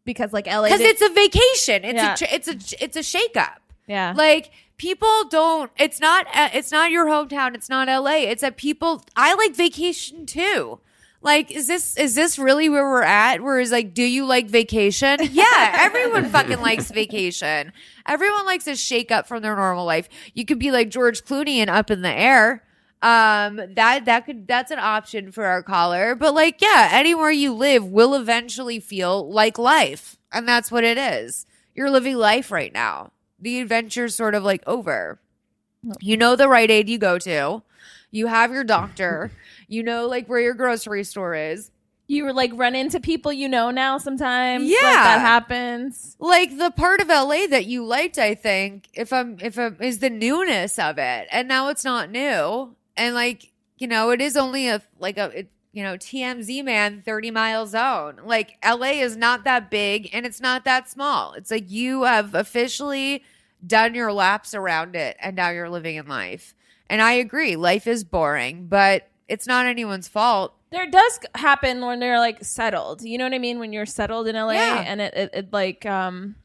because 0.04 0.32
like 0.32 0.46
LA 0.46 0.64
because 0.64 0.78
did- 0.80 0.90
it's 0.90 1.02
a 1.02 1.08
vacation. 1.12 1.84
It's 1.84 1.96
Yeah. 1.96 2.12
a 2.12 2.16
ch- 2.16 2.32
it's 2.32 2.48
a 2.48 2.84
it's 2.84 2.96
a 2.96 3.00
shakeup. 3.00 3.56
yeah. 3.88 4.12
Like 4.16 4.50
people 4.76 5.24
don't. 5.30 5.70
It's 5.78 5.98
not. 6.00 6.26
uh, 6.34 6.50
It's 6.52 6.70
not 6.70 6.90
your 6.92 7.06
hometown. 7.06 7.54
It's 7.56 7.68
not 7.68 7.88
L.A. 7.88 8.28
It's 8.28 8.42
that 8.42 8.56
people. 8.56 9.02
I 9.16 9.34
like 9.34 9.56
vacation 9.56 10.26
too. 10.26 10.78
Like, 11.26 11.50
is 11.50 11.66
this 11.66 11.96
is 11.96 12.14
this 12.14 12.38
really 12.38 12.68
where 12.68 12.88
we're 12.88 13.02
at? 13.02 13.42
Where 13.42 13.58
is 13.58 13.72
like, 13.72 13.92
do 13.92 14.04
you 14.04 14.24
like 14.24 14.48
vacation? 14.48 15.18
Yeah, 15.32 15.76
everyone 15.80 16.26
fucking 16.26 16.60
likes 16.60 16.92
vacation. 16.92 17.72
Everyone 18.06 18.46
likes 18.46 18.68
a 18.68 18.76
shake 18.76 19.10
up 19.10 19.26
from 19.26 19.42
their 19.42 19.56
normal 19.56 19.84
life. 19.84 20.08
You 20.34 20.44
could 20.44 20.60
be 20.60 20.70
like 20.70 20.88
George 20.88 21.24
Clooney 21.24 21.56
and 21.56 21.68
up 21.68 21.90
in 21.90 22.02
the 22.02 22.12
air. 22.12 22.62
Um, 23.02 23.56
that 23.74 24.04
that 24.04 24.24
could 24.24 24.46
that's 24.46 24.70
an 24.70 24.78
option 24.78 25.32
for 25.32 25.46
our 25.46 25.64
caller. 25.64 26.14
But 26.14 26.32
like, 26.32 26.62
yeah, 26.62 26.90
anywhere 26.92 27.32
you 27.32 27.52
live 27.52 27.84
will 27.84 28.14
eventually 28.14 28.78
feel 28.78 29.28
like 29.28 29.58
life, 29.58 30.18
and 30.32 30.46
that's 30.46 30.70
what 30.70 30.84
it 30.84 30.96
is. 30.96 31.44
You're 31.74 31.90
living 31.90 32.16
life 32.16 32.52
right 32.52 32.72
now. 32.72 33.10
The 33.40 33.58
adventure's 33.58 34.14
sort 34.14 34.36
of 34.36 34.44
like 34.44 34.62
over. 34.64 35.18
You 36.00 36.16
know 36.16 36.36
the 36.36 36.48
Rite 36.48 36.70
Aid 36.70 36.88
you 36.88 36.98
go 36.98 37.18
to. 37.18 37.62
You 38.12 38.28
have 38.28 38.52
your 38.52 38.64
doctor. 38.64 39.32
You 39.68 39.82
know 39.82 40.06
like 40.06 40.26
where 40.28 40.40
your 40.40 40.54
grocery 40.54 41.04
store 41.04 41.34
is. 41.34 41.70
you 42.08 42.22
were 42.24 42.32
like 42.32 42.52
run 42.54 42.76
into 42.76 43.00
people 43.00 43.32
you 43.32 43.48
know 43.48 43.70
now 43.72 43.98
sometimes. 43.98 44.62
Like, 44.70 44.80
Yeah. 44.80 44.92
that 44.92 45.20
happens. 45.20 46.16
Like 46.20 46.56
the 46.56 46.70
part 46.70 47.00
of 47.00 47.08
LA 47.08 47.46
that 47.48 47.66
you 47.66 47.84
liked, 47.84 48.16
I 48.18 48.34
think, 48.36 48.88
if 48.94 49.12
I'm 49.12 49.38
if 49.40 49.58
I'm 49.58 49.76
is 49.80 49.98
the 49.98 50.10
newness 50.10 50.78
of 50.78 50.98
it. 50.98 51.26
And 51.32 51.48
now 51.48 51.68
it's 51.68 51.84
not 51.84 52.10
new. 52.10 52.76
And 52.96 53.14
like, 53.14 53.50
you 53.78 53.88
know, 53.88 54.10
it 54.10 54.20
is 54.20 54.36
only 54.36 54.68
a 54.68 54.82
like 55.00 55.18
a 55.18 55.30
it, 55.40 55.50
you 55.72 55.82
know, 55.82 55.96
TMZ 55.96 56.64
man 56.64 57.02
30 57.04 57.30
mile 57.32 57.66
zone. 57.66 58.20
Like 58.24 58.56
LA 58.64 59.02
is 59.02 59.16
not 59.16 59.42
that 59.44 59.68
big 59.70 60.08
and 60.12 60.24
it's 60.24 60.40
not 60.40 60.64
that 60.64 60.88
small. 60.88 61.32
It's 61.32 61.50
like 61.50 61.68
you 61.70 62.04
have 62.04 62.34
officially 62.36 63.24
done 63.66 63.94
your 63.96 64.12
laps 64.12 64.54
around 64.54 64.94
it 64.94 65.16
and 65.20 65.34
now 65.34 65.50
you're 65.50 65.68
living 65.68 65.96
in 65.96 66.06
life. 66.06 66.54
And 66.88 67.02
I 67.02 67.12
agree, 67.14 67.56
life 67.56 67.88
is 67.88 68.04
boring, 68.04 68.68
but 68.68 69.08
it's 69.28 69.46
not 69.46 69.66
anyone's 69.66 70.08
fault. 70.08 70.54
There 70.70 70.88
does 70.90 71.20
happen 71.34 71.80
when 71.84 72.00
they're 72.00 72.18
like 72.18 72.44
settled. 72.44 73.02
You 73.02 73.18
know 73.18 73.24
what 73.24 73.34
I 73.34 73.38
mean? 73.38 73.58
When 73.58 73.72
you're 73.72 73.86
settled 73.86 74.28
in 74.28 74.36
LA 74.36 74.52
Yeah. 74.52 74.84
and 74.86 75.00
it, 75.00 75.14
it, 75.14 75.30
it 75.32 75.52
like 75.52 75.86
um 75.86 76.36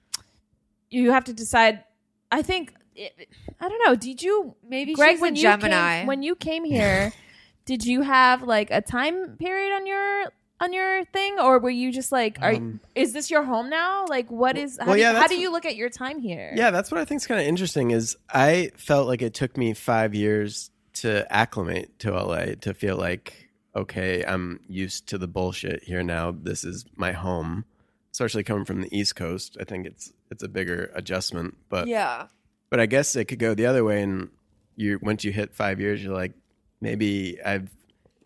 you 0.89 1.11
have 1.11 1.23
to 1.25 1.33
decide 1.33 1.83
I 2.31 2.41
think 2.41 2.73
it, 2.95 3.13
I 3.59 3.69
don't 3.69 3.81
know. 3.85 3.95
Did 3.95 4.21
you 4.21 4.55
Maybe 4.67 4.93
Greg 4.93 5.13
she's 5.15 5.21
when 5.21 5.35
you 5.35 5.41
Gemini. 5.43 5.99
came 5.99 6.07
when 6.07 6.23
you 6.23 6.35
came 6.35 6.63
here, 6.63 7.13
did 7.65 7.85
you 7.85 8.01
have 8.01 8.43
like 8.43 8.69
a 8.71 8.81
time 8.81 9.37
period 9.37 9.73
on 9.75 9.85
your 9.87 10.25
on 10.59 10.73
your 10.73 11.03
thing 11.05 11.39
or 11.39 11.57
were 11.57 11.71
you 11.71 11.91
just 11.91 12.11
like 12.11 12.37
are 12.41 12.53
Um, 12.53 12.79
is 12.93 13.13
this 13.13 13.31
your 13.31 13.43
home 13.43 13.69
now? 13.69 14.05
Like 14.07 14.29
what 14.29 14.57
is 14.57 14.77
how, 14.79 14.85
well, 14.87 14.95
do, 14.95 15.01
yeah, 15.01 15.13
how 15.19 15.27
do 15.27 15.35
you 15.39 15.51
look 15.51 15.65
at 15.65 15.75
your 15.75 15.89
time 15.89 16.19
here? 16.19 16.53
Yeah, 16.55 16.69
that's 16.71 16.91
what 16.91 17.01
I 17.01 17.05
think 17.05 17.21
is 17.21 17.27
kind 17.27 17.41
of 17.41 17.47
interesting. 17.47 17.89
Is 17.91 18.15
I 18.31 18.71
felt 18.77 19.07
like 19.07 19.21
it 19.23 19.33
took 19.33 19.57
me 19.57 19.73
five 19.73 20.13
years 20.13 20.69
to 20.93 21.31
acclimate 21.31 21.97
to 21.99 22.11
LA 22.11 22.55
to 22.61 22.73
feel 22.73 22.97
like 22.97 23.51
okay, 23.75 24.23
I'm 24.25 24.59
used 24.67 25.07
to 25.07 25.17
the 25.17 25.27
bullshit 25.27 25.83
here 25.83 26.03
now. 26.03 26.31
This 26.31 26.63
is 26.63 26.85
my 26.95 27.11
home. 27.11 27.65
Especially 28.11 28.43
coming 28.43 28.65
from 28.65 28.81
the 28.81 28.97
East 28.97 29.15
Coast, 29.15 29.55
I 29.59 29.63
think 29.63 29.87
it's 29.87 30.11
it's 30.29 30.43
a 30.43 30.49
bigger 30.49 30.91
adjustment. 30.93 31.55
But 31.69 31.87
yeah. 31.87 32.27
but 32.69 32.79
I 32.79 32.85
guess 32.85 33.15
it 33.15 33.25
could 33.25 33.39
go 33.39 33.53
the 33.53 33.65
other 33.65 33.85
way, 33.85 34.01
and 34.01 34.29
you 34.75 34.99
once 35.01 35.23
you 35.23 35.31
hit 35.31 35.53
five 35.53 35.79
years, 35.79 36.03
you're 36.03 36.13
like 36.13 36.33
maybe 36.81 37.41
I've 37.43 37.69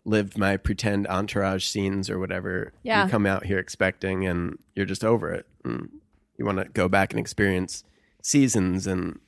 lived 0.04 0.38
my 0.38 0.56
pretend 0.56 1.06
entourage 1.06 1.64
scenes 1.64 2.10
or 2.10 2.18
whatever. 2.18 2.72
Yeah. 2.82 3.04
you 3.04 3.10
come 3.10 3.26
out 3.26 3.46
here 3.46 3.58
expecting, 3.58 4.26
and 4.26 4.58
you're 4.74 4.86
just 4.86 5.04
over 5.04 5.32
it. 5.32 5.46
And 5.64 5.88
you 6.36 6.44
want 6.44 6.58
to 6.58 6.64
go 6.64 6.88
back 6.88 7.12
and 7.12 7.20
experience 7.20 7.84
seasons 8.22 8.88
and 8.88 9.20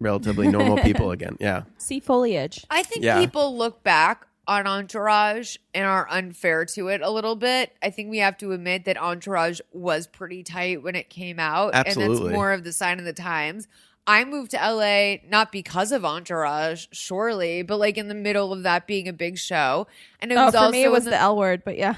relatively 0.00 0.48
normal 0.48 0.78
people 0.78 1.10
again. 1.12 1.36
Yeah, 1.40 1.62
See 1.78 2.00
foliage. 2.00 2.64
I 2.70 2.82
think 2.82 3.04
Yeah. 3.04 3.18
people 3.20 3.56
look 3.56 3.82
back 3.82 4.26
on 4.48 4.66
Entourage 4.66 5.56
and 5.74 5.84
are 5.84 6.06
unfair 6.08 6.64
to 6.64 6.88
it 6.88 7.00
a 7.00 7.10
little 7.10 7.34
bit. 7.34 7.72
I 7.82 7.90
think 7.90 8.10
we 8.10 8.18
have 8.18 8.38
to 8.38 8.52
admit 8.52 8.84
that 8.84 8.96
Entourage 8.96 9.60
was 9.72 10.06
pretty 10.06 10.42
tight 10.44 10.82
when 10.84 10.94
it 10.94 11.10
came 11.10 11.40
out. 11.40 11.74
And 11.74 11.86
Absolutely. 11.88 12.18
that's 12.28 12.32
more 12.34 12.52
of 12.52 12.62
the 12.62 12.72
sign 12.72 12.98
of 13.00 13.04
the 13.04 13.12
times. 13.12 13.66
I 14.06 14.24
moved 14.24 14.52
to 14.52 14.56
LA 14.58 15.16
not 15.28 15.50
because 15.50 15.90
of 15.90 16.04
Entourage, 16.04 16.86
surely, 16.92 17.62
but 17.62 17.78
like 17.80 17.98
in 17.98 18.06
the 18.06 18.14
middle 18.14 18.52
of 18.52 18.62
that 18.62 18.86
being 18.86 19.08
a 19.08 19.12
big 19.12 19.36
show. 19.36 19.88
And 20.20 20.30
it 20.30 20.36
Oh, 20.38 20.44
was 20.44 20.54
for 20.54 20.58
also 20.60 20.70
me 20.70 20.84
it 20.84 20.92
was 20.92 21.06
the 21.06 21.16
L 21.16 21.36
word, 21.36 21.62
but 21.64 21.76
yeah. 21.76 21.96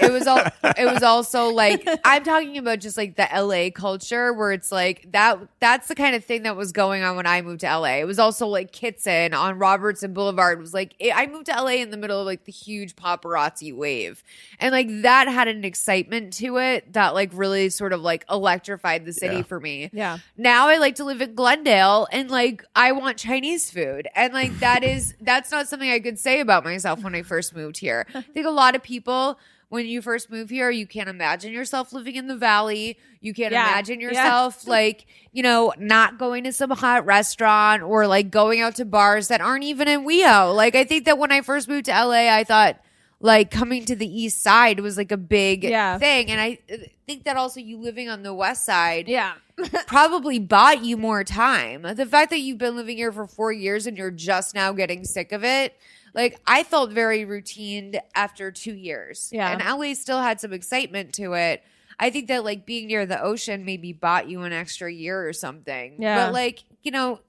It 0.00 0.12
was 0.12 0.26
all 0.26 0.40
it 0.76 0.84
was 0.92 1.02
also 1.02 1.48
like 1.48 1.86
I'm 2.04 2.22
talking 2.24 2.58
about 2.58 2.80
just 2.80 2.96
like 2.96 3.16
the 3.16 3.28
LA 3.34 3.70
culture 3.70 4.32
where 4.32 4.52
it's 4.52 4.70
like 4.72 5.10
that 5.12 5.38
that's 5.60 5.88
the 5.88 5.94
kind 5.94 6.14
of 6.14 6.24
thing 6.24 6.42
that 6.44 6.56
was 6.56 6.72
going 6.72 7.02
on 7.02 7.16
when 7.16 7.26
I 7.26 7.40
moved 7.42 7.60
to 7.60 7.66
LA. 7.78 7.96
It 7.98 8.06
was 8.06 8.18
also 8.18 8.46
like 8.46 8.72
Kitson 8.72 9.34
on 9.34 9.58
Robertson 9.58 10.12
Boulevard 10.12 10.58
It 10.58 10.60
was 10.60 10.74
like 10.74 10.94
it, 10.98 11.16
I 11.16 11.26
moved 11.26 11.46
to 11.46 11.52
LA 11.52 11.72
in 11.82 11.90
the 11.90 11.96
middle 11.96 12.20
of 12.20 12.26
like 12.26 12.44
the 12.44 12.52
huge 12.52 12.96
paparazzi 12.96 13.74
wave. 13.74 14.22
And 14.58 14.72
like 14.72 14.88
that 15.02 15.28
had 15.28 15.48
an 15.48 15.64
excitement 15.64 16.32
to 16.34 16.58
it 16.58 16.92
that 16.92 17.14
like 17.14 17.30
really 17.32 17.70
sort 17.70 17.92
of 17.92 18.00
like 18.00 18.24
electrified 18.30 19.04
the 19.04 19.12
city 19.12 19.36
Yeah. 19.36 19.42
for 19.42 19.60
me 19.60 19.90
Yeah. 19.92 20.18
now 20.36 20.68
I 20.68 20.78
like 20.78 20.96
to 20.96 21.04
live 21.04 21.20
in 21.20 21.34
Glendale 21.34 22.06
and 22.12 22.30
like 22.30 22.64
I 22.74 22.92
want 22.92 23.16
Chinese 23.18 23.70
food. 23.70 24.08
And 24.14 24.32
like 24.34 24.58
that 24.60 24.84
is 24.84 25.14
that's 25.20 25.50
not 25.50 25.68
something 25.68 25.88
I 25.90 26.00
could 26.00 26.18
say 26.18 26.40
about 26.40 26.64
myself 26.64 27.02
when 27.02 27.14
I 27.14 27.22
first 27.22 27.54
moved 27.54 27.78
here. 27.78 28.06
I 28.14 28.22
think 28.22 28.46
a 28.46 28.50
lot 28.50 28.74
of 28.74 28.82
people 28.82 29.38
when 29.72 29.86
you 29.86 30.02
first 30.02 30.30
move 30.30 30.50
here, 30.50 30.68
you 30.70 30.86
can't 30.86 31.08
imagine 31.08 31.50
yourself 31.50 31.94
living 31.94 32.14
in 32.16 32.26
the 32.26 32.36
valley. 32.36 32.98
You 33.22 33.32
can't 33.32 33.52
Yeah. 33.52 33.66
imagine 33.70 34.00
Yeah. 34.02 34.08
yourself 34.08 34.66
like, 34.66 35.06
you 35.32 35.42
know, 35.42 35.72
not 35.78 36.18
going 36.18 36.44
to 36.44 36.52
some 36.52 36.68
hot 36.68 37.06
restaurant 37.06 37.82
or 37.82 38.06
like 38.06 38.30
going 38.30 38.60
out 38.60 38.74
to 38.76 38.84
bars 38.84 39.28
that 39.28 39.40
aren't 39.40 39.64
even 39.64 39.88
in 39.88 40.04
WeHo. 40.04 40.54
Like 40.54 40.74
I 40.74 40.84
think 40.84 41.06
that 41.06 41.16
when 41.16 41.32
I 41.32 41.40
first 41.40 41.68
moved 41.68 41.86
to 41.86 41.92
LA, 41.92 42.28
I 42.28 42.44
thought 42.44 42.80
like 43.18 43.50
coming 43.50 43.86
to 43.86 43.96
the 43.96 44.06
east 44.06 44.42
side 44.42 44.78
was 44.80 44.98
like 44.98 45.10
a 45.10 45.16
big 45.16 45.64
Yeah. 45.64 45.96
thing. 45.96 46.30
And 46.30 46.38
I 46.38 46.58
think 47.06 47.24
that 47.24 47.38
also 47.38 47.58
you 47.58 47.78
living 47.78 48.10
on 48.10 48.22
the 48.22 48.34
west 48.34 48.66
side 48.66 49.08
Yeah. 49.08 49.32
probably 49.86 50.38
bought 50.38 50.84
you 50.84 50.98
more 50.98 51.24
time. 51.24 51.80
The 51.94 52.04
fact 52.04 52.28
that 52.28 52.40
you've 52.40 52.58
been 52.58 52.76
living 52.76 52.98
here 52.98 53.10
for 53.10 53.26
four 53.26 53.52
years 53.52 53.86
and 53.86 53.96
you're 53.96 54.10
just 54.10 54.54
now 54.54 54.72
getting 54.72 55.04
sick 55.06 55.32
of 55.32 55.44
it, 55.44 55.74
like 56.14 56.40
I 56.46 56.62
felt 56.62 56.92
very 56.92 57.24
routine 57.24 57.96
after 58.14 58.50
two 58.50 58.74
years. 58.74 59.30
Yeah. 59.32 59.52
And 59.52 59.80
LA 59.80 59.94
still 59.94 60.20
had 60.20 60.40
some 60.40 60.52
excitement 60.52 61.14
to 61.14 61.34
it. 61.34 61.62
I 61.98 62.10
think 62.10 62.28
that 62.28 62.44
like 62.44 62.66
being 62.66 62.88
near 62.88 63.06
the 63.06 63.22
ocean 63.22 63.64
maybe 63.64 63.92
bought 63.92 64.28
you 64.28 64.42
an 64.42 64.52
extra 64.52 64.92
year 64.92 65.26
or 65.26 65.32
something. 65.32 65.96
Yeah. 65.98 66.26
But 66.26 66.32
like, 66.32 66.64
you 66.82 66.90
know, 66.90 67.20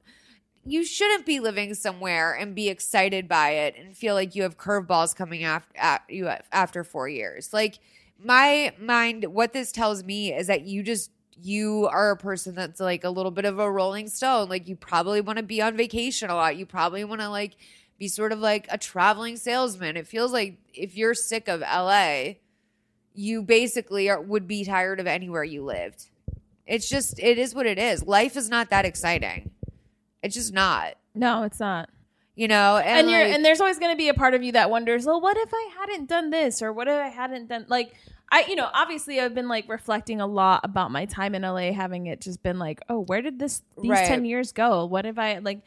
you 0.65 0.85
shouldn't 0.85 1.25
be 1.25 1.39
living 1.39 1.73
somewhere 1.73 2.33
and 2.33 2.55
be 2.55 2.69
excited 2.69 3.27
by 3.27 3.51
it 3.51 3.75
and 3.77 3.95
feel 3.95 4.15
like 4.15 4.35
you 4.35 4.43
have 4.43 4.57
curveballs 4.57 5.15
coming 5.15 5.43
after 5.43 5.77
at 5.77 6.03
you 6.09 6.29
after 6.51 6.83
four 6.83 7.07
years. 7.09 7.51
Like 7.53 7.79
my 8.23 8.73
mind, 8.79 9.25
what 9.25 9.53
this 9.53 9.71
tells 9.71 10.03
me 10.03 10.33
is 10.33 10.47
that 10.47 10.61
you 10.63 10.83
just 10.83 11.11
you 11.41 11.87
are 11.91 12.11
a 12.11 12.17
person 12.17 12.55
that's 12.55 12.79
like 12.79 13.03
a 13.03 13.09
little 13.09 13.31
bit 13.31 13.45
of 13.45 13.59
a 13.59 13.69
rolling 13.69 14.07
stone. 14.07 14.47
Like 14.49 14.67
you 14.67 14.75
probably 14.75 15.19
want 15.19 15.37
to 15.37 15.43
be 15.43 15.61
on 15.61 15.75
vacation 15.75 16.29
a 16.29 16.35
lot. 16.35 16.55
You 16.55 16.65
probably 16.65 17.03
want 17.03 17.21
to 17.21 17.29
like 17.29 17.55
be 17.99 18.07
sort 18.07 18.31
of 18.31 18.39
like 18.39 18.67
a 18.69 18.77
traveling 18.77 19.37
salesman. 19.37 19.97
It 19.97 20.07
feels 20.07 20.31
like 20.33 20.57
if 20.73 20.95
you're 20.97 21.13
sick 21.13 21.47
of 21.47 21.61
LA, 21.61 22.33
you 23.13 23.41
basically 23.43 24.09
are, 24.09 24.19
would 24.21 24.47
be 24.47 24.65
tired 24.65 24.99
of 24.99 25.07
anywhere 25.07 25.43
you 25.43 25.63
lived. 25.63 26.09
It's 26.65 26.89
just 26.89 27.19
it 27.19 27.37
is 27.37 27.53
what 27.53 27.65
it 27.65 27.77
is. 27.77 28.05
Life 28.05 28.35
is 28.37 28.49
not 28.49 28.69
that 28.69 28.85
exciting. 28.85 29.51
It's 30.21 30.35
just 30.35 30.53
not. 30.53 30.95
No, 31.13 31.43
it's 31.43 31.59
not. 31.59 31.89
You 32.35 32.47
know, 32.47 32.77
and, 32.77 33.01
and, 33.01 33.09
you're 33.11 33.23
like- 33.25 33.33
and 33.35 33.45
there's 33.45 33.61
always 33.61 33.77
going 33.77 33.91
to 33.91 33.97
be 33.97 34.09
a 34.09 34.13
part 34.15 34.33
of 34.33 34.41
you 34.41 34.53
that 34.53 34.71
wonders, 34.71 35.05
well, 35.05 35.21
what 35.21 35.37
if 35.37 35.49
I 35.53 35.69
hadn't 35.79 36.09
done 36.09 36.31
this 36.31 36.61
or 36.63 36.73
what 36.73 36.87
if 36.87 36.93
I 36.95 37.09
hadn't 37.09 37.47
done 37.49 37.65
like 37.67 37.93
I 38.31 38.45
you 38.47 38.55
know 38.55 38.67
obviously 38.73 39.19
I've 39.19 39.35
been 39.35 39.47
like 39.47 39.69
reflecting 39.69 40.19
a 40.19 40.25
lot 40.25 40.61
about 40.63 40.89
my 40.89 41.05
time 41.05 41.35
in 41.35 41.43
LA, 41.43 41.71
having 41.73 42.07
it 42.07 42.21
just 42.21 42.41
been 42.41 42.57
like, 42.57 42.79
oh, 42.89 43.01
where 43.01 43.21
did 43.21 43.37
this 43.37 43.61
these 43.79 43.91
Right. 43.91 44.07
ten 44.07 44.25
years 44.25 44.51
go? 44.51 44.85
What 44.85 45.05
if 45.05 45.19
I 45.19 45.37
like, 45.39 45.59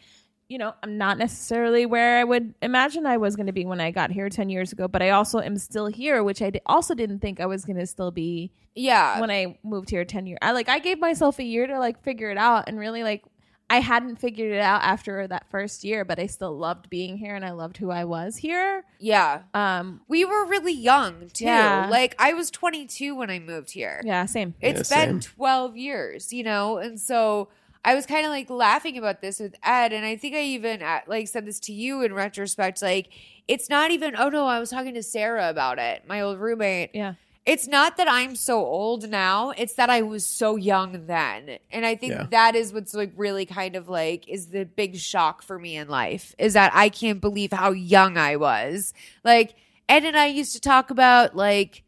you 0.49 0.59
know, 0.59 0.75
I'm 0.83 0.97
not 0.97 1.19
necessarily 1.19 1.87
where 1.87 2.19
I 2.19 2.25
would 2.25 2.55
imagine 2.63 3.05
I 3.07 3.17
was 3.17 3.35
going 3.37 3.47
to 3.47 3.53
be 3.53 3.65
when 3.67 3.81
I 3.81 3.91
got 3.91 4.11
here 4.13 4.29
ten 4.29 4.49
years 4.49 4.73
ago, 4.73 4.87
but 4.89 5.03
I 5.03 5.11
also 5.11 5.41
am 5.41 5.57
still 5.57 5.87
here, 5.87 6.23
which 6.23 6.41
I 6.41 6.53
also 6.67 6.95
didn't 6.95 7.19
think 7.19 7.41
I 7.41 7.47
was 7.47 7.65
going 7.65 7.79
to 7.79 7.87
still 7.87 8.11
be 8.11 8.53
yeah, 8.75 9.21
when 9.21 9.31
I 9.31 9.59
moved 9.65 9.91
here 9.91 10.05
10 10.05 10.27
years. 10.27 10.39
I 10.43 10.53
like 10.53 10.69
I 10.69 10.79
gave 10.79 10.99
myself 11.01 11.39
a 11.39 11.45
year 11.45 11.67
to 11.67 11.79
like 11.79 12.03
figure 12.03 12.31
it 12.31 12.37
out 12.39 12.65
and 12.69 12.79
really 12.79 13.03
like 13.03 13.25
I 13.69 13.81
hadn't 13.81 14.17
figured 14.21 14.53
it 14.53 14.61
out 14.61 14.83
after 14.85 15.27
that 15.27 15.51
first 15.51 15.83
year, 15.83 16.05
but 16.05 16.21
I 16.21 16.27
still 16.27 16.57
loved 16.57 16.89
being 16.89 17.17
here 17.17 17.35
and 17.35 17.45
I 17.45 17.51
loved 17.51 17.79
who 17.79 17.91
I 17.91 18.05
was 18.05 18.37
here. 18.37 18.85
yeah. 19.01 19.43
Um 19.55 20.03
We 20.07 20.25
were 20.25 20.45
really 20.47 20.75
young 20.75 21.29
too. 21.33 21.47
Yeah. 21.47 21.89
Like 21.91 22.15
I 22.19 22.35
was 22.35 22.51
22 22.53 23.17
when 23.17 23.31
I 23.31 23.39
moved 23.41 23.73
here. 23.73 24.01
yeah, 24.05 24.27
same. 24.27 24.55
It's 24.61 24.89
Yeah, 24.91 25.07
been 25.07 25.21
same. 25.23 25.33
12 25.37 25.77
years, 25.77 26.33
you 26.33 26.45
know? 26.45 26.77
And 26.79 27.01
so 27.01 27.49
I 27.87 27.95
was 27.95 28.05
kind 28.05 28.27
of 28.27 28.31
like 28.31 28.51
laughing 28.51 28.99
about 28.99 29.21
this 29.23 29.39
with 29.41 29.55
Ed. 29.63 29.93
And 29.95 30.05
I 30.05 30.17
think 30.17 30.35
I 30.35 30.43
even 30.43 30.83
uh, 30.83 31.01
like 31.07 31.29
said 31.29 31.47
this 31.47 31.61
to 31.61 31.73
you 31.73 32.03
in 32.03 32.13
retrospect. 32.13 32.83
Like, 32.83 33.09
it's 33.49 33.71
not 33.71 33.93
even, 33.93 34.15
oh 34.17 34.29
no, 34.29 34.47
I 34.47 34.59
was 34.59 34.71
talking 34.71 34.95
to 34.95 35.03
Sarah 35.03 35.49
about 35.49 35.79
it, 35.79 36.03
my 36.07 36.21
old 36.21 36.39
roommate. 36.41 36.91
Yeah. 36.93 37.15
it's 37.47 37.69
not 37.69 37.97
that 37.97 38.09
I'm 38.11 38.35
so 38.35 38.59
old 38.59 39.09
now, 39.09 39.51
it's 39.57 39.75
that 39.75 39.89
I 39.89 40.03
was 40.03 40.27
so 40.27 40.57
young 40.57 41.07
then. 41.07 41.59
And 41.71 41.87
I 41.87 41.95
think 41.95 42.15
Yeah. 42.15 42.27
that 42.33 42.57
is 42.57 42.73
what's 42.73 42.93
like 42.93 43.13
really 43.17 43.47
kind 43.47 43.77
of 43.77 43.89
like 43.89 44.29
is 44.29 44.49
the 44.49 44.65
big 44.65 44.97
shock 44.97 45.43
for 45.43 45.57
me 45.57 45.77
in 45.77 45.87
life 45.89 46.35
is 46.39 46.55
that 46.55 46.73
I 46.75 46.89
can't 46.89 47.21
believe 47.21 47.53
how 47.53 47.71
young 47.71 48.17
I 48.19 48.35
was. 48.35 48.93
Like 49.23 49.55
Ed 49.89 50.05
and 50.05 50.17
I 50.17 50.27
used 50.27 50.55
to 50.55 50.61
talk 50.61 50.91
about 50.91 51.37
like 51.37 51.85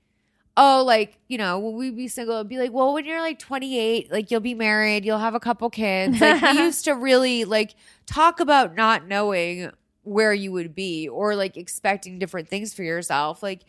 oh, 0.60 0.82
like, 0.84 1.16
you 1.28 1.38
know, 1.38 1.58
when 1.58 1.76
we'd 1.76 1.96
be 1.96 2.08
single, 2.08 2.34
it'd 2.34 2.48
be 2.48 2.58
like, 2.58 2.72
well, 2.72 2.92
when 2.92 3.04
you're 3.04 3.20
like 3.20 3.38
28, 3.38 4.10
like 4.10 4.30
you'll 4.30 4.40
be 4.40 4.54
married, 4.54 5.04
you'll 5.04 5.18
have 5.18 5.34
a 5.36 5.40
couple 5.40 5.70
kids. 5.70 6.20
Like 6.20 6.42
we 6.42 6.58
used 6.64 6.84
to 6.86 6.92
really 6.92 7.44
like 7.44 7.76
talk 8.06 8.40
about 8.40 8.74
not 8.74 9.06
knowing 9.06 9.70
where 10.02 10.34
you 10.34 10.50
would 10.50 10.74
be 10.74 11.08
or 11.08 11.36
like 11.36 11.56
expecting 11.56 12.18
different 12.18 12.48
things 12.48 12.74
for 12.74 12.82
yourself. 12.82 13.40
Like 13.42 13.60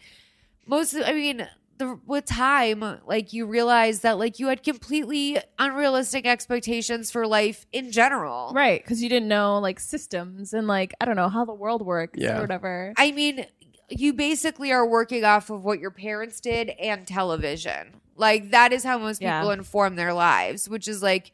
most, 0.65 0.95
I 0.95 1.13
mean, 1.13 1.47
the, 1.77 1.99
with 2.07 2.25
time, 2.25 2.83
like 3.05 3.33
you 3.33 3.45
realize 3.45 4.01
that 4.01 4.17
like 4.19 4.39
you 4.39 4.47
had 4.47 4.63
completely 4.63 5.37
unrealistic 5.59 6.25
expectations 6.25 7.09
for 7.11 7.25
life 7.27 7.65
in 7.71 7.91
general. 7.91 8.51
Right, 8.53 8.83
because 8.83 9.01
you 9.01 9.09
didn't 9.09 9.29
know 9.29 9.59
like 9.59 9.79
systems 9.79 10.53
and 10.53 10.67
like 10.67 10.93
I 10.99 11.05
don't 11.05 11.15
know 11.15 11.29
how 11.29 11.45
the 11.45 11.53
world 11.53 11.85
works 11.85 12.19
Yeah. 12.19 12.37
or 12.37 12.41
whatever. 12.41 12.93
I 12.97 13.11
mean, 13.11 13.45
you 13.89 14.13
basically 14.13 14.71
are 14.71 14.85
working 14.85 15.23
off 15.23 15.49
of 15.49 15.63
what 15.63 15.79
your 15.79 15.91
parents 15.91 16.39
did 16.39 16.69
and 16.69 17.07
television. 17.07 18.01
Like 18.15 18.51
that 18.51 18.73
is 18.73 18.83
how 18.83 18.97
most 18.97 19.21
Yeah. 19.21 19.39
people 19.39 19.51
inform 19.51 19.95
their 19.95 20.13
lives, 20.13 20.67
which 20.69 20.87
is 20.87 21.01
like 21.01 21.31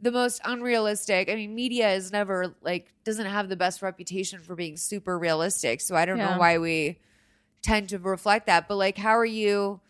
the 0.00 0.10
most 0.12 0.40
unrealistic. 0.44 1.28
I 1.28 1.34
mean, 1.34 1.54
media 1.54 1.92
is 1.92 2.10
never 2.12 2.54
like 2.62 2.92
doesn't 3.04 3.26
have 3.26 3.48
the 3.48 3.56
best 3.56 3.82
reputation 3.82 4.40
for 4.40 4.54
being 4.54 4.76
super 4.76 5.18
realistic. 5.18 5.80
So 5.80 5.96
I 5.96 6.04
don't 6.06 6.18
Yeah. 6.18 6.32
know 6.34 6.38
why 6.38 6.58
we 6.58 6.98
tend 7.62 7.88
to 7.90 7.98
reflect 7.98 8.46
that. 8.46 8.68
But 8.68 8.76
like 8.76 8.96
how 8.98 9.16
are 9.18 9.24
you 9.24 9.80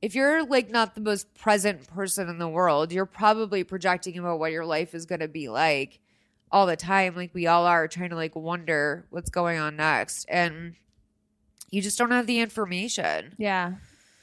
if 0.00 0.14
you're 0.14 0.44
like 0.44 0.70
not 0.70 0.94
the 0.94 1.00
most 1.00 1.34
present 1.34 1.88
person 1.88 2.28
in 2.28 2.38
the 2.38 2.48
world, 2.48 2.92
you're 2.92 3.04
probably 3.06 3.64
projecting 3.64 4.16
about 4.16 4.38
what 4.38 4.52
your 4.52 4.64
life 4.64 4.94
is 4.94 5.06
going 5.06 5.20
to 5.20 5.28
be 5.28 5.48
like 5.48 5.98
all 6.52 6.66
the 6.66 6.76
time 6.76 7.14
like 7.14 7.34
we 7.34 7.46
all 7.46 7.66
are 7.66 7.86
trying 7.88 8.08
to 8.08 8.16
like 8.16 8.34
wonder 8.34 9.04
what's 9.10 9.28
going 9.28 9.58
on 9.58 9.76
next 9.76 10.24
and 10.30 10.74
you 11.70 11.82
just 11.82 11.98
don't 11.98 12.10
have 12.10 12.26
the 12.26 12.40
information. 12.40 13.34
Yeah. 13.38 13.74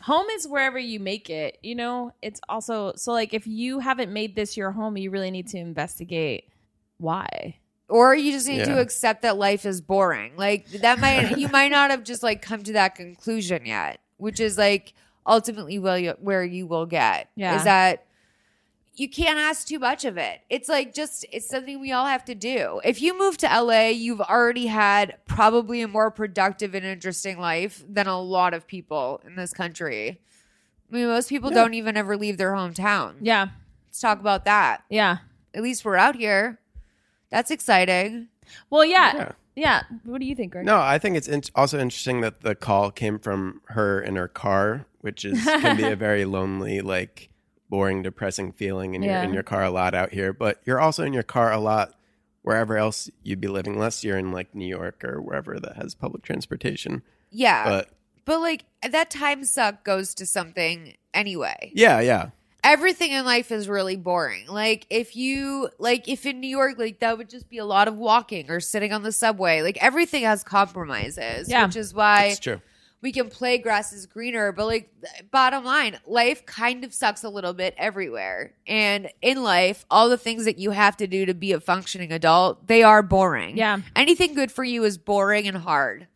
Home 0.01 0.27
is 0.31 0.47
wherever 0.47 0.77
you 0.77 0.99
make 0.99 1.29
it. 1.29 1.57
You 1.63 1.75
know, 1.75 2.11
it's 2.21 2.39
also 2.49 2.93
so 2.95 3.11
like 3.11 3.33
if 3.33 3.47
you 3.47 3.79
haven't 3.79 4.11
made 4.11 4.35
this 4.35 4.55
your 4.57 4.71
home, 4.71 4.97
you 4.97 5.09
really 5.09 5.31
need 5.31 5.47
to 5.49 5.57
investigate 5.57 6.49
why. 6.97 7.57
Or 7.87 8.15
you 8.15 8.31
just 8.31 8.47
need 8.47 8.59
Yeah. 8.59 8.65
to 8.75 8.79
accept 8.81 9.21
that 9.23 9.37
life 9.37 9.65
is 9.65 9.81
boring. 9.81 10.33
Like 10.37 10.67
that 10.81 10.99
might 10.99 11.37
you 11.37 11.47
might 11.49 11.69
not 11.71 11.91
have 11.91 12.03
just 12.03 12.23
like 12.23 12.41
come 12.41 12.63
to 12.63 12.73
that 12.73 12.95
conclusion 12.95 13.65
yet, 13.65 13.99
which 14.17 14.39
is 14.39 14.57
like 14.57 14.93
ultimately 15.25 15.79
will 15.79 15.97
you, 15.97 16.13
where 16.19 16.43
you 16.43 16.67
will 16.67 16.85
get. 16.85 17.29
Yeah. 17.35 17.55
Is 17.57 17.63
that 17.63 18.05
you 18.97 19.09
can't 19.09 19.37
ask 19.37 19.67
too 19.67 19.79
much 19.79 20.05
of 20.05 20.17
it. 20.17 20.39
It's 20.49 20.69
like 20.69 20.93
just 20.93 21.25
it's 21.31 21.47
something 21.47 21.79
we 21.79 21.91
all 21.91 22.05
have 22.05 22.23
to 22.25 22.35
do. 22.35 22.79
If 22.83 23.01
you 23.01 23.17
move 23.17 23.37
to 23.37 23.47
LA, 23.47 23.87
you've 23.89 24.21
already 24.21 24.67
had 24.67 25.17
probably 25.25 25.81
a 25.81 25.87
more 25.87 26.11
productive 26.11 26.73
and 26.73 26.85
interesting 26.85 27.39
life 27.39 27.83
than 27.87 28.07
a 28.07 28.19
lot 28.21 28.53
of 28.53 28.67
people 28.67 29.21
in 29.25 29.35
this 29.35 29.53
country. 29.53 30.21
I 30.91 30.95
mean, 30.95 31.07
most 31.07 31.29
people 31.29 31.49
don't 31.49 31.73
even 31.73 31.97
ever 31.97 32.15
leave 32.15 32.37
their 32.37 32.53
hometown. 32.53 33.15
Yeah. 33.21 33.47
Let's 33.87 33.99
talk 33.99 34.19
about 34.19 34.45
that. 34.45 34.83
Yeah. 34.89 35.17
At 35.53 35.63
least 35.63 35.83
we're 35.83 35.95
out 35.95 36.15
here. 36.15 36.59
That's 37.29 37.51
exciting. 37.51 38.27
Well, 38.69 38.85
yeah. 38.85 39.15
Yeah. 39.15 39.31
Yeah. 39.55 39.83
What 40.03 40.19
do 40.21 40.27
you 40.27 40.35
think, 40.35 40.51
Greg? 40.51 40.65
No, 40.65 40.79
I 40.79 40.99
think 40.99 41.17
it's 41.17 41.27
in- 41.27 41.41
also 41.55 41.79
interesting 41.79 42.21
that 42.21 42.41
the 42.41 42.55
call 42.55 42.91
came 42.91 43.19
from 43.19 43.61
her 43.69 43.99
in 44.01 44.15
her 44.15 44.27
car, 44.27 44.85
which 45.01 45.25
is 45.25 45.43
can 45.43 45.77
be 45.77 45.83
a 45.83 45.95
very 46.07 46.25
lonely, 46.25 46.81
like 46.81 47.29
boring, 47.76 48.01
depressing 48.03 48.51
feeling, 48.53 48.95
and 48.95 49.03
Yeah. 49.03 49.15
you're 49.21 49.23
in 49.30 49.34
your 49.34 49.43
car 49.43 49.63
a 49.63 49.69
lot 49.69 49.93
out 49.93 50.11
here. 50.13 50.32
But 50.32 50.61
you're 50.65 50.80
also 50.80 51.03
in 51.03 51.11
your 51.13 51.23
car 51.23 51.51
a 51.51 51.59
lot 51.59 51.93
wherever 52.41 52.78
else 52.78 53.09
you'd 53.23 53.41
be 53.41 53.47
living, 53.47 53.73
unless 53.73 54.03
you're 54.03 54.17
in 54.17 54.32
like 54.32 54.53
New 54.55 54.67
York 54.67 55.03
or 55.03 55.19
wherever 55.21 55.59
that 55.59 55.76
has 55.76 55.93
public 55.95 56.23
transportation. 56.23 57.01
Yeah. 57.32 57.63
But, 57.67 57.89
But 58.23 58.39
like 58.39 58.65
that 58.89 59.09
time 59.09 59.43
suck 59.43 59.84
goes 59.84 60.13
to 60.15 60.26
something 60.26 60.95
anyway. 61.13 61.71
yeah, 61.73 61.99
yeah, 61.99 62.30
Everything 62.63 63.11
in 63.11 63.26
life 63.26 63.51
is 63.51 63.67
really 63.69 63.95
boring. 63.95 64.47
Like 64.47 64.88
if 64.89 65.15
you 65.15 65.69
like 65.78 66.07
if 66.09 66.26
in 66.26 66.39
New 66.39 66.47
York 66.47 66.80
like 66.80 66.97
that 66.99 67.15
would 67.17 67.30
just 67.30 67.47
be 67.47 67.59
a 67.59 67.65
lot 67.65 67.88
of 67.88 67.95
walking 67.95 68.49
or 68.49 68.59
sitting 68.59 68.91
on 68.91 69.03
the 69.03 69.11
subway. 69.11 69.61
Like 69.61 69.78
everything 69.84 70.23
has 70.23 70.43
compromises, 70.43 71.47
Yeah. 71.49 71.65
which 71.67 71.76
is 71.76 71.93
why 71.93 72.26
it's 72.26 72.39
true. 72.39 72.61
We 73.05 73.11
can 73.11 73.29
play 73.29 73.59
grass 73.59 73.93
is 73.93 74.07
greener, 74.07 74.51
but 74.51 74.65
like 74.65 74.91
bottom 75.29 75.63
line, 75.63 75.99
life 76.07 76.43
kind 76.47 76.83
of 76.83 76.91
sucks 76.91 77.23
a 77.23 77.29
little 77.29 77.53
bit 77.53 77.75
everywhere. 77.77 78.55
And 78.65 79.11
in 79.21 79.43
life, 79.43 79.85
all 79.91 80.09
the 80.09 80.17
things 80.17 80.45
that 80.45 80.57
you 80.57 80.71
have 80.71 80.97
to 80.97 81.05
do 81.05 81.27
to 81.27 81.35
be 81.35 81.51
a 81.51 81.59
functioning 81.59 82.11
adult, 82.11 82.65
they 82.65 82.81
are 82.81 83.03
boring. 83.03 83.57
Yeah. 83.57 83.81
Anything 83.95 84.33
good 84.33 84.51
for 84.51 84.63
you 84.63 84.83
is 84.85 84.97
boring 84.97 85.47
and 85.47 85.55
hard. 85.55 86.07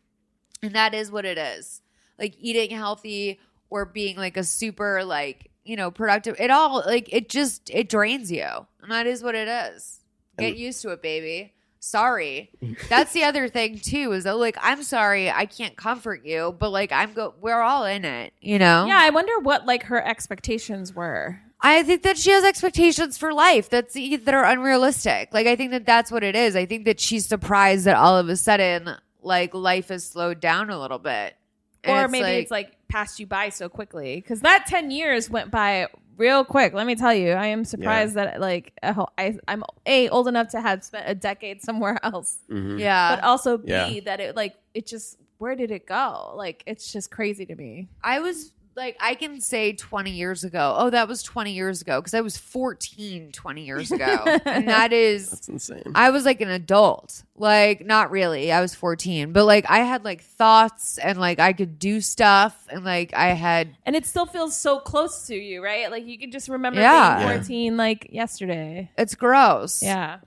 And 0.64 0.74
that 0.74 0.92
is 0.92 1.12
what 1.12 1.24
it 1.24 1.38
is. 1.38 1.80
Like 2.18 2.34
eating 2.40 2.76
healthy 2.76 3.38
or 3.70 3.84
being 3.84 4.16
like 4.16 4.36
a 4.36 4.42
super 4.42 5.04
like, 5.04 5.48
you 5.62 5.76
know, 5.76 5.92
productive. 5.92 6.40
It 6.40 6.50
all 6.50 6.82
like 6.84 7.08
it 7.12 7.28
just 7.28 7.70
it 7.70 7.88
drains 7.88 8.32
you. 8.32 8.48
And 8.82 8.90
that 8.90 9.06
is 9.06 9.22
what 9.22 9.36
it 9.36 9.46
is. 9.46 10.00
Get 10.36 10.56
used 10.56 10.82
to 10.82 10.90
it, 10.90 11.02
baby. 11.02 11.54
Sorry. 11.80 12.50
That's 12.88 13.12
the 13.12 13.24
other 13.24 13.48
thing 13.48 13.78
too, 13.78 14.12
is 14.12 14.24
that 14.24 14.36
like 14.36 14.56
I'm 14.60 14.82
sorry 14.82 15.30
I 15.30 15.46
can't 15.46 15.76
comfort 15.76 16.24
you, 16.24 16.54
but 16.58 16.70
like 16.70 16.92
I'm 16.92 17.12
go 17.14 17.34
we're 17.40 17.60
all 17.60 17.84
in 17.84 18.04
it, 18.04 18.32
you 18.40 18.58
know? 18.58 18.84
Yeah, 18.86 18.98
I 19.00 19.10
wonder 19.10 19.38
what 19.40 19.66
like 19.66 19.84
her 19.84 20.02
expectations 20.06 20.94
were. 20.94 21.40
I 21.62 21.82
think 21.82 22.02
that 22.02 22.16
she 22.16 22.30
has 22.30 22.44
expectations 22.44 23.18
for 23.18 23.34
life 23.34 23.68
that's 23.68 23.94
that 23.94 24.34
are 24.34 24.44
unrealistic. 24.44 25.30
Like 25.32 25.46
I 25.46 25.56
think 25.56 25.72
that 25.72 25.86
that's 25.86 26.10
what 26.10 26.22
it 26.22 26.36
is. 26.36 26.54
I 26.54 26.66
think 26.66 26.84
that 26.84 27.00
she's 27.00 27.26
surprised 27.26 27.86
that 27.86 27.96
all 27.96 28.16
of 28.16 28.28
a 28.28 28.36
sudden 28.36 28.96
like 29.22 29.54
life 29.54 29.88
has 29.88 30.04
slowed 30.04 30.40
down 30.40 30.70
a 30.70 30.78
little 30.78 30.98
bit. 30.98 31.34
And 31.82 31.98
or 31.98 32.08
maybe 32.08 32.42
it's 32.42 32.50
like 32.50 32.76
passed 32.88 33.20
you 33.20 33.26
by 33.26 33.48
so 33.48 33.68
quickly 33.70 34.16
because 34.16 34.40
that 34.42 34.66
10 34.66 34.90
years 34.90 35.30
went 35.30 35.50
by 35.50 35.88
real 36.16 36.44
quick 36.44 36.72
let 36.74 36.86
me 36.86 36.94
tell 36.94 37.14
you 37.14 37.30
i 37.32 37.46
am 37.46 37.64
surprised 37.64 38.14
that 38.14 38.40
like 38.40 38.72
a 38.82 38.92
whole- 38.92 39.10
I, 39.16 39.38
i'm 39.48 39.62
a 39.86 40.08
old 40.10 40.28
enough 40.28 40.48
to 40.50 40.60
have 40.60 40.84
spent 40.84 41.04
a 41.08 41.14
decade 41.14 41.62
somewhere 41.62 41.98
else 42.04 42.38
Mhm. 42.50 42.78
yeah. 42.78 43.16
but 43.16 43.24
also 43.24 43.56
b 43.58 43.64
Yeah. 43.70 44.00
that 44.04 44.20
it 44.20 44.36
like 44.36 44.54
it 44.74 44.86
just 44.86 45.16
where 45.38 45.54
did 45.56 45.70
it 45.70 45.86
go 45.86 46.32
like 46.36 46.62
it's 46.66 46.92
just 46.92 47.10
crazy 47.10 47.46
to 47.46 47.54
me 47.54 47.88
I 48.02 48.20
was 48.20 48.52
like, 48.80 48.96
I 49.00 49.14
can 49.14 49.40
say 49.40 49.72
20 49.74 50.10
years 50.10 50.42
ago. 50.42 50.74
Oh, 50.78 50.90
that 50.90 51.06
was 51.06 51.22
20 51.22 51.52
years 51.52 51.82
ago 51.82 52.00
because 52.00 52.14
I 52.14 52.20
was 52.22 52.36
14 52.36 53.30
20 53.32 53.64
years 53.64 53.92
ago. 53.92 54.24
and 54.44 54.66
that 54.68 54.92
is, 54.92 55.30
That's 55.30 55.48
insane. 55.48 55.92
I 55.94 56.10
was 56.10 56.24
like 56.24 56.40
an 56.40 56.48
adult. 56.50 57.22
Like, 57.36 57.84
not 57.86 58.10
really. 58.10 58.50
I 58.52 58.60
was 58.60 58.74
14, 58.74 59.32
but 59.32 59.44
like 59.44 59.66
I 59.70 59.78
had 59.80 60.04
like 60.04 60.22
thoughts 60.22 60.98
and 60.98 61.18
like 61.18 61.38
I 61.38 61.52
could 61.52 61.78
do 61.78 62.00
stuff 62.00 62.66
and 62.70 62.84
like 62.84 63.14
I 63.14 63.28
had, 63.28 63.76
and 63.84 63.94
it 63.94 64.06
still 64.06 64.26
feels 64.26 64.56
so 64.56 64.78
close 64.78 65.26
to 65.28 65.34
you 65.36 65.62
right 65.62 65.90
like 65.90 66.06
you 66.06 66.18
can 66.18 66.30
just 66.30 66.48
remember 66.48 66.80
Yeah. 66.80 67.16
being 67.18 67.28
Yeah. 67.28 67.36
14 67.38 67.76
like 67.76 68.08
yesterday 68.10 68.90
it's 68.98 69.14
gross. 69.14 69.82
yeah 69.82 70.18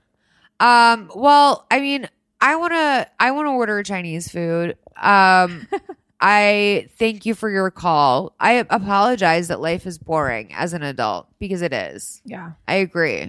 Um, 0.60 1.10
well, 1.14 1.66
I 1.70 1.80
mean, 1.80 2.08
I 2.40 2.56
want 2.56 2.72
to 2.72 3.08
I 3.18 3.30
want 3.32 3.46
to 3.46 3.50
order 3.52 3.82
Chinese 3.82 4.28
food. 4.28 4.76
Um 4.96 5.66
I 6.26 6.88
thank 6.98 7.26
you 7.26 7.34
for 7.34 7.50
your 7.50 7.70
call. 7.70 8.34
I 8.40 8.64
apologize 8.70 9.48
that 9.48 9.60
life 9.60 9.86
is 9.86 9.98
boring 9.98 10.54
as 10.54 10.72
an 10.72 10.82
adult 10.82 11.28
because 11.38 11.60
it 11.60 11.74
is. 11.74 12.22
yeah 12.24 12.52
I 12.66 12.76
agree. 12.76 13.24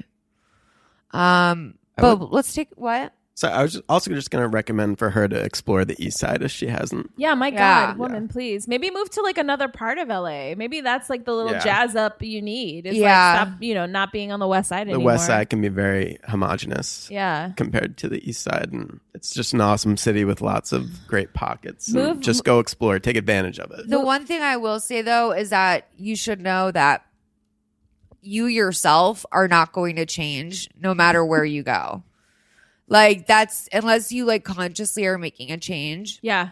Um 1.11 1.77
I 1.97 2.01
but 2.01 2.19
would- 2.19 2.29
let's 2.31 2.53
take 2.53 2.69
what? 2.75 3.13
So 3.37 3.49
I 3.49 3.61
was 3.63 3.73
just- 3.73 3.83
also 3.89 4.11
just 4.11 4.31
going 4.31 4.41
to 4.43 4.47
recommend 4.47 4.97
for 4.97 5.09
her 5.09 5.27
to 5.27 5.35
explore 5.35 5.83
the 5.83 6.01
East 6.01 6.17
Side 6.19 6.41
if 6.41 6.51
she 6.51 6.67
hasn't. 6.67 7.11
Yeah, 7.17 7.33
my 7.35 7.49
Yeah. 7.49 7.87
God, 7.87 7.97
woman, 7.97 8.29
please. 8.29 8.65
Maybe 8.65 8.89
move 8.89 9.09
to 9.09 9.21
like 9.21 9.37
another 9.37 9.67
part 9.67 9.97
of 9.97 10.09
LA. 10.09 10.55
Maybe 10.55 10.79
that's 10.79 11.09
like 11.09 11.25
the 11.25 11.33
little 11.33 11.51
Yeah. 11.51 11.59
jazz 11.59 11.97
up 11.97 12.23
you 12.23 12.41
need. 12.41 12.85
Is 12.87 12.95
Yeah. 12.95 13.33
like 13.39 13.47
stop, 13.49 13.61
you 13.61 13.73
know, 13.73 13.85
not 13.85 14.13
being 14.13 14.31
on 14.31 14.39
the 14.39 14.47
west 14.47 14.69
side 14.69 14.87
The 14.87 14.91
anymore. 14.91 14.99
The 14.99 15.05
west 15.05 15.25
Side 15.25 15.49
can 15.49 15.59
be 15.59 15.67
very 15.67 16.17
homogenous 16.29 17.09
Yeah. 17.11 17.51
compared 17.57 17.97
to 17.97 18.07
the 18.07 18.25
East 18.27 18.41
Side, 18.41 18.69
and 18.71 19.01
it's 19.13 19.33
just 19.33 19.51
an 19.53 19.59
awesome 19.59 19.97
city 19.97 20.23
with 20.23 20.39
lots 20.39 20.71
of 20.71 21.05
great 21.05 21.33
pockets. 21.33 21.93
Move- 21.93 22.21
just 22.21 22.45
go 22.45 22.59
explore, 22.59 22.99
take 22.99 23.17
advantage 23.17 23.59
of 23.59 23.69
it. 23.71 23.89
The 23.89 23.99
one 23.99 24.25
thing 24.25 24.43
I 24.43 24.55
will 24.55 24.79
say 24.79 25.01
though 25.01 25.31
is 25.33 25.49
that 25.49 25.87
you 25.97 26.15
should 26.15 26.39
know 26.39 26.71
that 26.71 27.03
you 28.21 28.45
yourself 28.45 29.25
are 29.33 29.49
not 29.49 29.73
going 29.73 29.97
to 29.97 30.05
change 30.05 30.69
no 30.81 30.93
matter 30.95 31.23
where 31.25 31.43
you 31.45 31.63
go. 31.63 32.01
Like 32.87 33.27
that's 33.27 33.67
unless 33.73 34.11
you 34.11 34.25
like 34.25 34.43
consciously 34.43 35.05
are 35.05 35.17
making 35.17 35.51
a 35.51 35.57
change. 35.57 36.19
Yeah. 36.21 36.49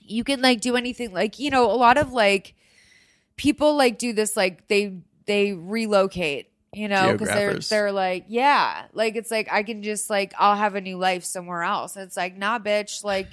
you 0.00 0.24
can 0.24 0.40
like 0.40 0.60
do 0.60 0.74
anything 0.76 1.12
like 1.12 1.38
you 1.38 1.50
know 1.50 1.70
a 1.70 1.76
lot 1.76 1.98
of 1.98 2.12
like 2.12 2.54
people 3.36 3.76
like 3.76 3.98
do 3.98 4.12
this 4.12 4.36
like 4.36 4.66
they 4.68 4.98
they 5.26 5.52
relocate 5.52 6.50
you 6.72 6.88
know 6.88 7.12
because 7.12 7.28
they're 7.28 7.58
they're 7.58 7.92
like 7.92 8.24
yeah 8.28 8.86
like 8.94 9.16
it's 9.16 9.30
like 9.30 9.48
i 9.52 9.62
can 9.62 9.82
just 9.82 10.08
like 10.10 10.32
i'll 10.38 10.56
have 10.56 10.74
a 10.74 10.80
new 10.80 10.96
life 10.96 11.24
somewhere 11.24 11.62
else 11.62 11.96
it's 11.96 12.16
like 12.16 12.36
nah 12.38 12.58
bitch 12.58 13.04
like 13.04 13.28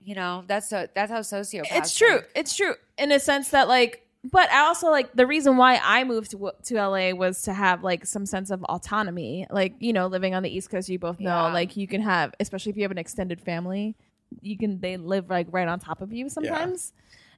You 0.00 0.14
know, 0.14 0.42
that's 0.46 0.70
so 0.70 0.88
that's 0.94 1.12
how 1.12 1.20
sociopaths. 1.20 1.66
it's 1.70 1.94
true. 1.96 2.20
think. 2.20 2.32
It's 2.34 2.56
true 2.56 2.74
in 2.96 3.12
a 3.12 3.20
sense 3.20 3.50
that 3.50 3.68
like, 3.68 4.07
but 4.30 4.50
I 4.50 4.60
also 4.66 4.90
like 4.90 5.12
the 5.14 5.26
reason 5.26 5.56
why 5.56 5.80
I 5.82 6.04
moved 6.04 6.30
to 6.32 6.52
to 6.64 6.74
LA 6.74 7.12
was 7.12 7.42
to 7.42 7.52
have 7.52 7.82
like 7.82 8.06
some 8.06 8.26
sense 8.26 8.50
of 8.50 8.62
autonomy. 8.64 9.46
Like 9.50 9.74
you 9.78 9.92
know, 9.92 10.06
living 10.06 10.34
on 10.34 10.42
the 10.42 10.50
East 10.54 10.70
Coast, 10.70 10.88
you 10.88 10.98
both 10.98 11.20
know, 11.20 11.46
Yeah. 11.46 11.52
like 11.52 11.76
you 11.76 11.86
can 11.86 12.00
have, 12.02 12.34
especially 12.40 12.70
if 12.70 12.76
you 12.76 12.82
have 12.82 12.90
an 12.90 12.98
extended 12.98 13.40
family, 13.40 13.96
you 14.40 14.58
can 14.58 14.80
they 14.80 14.96
live 14.96 15.30
like 15.30 15.46
right 15.50 15.68
on 15.68 15.78
top 15.80 16.00
of 16.02 16.12
you 16.12 16.28
sometimes. 16.28 16.92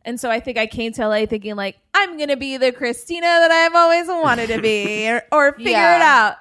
And 0.05 0.19
so 0.19 0.31
I 0.31 0.41
think 0.41 0.57
I 0.57 0.67
came 0.67 0.93
to 0.95 1.07
LA 1.09 1.27
thinking 1.27 1.57
like 1.57 1.77
I'm 1.93 2.17
gonna 2.19 2.37
be 2.37 2.57
the 2.57 2.73
Christina 2.73 3.21
that 3.27 3.51
I've 3.51 3.75
always 3.75 4.07
wanted 4.09 4.47
to 4.49 4.63
be, 4.63 5.09
or, 5.11 5.23
or 5.33 5.53
figure 5.53 5.71
Yeah. 5.73 5.97
it 5.97 6.03
out. 6.03 6.37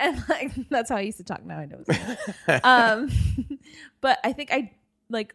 And 0.00 0.22
like 0.28 0.52
that's 0.70 0.90
how 0.90 0.96
I 0.96 1.00
used 1.00 1.16
to 1.18 1.24
talk. 1.24 1.44
Now 1.44 1.58
I 1.58 1.66
know. 1.66 1.82
Um, 2.62 3.08
but 4.00 4.18
I 4.22 4.32
think 4.32 4.52
I 4.52 4.72
like 5.10 5.34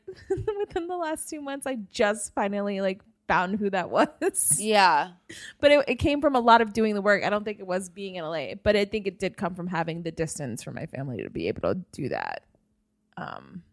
within 0.60 0.88
the 0.88 0.96
last 0.96 1.30
two 1.30 1.42
months, 1.42 1.66
I 1.66 1.80
just 1.92 2.34
finally 2.36 2.80
like 2.80 3.02
found 3.28 3.58
who 3.60 3.70
that 3.70 3.90
was. 4.22 4.60
Yeah. 4.60 5.12
But 5.60 5.72
it, 5.72 5.86
it 5.88 5.96
came 5.96 6.22
from 6.22 6.36
a 6.36 6.40
lot 6.40 6.62
of 6.62 6.74
doing 6.74 6.94
the 6.96 7.02
work. 7.02 7.24
I 7.24 7.30
don't 7.30 7.44
think 7.44 7.60
it 7.60 7.68
was 7.68 7.90
being 7.90 8.16
in 8.16 8.24
LA, 8.26 8.56
but 8.62 8.76
I 8.76 8.86
think 8.86 9.08
it 9.08 9.20
did 9.20 9.38
come 9.38 9.56
from 9.56 9.68
having 9.68 10.04
the 10.04 10.12
distance 10.12 10.64
from 10.64 10.76
my 10.76 10.86
family 10.86 11.24
to 11.24 11.30
be 11.30 11.48
able 11.48 11.62
to 11.62 11.76
do 11.92 12.10
that. 12.10 12.44
Um, 13.18 13.64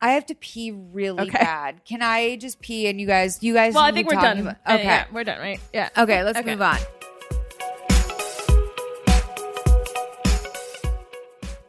I 0.00 0.12
have 0.12 0.26
to 0.26 0.34
pee 0.34 0.70
really 0.70 1.22
Okay. 1.22 1.38
bad. 1.38 1.84
Can 1.84 2.02
I 2.02 2.36
just 2.36 2.60
pee 2.60 2.86
and 2.86 3.00
you 3.00 3.06
guys 3.06 3.42
you 3.42 3.52
guys 3.52 3.74
well, 3.74 3.82
I 3.84 3.90
think 3.92 4.08
we're 4.08 4.14
done. 4.20 4.38
about- 4.38 4.56
okay. 4.68 4.84
yeah, 4.84 5.06
we're 5.12 5.24
done, 5.24 5.40
right? 5.40 5.60
Yeah. 5.74 5.88
Okay, 5.98 6.22
let's 6.22 6.38
Okay. 6.38 6.52
move 6.52 6.62
on. 6.62 6.78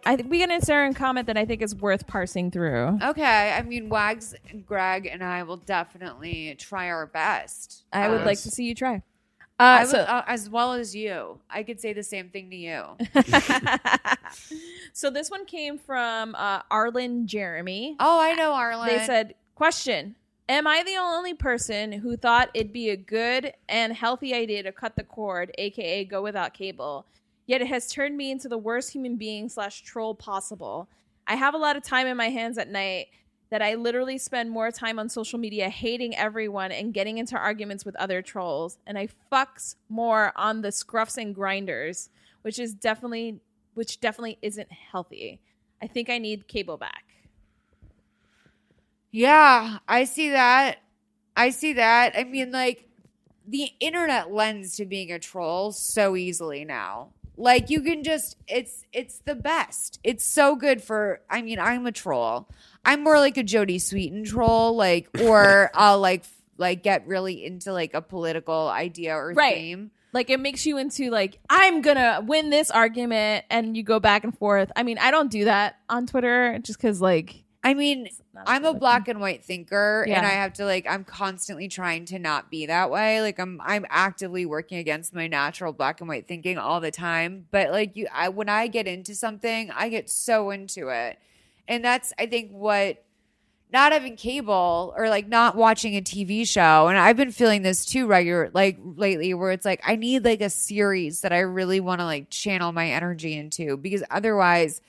I 0.05 0.15
think 0.15 0.29
we 0.29 0.37
get 0.39 0.49
an 0.49 0.61
Sarah 0.61 0.93
comment 0.93 1.27
that 1.27 1.37
I 1.37 1.45
think 1.45 1.61
is 1.61 1.75
worth 1.75 2.07
parsing 2.07 2.51
through. 2.51 2.97
Okay. 3.03 3.53
I 3.55 3.61
mean 3.63 3.89
Wags 3.89 4.33
and 4.49 4.65
Greg 4.65 5.05
and 5.05 5.23
I 5.23 5.43
will 5.43 5.57
definitely 5.57 6.55
try 6.57 6.87
our 6.89 7.05
best. 7.05 7.83
I 7.93 8.09
would 8.09 8.21
Um, 8.21 8.25
like 8.25 8.39
to 8.41 8.49
see 8.49 8.63
you 8.65 8.75
try. 8.75 9.01
I 9.59 9.77
Uh, 9.77 9.79
would- 9.81 9.89
so, 9.89 9.97
uh, 9.99 10.23
as 10.25 10.49
well 10.49 10.71
as 10.73 10.95
you. 10.95 11.39
I 11.49 11.63
could 11.63 11.81
say 11.81 11.91
the 11.93 12.03
same 12.03 12.29
thing 12.29 12.49
to 12.49 12.55
you. 12.55 12.83
so 14.93 15.09
this 15.09 15.29
one 15.29 15.45
came 15.45 15.77
from 15.77 16.33
uh, 16.35 16.61
Arlen 16.71 17.27
Jeremy. 17.27 17.95
Oh, 17.99 18.19
I 18.21 18.33
know, 18.35 18.53
Arlen. 18.53 18.87
They 18.87 19.05
said, 19.05 19.35
"Question: 19.55 20.15
Am 20.47 20.65
I 20.65 20.83
the 20.83 20.95
only 20.97 21.33
person 21.33 21.91
who 21.91 22.15
thought 22.17 22.49
it'd 22.53 22.73
be 22.73 22.89
a 22.89 22.95
good 22.95 23.53
and 23.67 23.93
healthy 23.93 24.33
idea 24.33 24.63
to 24.63 24.71
cut 24.71 24.95
the 24.95 25.03
cord, 25.03 25.51
aka 25.57 26.05
go 26.05 26.21
without 26.21 26.53
cable? 26.53 27.05
Yet 27.49 27.61
it 27.61 27.67
has 27.67 27.91
turned 27.91 28.15
me 28.15 28.29
into 28.29 28.47
the 28.47 28.59
worst 28.59 28.93
human 28.93 29.15
being 29.15 29.49
slash 29.49 29.81
troll 29.81 30.13
possible. 30.13 30.87
I 31.25 31.35
have 31.35 31.55
a 31.55 31.57
lot 31.57 31.75
of 31.75 31.83
time 31.83 32.05
in 32.05 32.15
my 32.15 32.29
hands 32.29 32.59
at 32.59 32.69
night." 32.69 33.07
That 33.49 33.63
I 33.63 33.73
literally 33.73 34.19
spend 34.19 34.51
more 34.51 34.69
time 34.69 34.99
on 34.99 35.09
social 35.09 35.39
media 35.39 35.69
hating 35.69 36.15
everyone 36.15 36.71
and 36.71 36.93
getting 36.93 37.17
into 37.17 37.35
arguments 37.35 37.83
with 37.83 37.95
other 37.95 38.21
trolls, 38.21 38.77
and 38.85 38.95
I 38.95 39.07
fucks 39.31 39.73
more 39.89 40.31
on 40.35 40.61
the 40.61 40.67
Scruffs 40.67 41.17
and 41.17 41.35
Grindrs, 41.35 42.09
which 42.43 42.59
is 42.59 42.75
definitely, 42.75 43.39
which 43.73 43.99
definitely 43.99 44.37
isn't 44.43 44.71
healthy. 44.71 45.39
I 45.81 45.87
think 45.87 46.11
I 46.11 46.19
need 46.19 46.47
cable 46.47 46.77
back. 46.77 47.05
Yeah, 49.09 49.79
I 49.87 50.03
see 50.03 50.29
that. 50.29 50.83
I 51.35 51.49
see 51.49 51.73
that. 51.73 52.15
I 52.15 52.25
mean, 52.25 52.51
like, 52.51 52.87
the 53.47 53.71
internet 53.79 54.31
lends 54.31 54.75
to 54.75 54.85
being 54.85 55.11
a 55.11 55.17
troll 55.17 55.71
so 55.71 56.15
easily 56.15 56.65
now. 56.65 57.13
Like 57.39 57.69
you 57.69 57.81
can 57.81 58.03
just 58.03 58.35
it's 58.47 58.85
it's 58.93 59.19
the 59.19 59.33
best. 59.35 59.99
It's 60.03 60.25
so 60.25 60.55
good 60.55 60.83
for 60.83 61.21
I 61.29 61.41
mean, 61.41 61.57
I'm 61.57 61.85
a 61.87 61.91
troll. 61.91 62.49
I'm 62.85 63.03
more 63.03 63.17
like 63.17 63.37
a 63.37 63.43
Jodie 63.43 63.77
Sweetin 63.77 64.25
troll, 64.27 64.75
like 64.75 65.07
or 65.21 65.71
I'll 65.73 65.99
like 65.99 66.25
like 66.57 66.83
get 66.83 67.07
really 67.07 67.45
into 67.45 67.71
like 67.71 67.93
a 67.93 68.01
political 68.01 68.67
idea 68.67 69.15
or 69.15 69.31
Right. 69.33 69.55
theme. 69.55 69.91
like 70.11 70.29
it 70.29 70.39
makes 70.41 70.65
you 70.65 70.77
into 70.77 71.09
like 71.09 71.39
i'm 71.49 71.81
gonna 71.81 72.21
win 72.25 72.49
this 72.49 72.69
argument 72.71 73.45
and 73.49 73.77
you 73.77 73.83
go 73.83 73.97
back 73.99 74.25
and 74.25 74.37
forth 74.37 74.69
i 74.75 74.83
mean 74.83 74.97
i 74.97 75.09
don't 75.11 75.31
do 75.31 75.45
that 75.45 75.77
on 75.87 76.05
twitter 76.05 76.59
just 76.61 76.77
because 76.79 76.99
like 76.99 77.45
I 77.61 77.73
mean, 77.73 78.07
I'm 78.45 78.63
a 78.63 78.73
black 78.73 79.09
and 79.09 79.19
white 79.19 79.43
thinker 79.43 80.05
and 80.07 80.25
I 80.25 80.29
have 80.29 80.53
to 80.53 80.65
like 80.65 80.85
I'm 80.89 81.03
constantly 81.03 81.67
trying 81.67 82.05
to 82.05 82.17
not 82.17 82.49
be 82.49 82.67
that 82.67 82.89
way. 82.89 83.21
Like 83.21 83.37
I'm 83.37 83.59
I'm 83.61 83.85
actively 83.89 84.45
working 84.45 84.77
against 84.77 85.13
my 85.13 85.27
natural 85.27 85.73
black 85.73 85.99
and 85.99 86.07
white 86.07 86.27
thinking 86.27 86.57
all 86.57 86.79
the 86.79 86.91
time. 86.91 87.47
But 87.51 87.71
like 87.71 87.97
you 87.97 88.07
I 88.13 88.29
when 88.29 88.47
I 88.47 88.67
get 88.67 88.87
into 88.87 89.13
something, 89.13 89.71
I 89.71 89.89
get 89.89 90.09
so 90.09 90.51
into 90.51 90.87
it. 90.87 91.19
And 91.67 91.83
that's 91.83 92.13
I 92.17 92.27
think 92.27 92.51
what 92.51 93.03
not 93.71 93.91
having 93.91 94.15
cable 94.15 94.93
or 94.97 95.09
like 95.09 95.27
not 95.27 95.55
watching 95.55 95.97
a 95.97 96.01
TV 96.01 96.47
show 96.47 96.87
and 96.87 96.97
I've 96.97 97.17
been 97.17 97.31
feeling 97.31 97.61
this 97.61 97.85
too 97.85 98.07
regular 98.07 98.49
like 98.53 98.79
lately 98.81 99.33
where 99.33 99.51
it's 99.51 99.65
like 99.65 99.81
I 99.85 99.95
need 99.95 100.25
like 100.25 100.41
a 100.41 100.49
series 100.49 101.21
that 101.21 101.33
I 101.33 101.39
really 101.39 101.79
want 101.79 101.99
to 101.99 102.05
like 102.05 102.29
channel 102.29 102.71
my 102.71 102.89
energy 102.89 103.37
into 103.37 103.77
because 103.77 104.01
otherwise 104.09 104.81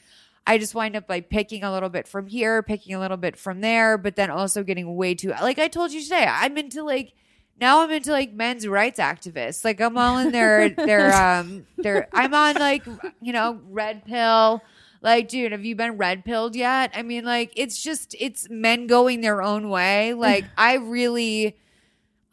I 0.47 0.59
just 0.59 0.75
wind 0.75 0.97
up 0.97 1.05
like 1.09 1.31
picking 1.31 1.63
a 1.63 1.73
little 1.73 1.89
bit 1.89 2.09
from 2.09 2.27
here, 2.27 2.63
picking 2.63 2.95
a 2.95 3.01
little 3.01 3.17
bit 3.17 3.37
from 3.37 3.61
there, 3.61 3.99
but 3.99 4.17
then 4.17 4.31
also 4.31 4.63
getting 4.63 4.97
way 4.97 5.15
too 5.15 5.31
like 5.31 5.59
I 5.59 5.69
told 5.69 5.93
you 5.93 6.03
today, 6.03 6.27
I'm 6.29 6.57
into 6.59 6.83
like 6.83 7.15
now 7.61 7.83
I'm 7.83 7.91
into 7.91 8.11
like 8.11 8.33
men's 8.33 8.67
rights 8.67 8.99
activists. 8.99 9.65
Like 9.65 9.81
I'm 9.81 9.97
all 9.99 10.19
in 10.19 10.33
their 10.33 10.69
their 10.77 11.13
um 11.13 11.67
their 11.77 12.09
I'm 12.13 12.35
on 12.35 12.57
like 12.57 12.85
you 13.21 13.33
know, 13.33 13.61
red 13.69 14.05
pill. 14.05 14.63
Like, 15.03 15.29
dude, 15.29 15.53
have 15.53 15.65
you 15.65 15.77
been 15.77 15.97
red 15.97 16.27
pilled 16.27 16.55
yet? 16.55 16.91
I 16.95 17.03
mean, 17.03 17.25
like, 17.25 17.55
it's 17.57 17.83
just 17.83 18.15
it's 18.21 18.49
men 18.51 18.87
going 18.87 19.23
their 19.23 19.43
own 19.43 19.71
way. 19.71 20.13
Like, 20.13 20.45
I 20.59 20.75
really 20.75 21.57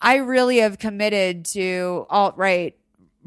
I 0.01 0.18
really 0.18 0.58
have 0.58 0.78
committed 0.78 1.45
to 1.45 2.05
alt 2.10 2.38
right 2.38 2.76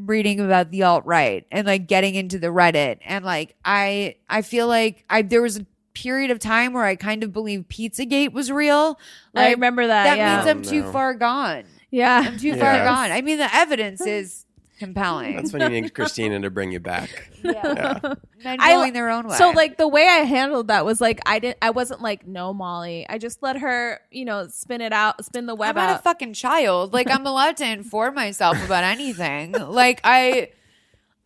reading 0.06 0.40
about 0.40 0.70
the 0.70 0.82
alt 0.82 1.04
right 1.06 1.46
and 1.50 1.66
like 1.66 1.86
getting 1.86 2.14
into 2.14 2.38
the 2.38 2.48
Reddit 2.48 2.98
and 3.04 3.24
like 3.24 3.54
I 3.64 4.16
I 4.28 4.42
feel 4.42 4.66
like 4.66 5.04
I 5.10 5.22
there 5.22 5.42
was 5.42 5.58
a 5.58 5.66
period 5.94 6.30
of 6.30 6.38
time 6.38 6.72
where 6.72 6.84
I 6.84 6.96
kind 6.96 7.22
of 7.24 7.32
believed 7.32 7.68
Pizzagate 7.68 8.32
was 8.32 8.50
real. 8.50 8.98
i 9.34 9.50
remember 9.50 9.86
that, 9.86 10.04
that 10.04 10.16
yeah 10.18 10.36
means 10.36 10.48
I'm 10.48 10.58
Oh, 10.60 10.82
too 10.82 10.92
far 10.92 11.14
gone. 11.14 11.64
yeah 11.90 12.22
I'm 12.24 12.38
too 12.38 12.48
Yeah. 12.48 12.56
far 12.56 12.84
gone. 12.84 13.10
I 13.16 13.20
mean, 13.22 13.38
the 13.38 13.54
evidence 13.54 14.00
is 14.06 14.46
compelling. 14.80 15.36
That's 15.36 15.52
when 15.52 15.62
you 15.62 15.80
need 15.80 15.94
Christina 15.94 16.40
to 16.40 16.50
bring 16.50 16.72
you 16.72 16.80
back. 16.80 17.30
yeah. 17.44 18.00
Men 18.42 18.56
I- 18.58 18.90
their 18.90 19.10
own 19.10 19.28
way. 19.28 19.36
so 19.36 19.50
like 19.50 19.76
the 19.76 19.86
way 19.86 20.08
i 20.08 20.24
handled 20.24 20.68
that 20.68 20.84
was 20.84 21.00
like 21.00 21.20
i 21.26 21.38
didn't 21.38 21.58
i 21.62 21.70
wasn't 21.70 22.00
like 22.00 22.26
no 22.26 22.52
molly 22.52 23.06
i 23.08 23.18
just 23.18 23.42
let 23.42 23.58
her 23.58 24.00
you 24.10 24.24
know 24.24 24.48
spin 24.48 24.80
it 24.80 24.92
out 24.92 25.22
spin 25.24 25.46
the 25.46 25.54
web 25.54 25.76
I'm 25.76 25.82
web 25.82 25.90
not 25.90 26.00
a 26.00 26.02
fucking 26.02 26.32
child. 26.32 26.92
Like 26.92 27.10
I'm 27.10 27.26
allowed 27.32 27.56
to 27.58 27.66
inform 27.66 28.14
myself 28.14 28.62
about 28.64 28.84
anything. 28.84 29.52
Like 29.52 30.00
I, 30.02 30.50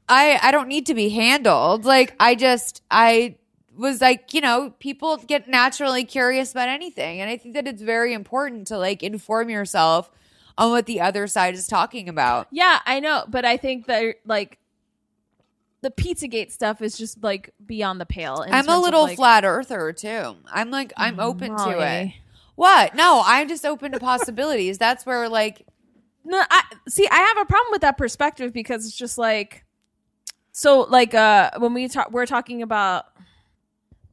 I, 0.08 0.38
I 0.42 0.50
don't 0.50 0.68
need 0.68 0.86
to 0.86 0.94
be 0.94 1.08
handled. 1.08 1.84
Like 1.84 2.14
I 2.20 2.34
just, 2.34 2.82
I 2.90 3.36
was 3.76 4.00
like, 4.00 4.34
you 4.34 4.40
know, 4.40 4.74
people 4.78 5.16
get 5.16 5.48
naturally 5.48 6.04
curious 6.04 6.50
about 6.52 6.68
anything, 6.68 7.20
and 7.20 7.30
I 7.30 7.36
think 7.36 7.54
that 7.54 7.66
it's 7.66 7.82
very 7.82 8.12
important 8.12 8.66
to 8.68 8.78
like 8.78 9.02
inform 9.02 9.50
yourself 9.50 10.10
on 10.56 10.70
what 10.70 10.86
the 10.86 11.00
other 11.00 11.26
side 11.26 11.54
is 11.54 11.66
talking 11.66 12.08
about. 12.08 12.46
yeah 12.50 12.80
i 12.86 13.00
know 13.00 13.24
but 13.28 13.44
i 13.44 13.56
think 13.56 13.86
that 13.86 14.16
like 14.26 14.58
the 15.82 15.90
pizzagate 15.90 16.50
stuff 16.50 16.80
is 16.80 16.96
just 16.96 17.22
like 17.22 17.52
beyond 17.66 18.00
the 18.00 18.06
pale 18.06 18.42
I'm 18.46 18.48
a 18.48 18.52
terms 18.62 18.68
of, 18.68 18.82
little 18.82 19.02
like- 19.02 19.16
flat 19.16 19.44
earther 19.44 19.92
too. 19.92 20.34
I'm 20.50 20.70
like, 20.70 20.94
I'm 20.96 21.20
open 21.20 21.54
to 21.58 21.78
it. 21.80 22.12
What? 22.54 22.94
No, 22.94 23.22
I'm 23.22 23.48
just 23.48 23.66
open 23.66 23.92
to 23.92 24.00
possibilities. 24.00 24.78
That's 24.78 25.04
where 25.04 25.28
like 25.28 25.66
No, 26.24 26.42
I 26.50 26.62
see. 26.88 27.06
I 27.10 27.16
have 27.16 27.36
a 27.36 27.44
problem 27.44 27.70
with 27.70 27.82
that 27.82 27.98
perspective 27.98 28.50
because 28.54 28.86
it's 28.86 28.96
just 28.96 29.18
like, 29.18 29.66
so 30.52 30.82
like 30.88 31.12
uh 31.14 31.50
when 31.58 31.74
we 31.74 31.86
talk, 31.88 32.10
we're 32.12 32.24
talking 32.24 32.62
about. 32.62 33.04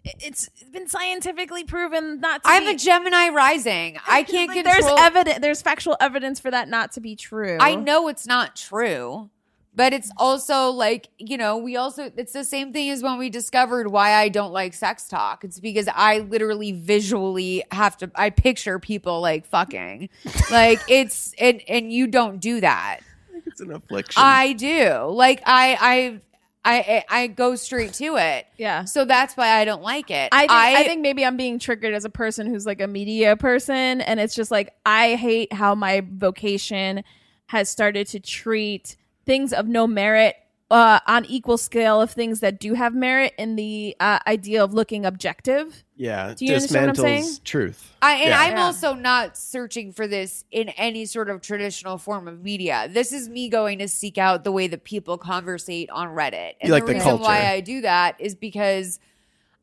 It's 0.03 0.49
been 0.71 0.87
scientifically 0.87 1.63
proven 1.63 2.19
not 2.19 2.43
to. 2.43 2.49
I'm 2.49 2.63
be, 2.63 2.71
a 2.71 2.75
Gemini 2.75 3.29
rising. 3.29 3.99
I 4.07 4.23
can't 4.27 4.49
like, 4.49 4.63
control. 4.63 4.95
There's 4.95 5.01
evidence. 5.01 5.39
There's 5.39 5.61
factual 5.61 5.97
evidence 5.99 6.39
for 6.39 6.49
that 6.49 6.69
not 6.69 6.93
to 6.93 7.01
be 7.01 7.15
true. 7.15 7.57
I 7.59 7.75
know 7.75 8.07
it's 8.07 8.25
not 8.25 8.55
true, 8.55 9.29
but 9.73 9.93
it's 9.93 10.11
also 10.17 10.69
like, 10.69 11.09
you 11.17 11.37
know, 11.37 11.57
we 11.57 11.77
also, 11.77 12.11
it's 12.17 12.33
the 12.33 12.43
same 12.43 12.73
thing 12.73 12.89
as 12.89 13.01
when 13.01 13.17
we 13.17 13.29
discovered 13.29 13.87
why 13.87 14.13
I 14.13 14.27
don't 14.27 14.51
like 14.51 14.73
sex 14.73 15.07
talk. 15.07 15.43
It's 15.43 15.59
because 15.59 15.87
I 15.93 16.19
literally 16.19 16.73
visually 16.73 17.63
have 17.71 17.95
to, 17.97 18.11
I 18.15 18.31
picture 18.31 18.79
people 18.79 19.21
like 19.21 19.45
fucking. 19.45 20.09
like 20.51 20.81
it's, 20.89 21.33
and, 21.39 21.61
and 21.69 21.91
you 21.91 22.07
don't 22.07 22.39
do 22.39 22.59
that. 22.59 22.99
It's 23.45 23.61
an 23.61 23.71
affliction. 23.71 24.21
I 24.21 24.53
do. 24.53 25.05
Like 25.09 25.41
I, 25.45 25.77
I, 25.79 26.19
I, 26.63 27.03
I 27.09 27.27
go 27.27 27.55
straight 27.55 27.93
to 27.93 28.17
it. 28.17 28.45
Yeah. 28.57 28.85
So 28.85 29.05
that's 29.05 29.35
why 29.35 29.49
I 29.49 29.65
don't 29.65 29.81
like 29.81 30.11
it. 30.11 30.29
I 30.31 30.41
think, 30.41 30.51
I, 30.51 30.83
think 30.83 31.01
maybe 31.01 31.25
I'm 31.25 31.37
being 31.37 31.57
triggered 31.57 31.93
as 31.93 32.05
a 32.05 32.09
person 32.09 32.47
who's 32.47 32.65
like 32.65 32.81
a 32.81 32.87
media 32.87 33.35
person, 33.35 34.01
and 34.01 34.19
it's 34.19 34.35
just 34.35 34.51
like 34.51 34.73
I 34.85 35.15
hate 35.15 35.51
how 35.53 35.73
my 35.73 36.05
vocation 36.07 37.03
has 37.47 37.69
started 37.69 38.07
to 38.07 38.19
treat 38.19 38.95
things 39.25 39.53
of 39.53 39.67
no 39.67 39.87
merit 39.87 40.35
uh, 40.71 40.99
on 41.05 41.25
equal 41.25 41.57
scale 41.57 42.01
of 42.01 42.11
things 42.11 42.39
that 42.39 42.59
do 42.59 42.75
have 42.75 42.95
merit 42.95 43.33
in 43.37 43.57
the 43.57 43.95
uh, 43.99 44.19
idea 44.25 44.63
of 44.63 44.73
looking 44.73 45.05
objective. 45.05 45.83
Yeah, 46.01 46.33
Do 46.35 46.45
you 46.45 46.53
understand 46.55 46.87
what 46.87 46.99
I'm 46.99 47.03
saying? 47.03 47.23
dismantles 47.23 47.43
truth. 47.43 47.93
I, 48.01 48.13
and 48.15 48.29
Yeah. 48.29 48.39
I'm 48.41 48.51
Yeah. 48.53 48.63
also 48.63 48.93
not 48.95 49.37
searching 49.37 49.91
for 49.91 50.07
this 50.07 50.43
in 50.51 50.69
any 50.69 51.05
sort 51.05 51.29
of 51.29 51.41
traditional 51.41 51.97
form 51.99 52.27
of 52.27 52.41
media. 52.41 52.87
This 52.89 53.11
is 53.13 53.29
me 53.29 53.49
going 53.49 53.77
to 53.79 53.87
seek 53.87 54.17
out 54.17 54.43
the 54.43 54.51
way 54.51 54.67
that 54.67 54.83
people 54.83 55.17
conversate 55.19 55.89
on 55.91 56.07
Reddit. 56.09 56.53
And 56.59 56.67
You 56.69 56.71
like 56.73 56.85
the 56.85 56.93
the 56.93 56.99
reason 56.99 57.19
why. 57.19 57.45
I 57.51 57.59
do 57.61 57.81
that 57.81 58.15
is 58.19 58.33
because 58.35 58.99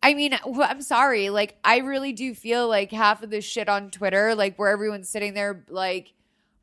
I 0.00 0.14
mean, 0.14 0.30
wh- 0.44 0.60
I'm 0.60 0.80
sorry, 0.80 1.28
like 1.30 1.56
I 1.64 1.78
really 1.78 2.12
do 2.12 2.32
feel 2.32 2.68
like 2.68 2.92
half 2.92 3.24
of 3.24 3.30
this 3.30 3.44
shit 3.44 3.68
on 3.68 3.90
Twitter, 3.90 4.36
like 4.36 4.56
where 4.56 4.68
everyone's 4.68 5.08
sitting 5.08 5.34
there 5.34 5.64
like 5.68 6.12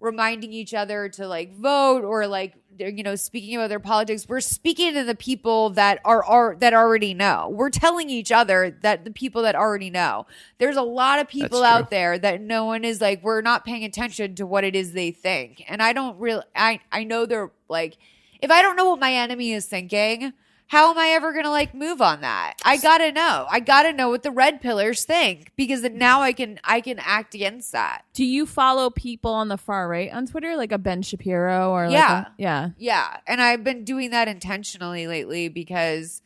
reminding 0.05 0.53
each 0.53 0.73
other 0.73 1.09
to 1.09 1.27
like 1.27 1.53
vote 1.53 2.03
or 2.03 2.27
like 2.27 2.53
you 2.77 3.03
know 3.03 3.15
speaking 3.15 3.55
about 3.55 3.69
their 3.69 3.79
politics. 3.79 4.25
We're 4.29 4.39
speaking 4.39 4.93
to 4.93 5.03
the 5.03 5.15
people 5.15 5.71
that 5.71 5.99
are, 6.05 6.23
are 6.23 6.55
that 6.59 6.73
already 6.73 7.13
know. 7.13 7.49
We're 7.51 7.69
telling 7.69 8.09
each 8.09 8.31
other 8.31 8.77
that 8.81 9.03
the 9.03 9.11
people 9.11 9.41
that 9.41 9.55
already 9.55 9.89
know. 9.89 10.27
There's 10.59 10.77
a 10.77 10.81
lot 10.81 11.19
of 11.19 11.27
people 11.27 11.61
That's 11.61 11.73
true. 11.73 11.83
out 11.83 11.89
there 11.89 12.17
that 12.19 12.39
no 12.39 12.65
one 12.65 12.85
is 12.85 13.01
like 13.01 13.23
we're 13.23 13.41
not 13.41 13.65
paying 13.65 13.83
attention 13.83 14.35
to 14.35 14.45
what 14.45 14.63
it 14.63 14.75
is 14.75 14.93
they 14.93 15.11
think. 15.11 15.63
And 15.67 15.81
i 15.81 15.91
don't 15.91 16.17
really 16.19 16.43
i 16.55 16.79
i 16.91 17.03
know 17.03 17.25
they're 17.25 17.51
like 17.67 17.97
if 18.41 18.51
i 18.51 18.61
don't 18.61 18.75
know 18.75 18.89
what 18.89 18.99
my 18.99 19.13
enemy 19.13 19.51
is 19.51 19.65
thinking 19.65 20.33
how 20.67 20.89
am 20.91 20.97
I 20.97 21.09
ever 21.09 21.31
gonna 21.31 21.51
like 21.51 21.73
move 21.75 22.01
on 22.01 22.21
that? 22.21 22.55
I 22.65 22.77
gotta 22.77 23.11
know. 23.11 23.45
I 23.49 23.59
gotta 23.59 23.93
know 23.93 24.09
what 24.09 24.23
the 24.23 24.31
red 24.31 24.61
pillars 24.61 25.05
think 25.05 25.51
because 25.55 25.83
now 25.83 26.21
I 26.21 26.33
can 26.33 26.59
I 26.63 26.81
can 26.81 26.97
act 26.99 27.35
against 27.35 27.71
that. 27.73 28.03
Do 28.13 28.25
you 28.25 28.45
follow 28.45 28.89
people 28.89 29.31
on 29.31 29.47
the 29.47 29.57
far 29.57 29.87
right 29.87 30.11
on 30.11 30.25
Twitter, 30.25 30.55
like 30.55 30.71
a 30.71 30.77
Ben 30.79 31.01
Shapiro 31.03 31.71
or 31.71 31.85
like 31.85 31.93
Yeah. 31.93 32.21
a- 32.21 32.27
yeah? 32.37 32.69
Yeah. 32.77 33.17
And 33.27 33.41
I've 33.41 33.63
been 33.63 33.83
doing 33.83 34.09
that 34.11 34.27
intentionally 34.27 35.05
lately 35.07 35.49
because 35.49 36.21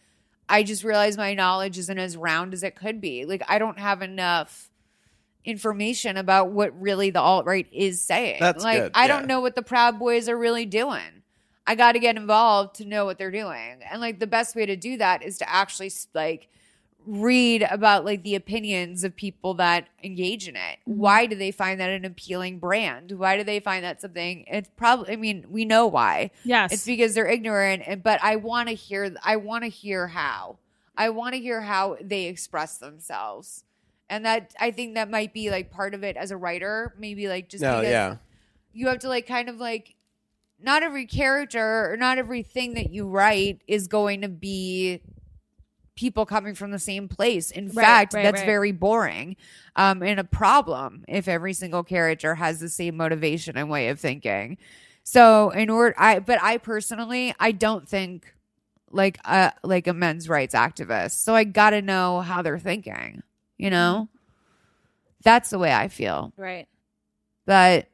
I 0.48 0.64
just 0.64 0.84
realized 0.84 1.18
my 1.18 1.34
knowledge 1.34 1.78
isn't 1.78 2.00
as 2.00 2.18
round 2.18 2.54
as 2.54 2.64
it 2.64 2.76
could 2.76 3.00
be. 3.00 3.26
Like, 3.26 3.44
I 3.48 3.60
don't 3.60 3.78
have 3.78 4.02
enough 4.02 4.72
information 5.46 6.18
about 6.18 6.52
what 6.52 6.80
really 6.82 7.10
the 7.12 7.20
alt 7.22 7.46
right 7.46 7.68
is 7.72 8.02
saying. 8.02 8.38
That's 8.40 8.64
like, 8.64 8.82
good, 8.82 8.92
I 8.96 9.04
yeah. 9.04 9.08
don't 9.08 9.28
know 9.28 9.42
what 9.42 9.56
the 9.56 9.62
Proud 9.62 10.00
Boys 10.00 10.28
are 10.28 10.38
really 10.38 10.66
doing. 10.66 11.19
I 11.70 11.76
got 11.76 11.92
to 11.94 12.00
get 12.00 12.18
involved 12.18 12.76
to 12.78 12.86
know 12.86 13.06
what 13.06 13.18
they're 13.18 13.32
doing. 13.32 13.82
And 13.90 14.02
like, 14.02 14.20
the 14.20 14.28
best 14.28 14.56
way 14.56 14.66
to 14.66 14.76
do 14.76 14.98
that 14.98 15.24
is 15.24 15.38
to 15.38 15.50
actually 15.50 15.92
like, 16.14 16.50
read 17.06 17.66
about 17.72 18.06
like 18.06 18.24
the 18.24 18.36
opinions 18.36 19.04
of 19.04 19.16
people 19.16 19.54
that 19.56 19.88
engage 20.04 20.48
in 20.48 20.56
it. 20.56 20.80
Mm-hmm. 20.88 21.00
Why 21.00 21.26
do 21.26 21.36
they 21.36 21.52
find 21.52 21.80
that 21.80 21.90
an 21.90 22.06
appealing 22.06 22.60
brand? 22.60 23.14
Why 23.14 23.38
do 23.38 23.44
they 23.44 23.60
find 23.60 23.84
that 23.84 24.02
something? 24.02 24.46
It's 24.48 24.70
probably 24.76 25.14
I 25.14 25.16
mean, 25.16 25.46
we 25.50 25.66
know 25.66 25.88
why. 25.88 26.32
Yes. 26.44 26.74
It's 26.74 26.86
because 26.86 27.14
they're 27.16 27.28
ignorant, 27.28 27.84
and- 27.86 28.04
but 28.04 28.20
I 28.22 28.36
want 28.36 28.70
to 28.70 28.76
hear 28.76 29.16
I 29.24 29.38
want 29.38 29.64
to 29.64 29.70
hear 29.70 30.08
how. 30.08 30.58
I 30.98 31.10
want 31.10 31.34
to 31.34 31.40
hear 31.40 31.62
how 31.62 31.98
they 32.02 32.26
express 32.26 32.78
themselves. 32.78 33.64
And 34.10 34.26
that 34.26 34.54
I 34.60 34.72
think 34.72 34.96
that 34.96 35.10
might 35.10 35.34
be 35.34 35.50
like 35.50 35.72
part 35.72 35.94
of 35.94 36.04
it 36.04 36.18
as 36.18 36.32
a 36.32 36.38
writer, 36.38 36.94
maybe 36.98 37.28
like 37.28 37.48
just 37.48 37.62
No, 37.62 37.78
because 37.78 37.92
yeah. 37.92 38.16
you 38.74 38.88
have 38.88 39.00
to 39.00 39.08
like 39.08 39.26
kind 39.26 39.50
of 39.50 39.58
like 39.58 39.96
not 40.62 40.84
every 40.84 41.06
character 41.06 41.92
or 41.92 41.98
not 41.98 42.18
everything 42.18 42.74
that 42.76 42.92
you 42.92 43.08
write 43.08 43.62
is 43.68 43.88
going 43.88 44.22
to 44.22 44.30
be 44.30 45.02
people 45.96 46.26
coming 46.26 46.56
from 46.56 46.72
the 46.72 46.80
same 46.80 47.08
place. 47.08 47.52
In 47.52 47.70
Right, 47.74 47.76
fact, 47.76 48.14
right, 48.14 48.24
that's 48.24 48.42
right. 48.42 48.46
very 48.46 48.72
boring 48.72 49.36
um, 49.76 50.02
and 50.04 50.20
a 50.20 50.24
problem 50.24 51.04
if 51.08 51.28
every 51.28 51.54
single 51.54 51.84
character 51.84 52.36
has 52.36 52.60
the 52.60 52.70
same 52.70 52.98
motivation 52.98 53.58
and 53.58 53.70
way 53.70 53.90
of 53.90 54.00
thinking. 54.00 54.58
So, 55.04 55.50
in 55.52 55.70
order, 55.70 55.96
I 55.98 56.20
but 56.20 56.42
I 56.42 56.58
personally, 56.58 57.34
I 57.40 57.52
don't 57.52 57.88
think 57.88 58.34
like 58.92 59.20
a 59.26 59.54
like 59.64 59.88
a 59.88 59.94
men's 59.94 60.30
rights 60.30 60.56
activist. 60.56 61.24
So 61.24 61.36
I 61.36 61.44
got 61.44 61.72
to 61.72 61.82
know 61.82 62.22
how 62.22 62.42
they're 62.42 62.60
thinking. 62.60 63.24
You 63.58 63.70
know, 63.70 64.10
that's 65.24 65.50
the 65.50 65.60
way 65.60 65.74
I 65.74 65.88
feel 65.88 66.34
right. 66.38 66.68
but 67.46 67.89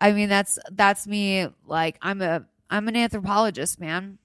i 0.00 0.12
mean 0.12 0.28
that's 0.28 0.58
that's 0.72 1.06
me 1.06 1.46
like 1.66 1.96
i'm 2.02 2.20
a 2.22 2.44
i'm 2.70 2.88
an 2.88 2.96
anthropologist 2.96 3.80
man 3.80 4.18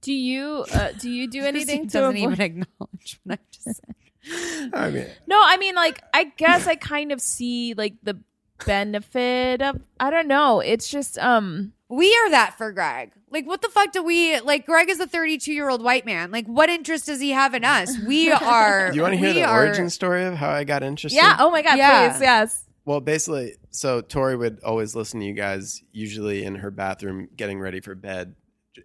Do 0.00 0.12
you 0.12 0.66
uh, 0.72 0.92
do 0.98 1.08
you 1.10 1.28
do 1.30 1.42
anything 1.44 1.86
to 1.88 1.92
doesn't 1.98 2.16
avoid- 2.16 2.32
even 2.32 2.40
acknowledge 2.40 3.20
what 3.24 3.38
i 3.38 3.42
just 3.50 3.64
said 3.76 3.94
I 4.72 4.88
mean, 4.88 5.06
No, 5.26 5.38
I 5.44 5.58
mean 5.58 5.74
like 5.74 6.02
I 6.14 6.24
guess 6.24 6.66
I 6.66 6.76
kind 6.76 7.12
of 7.12 7.20
see 7.20 7.74
like 7.76 7.92
the 8.02 8.18
benefit 8.64 9.60
of 9.60 9.82
I 10.00 10.08
don't 10.10 10.28
know. 10.28 10.60
It's 10.60 10.88
just 10.88 11.18
um 11.18 11.74
we 11.90 12.06
are 12.16 12.30
that 12.30 12.56
for 12.56 12.72
greg 12.72 13.12
like 13.30 13.46
what 13.46 13.60
the 13.60 13.68
fuck 13.68 13.92
do 13.92 14.02
we 14.02 14.40
like 14.40 14.64
greg 14.64 14.88
is 14.88 14.98
a 14.98 15.06
32 15.06 15.52
year 15.52 15.68
old 15.68 15.82
white 15.82 16.06
man 16.06 16.30
like 16.30 16.46
what 16.46 16.70
interest 16.70 17.04
does 17.04 17.20
he 17.20 17.30
have 17.32 17.52
in 17.52 17.64
us 17.64 17.98
we 18.06 18.32
are 18.32 18.90
you 18.94 19.02
want 19.02 19.12
to 19.12 19.18
hear 19.18 19.34
the 19.34 19.44
are- 19.44 19.66
origin 19.66 19.90
story 19.90 20.24
of 20.24 20.32
how 20.34 20.48
I 20.48 20.64
got 20.64 20.82
interested? 20.82 21.16
yeah, 21.16 21.36
oh 21.40 21.50
my 21.50 21.60
god, 21.60 21.76
Yeah. 21.76 22.08
please, 22.12 22.22
yes. 22.22 22.63
Well, 22.84 23.00
basically, 23.00 23.54
so 23.70 24.00
Tori 24.02 24.36
would 24.36 24.60
always 24.62 24.94
listen 24.94 25.20
to 25.20 25.26
you 25.26 25.32
guys, 25.32 25.82
usually 25.92 26.44
in 26.44 26.56
her 26.56 26.70
bathroom, 26.70 27.28
getting 27.36 27.58
ready 27.58 27.80
for 27.80 27.94
bed, 27.94 28.34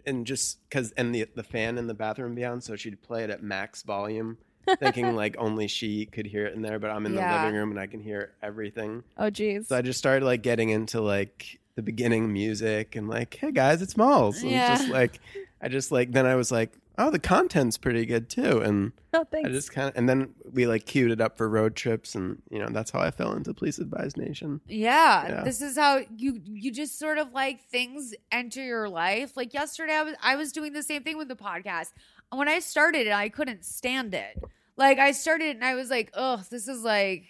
and 0.06 0.26
just 0.26 0.58
because 0.68 0.90
and 0.92 1.14
the 1.14 1.26
the 1.34 1.42
fan 1.42 1.76
in 1.76 1.86
the 1.86 1.94
bathroom 1.94 2.30
would 2.30 2.36
be 2.36 2.44
on, 2.44 2.60
so 2.60 2.76
she'd 2.76 3.02
play 3.02 3.24
it 3.24 3.30
at 3.30 3.42
max 3.42 3.82
volume, 3.82 4.38
thinking 4.78 5.14
like 5.22 5.36
only 5.38 5.66
she 5.68 6.06
could 6.06 6.26
hear 6.26 6.46
it 6.46 6.54
in 6.54 6.62
there, 6.62 6.78
but 6.78 6.90
I'm 6.90 7.04
in 7.06 7.14
Yeah. 7.14 7.26
the 7.26 7.34
living 7.34 7.54
room 7.54 7.70
and 7.70 7.78
I 7.78 7.86
can 7.86 8.00
hear 8.00 8.32
everything. 8.42 9.02
Oh 9.18 9.30
jeez. 9.30 9.66
So 9.66 9.76
I 9.76 9.82
just 9.82 9.98
started 9.98 10.24
like 10.24 10.42
getting 10.42 10.70
into 10.70 11.00
like 11.02 11.58
the 11.74 11.82
beginning 11.82 12.32
music 12.32 12.96
and 12.96 13.08
like, 13.08 13.34
hey 13.34 13.52
guys, 13.52 13.82
it's 13.82 13.96
Malls. 13.96 14.42
And 14.42 14.52
Yeah. 14.52 14.66
just 14.66 14.88
like, 14.88 15.20
I 15.60 15.68
just 15.68 15.92
like 15.92 16.12
then 16.12 16.24
I 16.24 16.36
was 16.36 16.50
like, 16.50 16.72
oh, 17.00 17.10
the 17.10 17.18
content's 17.18 17.76
pretty 17.78 18.06
good 18.06 18.28
too, 18.28 18.60
and 18.60 18.92
Oh 19.12 19.24
thanks. 19.24 19.48
I 19.48 19.52
just 19.52 19.72
kind 19.72 19.88
of 19.88 19.96
and 19.96 20.08
then 20.08 20.34
we 20.52 20.66
like 20.66 20.86
queued 20.86 21.10
it 21.10 21.20
up 21.20 21.36
for 21.36 21.48
road 21.48 21.74
trips, 21.74 22.14
and 22.14 22.40
you 22.50 22.58
know 22.58 22.68
that's 22.70 22.90
how 22.92 23.00
I 23.00 23.10
fell 23.10 23.32
into 23.34 23.52
Police 23.54 23.78
Advised 23.78 24.16
Nation. 24.16 24.60
Yeah, 24.68 25.26
Yeah. 25.28 25.42
this 25.42 25.60
is 25.60 25.76
how 25.76 26.00
you 26.16 26.40
you 26.44 26.70
just 26.72 26.98
sort 26.98 27.18
of 27.18 27.32
like 27.32 27.62
things 27.68 28.14
enter 28.30 28.62
your 28.62 28.88
life. 28.88 29.36
Like 29.36 29.52
yesterday, 29.54 29.94
I 29.94 30.02
was 30.02 30.14
I 30.22 30.36
was 30.36 30.52
doing 30.52 30.72
the 30.72 30.82
same 30.82 31.02
thing 31.02 31.18
with 31.18 31.28
the 31.28 31.36
podcast. 31.36 31.88
When 32.32 32.48
I 32.48 32.60
started 32.60 33.06
it, 33.08 33.12
I 33.12 33.28
couldn't 33.28 33.64
stand 33.64 34.14
it. 34.14 34.40
Like 34.76 34.98
I 34.98 35.12
started 35.12 35.46
it 35.46 35.56
and 35.56 35.64
I 35.64 35.74
was 35.74 35.90
like, 35.90 36.10
oh, 36.14 36.42
this 36.50 36.68
is 36.68 36.82
like, 36.84 37.24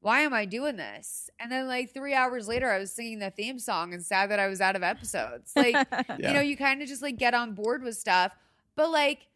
why 0.00 0.20
am 0.20 0.34
I 0.34 0.44
doing 0.44 0.76
this?" 0.76 1.30
And 1.40 1.50
then 1.50 1.66
like 1.68 1.94
three 1.94 2.14
hours 2.14 2.46
later, 2.48 2.70
I 2.70 2.78
was 2.78 2.92
singing 2.92 3.20
the 3.20 3.30
theme 3.30 3.58
song 3.58 3.94
and 3.94 4.04
sad 4.04 4.30
that 4.30 4.38
I 4.40 4.48
was 4.48 4.60
out 4.60 4.76
of 4.76 4.82
episodes. 4.82 5.52
Like 5.56 5.74
Yeah. 5.92 6.16
you 6.18 6.34
know, 6.34 6.40
you 6.40 6.56
kind 6.56 6.82
of 6.82 6.88
just 6.88 7.00
like 7.02 7.16
get 7.16 7.32
on 7.34 7.54
board 7.54 7.82
with 7.82 7.96
stuff, 7.96 8.32
but 8.76 8.90
like. 8.90 9.26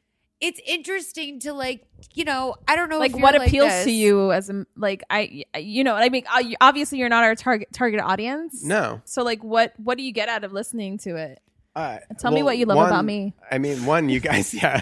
It's 0.40 0.60
interesting 0.68 1.40
to 1.40 1.52
like, 1.52 1.84
you 2.14 2.22
know, 2.24 2.54
I 2.68 2.76
don't 2.76 2.88
know 2.88 3.00
like 3.00 3.10
if 3.16 3.20
what 3.20 3.34
like 3.34 3.48
appeals 3.48 3.70
this. 3.70 3.86
to 3.86 3.90
you 3.90 4.30
as 4.30 4.48
a 4.48 4.66
like 4.76 5.02
I 5.10 5.42
you 5.58 5.82
know 5.82 5.96
I 5.96 6.10
mean 6.10 6.22
uh, 6.32 6.44
obviously 6.60 6.98
you're 6.98 7.08
not 7.08 7.24
our 7.24 7.34
target 7.34 7.72
target 7.72 7.98
audience. 7.98 8.62
No, 8.62 9.02
So 9.04 9.24
like 9.24 9.42
what 9.42 9.72
what 9.78 9.98
do 9.98 10.04
you 10.04 10.12
get 10.12 10.28
out 10.28 10.44
of 10.44 10.52
listening 10.52 10.96
to 10.98 11.16
it? 11.16 11.40
uh, 11.74 11.98
Tell 12.20 12.30
me 12.30 12.44
what 12.44 12.56
you 12.56 12.66
love 12.66 12.76
one- 12.76 12.86
about 12.86 13.04
me. 13.04 13.34
I 13.50 13.58
mean, 13.58 13.84
one, 13.84 14.08
you 14.08 14.20
guys, 14.20 14.54
yeah, 14.62 14.80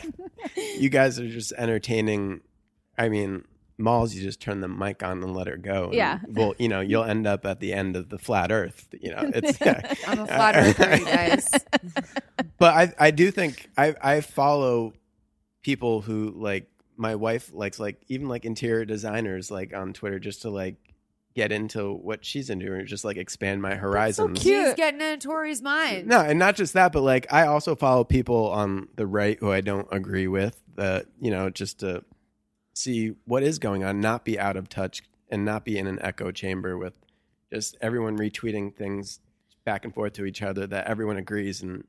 you 0.77 0.91
guys 0.91 1.19
are 1.19 1.27
just 1.27 1.53
entertaining. 1.57 2.43
I 2.99 3.09
mean, 3.09 3.45
malls, 3.79 4.15
you 4.15 4.23
just 4.23 4.41
turn 4.43 4.61
the 4.61 4.69
mic 4.69 5.03
on 5.03 5.23
and 5.23 5.35
let 5.35 5.47
her 5.47 5.57
go. 5.57 5.89
Yeah. 5.91 6.19
Well, 6.29 6.55
you 6.59 6.69
know, 6.69 6.81
you'll 6.83 7.05
end 7.05 7.27
up 7.27 7.47
at 7.47 7.61
the 7.61 7.73
end 7.73 7.97
of 7.97 8.11
the 8.11 8.19
flat 8.19 8.53
Earth. 8.53 8.89
You 9.01 9.13
know, 9.13 9.31
it's. 9.35 9.59
Yeah. 9.65 9.95
I'm 10.07 10.19
a 10.21 10.27
flat 10.27 10.55
earther, 10.55 10.97
you 10.99 11.05
guys. 11.07 11.49
but 12.59 12.75
I 12.75 12.93
I 12.99 13.11
do 13.11 13.31
think 13.31 13.69
I 13.77 13.95
I 14.03 14.21
follow 14.21 14.95
people 15.63 16.01
who 16.01 16.33
like 16.37 16.71
my 16.97 17.15
wife 17.15 17.51
likes 17.53 17.79
like 17.79 18.03
even 18.09 18.29
like 18.29 18.45
interior 18.45 18.85
designers 18.85 19.51
like 19.51 19.75
on 19.75 19.93
Twitter 19.93 20.19
just 20.19 20.43
to 20.43 20.51
like 20.51 20.77
get 21.35 21.53
into 21.53 21.93
what 21.93 22.25
she's 22.25 22.49
into 22.49 22.73
or 22.73 22.83
just 22.83 23.05
like 23.05 23.19
expand 23.19 23.61
my 23.61 23.75
horizons. 23.75 24.41
cute. 24.41 24.69
She's 24.69 24.75
getting 24.75 25.03
into 25.03 25.29
Tori's 25.29 25.61
mind. 25.61 26.07
No, 26.07 26.21
and 26.21 26.39
not 26.39 26.57
just 26.57 26.73
that, 26.73 26.93
but 26.93 27.03
like 27.03 27.31
I 27.31 27.47
also 27.47 27.77
follow 27.77 28.05
people 28.05 28.49
on 28.51 28.89
the 28.97 29.07
right 29.07 29.39
who 29.39 29.53
I 29.53 29.61
don't 29.61 29.87
agree 29.93 30.29
with. 30.29 30.61
That 30.77 31.07
you 31.21 31.31
know, 31.31 31.51
just 31.51 31.81
to 31.81 32.05
see 32.73 33.13
what 33.27 33.43
is 33.43 33.59
going 33.59 33.85
on, 33.85 34.01
not 34.01 34.25
be 34.25 34.39
out 34.39 34.57
of 34.57 34.69
touch, 34.69 35.03
and 35.31 35.45
not 35.45 35.65
be 35.65 35.79
in 35.79 35.87
an 35.87 35.99
echo 36.01 36.31
chamber 36.31 36.79
with 36.79 36.95
just 37.53 37.77
everyone 37.81 38.17
retweeting 38.17 38.75
things 38.75 39.21
back 39.65 39.85
and 39.85 39.93
forth 39.95 40.15
to 40.15 40.25
each 40.25 40.43
other 40.43 40.67
that 40.67 40.87
everyone 40.87 41.17
agrees 41.17 41.61
and 41.61 41.85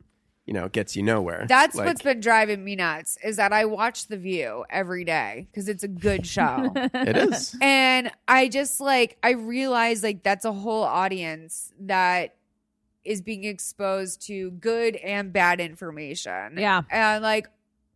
you 0.48 0.54
know 0.54 0.70
gets 0.70 0.96
you 0.96 1.04
nowhere. 1.04 1.46
That's 1.48 1.76
Like, 1.76 1.86
what's 1.86 2.02
been 2.02 2.22
driving 2.22 2.64
me 2.64 2.76
nuts 2.76 3.18
is 3.24 3.36
that 3.36 3.54
I 3.54 3.66
watch 3.66 4.08
The 4.08 4.18
View 4.18 4.66
every 4.70 5.04
day 5.04 5.48
because 5.52 5.68
it's 5.68 5.84
a 5.84 5.88
good 5.88 6.26
show. 6.36 6.72
it 6.76 7.18
is. 7.18 7.56
and 7.62 8.10
I 8.28 8.48
just 8.48 8.80
like, 8.82 9.18
I 9.22 9.32
realize 9.32 10.02
like 10.02 10.24
that's 10.24 10.46
a 10.46 10.54
whole 10.54 10.84
audience 10.84 11.72
that 11.82 12.36
is 13.04 13.22
being 13.22 13.44
exposed 13.44 14.26
to 14.28 14.52
good 14.52 14.96
and 14.96 15.32
bad 15.32 15.60
information. 15.60 16.58
Yeah. 16.58 16.82
And 16.90 17.22
like, 17.22 17.48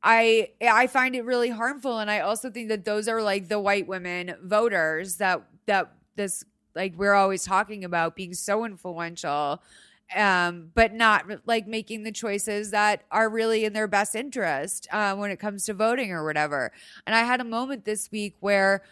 I 0.04 0.50
I 0.62 0.88
find 0.88 1.16
it 1.16 1.26
really 1.26 1.50
harmful, 1.50 2.00
and 2.00 2.10
I 2.10 2.22
also 2.22 2.50
think 2.50 2.70
that 2.70 2.86
those 2.86 3.08
are 3.08 3.22
like 3.22 3.48
the 3.48 3.60
white 3.60 3.88
women 3.88 4.36
voters 4.44 5.18
that 5.18 5.44
that 5.68 5.94
this 6.16 6.44
like 6.76 6.96
we're 6.98 7.14
always 7.14 7.44
talking 7.44 7.84
about 7.86 8.16
being 8.16 8.34
so 8.34 8.66
influential, 8.66 9.62
um, 10.16 10.72
but 10.74 10.94
not 10.94 11.26
like 11.46 11.68
making 11.68 12.04
the 12.04 12.12
choices 12.12 12.72
that 12.72 13.04
are 13.12 13.30
really 13.30 13.66
in 13.66 13.74
their 13.74 13.88
best 13.88 14.16
interest 14.16 14.88
uh, 14.92 15.16
when 15.16 15.32
it 15.32 15.38
comes 15.38 15.66
to 15.66 15.74
voting 15.74 16.12
or 16.12 16.24
whatever. 16.24 16.72
And 17.06 17.16
I 17.16 17.22
had 17.22 17.42
a 17.42 17.46
moment 17.46 17.86
this 17.86 18.12
week 18.12 18.36
where 18.40 18.84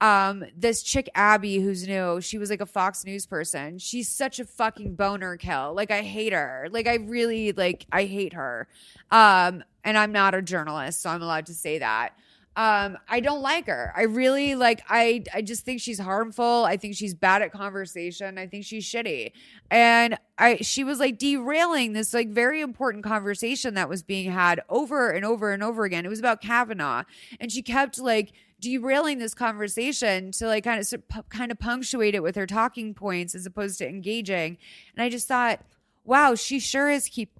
um 0.00 0.44
this 0.56 0.82
chick 0.82 1.10
Abby 1.14 1.58
who's 1.58 1.86
new, 1.86 2.20
she 2.20 2.38
was 2.38 2.50
like 2.50 2.60
a 2.60 2.66
Fox 2.66 3.04
News 3.04 3.26
person. 3.26 3.78
She's 3.78 4.08
such 4.08 4.38
a 4.38 4.44
fucking 4.44 4.94
boner 4.94 5.36
kill. 5.36 5.74
Like 5.74 5.90
I 5.90 6.02
hate 6.02 6.32
her. 6.32 6.68
Like 6.70 6.86
I 6.86 6.96
really 6.96 7.52
like 7.52 7.84
I 7.90 8.04
hate 8.04 8.34
her. 8.34 8.68
Um 9.10 9.64
and 9.84 9.98
I'm 9.98 10.12
not 10.12 10.34
a 10.34 10.42
journalist, 10.42 11.02
so 11.02 11.10
I'm 11.10 11.22
allowed 11.22 11.46
to 11.46 11.54
say 11.54 11.78
that. 11.78 12.12
Um 12.58 12.98
I 13.08 13.20
don't 13.20 13.40
like 13.40 13.68
her. 13.68 13.92
I 13.96 14.02
really 14.02 14.56
like 14.56 14.82
I 14.88 15.22
I 15.32 15.42
just 15.42 15.64
think 15.64 15.80
she's 15.80 16.00
harmful. 16.00 16.64
I 16.64 16.76
think 16.76 16.96
she's 16.96 17.14
bad 17.14 17.40
at 17.40 17.52
conversation. 17.52 18.36
I 18.36 18.48
think 18.48 18.64
she's 18.64 18.84
shitty. 18.84 19.30
And 19.70 20.18
I 20.38 20.56
she 20.56 20.82
was 20.82 20.98
like 20.98 21.18
derailing 21.18 21.92
this 21.92 22.12
like 22.12 22.30
very 22.30 22.60
important 22.60 23.04
conversation 23.04 23.74
that 23.74 23.88
was 23.88 24.02
being 24.02 24.32
had 24.32 24.60
over 24.68 25.10
and 25.10 25.24
over 25.24 25.52
and 25.52 25.62
over 25.62 25.84
again. 25.84 26.04
It 26.04 26.08
was 26.08 26.18
about 26.18 26.40
Kavanaugh. 26.40 27.04
And 27.38 27.52
she 27.52 27.62
kept 27.62 28.00
like 28.00 28.32
derailing 28.60 29.18
this 29.18 29.34
conversation 29.34 30.32
to 30.32 30.48
like 30.48 30.64
kind 30.64 30.80
of 30.80 31.28
kind 31.28 31.52
of 31.52 31.60
punctuate 31.60 32.16
it 32.16 32.24
with 32.24 32.34
her 32.34 32.46
talking 32.46 32.92
points 32.92 33.36
as 33.36 33.46
opposed 33.46 33.78
to 33.78 33.88
engaging. 33.88 34.58
And 34.96 35.04
I 35.04 35.10
just 35.10 35.28
thought, 35.28 35.60
wow, 36.04 36.34
she 36.34 36.58
sure 36.58 36.90
is 36.90 37.08
keep 37.08 37.38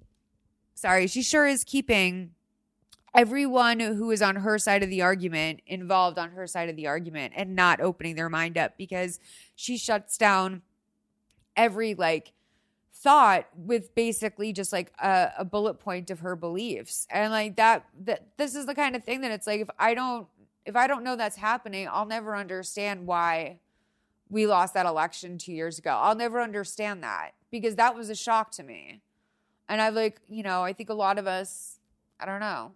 sorry, 0.75 1.07
she 1.07 1.21
sure 1.21 1.45
is 1.45 1.65
keeping 1.65 2.31
everyone 3.15 3.79
who 3.79 4.11
is 4.11 4.21
on 4.21 4.37
her 4.37 4.57
side 4.57 4.83
of 4.83 4.89
the 4.89 5.01
argument 5.01 5.61
involved 5.65 6.17
on 6.17 6.31
her 6.31 6.47
side 6.47 6.69
of 6.69 6.75
the 6.75 6.87
argument 6.87 7.33
and 7.35 7.55
not 7.55 7.81
opening 7.81 8.15
their 8.15 8.29
mind 8.29 8.57
up 8.57 8.77
because 8.77 9.19
she 9.55 9.77
shuts 9.77 10.17
down 10.17 10.61
every 11.55 11.95
like 11.95 12.33
thought 12.93 13.47
with 13.55 13.95
basically 13.95 14.51
just 14.51 14.73
like 14.73 14.91
a, 14.99 15.31
a 15.39 15.45
bullet 15.45 15.75
point 15.75 16.11
of 16.11 16.19
her 16.19 16.35
beliefs 16.35 17.07
and 17.09 17.31
like 17.31 17.55
that 17.55 17.85
that 18.03 18.27
this 18.37 18.55
is 18.55 18.65
the 18.65 18.75
kind 18.75 18.95
of 18.95 19.03
thing 19.03 19.21
that 19.21 19.31
it's 19.31 19.47
like 19.47 19.61
if 19.61 19.69
i 19.79 19.93
don't 19.93 20.27
if 20.69 20.75
I 20.75 20.85
don't 20.85 21.03
know 21.03 21.15
that's 21.15 21.35
happening, 21.35 21.87
I'll 21.91 22.05
never 22.05 22.35
understand 22.35 23.07
why 23.07 23.59
we 24.29 24.45
lost 24.45 24.75
that 24.75 24.85
election 24.85 25.39
two 25.39 25.51
years 25.51 25.79
ago. 25.79 25.89
I'll 25.89 26.15
never 26.15 26.39
understand 26.39 27.03
that 27.03 27.31
because 27.49 27.75
that 27.77 27.95
was 27.95 28.09
a 28.11 28.15
shock 28.15 28.51
to 28.51 28.63
me. 28.63 29.01
And 29.67 29.81
I've 29.81 29.95
like, 29.95 30.21
you 30.27 30.43
know, 30.43 30.63
I 30.63 30.73
think 30.73 30.89
a 30.89 30.93
lot 30.93 31.17
of 31.17 31.25
us, 31.25 31.79
I 32.19 32.25
don't 32.25 32.39
know, 32.39 32.73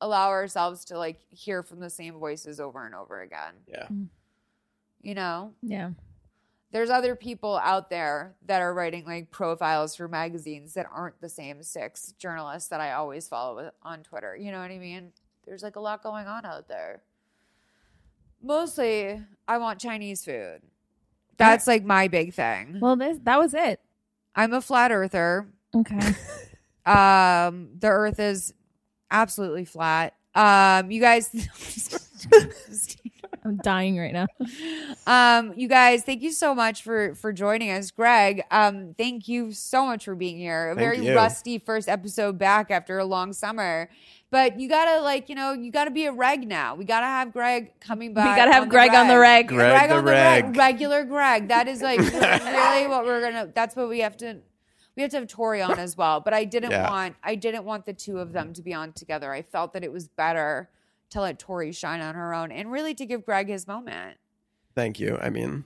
allow 0.00 0.28
ourselves 0.28 0.84
to 0.86 0.98
like 0.98 1.20
hear 1.30 1.62
from 1.62 1.80
the 1.80 1.90
same 1.90 2.18
voices 2.18 2.60
over 2.60 2.84
and 2.84 2.94
over 2.94 3.20
again. 3.20 3.54
Yeah. 3.66 3.88
You 5.02 5.14
know? 5.14 5.52
Yeah. 5.62 5.90
There's 6.72 6.90
other 6.90 7.16
people 7.16 7.56
out 7.56 7.90
there 7.90 8.36
that 8.46 8.62
are 8.62 8.72
writing 8.72 9.04
like 9.04 9.30
profiles 9.30 9.96
for 9.96 10.06
magazines 10.06 10.74
that 10.74 10.86
aren't 10.92 11.20
the 11.20 11.28
same 11.28 11.62
six 11.62 12.12
journalists 12.18 12.68
that 12.68 12.80
I 12.80 12.92
always 12.92 13.28
follow 13.28 13.70
on 13.82 14.02
Twitter. 14.02 14.36
You 14.36 14.52
know 14.52 14.60
what 14.60 14.70
I 14.70 14.78
mean? 14.78 15.12
There's 15.46 15.62
like 15.62 15.76
a 15.76 15.80
lot 15.80 16.02
going 16.02 16.26
on 16.26 16.44
out 16.44 16.68
there 16.68 17.02
mostly 18.42 19.20
I 19.46 19.58
want 19.58 19.80
Chinese 19.80 20.24
food. 20.24 20.62
That's 21.36 21.66
like 21.66 21.84
my 21.84 22.08
big 22.08 22.34
thing. 22.34 22.78
Well, 22.80 22.96
this 22.96 23.18
that 23.24 23.38
was 23.38 23.54
it. 23.54 23.80
I'm 24.34 24.52
a 24.52 24.60
flat 24.60 24.92
earther. 24.92 25.48
Okay. 25.74 25.98
Um, 26.86 27.72
the 27.78 27.88
earth 27.88 28.18
is 28.18 28.54
absolutely 29.10 29.64
flat. 29.64 30.14
Um, 30.34 30.90
you 30.90 31.00
guys 31.00 31.28
I'm 33.44 33.56
dying 33.56 33.98
right 33.98 34.12
now. 34.12 34.26
um, 35.06 35.54
you 35.56 35.66
guys, 35.66 36.02
thank 36.02 36.22
you 36.22 36.30
so 36.30 36.54
much 36.54 36.82
for 36.82 37.14
for 37.14 37.32
joining 37.32 37.70
us. 37.70 37.90
Greg, 37.90 38.42
um, 38.50 38.94
thank 38.98 39.28
you 39.28 39.52
so 39.52 39.86
much 39.86 40.04
for 40.04 40.14
being 40.14 40.38
here. 40.38 40.70
A 40.70 40.74
Thank 40.74 40.78
very 40.78 41.06
you. 41.06 41.14
rusty 41.14 41.58
first 41.58 41.88
episode 41.88 42.38
back 42.38 42.70
after 42.70 42.98
a 42.98 43.04
long 43.04 43.32
summer. 43.32 43.88
But 44.30 44.60
you 44.60 44.68
gotta 44.68 45.00
like, 45.02 45.28
you 45.28 45.34
know, 45.34 45.52
you 45.52 45.72
gotta 45.72 45.90
be 45.90 46.04
a 46.06 46.12
reg 46.12 46.46
now. 46.46 46.76
We 46.76 46.84
gotta 46.84 47.06
have 47.06 47.32
Greg 47.32 47.72
coming 47.80 48.14
back. 48.14 48.36
we 48.36 48.36
gotta 48.36 48.52
have 48.52 48.62
on 48.62 48.68
the 48.68 48.72
Greg 48.72 48.94
on 48.94 49.08
the 49.08 49.18
reg. 49.18 49.48
Greg 49.48 49.70
Greg 49.70 49.88
the 49.90 49.96
on 49.96 50.04
the 50.04 50.10
reg. 50.12 50.44
reg. 50.44 50.56
regular 50.56 51.04
Greg. 51.04 51.48
That 51.48 51.66
is 51.66 51.82
like 51.82 51.98
really 51.98 52.86
what 52.86 53.04
we're 53.04 53.20
gonna. 53.22 53.50
That's 53.52 53.74
what 53.74 53.88
we 53.88 54.00
have 54.00 54.16
to. 54.18 54.38
We 55.00 55.02
have 55.04 55.12
to 55.12 55.16
have 55.20 55.28
Tori 55.28 55.62
on 55.62 55.78
as 55.78 55.96
well. 55.96 56.20
But 56.20 56.34
I 56.34 56.44
didn't 56.44 56.72
Yeah. 56.72 56.90
want. 56.90 57.16
I 57.24 57.34
didn't 57.34 57.64
want 57.64 57.86
the 57.86 57.94
two 57.94 58.18
of 58.18 58.34
them 58.34 58.52
to 58.52 58.60
be 58.60 58.74
on 58.74 58.92
together. 58.92 59.32
I 59.32 59.40
felt 59.40 59.72
that 59.72 59.82
it 59.82 59.90
was 59.90 60.08
better 60.08 60.68
to 61.08 61.22
let 61.22 61.38
Tori 61.38 61.72
shine 61.72 62.02
on 62.02 62.14
her 62.16 62.34
own 62.34 62.52
and 62.52 62.70
really 62.70 62.94
to 62.96 63.06
give 63.06 63.24
Greg 63.24 63.48
his 63.48 63.66
moment. 63.66 64.18
Thank 64.74 65.00
you. 65.00 65.16
I 65.18 65.30
mean, 65.30 65.64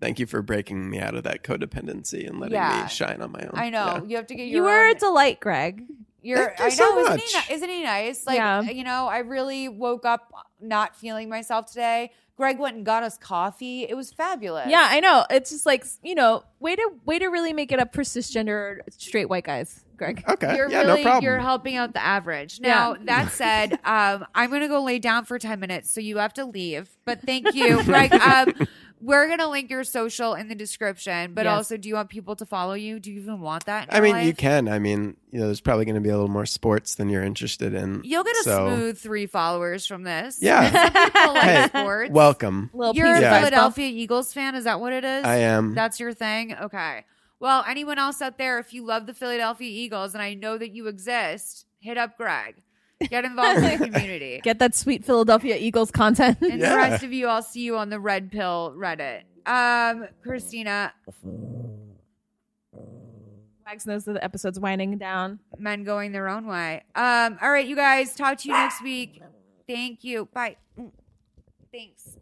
thank 0.00 0.20
you 0.20 0.26
for 0.26 0.42
breaking 0.42 0.88
me 0.88 1.00
out 1.00 1.16
of 1.16 1.24
that 1.24 1.42
codependency 1.42 2.24
and 2.24 2.38
letting 2.38 2.54
Yeah. 2.54 2.84
me 2.84 2.88
shine 2.88 3.20
on 3.20 3.32
my 3.32 3.40
own. 3.40 3.50
I 3.54 3.68
know 3.68 3.84
Yeah. 3.96 4.02
you 4.04 4.16
have 4.16 4.28
to 4.28 4.36
get 4.36 4.46
You 4.46 4.58
your. 4.58 4.62
were 4.66 4.86
own- 4.90 4.94
a 4.94 4.98
delight, 5.00 5.40
Greg. 5.40 5.82
You're, 6.26 6.38
Thank 6.56 6.58
you 6.58 6.64
I 6.64 6.68
so 6.70 6.84
know, 6.90 6.98
isn't 7.00 7.12
much. 7.14 7.46
he, 7.46 7.54
isn't 7.54 7.68
he 7.68 7.82
nice? 7.84 8.26
Like, 8.26 8.36
Yeah. 8.36 8.62
you 8.62 8.82
know, 8.84 9.06
I 9.06 9.18
really 9.18 9.68
woke 9.68 10.04
up 10.04 10.32
not 10.60 10.96
feeling 10.96 11.28
myself 11.28 11.66
today. 11.66 12.10
Greg 12.36 12.58
went 12.58 12.76
and 12.76 12.84
got 12.84 13.02
us 13.02 13.16
coffee. 13.16 13.84
It 13.88 13.94
was 13.96 14.12
fabulous. 14.12 14.68
Yeah, 14.68 14.86
I 14.90 15.00
know. 15.00 15.24
It's 15.30 15.48
just 15.50 15.64
like 15.64 15.86
you 16.02 16.14
know, 16.14 16.42
way 16.60 16.76
to 16.76 16.90
way 17.06 17.18
to 17.18 17.28
really 17.28 17.52
make 17.54 17.72
it 17.72 17.78
up 17.78 17.94
for 17.94 18.02
cisgender 18.02 18.80
straight 18.90 19.30
white 19.30 19.44
guys, 19.44 19.82
Greg. 19.96 20.22
Okay. 20.28 20.54
You're 20.54 20.68
yeah, 20.70 20.82
really 20.82 20.96
no 20.98 21.02
problem. 21.02 21.24
you're 21.24 21.38
helping 21.38 21.76
out 21.76 21.94
the 21.94 22.02
average. 22.04 22.60
Now 22.60 22.92
Yeah. 22.92 22.98
that 23.04 23.32
said, 23.32 23.72
um, 23.86 24.26
I'm 24.34 24.50
gonna 24.50 24.68
go 24.68 24.82
lay 24.82 24.98
down 24.98 25.24
for 25.24 25.38
ten 25.38 25.60
minutes, 25.60 25.90
so 25.90 26.00
you 26.02 26.18
have 26.18 26.34
to 26.34 26.44
leave. 26.44 26.90
But 27.06 27.22
thank 27.22 27.54
you, 27.54 27.82
Greg. 27.84 28.12
Um, 28.12 28.52
we're 29.00 29.28
gonna 29.28 29.48
link 29.48 29.70
your 29.70 29.84
social 29.84 30.34
in 30.34 30.48
the 30.48 30.54
description. 30.54 31.34
But 31.34 31.44
Yes. 31.44 31.54
also, 31.56 31.76
do 31.76 31.88
you 31.88 31.94
want 31.96 32.08
people 32.08 32.34
to 32.36 32.46
follow 32.46 32.74
you? 32.74 32.98
Do 32.98 33.12
you 33.12 33.20
even 33.20 33.40
want 33.40 33.66
that? 33.66 33.84
in 33.88 33.90
I 33.90 33.96
your 34.06 34.14
mean, 34.16 34.26
you 34.26 34.34
can. 34.34 34.68
I 34.68 34.78
mean, 34.78 35.16
you 35.30 35.38
know, 35.40 35.46
there's 35.46 35.60
probably 35.60 35.84
going 35.84 35.96
to 35.96 36.00
be 36.00 36.08
a 36.08 36.14
little 36.14 36.28
more 36.30 36.46
sports 36.46 36.94
than 36.94 37.08
you're 37.08 37.22
interested 37.22 37.74
in. 37.74 38.00
You'll 38.04 38.24
get 38.24 38.36
a 38.36 38.42
so- 38.44 38.68
smooth 38.68 38.98
three 38.98 39.26
followers 39.26 39.86
from 39.86 40.02
this. 40.04 40.38
Yeah. 40.40 40.70
Some 41.24 41.34
like 41.34 41.42
Hey, 41.42 41.66
sports. 41.68 42.10
Welcome. 42.12 42.70
Little 42.72 42.94
You're 42.94 43.14
a 43.14 43.20
Yeah. 43.20 43.38
Philadelphia 43.38 43.88
Eagles 43.88 44.32
fan. 44.32 44.54
Is 44.54 44.64
that 44.64 44.80
what 44.80 44.92
it 44.92 45.04
is? 45.04 45.24
I 45.24 45.36
am. 45.36 45.74
That's 45.74 46.00
your 46.00 46.14
thing? 46.14 46.54
Okay. 46.54 47.04
Well, 47.38 47.64
anyone 47.68 47.98
else 47.98 48.22
out 48.22 48.38
there, 48.38 48.58
if 48.58 48.72
you 48.72 48.82
love 48.84 49.04
the 49.06 49.12
Philadelphia 49.12 49.68
Eagles, 49.70 50.14
and 50.14 50.22
I 50.22 50.32
know 50.32 50.56
that 50.56 50.70
you 50.74 50.86
exist, 50.86 51.66
hit 51.80 51.98
up 51.98 52.16
Greg. 52.16 52.62
Get 53.10 53.24
involved 53.24 53.62
in 53.62 53.78
the 53.78 53.88
community. 53.90 54.40
Get 54.42 54.58
that 54.58 54.74
sweet 54.74 55.04
Philadelphia 55.04 55.56
Eagles 55.58 55.90
content. 55.90 56.38
and 56.40 56.60
the 56.62 56.66
rest 56.76 57.04
of 57.04 57.12
you, 57.12 57.28
I'll 57.28 57.42
see 57.42 57.60
you 57.60 57.76
on 57.76 57.90
the 57.90 58.00
Red 58.00 58.30
Pill 58.30 58.74
Reddit. 58.76 59.22
Um, 59.46 60.08
Christina, 60.22 60.92
Wags 63.66 63.86
knows 63.86 64.04
that 64.04 64.12
the 64.14 64.24
episode's 64.24 64.58
winding 64.60 64.96
down. 64.98 65.40
men 65.58 65.84
going 65.84 66.12
their 66.12 66.28
own 66.28 66.46
way. 66.46 66.84
Um, 66.94 67.38
all 67.42 67.50
right, 67.50 67.66
you 67.66 67.76
guys, 67.76 68.14
talk 68.14 68.38
to 68.38 68.48
you 68.48 68.54
next 68.54 68.82
week. 68.82 69.20
Thank 69.68 70.04
you. 70.04 70.28
Bye. 70.32 70.56
Thanks. 71.72 72.16